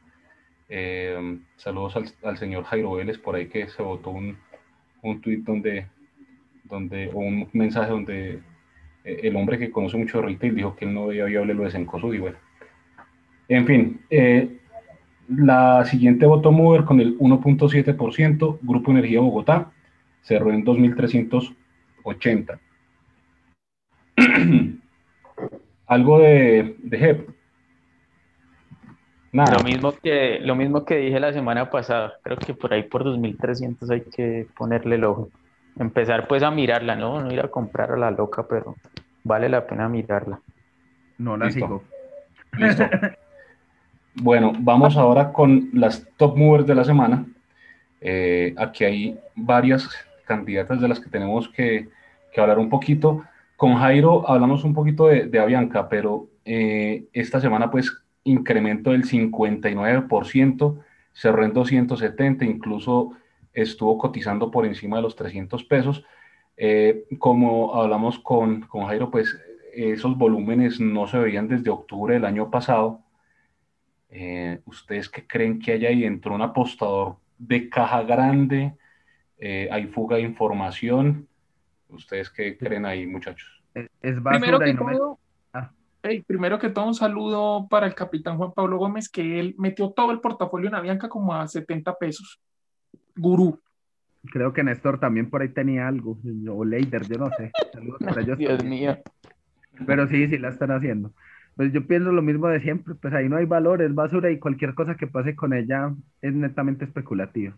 eh, 0.68 1.38
saludos 1.56 1.94
al, 2.22 2.38
señor 2.38 2.64
Jairo 2.64 2.92
Vélez 2.92 3.18
por 3.18 3.36
ahí 3.36 3.48
que 3.48 3.68
se 3.68 3.82
votó 3.82 4.10
un, 4.10 4.38
un 5.02 5.20
tweet 5.20 5.42
donde, 5.42 5.86
donde, 6.64 7.10
o 7.12 7.18
un 7.18 7.48
mensaje 7.52 7.90
donde 7.90 8.40
eh, 9.04 9.20
el 9.24 9.36
hombre 9.36 9.58
que 9.58 9.70
conoce 9.70 9.98
mucho 9.98 10.20
de 10.20 10.26
retail 10.28 10.54
dijo 10.54 10.74
que 10.74 10.86
él 10.86 10.94
no 10.94 11.08
veía 11.08 11.26
viable 11.26 11.54
lo 11.54 11.64
de 11.64 11.70
Sencosud 11.70 12.14
y 12.14 12.18
bueno. 12.18 12.38
En 13.48 13.66
fin, 13.66 14.00
eh, 14.08 14.58
La 15.28 15.84
siguiente 15.84 16.26
bottom 16.26 16.56
mover 16.56 16.84
con 16.84 17.00
el 17.00 17.18
1.7%, 17.18 18.58
Grupo 18.62 18.90
Energía 18.90 19.20
Bogotá, 19.20 19.70
cerró 20.22 20.50
en 20.52 20.64
2.380. 20.64 22.58
Algo 25.86 26.18
de, 26.18 26.76
de 26.78 26.96
HEP. 26.96 27.28
Nada. 29.32 29.56
Lo 29.58 29.64
mismo, 29.64 29.92
que, 29.92 30.38
lo 30.40 30.54
mismo 30.54 30.84
que 30.84 30.96
dije 30.96 31.18
la 31.18 31.32
semana 31.32 31.68
pasada, 31.68 32.14
creo 32.22 32.36
que 32.38 32.54
por 32.54 32.72
ahí 32.72 32.84
por 32.84 33.04
2.300 33.04 33.90
hay 33.90 34.02
que 34.02 34.46
ponerle 34.56 34.94
el 34.94 35.04
ojo. 35.04 35.28
Empezar 35.78 36.28
pues 36.28 36.42
a 36.44 36.52
mirarla, 36.52 36.94
¿no? 36.94 37.20
No 37.20 37.32
ir 37.32 37.40
a 37.40 37.48
comprar 37.48 37.90
a 37.90 37.96
la 37.96 38.12
loca, 38.12 38.46
pero 38.48 38.76
vale 39.24 39.48
la 39.48 39.66
pena 39.66 39.88
mirarla. 39.88 40.38
No 41.18 41.36
la 41.36 41.50
sigo. 41.50 41.82
Listo. 42.52 42.84
Bueno, 44.16 44.52
vamos 44.56 44.96
ahora 44.96 45.32
con 45.32 45.70
las 45.72 46.06
top 46.16 46.36
movers 46.36 46.66
de 46.66 46.74
la 46.76 46.84
semana. 46.84 47.26
Eh, 48.00 48.54
aquí 48.56 48.84
hay 48.84 49.18
varias 49.34 49.88
candidatas 50.24 50.80
de 50.80 50.86
las 50.86 51.00
que 51.00 51.10
tenemos 51.10 51.48
que, 51.48 51.88
hablar 52.36 52.58
un 52.58 52.68
poquito. 52.68 53.24
Con 53.64 53.76
Jairo 53.76 54.28
hablamos 54.28 54.62
un 54.62 54.74
poquito 54.74 55.06
de, 55.06 55.38
Avianca, 55.38 55.88
pero 55.88 56.28
eh, 56.44 57.06
esta 57.14 57.40
semana 57.40 57.70
pues 57.70 57.96
incremento 58.22 58.90
del 58.90 59.04
59%, 59.04 60.84
cerró 61.14 61.44
en 61.46 61.54
270, 61.54 62.44
incluso 62.44 63.12
estuvo 63.54 63.96
cotizando 63.96 64.50
por 64.50 64.66
encima 64.66 64.96
de 64.96 65.02
los 65.04 65.16
300 65.16 65.64
pesos. 65.64 66.04
Eh, 66.58 67.06
como 67.18 67.74
hablamos 67.74 68.18
con, 68.18 68.60
con 68.66 68.84
Jairo, 68.84 69.10
pues 69.10 69.34
esos 69.72 70.18
volúmenes 70.18 70.78
no 70.78 71.06
se 71.06 71.16
veían 71.16 71.48
desde 71.48 71.70
octubre 71.70 72.12
del 72.12 72.26
año 72.26 72.50
pasado 72.50 73.00
eh, 74.10 74.60
¿Ustedes 74.66 75.08
qué 75.08 75.26
creen 75.26 75.58
que 75.58 75.72
hay 75.72 75.86
ahí 75.86 76.00
dentro? 76.02 76.34
¿Un 76.34 76.42
apostador 76.42 77.16
de 77.38 77.70
caja 77.70 78.02
grande? 78.02 78.74
Eh, 79.38 79.70
¿Hay 79.72 79.86
fuga 79.86 80.16
de 80.16 80.22
información? 80.22 81.26
¿Ustedes 81.88 82.28
qué 82.28 82.58
creen 82.58 82.84
ahí, 82.84 83.06
muchachos? 83.06 83.53
Es 83.74 84.20
primero, 84.20 84.60
que 84.60 84.74
todo, 84.74 85.18
ah. 85.52 85.70
primero 86.26 86.58
que 86.58 86.70
todo, 86.70 86.86
un 86.86 86.94
saludo 86.94 87.66
para 87.68 87.86
el 87.86 87.94
capitán 87.94 88.36
Juan 88.36 88.52
Pablo 88.52 88.78
Gómez, 88.78 89.08
que 89.08 89.40
él 89.40 89.54
metió 89.58 89.90
todo 89.90 90.12
el 90.12 90.20
portafolio 90.20 90.68
en 90.68 90.74
Avianca 90.74 91.08
como 91.08 91.34
a 91.34 91.46
70 91.46 91.94
pesos. 91.96 92.40
Gurú. 93.16 93.60
Creo 94.30 94.52
que 94.52 94.62
Néstor 94.62 94.98
también 94.98 95.28
por 95.28 95.42
ahí 95.42 95.48
tenía 95.48 95.88
algo, 95.88 96.18
o 96.50 96.64
Leider, 96.64 97.06
yo 97.06 97.18
no 97.18 97.30
sé. 97.36 97.50
Saludos 97.72 97.98
para 98.04 98.22
ellos. 98.22 98.38
Dios 98.38 98.64
mío. 98.64 98.96
Pero 99.86 100.06
sí, 100.06 100.28
sí 100.28 100.38
la 100.38 100.50
están 100.50 100.70
haciendo 100.70 101.12
pues 101.56 101.72
yo 101.72 101.86
pienso 101.86 102.10
lo 102.10 102.22
mismo 102.22 102.48
de 102.48 102.60
siempre, 102.60 102.94
pues 102.94 103.14
ahí 103.14 103.28
no 103.28 103.36
hay 103.36 103.46
valor, 103.46 103.82
es 103.82 103.94
basura 103.94 104.30
y 104.30 104.38
cualquier 104.38 104.74
cosa 104.74 104.96
que 104.96 105.06
pase 105.06 105.36
con 105.36 105.52
ella 105.52 105.94
es 106.20 106.34
netamente 106.34 106.84
especulativa. 106.84 107.56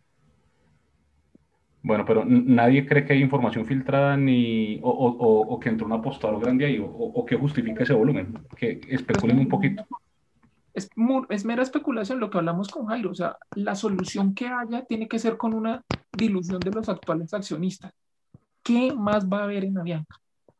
Bueno, 1.87 2.05
pero 2.05 2.25
nadie 2.25 2.85
cree 2.85 3.05
que 3.05 3.13
hay 3.13 3.23
información 3.23 3.65
filtrada 3.65 4.17
ni 4.17 4.81
o, 4.83 4.91
o, 4.91 5.55
o 5.55 5.61
que 5.61 5.69
entró 5.69 5.87
un 5.87 5.93
apostador 5.93 6.41
grande 6.41 6.67
ahí 6.67 6.83
o, 6.83 7.25
que 7.25 7.37
justifique 7.37 7.85
ese 7.85 7.93
volumen, 7.93 8.37
que 8.57 8.81
especulen 8.89 9.39
un 9.39 9.47
poquito. 9.47 9.87
Es, 10.75 10.91
es 11.29 11.45
mera 11.45 11.63
especulación 11.63 12.19
lo 12.19 12.29
que 12.29 12.39
hablamos 12.39 12.71
con 12.71 12.87
Jairo, 12.87 13.13
o 13.13 13.15
sea, 13.15 13.37
la 13.55 13.77
solución 13.77 14.35
que 14.35 14.49
haya 14.49 14.85
tiene 14.85 15.07
que 15.07 15.21
ser 15.21 15.37
con 15.37 15.55
una 15.55 15.85
dilución 16.13 16.59
de 16.59 16.73
los 16.73 16.89
actuales 16.89 17.33
accionistas. 17.33 17.93
¿Qué 18.65 18.93
más 18.93 19.25
va 19.29 19.43
a 19.43 19.45
haber 19.45 19.65
en 19.65 19.79
Avianca? 19.79 20.17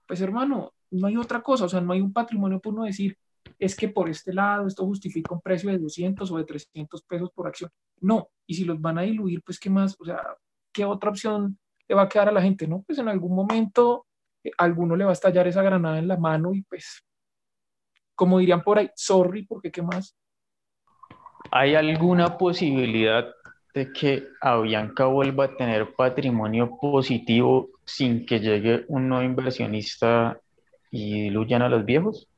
Pues 0.07 0.21
hermano, 0.21 0.75
no 0.93 1.09
hay 1.09 1.17
otra 1.17 1.43
cosa, 1.43 1.65
o 1.65 1.69
sea, 1.69 1.81
no 1.81 1.93
hay 1.93 2.03
un 2.03 2.13
patrimonio 2.13 2.61
por 2.61 2.73
uno 2.73 2.85
decir, 2.85 3.19
es 3.59 3.75
que 3.75 3.89
por 3.89 4.09
este 4.09 4.33
lado 4.33 4.69
esto 4.69 4.87
justifica 4.87 5.35
un 5.35 5.41
precio 5.41 5.71
de 5.73 5.79
200 5.79 6.31
o 6.31 6.39
de 6.39 6.45
300 6.45 7.03
pesos 7.03 7.31
por 7.35 7.49
acción. 7.49 7.69
No, 8.01 8.29
y 8.47 8.55
si 8.55 8.65
los 8.65 8.81
van 8.81 8.99
a 8.99 9.03
diluir, 9.03 9.43
pues 9.43 9.59
qué 9.59 9.71
más, 9.71 9.97
o 9.99 10.05
sea, 10.05 10.21
¿qué 10.77 10.85
otra 10.85 11.09
opción 11.09 11.59
le 11.89 11.95
va 11.95 12.03
a 12.03 12.09
quedar 12.09 12.29
a 12.29 12.33
la 12.33 12.43
gente? 12.43 12.69
No, 12.69 12.85
pues 12.87 12.99
en 12.99 13.09
algún 13.09 13.35
momento 13.35 14.07
eh, 14.45 14.51
alguno 14.59 14.95
le 14.95 15.05
va 15.05 15.11
a 15.11 15.15
estallar 15.15 15.47
esa 15.47 15.63
granada 15.63 15.99
en 15.99 16.07
la 16.07 16.19
mano 16.19 16.53
y 16.53 16.63
pues, 16.63 17.03
como 18.15 18.39
dirían 18.39 18.63
por 18.63 18.79
ahí, 18.79 18.91
sorry, 18.95 19.47
porque 19.47 19.71
qué 19.71 19.81
más. 19.81 20.15
¿Hay 21.51 21.75
alguna 21.75 22.37
posibilidad 22.37 23.27
de 23.73 23.93
que 23.93 24.25
Avianca 24.43 25.07
vuelva 25.07 25.45
a 25.45 25.57
tener 25.57 25.95
patrimonio 25.95 26.77
positivo 26.79 27.69
sin 27.85 28.27
que 28.27 28.41
llegue 28.41 28.85
un 28.89 29.09
nuevo 29.09 29.25
inversionista 29.25 30.39
y 30.91 31.23
diluyan 31.23 31.63
a 31.63 31.69
los 31.69 31.85
viejos? 31.85 32.29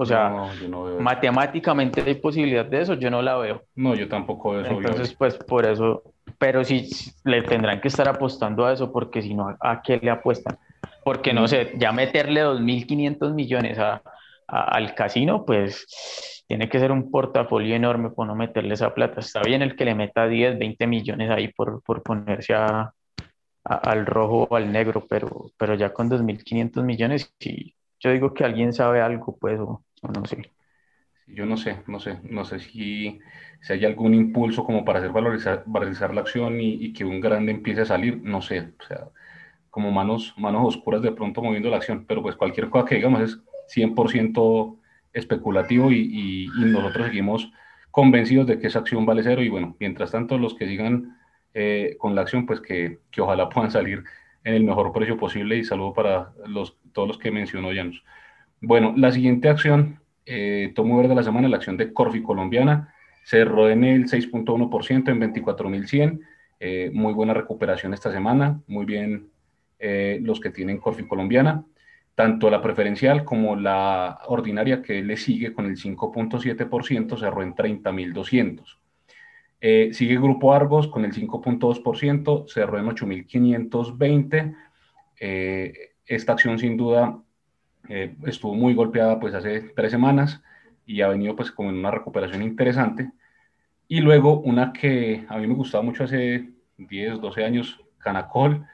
O 0.00 0.06
sea, 0.06 0.52
matemáticamente 1.00 2.02
hay 2.02 2.14
posibilidad 2.14 2.64
de 2.64 2.82
eso, 2.82 2.94
yo 2.94 3.10
no 3.10 3.20
la 3.20 3.36
veo. 3.36 3.64
No, 3.74 3.96
yo 3.96 4.08
tampoco 4.08 4.52
veo 4.52 4.60
eso. 4.60 4.70
Entonces, 4.70 5.12
pues 5.14 5.36
por 5.36 5.66
eso, 5.66 6.04
pero 6.38 6.64
sí 6.64 6.88
le 7.24 7.42
tendrán 7.42 7.80
que 7.80 7.88
estar 7.88 8.08
apostando 8.08 8.66
a 8.66 8.72
eso, 8.72 8.92
porque 8.92 9.22
si 9.22 9.34
no, 9.34 9.56
¿a 9.60 9.82
qué 9.82 9.98
le 10.02 10.10
apuestan? 10.10 10.58
Porque 11.04 11.32
no 11.32 11.44
mm. 11.44 11.48
sé, 11.48 11.72
ya 11.76 11.92
meterle 11.92 12.44
2.500 12.44 13.32
millones 13.32 13.78
a, 13.78 14.02
al 14.46 14.94
casino, 14.94 15.44
pues 15.44 16.44
tiene 16.46 16.68
que 16.68 16.78
ser 16.78 16.92
un 16.92 17.10
portafolio 17.10 17.76
enorme 17.76 18.10
por 18.10 18.26
no 18.26 18.34
meterle 18.34 18.74
esa 18.74 18.94
plata. 18.94 19.20
Está 19.20 19.42
bien 19.42 19.62
el 19.62 19.76
que 19.76 19.84
le 19.84 19.94
meta 19.94 20.26
10, 20.26 20.58
20 20.58 20.86
millones 20.86 21.30
ahí 21.30 21.48
por, 21.48 21.82
por 21.82 22.02
ponerse 22.02 22.54
a, 22.54 22.92
al 23.68 24.06
rojo 24.06 24.48
o 24.50 24.56
al 24.56 24.72
negro, 24.72 25.06
pero, 25.08 25.50
pero 25.56 25.74
ya 25.74 25.92
con 25.92 26.10
2.500 26.10 26.82
millones, 26.82 27.34
sí, 27.38 27.74
yo 28.00 28.10
digo 28.10 28.32
que 28.32 28.44
alguien 28.44 28.72
sabe 28.72 29.00
algo, 29.00 29.36
pues, 29.36 29.60
o, 29.60 29.82
no 30.02 30.24
sé. 30.24 30.50
Yo 31.26 31.44
no 31.44 31.58
sé, 31.58 31.82
no 31.86 32.00
sé, 32.00 32.18
no 32.22 32.44
sé 32.46 32.60
si, 32.60 33.20
si 33.60 33.72
hay 33.72 33.84
algún 33.84 34.14
impulso 34.14 34.64
como 34.64 34.84
para 34.84 34.98
hacer 34.98 35.10
valorizar, 35.10 35.62
valorizar 35.66 36.14
la 36.14 36.20
acción 36.20 36.60
y, 36.60 36.92
que 36.92 37.04
un 37.04 37.20
grande 37.20 37.52
empiece 37.52 37.82
a 37.82 37.86
salir, 37.86 38.20
no 38.22 38.42
sé, 38.42 38.72
o 38.78 38.84
sea, 38.86 39.08
como 39.70 39.90
manos, 39.90 40.34
manos 40.36 40.76
oscuras 40.76 41.02
de 41.02 41.12
pronto 41.12 41.42
moviendo 41.42 41.70
la 41.70 41.76
acción, 41.76 42.04
pero 42.06 42.22
pues 42.22 42.36
cualquier 42.36 42.70
cosa 42.70 42.86
que 42.86 42.96
digamos 42.96 43.20
es 43.22 43.40
100% 43.74 44.76
especulativo 45.12 45.90
y, 45.92 46.46
y, 46.46 46.48
nosotros 46.48 47.06
seguimos 47.06 47.52
convencidos 47.90 48.46
de 48.46 48.58
que 48.58 48.68
esa 48.68 48.80
acción 48.80 49.06
vale 49.06 49.22
cero 49.22 49.42
y 49.42 49.48
bueno, 49.48 49.76
mientras 49.80 50.12
tanto 50.12 50.38
los 50.38 50.54
que 50.54 50.66
sigan 50.66 51.18
eh, 51.54 51.96
con 51.98 52.14
la 52.14 52.22
acción, 52.22 52.46
pues 52.46 52.60
que, 52.60 53.00
que, 53.10 53.20
ojalá 53.20 53.48
puedan 53.48 53.70
salir 53.70 54.04
en 54.44 54.54
el 54.54 54.64
mejor 54.64 54.92
precio 54.92 55.16
posible 55.16 55.56
y 55.56 55.64
saludo 55.64 55.92
para 55.92 56.32
los, 56.46 56.76
todos 56.92 57.08
los 57.08 57.18
que 57.18 57.30
mencionó 57.30 57.70
Janus. 57.74 58.04
Bueno, 58.60 58.94
la 58.96 59.12
siguiente 59.12 59.48
acción, 59.48 60.00
eh, 60.26 60.72
tomo 60.74 60.96
verde 60.96 61.10
de 61.10 61.14
la 61.16 61.22
semana, 61.22 61.48
la 61.48 61.56
acción 61.56 61.76
de 61.76 61.92
Corfi 61.92 62.22
colombiana, 62.22 62.94
cerró 63.28 63.68
en 63.68 63.84
el 63.84 64.06
6.1% 64.06 65.10
en 65.10 65.20
24.100, 65.20 66.20
eh, 66.60 66.90
muy 66.94 67.12
buena 67.12 67.34
recuperación 67.34 67.92
esta 67.92 68.10
semana, 68.10 68.62
muy 68.66 68.86
bien 68.86 69.28
eh, 69.78 70.18
los 70.22 70.40
que 70.40 70.48
tienen 70.48 70.78
Corfi 70.78 71.06
colombiana, 71.06 71.62
tanto 72.14 72.48
la 72.48 72.62
preferencial 72.62 73.24
como 73.24 73.54
la 73.54 74.20
ordinaria 74.28 74.80
que 74.80 75.02
le 75.02 75.18
sigue 75.18 75.52
con 75.52 75.66
el 75.66 75.76
5.7% 75.76 77.18
cerró 77.18 77.42
en 77.42 77.54
30.200. 77.54 78.78
Eh, 79.60 79.90
sigue 79.92 80.14
Grupo 80.16 80.54
Argos 80.54 80.88
con 80.88 81.04
el 81.04 81.12
5.2%, 81.12 82.48
cerró 82.48 82.78
en 82.78 82.86
8.520. 82.86 84.56
Eh, 85.20 85.74
esta 86.06 86.32
acción 86.32 86.58
sin 86.58 86.78
duda 86.78 87.18
estuvo 88.24 88.54
muy 88.54 88.74
golpeada 88.74 89.20
pues 89.20 89.34
hace 89.34 89.60
tres 89.60 89.90
semanas 89.90 90.42
y 90.86 91.02
ha 91.02 91.08
venido 91.08 91.36
pues 91.36 91.50
como 91.52 91.68
en 91.68 91.76
una 91.76 91.90
recuperación 91.90 92.42
interesante. 92.42 93.10
Y 93.88 94.00
luego 94.02 94.40
una 94.40 94.72
que 94.74 95.24
a 95.28 95.38
mí 95.38 95.46
me 95.46 95.54
gustaba 95.54 95.82
mucho 95.82 96.04
hace 96.04 96.50
10, 96.76 97.20
12 97.22 97.44
años, 97.44 97.80
Canacol, 97.98 98.66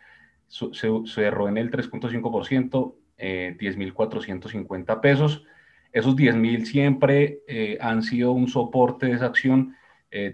se 0.48 0.88
cerró 1.06 1.48
en 1.48 1.56
el 1.56 1.70
3.5%, 1.70 2.94
10.450 3.16 5.00
pesos. 5.00 5.44
Esos 5.92 6.16
10.000 6.16 6.64
siempre 6.64 7.38
han 7.80 8.02
sido 8.02 8.32
un 8.32 8.48
soporte 8.48 9.06
de 9.06 9.12
esa 9.12 9.26
acción. 9.26 9.76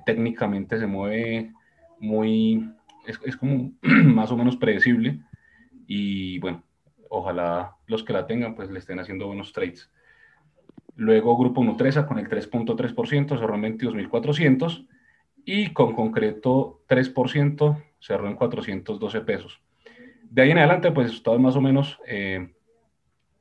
técnicamente 0.07 0.79
se 0.79 0.87
mueve 0.87 1.53
muy, 1.99 2.67
es, 3.07 3.21
es 3.25 3.37
como 3.37 3.73
más 3.83 4.33
o 4.33 4.37
menos 4.37 4.57
predecible. 4.57 5.21
Y 5.87 6.39
bueno, 6.39 6.63
ojalá 7.11 7.77
los 7.87 8.03
que 8.03 8.15
la 8.15 8.27
tengan 8.27 8.55
pues 8.55 8.71
le 8.71 8.79
estén 8.79 8.99
haciendo 8.99 9.27
buenos 9.27 9.53
trades. 9.53 9.91
Luego 10.97 11.37
Grupo 11.37 11.65
Nutresa 11.65 12.07
con 12.07 12.19
el 12.19 12.29
3.3% 12.29 13.39
cerró 13.39 13.55
en 13.55 13.79
22.400 13.79 14.87
y 15.45 15.73
con 15.73 15.95
concreto 15.95 16.83
3% 16.89 17.83
cerró 17.99 18.29
en 18.29 18.37
412 18.37 19.21
pesos. 19.23 19.61
De 20.23 20.43
ahí 20.43 20.51
en 20.51 20.59
adelante 20.59 20.93
pues 20.93 21.13
está 21.13 21.37
más 21.39 21.57
o 21.57 21.61
menos 21.61 21.99
eh, 22.07 22.53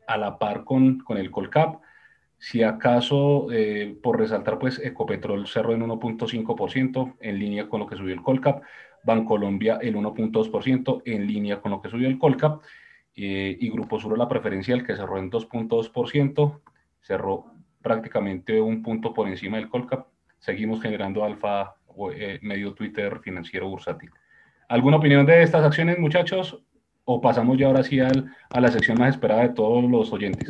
a 0.07 0.17
la 0.17 0.39
par 0.39 0.63
con, 0.63 0.99
con 0.99 1.17
el 1.17 1.31
Colcap. 1.31 1.81
Si 2.37 2.63
acaso, 2.63 3.51
eh, 3.51 3.97
por 4.01 4.17
resaltar, 4.17 4.57
pues 4.59 4.79
Ecopetrol 4.79 5.45
cerró 5.45 5.73
en 5.73 5.81
1.5% 5.81 7.15
en 7.19 7.37
línea 7.37 7.67
con 7.67 7.81
lo 7.81 7.87
que 7.87 7.97
subió 7.97 8.13
el 8.13 8.21
Colcap. 8.21 8.63
Bancolombia 9.03 9.77
el 9.81 9.95
1.2% 9.95 11.01
en 11.05 11.27
línea 11.27 11.61
con 11.61 11.71
lo 11.71 11.81
que 11.81 11.89
subió 11.89 12.07
el 12.07 12.17
Colcap. 12.17 12.61
Eh, 13.15 13.57
y 13.59 13.69
Grupo 13.69 13.99
Sur 13.99 14.17
la 14.17 14.29
preferencial 14.29 14.85
que 14.85 14.95
cerró 14.95 15.17
en 15.17 15.29
2.2%, 15.29 16.61
cerró 17.01 17.45
prácticamente 17.81 18.59
un 18.61 18.83
punto 18.83 19.13
por 19.13 19.27
encima 19.27 19.57
del 19.57 19.69
Colcap, 19.69 20.07
seguimos 20.39 20.81
generando 20.81 21.23
alfa 21.23 21.75
eh, 22.13 22.39
medio 22.41 22.73
Twitter 22.73 23.19
financiero 23.19 23.67
bursátil. 23.67 24.09
¿Alguna 24.67 24.97
opinión 24.97 25.25
de 25.25 25.41
estas 25.41 25.63
acciones, 25.65 25.97
muchachos? 25.97 26.63
¿O 27.03 27.19
pasamos 27.19 27.57
ya 27.57 27.67
ahora 27.67 27.83
sí 27.83 27.99
al, 27.99 28.31
a 28.51 28.61
la 28.61 28.69
sección 28.69 28.97
más 28.99 29.15
esperada 29.15 29.41
de 29.41 29.49
todos 29.49 29.83
los 29.83 30.13
oyentes? 30.13 30.49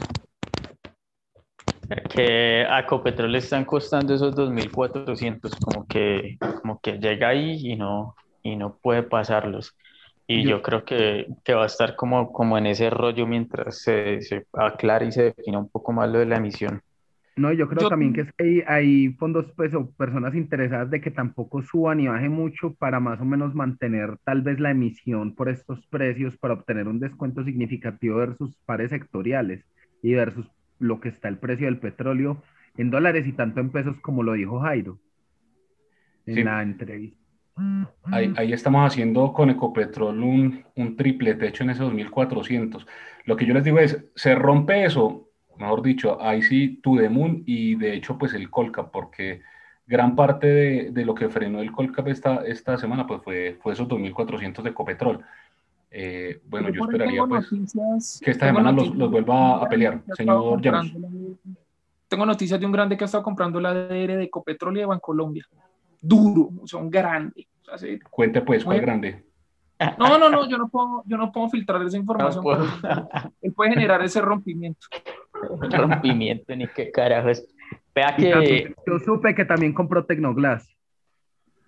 Que 2.09 2.65
a 2.69 2.85
Copetrol 2.85 3.31
le 3.31 3.38
están 3.39 3.65
costando 3.65 4.13
esos 4.13 4.35
2.400, 4.35 5.57
como 5.59 5.88
que, 5.88 6.38
como 6.61 6.80
que 6.81 6.99
llega 6.99 7.30
ahí 7.30 7.71
y 7.71 7.76
no, 7.76 8.15
y 8.43 8.55
no 8.55 8.77
puede 8.77 9.03
pasarlos. 9.03 9.76
Y 10.31 10.43
yo, 10.43 10.61
creo 10.61 10.85
que, 10.85 11.26
que, 11.43 11.56
va 11.56 11.64
a 11.64 11.65
estar 11.65 11.95
como, 11.95 12.31
como 12.31 12.56
en 12.56 12.68
ese 12.68 12.91
rollo 12.91 13.26
mientras 13.26 13.81
se, 13.81 14.22
se 14.22 14.45
aclara 14.53 15.03
y 15.03 15.11
se 15.11 15.23
defina 15.23 15.57
un 15.57 15.69
poco 15.69 15.91
más 15.91 16.07
lo 16.07 16.19
de 16.19 16.27
la 16.27 16.38
emisión. 16.38 16.84
No, 17.35 17.51
yo 17.51 17.68
creo 17.68 17.89
también 17.89 18.14
que 18.14 18.27
hay, 18.38 18.61
hay, 18.68 19.10
fondos 19.14 19.51
pues, 19.56 19.73
o 19.73 19.89
personas 19.89 20.35
interesadas 20.35 20.91
de 20.91 21.01
que 21.01 21.10
tampoco 21.10 21.64
suban 21.64 21.99
y 21.99 22.10
baje 22.10 22.30
mucho 22.30 22.76
para 22.76 22.99
más 22.99 23.19
o 23.19 23.26
menos 23.26 23.56
mantener 23.56 24.18
tal 24.23 24.43
vez 24.43 24.60
la 24.60 24.69
emisión 24.69 25.34
por 25.34 25.49
estos 25.49 25.84
precios 25.88 26.38
para 26.38 26.53
obtener 26.53 26.88
un 26.88 26.99
descuento 26.99 27.43
significativo 27.43 28.18
versus 28.18 28.56
pares 28.68 28.91
sectoriales 28.91 29.65
y 30.03 30.14
versus 30.14 30.45
lo 30.77 30.99
que 30.99 31.10
está 31.10 31.27
el 31.27 31.39
precio 31.39 31.65
del 31.65 31.80
petróleo 31.80 32.43
en 32.77 32.91
dólares 32.91 33.26
y 33.26 33.34
tanto 33.34 33.61
en 33.61 33.72
pesos 33.72 33.95
como 34.01 34.22
lo 34.22 34.34
dijo 34.34 34.60
Jairo 34.60 34.99
en 36.27 36.45
la 36.45 36.61
entrevista. 36.61 37.18
Ahí, 38.11 38.34
ahí, 38.38 38.53
estamos 38.53 38.86
haciendo 38.86 39.34
con 39.34 39.49
Ecopetrol 39.49 40.23
un, 40.23 40.65
un 40.76 40.95
triple 40.95 41.36
techo 41.36 41.64
en 41.64 41.72
ese 41.72 41.84
2400. 41.84 42.88
Lo 43.26 43.36
que 43.36 43.45
yo 43.45 43.53
les 43.53 43.64
digo 43.64 43.80
es, 43.80 44.03
se 44.15 44.36
rompe 44.36 44.86
eso, 44.86 45.30
mejor 45.57 45.81
dicho, 45.81 46.22
ahí 46.22 46.41
sí 46.41 46.80
to 46.81 46.98
the 46.98 47.10
moon 47.10 47.44
y 47.45 47.76
de 47.76 47.94
hecho 47.94 48.18
pues 48.18 48.34
el 48.34 48.49
Colcap, 48.49 48.91
porque 48.91 49.41
gran 49.86 50.15
parte 50.15 50.48
de, 50.48 50.91
de, 50.91 51.06
lo 51.06 51.14
que 51.14 51.30
frenó 51.30 51.61
el 51.61 51.72
Colcap 51.72 52.07
esta, 52.07 52.45
esta 52.45 52.77
semana 52.77 53.06
pues 53.06 53.22
fue, 53.23 53.57
fue 53.61 53.73
esos 53.73 53.88
2.400 53.88 54.61
de 54.61 54.69
Ecopetrol. 54.69 55.23
Eh, 55.91 56.41
bueno, 56.48 56.69
yo 56.69 56.84
esperaría 56.84 57.23
pues 57.26 57.49
que 58.23 58.31
esta 58.31 58.48
semana 58.48 58.72
los, 58.72 58.95
los, 58.95 59.10
vuelva 59.10 59.64
a 59.64 59.68
pelear, 59.68 60.02
señor 60.14 60.61
Llanos. 60.61 60.94
Tengo 62.07 62.26
noticias 62.26 62.60
de 62.60 62.65
un 62.65 62.72
grande 62.72 62.98
que 62.98 63.03
ha 63.03 63.06
estado 63.06 63.23
comprando 63.23 63.60
la 63.60 63.69
ADR 63.69 64.18
de 64.18 64.23
Ecopetrol 64.23 64.77
y 64.77 64.80
de 64.80 64.86
Bancolombia 64.86 65.45
duro, 66.02 66.49
o 66.61 66.68
sea, 66.68 66.80
sea, 67.78 67.90
Cuente 68.10 68.41
pues, 68.41 68.64
¿cuál 68.64 68.82
grande? 68.82 69.24
No, 69.98 70.18
no, 70.20 70.30
no, 70.30 70.50
yo 70.50 70.58
no 70.58 70.68
puedo, 70.68 71.04
yo 71.06 71.18
no 71.18 71.32
puedo 71.32 71.50
filtrar 71.50 71.82
esa 71.84 71.98
información. 71.98 72.44
él 73.41 73.54
puede 73.54 73.72
generar 73.72 74.02
ese 74.04 74.20
rompimiento. 74.20 74.88
rompimiento, 75.72 76.56
ni 76.56 76.68
qué 76.68 76.91
carajos. 76.91 77.46
Vea 77.96 78.16
que... 78.16 78.74
Yo 78.86 79.00
supe 79.00 79.34
que 79.34 79.46
también 79.46 79.74
compró 79.74 80.06
Tecnoglass. 80.06 80.70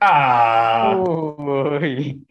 Ah. 0.02 0.96
Uy. 0.98 2.26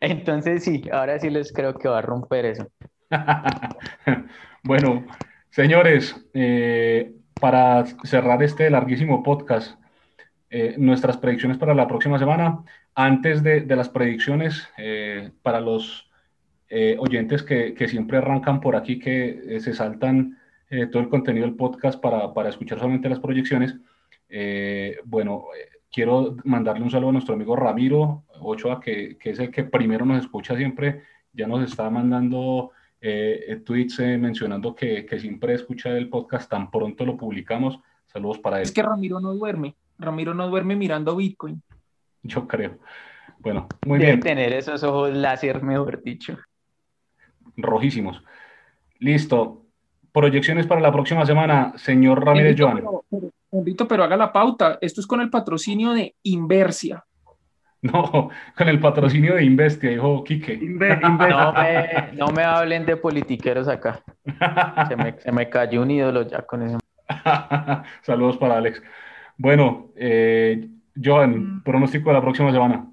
Entonces 0.00 0.64
sí, 0.64 0.82
ahora 0.92 1.18
sí 1.18 1.28
les 1.28 1.52
creo 1.52 1.74
que 1.74 1.88
va 1.88 1.98
a 1.98 2.02
romper 2.02 2.46
eso. 2.46 2.68
bueno, 4.62 5.04
señores, 5.50 6.24
eh, 6.32 7.12
para 7.40 7.84
cerrar 8.04 8.42
este 8.42 8.70
larguísimo 8.70 9.22
podcast, 9.22 9.78
eh, 10.48 10.76
nuestras 10.78 11.16
predicciones 11.16 11.58
para 11.58 11.74
la 11.74 11.88
próxima 11.88 12.18
semana. 12.18 12.62
Antes 12.94 13.42
de, 13.42 13.62
de 13.62 13.76
las 13.76 13.88
predicciones, 13.88 14.68
eh, 14.78 15.32
para 15.42 15.60
los 15.60 16.08
eh, 16.68 16.96
oyentes 17.00 17.42
que, 17.42 17.74
que, 17.74 17.88
siempre 17.88 18.18
arrancan 18.18 18.60
por 18.60 18.76
aquí, 18.76 18.98
que 18.98 19.58
se 19.60 19.74
saltan 19.74 20.38
todo 20.90 21.00
el 21.00 21.08
contenido 21.08 21.46
del 21.46 21.54
podcast 21.54 22.00
para, 22.00 22.34
para 22.34 22.48
escuchar 22.48 22.78
solamente 22.78 23.08
las 23.08 23.20
proyecciones, 23.20 23.76
bueno, 25.04 25.44
quiero 25.92 26.36
mandarle 26.42 26.82
un 26.82 26.90
saludo 26.90 27.10
a 27.10 27.12
nuestro 27.12 27.34
amigo 27.34 27.54
Ramiro 27.54 28.24
Ochoa, 28.40 28.80
que, 28.80 29.16
que 29.16 29.30
es 29.30 29.38
el 29.38 29.52
que 29.52 29.62
primero 29.62 30.04
nos 30.04 30.18
escucha 30.18 30.56
siempre, 30.56 31.02
ya 31.32 31.46
nos 31.46 31.62
está 31.62 31.88
mandando 31.88 32.72
tweets 33.64 34.00
mencionando 34.18 34.74
que, 34.74 35.06
que 35.06 35.20
siempre 35.20 35.54
escucha 35.54 35.90
el 35.90 36.08
podcast, 36.08 36.50
tan 36.50 36.68
pronto 36.68 37.06
lo 37.06 37.16
publicamos. 37.16 37.78
Saludos 38.06 38.40
para 38.40 38.56
él. 38.56 38.62
Es 38.64 38.72
que 38.72 38.82
Ramiro 38.82 39.20
no 39.20 39.34
duerme. 39.34 39.76
Ramiro 39.98 40.34
no 40.34 40.48
duerme 40.48 40.76
mirando 40.76 41.16
Bitcoin. 41.16 41.62
Yo 42.22 42.46
creo. 42.46 42.78
Bueno, 43.38 43.68
muy 43.86 43.98
Debe 43.98 44.12
bien. 44.12 44.20
tener 44.20 44.52
esos 44.52 44.82
ojos 44.82 45.12
láser, 45.14 45.62
mejor 45.62 46.02
dicho. 46.02 46.36
Rojísimos. 47.56 48.22
Listo. 48.98 49.62
Proyecciones 50.12 50.66
para 50.66 50.80
la 50.80 50.90
próxima 50.90 51.26
semana, 51.26 51.74
señor 51.76 52.24
Ramírez 52.24 52.56
Joan. 52.58 52.82
Pero, 53.10 53.88
pero 53.88 54.04
haga 54.04 54.16
la 54.16 54.32
pauta. 54.32 54.78
Esto 54.80 55.02
es 55.02 55.06
con 55.06 55.20
el 55.20 55.28
patrocinio 55.28 55.92
de 55.92 56.14
Inversia. 56.22 57.04
No, 57.82 58.30
con 58.56 58.68
el 58.68 58.80
patrocinio 58.80 59.34
de 59.34 59.44
Investia, 59.44 59.90
dijo 59.90 60.24
Quique. 60.24 60.56
No, 60.58 61.52
me, 61.52 62.12
no, 62.14 62.28
me, 62.28 62.42
hablen 62.42 62.86
de 62.86 62.96
politiqueros 62.96 63.68
acá. 63.68 64.02
Se 64.88 64.96
me, 64.96 65.20
se 65.20 65.30
me 65.30 65.48
cayó 65.48 65.82
un 65.82 65.90
ídolo 65.90 66.22
ya 66.22 66.42
con 66.42 66.62
eso. 66.62 66.78
Saludos 68.02 68.38
para 68.38 68.56
Alex. 68.56 68.82
Bueno, 69.38 69.90
eh, 69.96 70.68
Joan, 71.02 71.62
pronóstico 71.62 72.08
de 72.10 72.14
la 72.14 72.22
próxima 72.22 72.52
semana. 72.52 72.90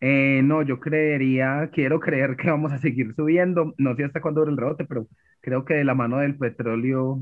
Eh, 0.00 0.40
no, 0.42 0.62
yo 0.62 0.80
creería, 0.80 1.70
quiero 1.72 2.00
creer 2.00 2.36
que 2.36 2.50
vamos 2.50 2.72
a 2.72 2.78
seguir 2.78 3.14
subiendo. 3.14 3.74
No 3.78 3.94
sé 3.94 4.04
hasta 4.04 4.20
cuándo 4.20 4.40
dure 4.40 4.52
el 4.52 4.58
rebote, 4.58 4.84
pero 4.84 5.06
creo 5.40 5.64
que 5.64 5.74
de 5.74 5.84
la 5.84 5.94
mano 5.94 6.18
del 6.18 6.36
petróleo 6.36 7.20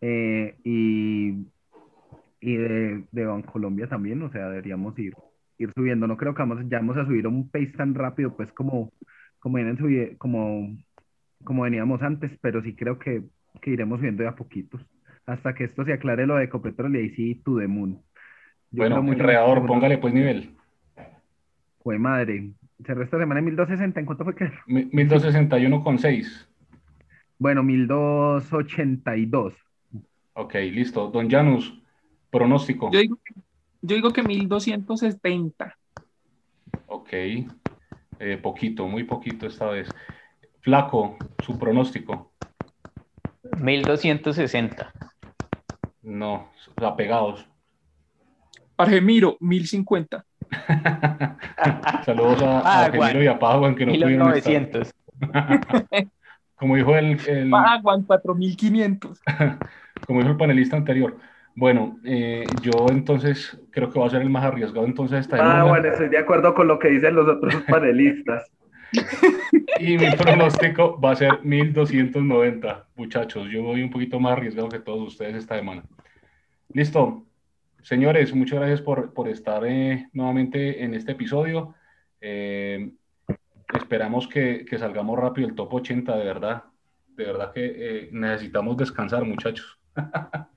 eh, 0.00 0.56
y, 0.64 1.46
y 2.40 2.56
de, 2.56 3.04
de 3.12 3.26
Bancolombia 3.26 3.88
también, 3.88 4.22
o 4.22 4.30
sea, 4.30 4.48
deberíamos 4.48 4.98
ir, 4.98 5.14
ir 5.58 5.72
subiendo. 5.74 6.06
No 6.06 6.16
creo 6.16 6.34
que 6.34 6.42
vamos, 6.42 6.60
ya 6.68 6.78
vamos 6.78 6.96
a 6.96 7.06
subir 7.06 7.26
a 7.26 7.28
un 7.28 7.50
pace 7.50 7.72
tan 7.76 7.94
rápido, 7.94 8.34
pues 8.36 8.50
como, 8.52 8.92
como, 9.38 9.56
vienen 9.56 10.16
como, 10.18 10.76
como 11.44 11.62
veníamos 11.64 12.02
antes, 12.02 12.32
pero 12.40 12.62
sí 12.62 12.74
creo 12.74 12.98
que, 12.98 13.22
que 13.60 13.70
iremos 13.70 13.98
subiendo 13.98 14.22
de 14.22 14.30
a 14.30 14.36
poquitos 14.36 14.82
hasta 15.26 15.54
que 15.54 15.64
esto 15.64 15.84
se 15.84 15.92
aclare 15.92 16.26
lo 16.26 16.36
de 16.36 16.44
Ecopetrol 16.44 16.96
y 16.96 16.98
ahí 17.00 17.10
sí, 17.10 17.34
to 17.36 17.58
the 17.58 17.66
moon. 17.66 18.00
Yo 18.70 18.82
bueno, 18.82 18.98
enredador, 19.12 19.66
póngale 19.66 19.98
pues 19.98 20.14
nivel. 20.14 20.54
Fue 21.82 21.98
madre. 21.98 22.52
Cerró 22.84 23.02
esta 23.02 23.18
semana 23.18 23.40
en 23.40 23.46
1260, 23.46 24.00
¿en 24.00 24.06
cuánto 24.06 24.24
fue 24.24 24.34
que? 24.34 24.50
1261,6. 24.66 26.48
Bueno, 27.38 27.62
1282. 27.62 29.54
Ok, 30.34 30.54
listo. 30.54 31.08
Don 31.08 31.30
Janus, 31.30 31.78
pronóstico. 32.30 32.90
Yo 32.92 33.00
digo, 33.00 33.18
yo 33.82 33.96
digo 33.96 34.12
que 34.12 34.22
1270. 34.22 35.76
Ok, 36.86 37.08
eh, 37.12 37.46
poquito, 38.40 38.88
muy 38.88 39.04
poquito 39.04 39.46
esta 39.46 39.66
vez. 39.66 39.88
Flaco, 40.60 41.16
su 41.44 41.58
pronóstico. 41.58 42.32
1260. 43.60 44.92
No, 46.02 46.50
apegados. 46.76 47.48
Argemiro, 48.76 49.36
1050. 49.40 50.24
Saludos 52.04 52.42
a, 52.42 52.58
ah, 52.60 52.84
Argemiro 52.86 53.22
y 53.22 53.26
a 53.26 53.38
Paguan 53.38 53.74
que 53.74 53.86
no 53.86 53.92
1900. 53.92 54.92
Como 56.56 56.76
dijo 56.76 56.96
el... 56.96 57.18
el... 57.28 57.50
Paguan, 57.50 58.02
4500. 58.02 59.20
Como 60.06 60.20
dijo 60.20 60.32
el 60.32 60.36
panelista 60.36 60.76
anterior. 60.76 61.16
Bueno, 61.54 61.98
eh, 62.04 62.44
yo 62.62 62.86
entonces 62.88 63.60
creo 63.70 63.90
que 63.90 63.98
va 63.98 64.06
a 64.06 64.10
ser 64.10 64.22
el 64.22 64.30
más 64.30 64.44
arriesgado 64.44 64.86
entonces 64.86 65.20
esta 65.20 65.36
Ah, 65.60 65.64
bueno, 65.64 65.88
estoy 65.88 66.08
de 66.08 66.18
acuerdo 66.18 66.54
con 66.54 66.66
lo 66.66 66.78
que 66.78 66.88
dicen 66.88 67.14
los 67.14 67.28
otros 67.28 67.54
panelistas. 67.68 68.50
Y 69.80 69.98
mi 69.98 70.10
pronóstico 70.16 71.00
va 71.00 71.12
a 71.12 71.16
ser 71.16 71.44
1290, 71.44 72.88
muchachos. 72.96 73.48
Yo 73.50 73.62
voy 73.62 73.82
un 73.82 73.90
poquito 73.90 74.20
más 74.20 74.32
arriesgado 74.32 74.68
que 74.68 74.78
todos 74.78 75.08
ustedes 75.08 75.36
esta 75.36 75.56
semana. 75.56 75.82
Listo. 76.72 77.26
Señores, 77.82 78.32
muchas 78.32 78.60
gracias 78.60 78.80
por, 78.80 79.12
por 79.12 79.28
estar 79.28 79.64
eh, 79.66 80.06
nuevamente 80.12 80.84
en 80.84 80.94
este 80.94 81.12
episodio. 81.12 81.74
Eh, 82.20 82.92
esperamos 83.74 84.28
que, 84.28 84.64
que, 84.64 84.78
salgamos 84.78 85.18
rápido 85.18 85.48
el 85.48 85.56
top 85.56 85.74
80, 85.74 86.16
de 86.16 86.24
verdad. 86.24 86.62
De 87.08 87.24
verdad 87.24 87.52
que 87.52 87.64
eh, 87.64 88.08
necesitamos 88.12 88.76
descansar, 88.76 89.24
muchachos. 89.24 89.80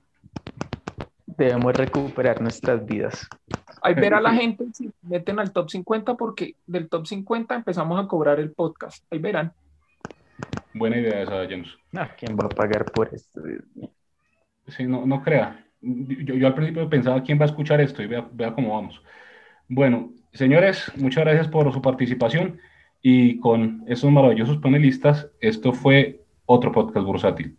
Debemos 1.26 1.76
recuperar 1.76 2.40
nuestras 2.40 2.86
vidas. 2.86 3.28
Hay 3.86 3.94
ver 3.94 4.14
a 4.14 4.20
la 4.20 4.34
gente 4.34 4.66
si 4.72 4.90
meten 5.02 5.38
al 5.38 5.52
top 5.52 5.70
50 5.70 6.16
porque 6.16 6.56
del 6.66 6.88
top 6.88 7.06
50 7.06 7.54
empezamos 7.54 8.02
a 8.02 8.08
cobrar 8.08 8.40
el 8.40 8.52
podcast. 8.52 9.04
Ahí 9.10 9.18
verán. 9.18 9.52
Buena 10.74 10.98
idea 10.98 11.22
esa, 11.22 11.46
James. 11.48 11.68
Ah, 11.94 12.10
¿Quién 12.18 12.36
va 12.38 12.46
a 12.46 12.54
pagar 12.54 12.90
por 12.90 13.08
esto? 13.14 13.40
Sí, 14.68 14.84
no, 14.84 15.06
no 15.06 15.22
crea 15.22 15.66
yo, 15.80 16.34
yo, 16.34 16.46
al 16.46 16.54
principio 16.54 16.88
pensaba 16.88 17.22
quién 17.22 17.38
va 17.38 17.44
a 17.44 17.48
escuchar 17.48 17.80
esto 17.80 18.02
y 18.02 18.06
vea, 18.06 18.28
vea 18.32 18.52
cómo 18.54 18.74
vamos. 18.74 19.02
Bueno, 19.68 20.12
señores, 20.32 20.90
muchas 20.96 21.24
gracias 21.24 21.48
por 21.48 21.72
su 21.72 21.82
participación 21.82 22.60
y 23.02 23.38
con 23.40 23.84
esos 23.86 24.10
maravillosos 24.10 24.58
panelistas, 24.58 25.30
esto 25.40 25.72
fue 25.72 26.24
otro 26.46 26.72
podcast 26.72 27.06
bursátil. 27.06 27.56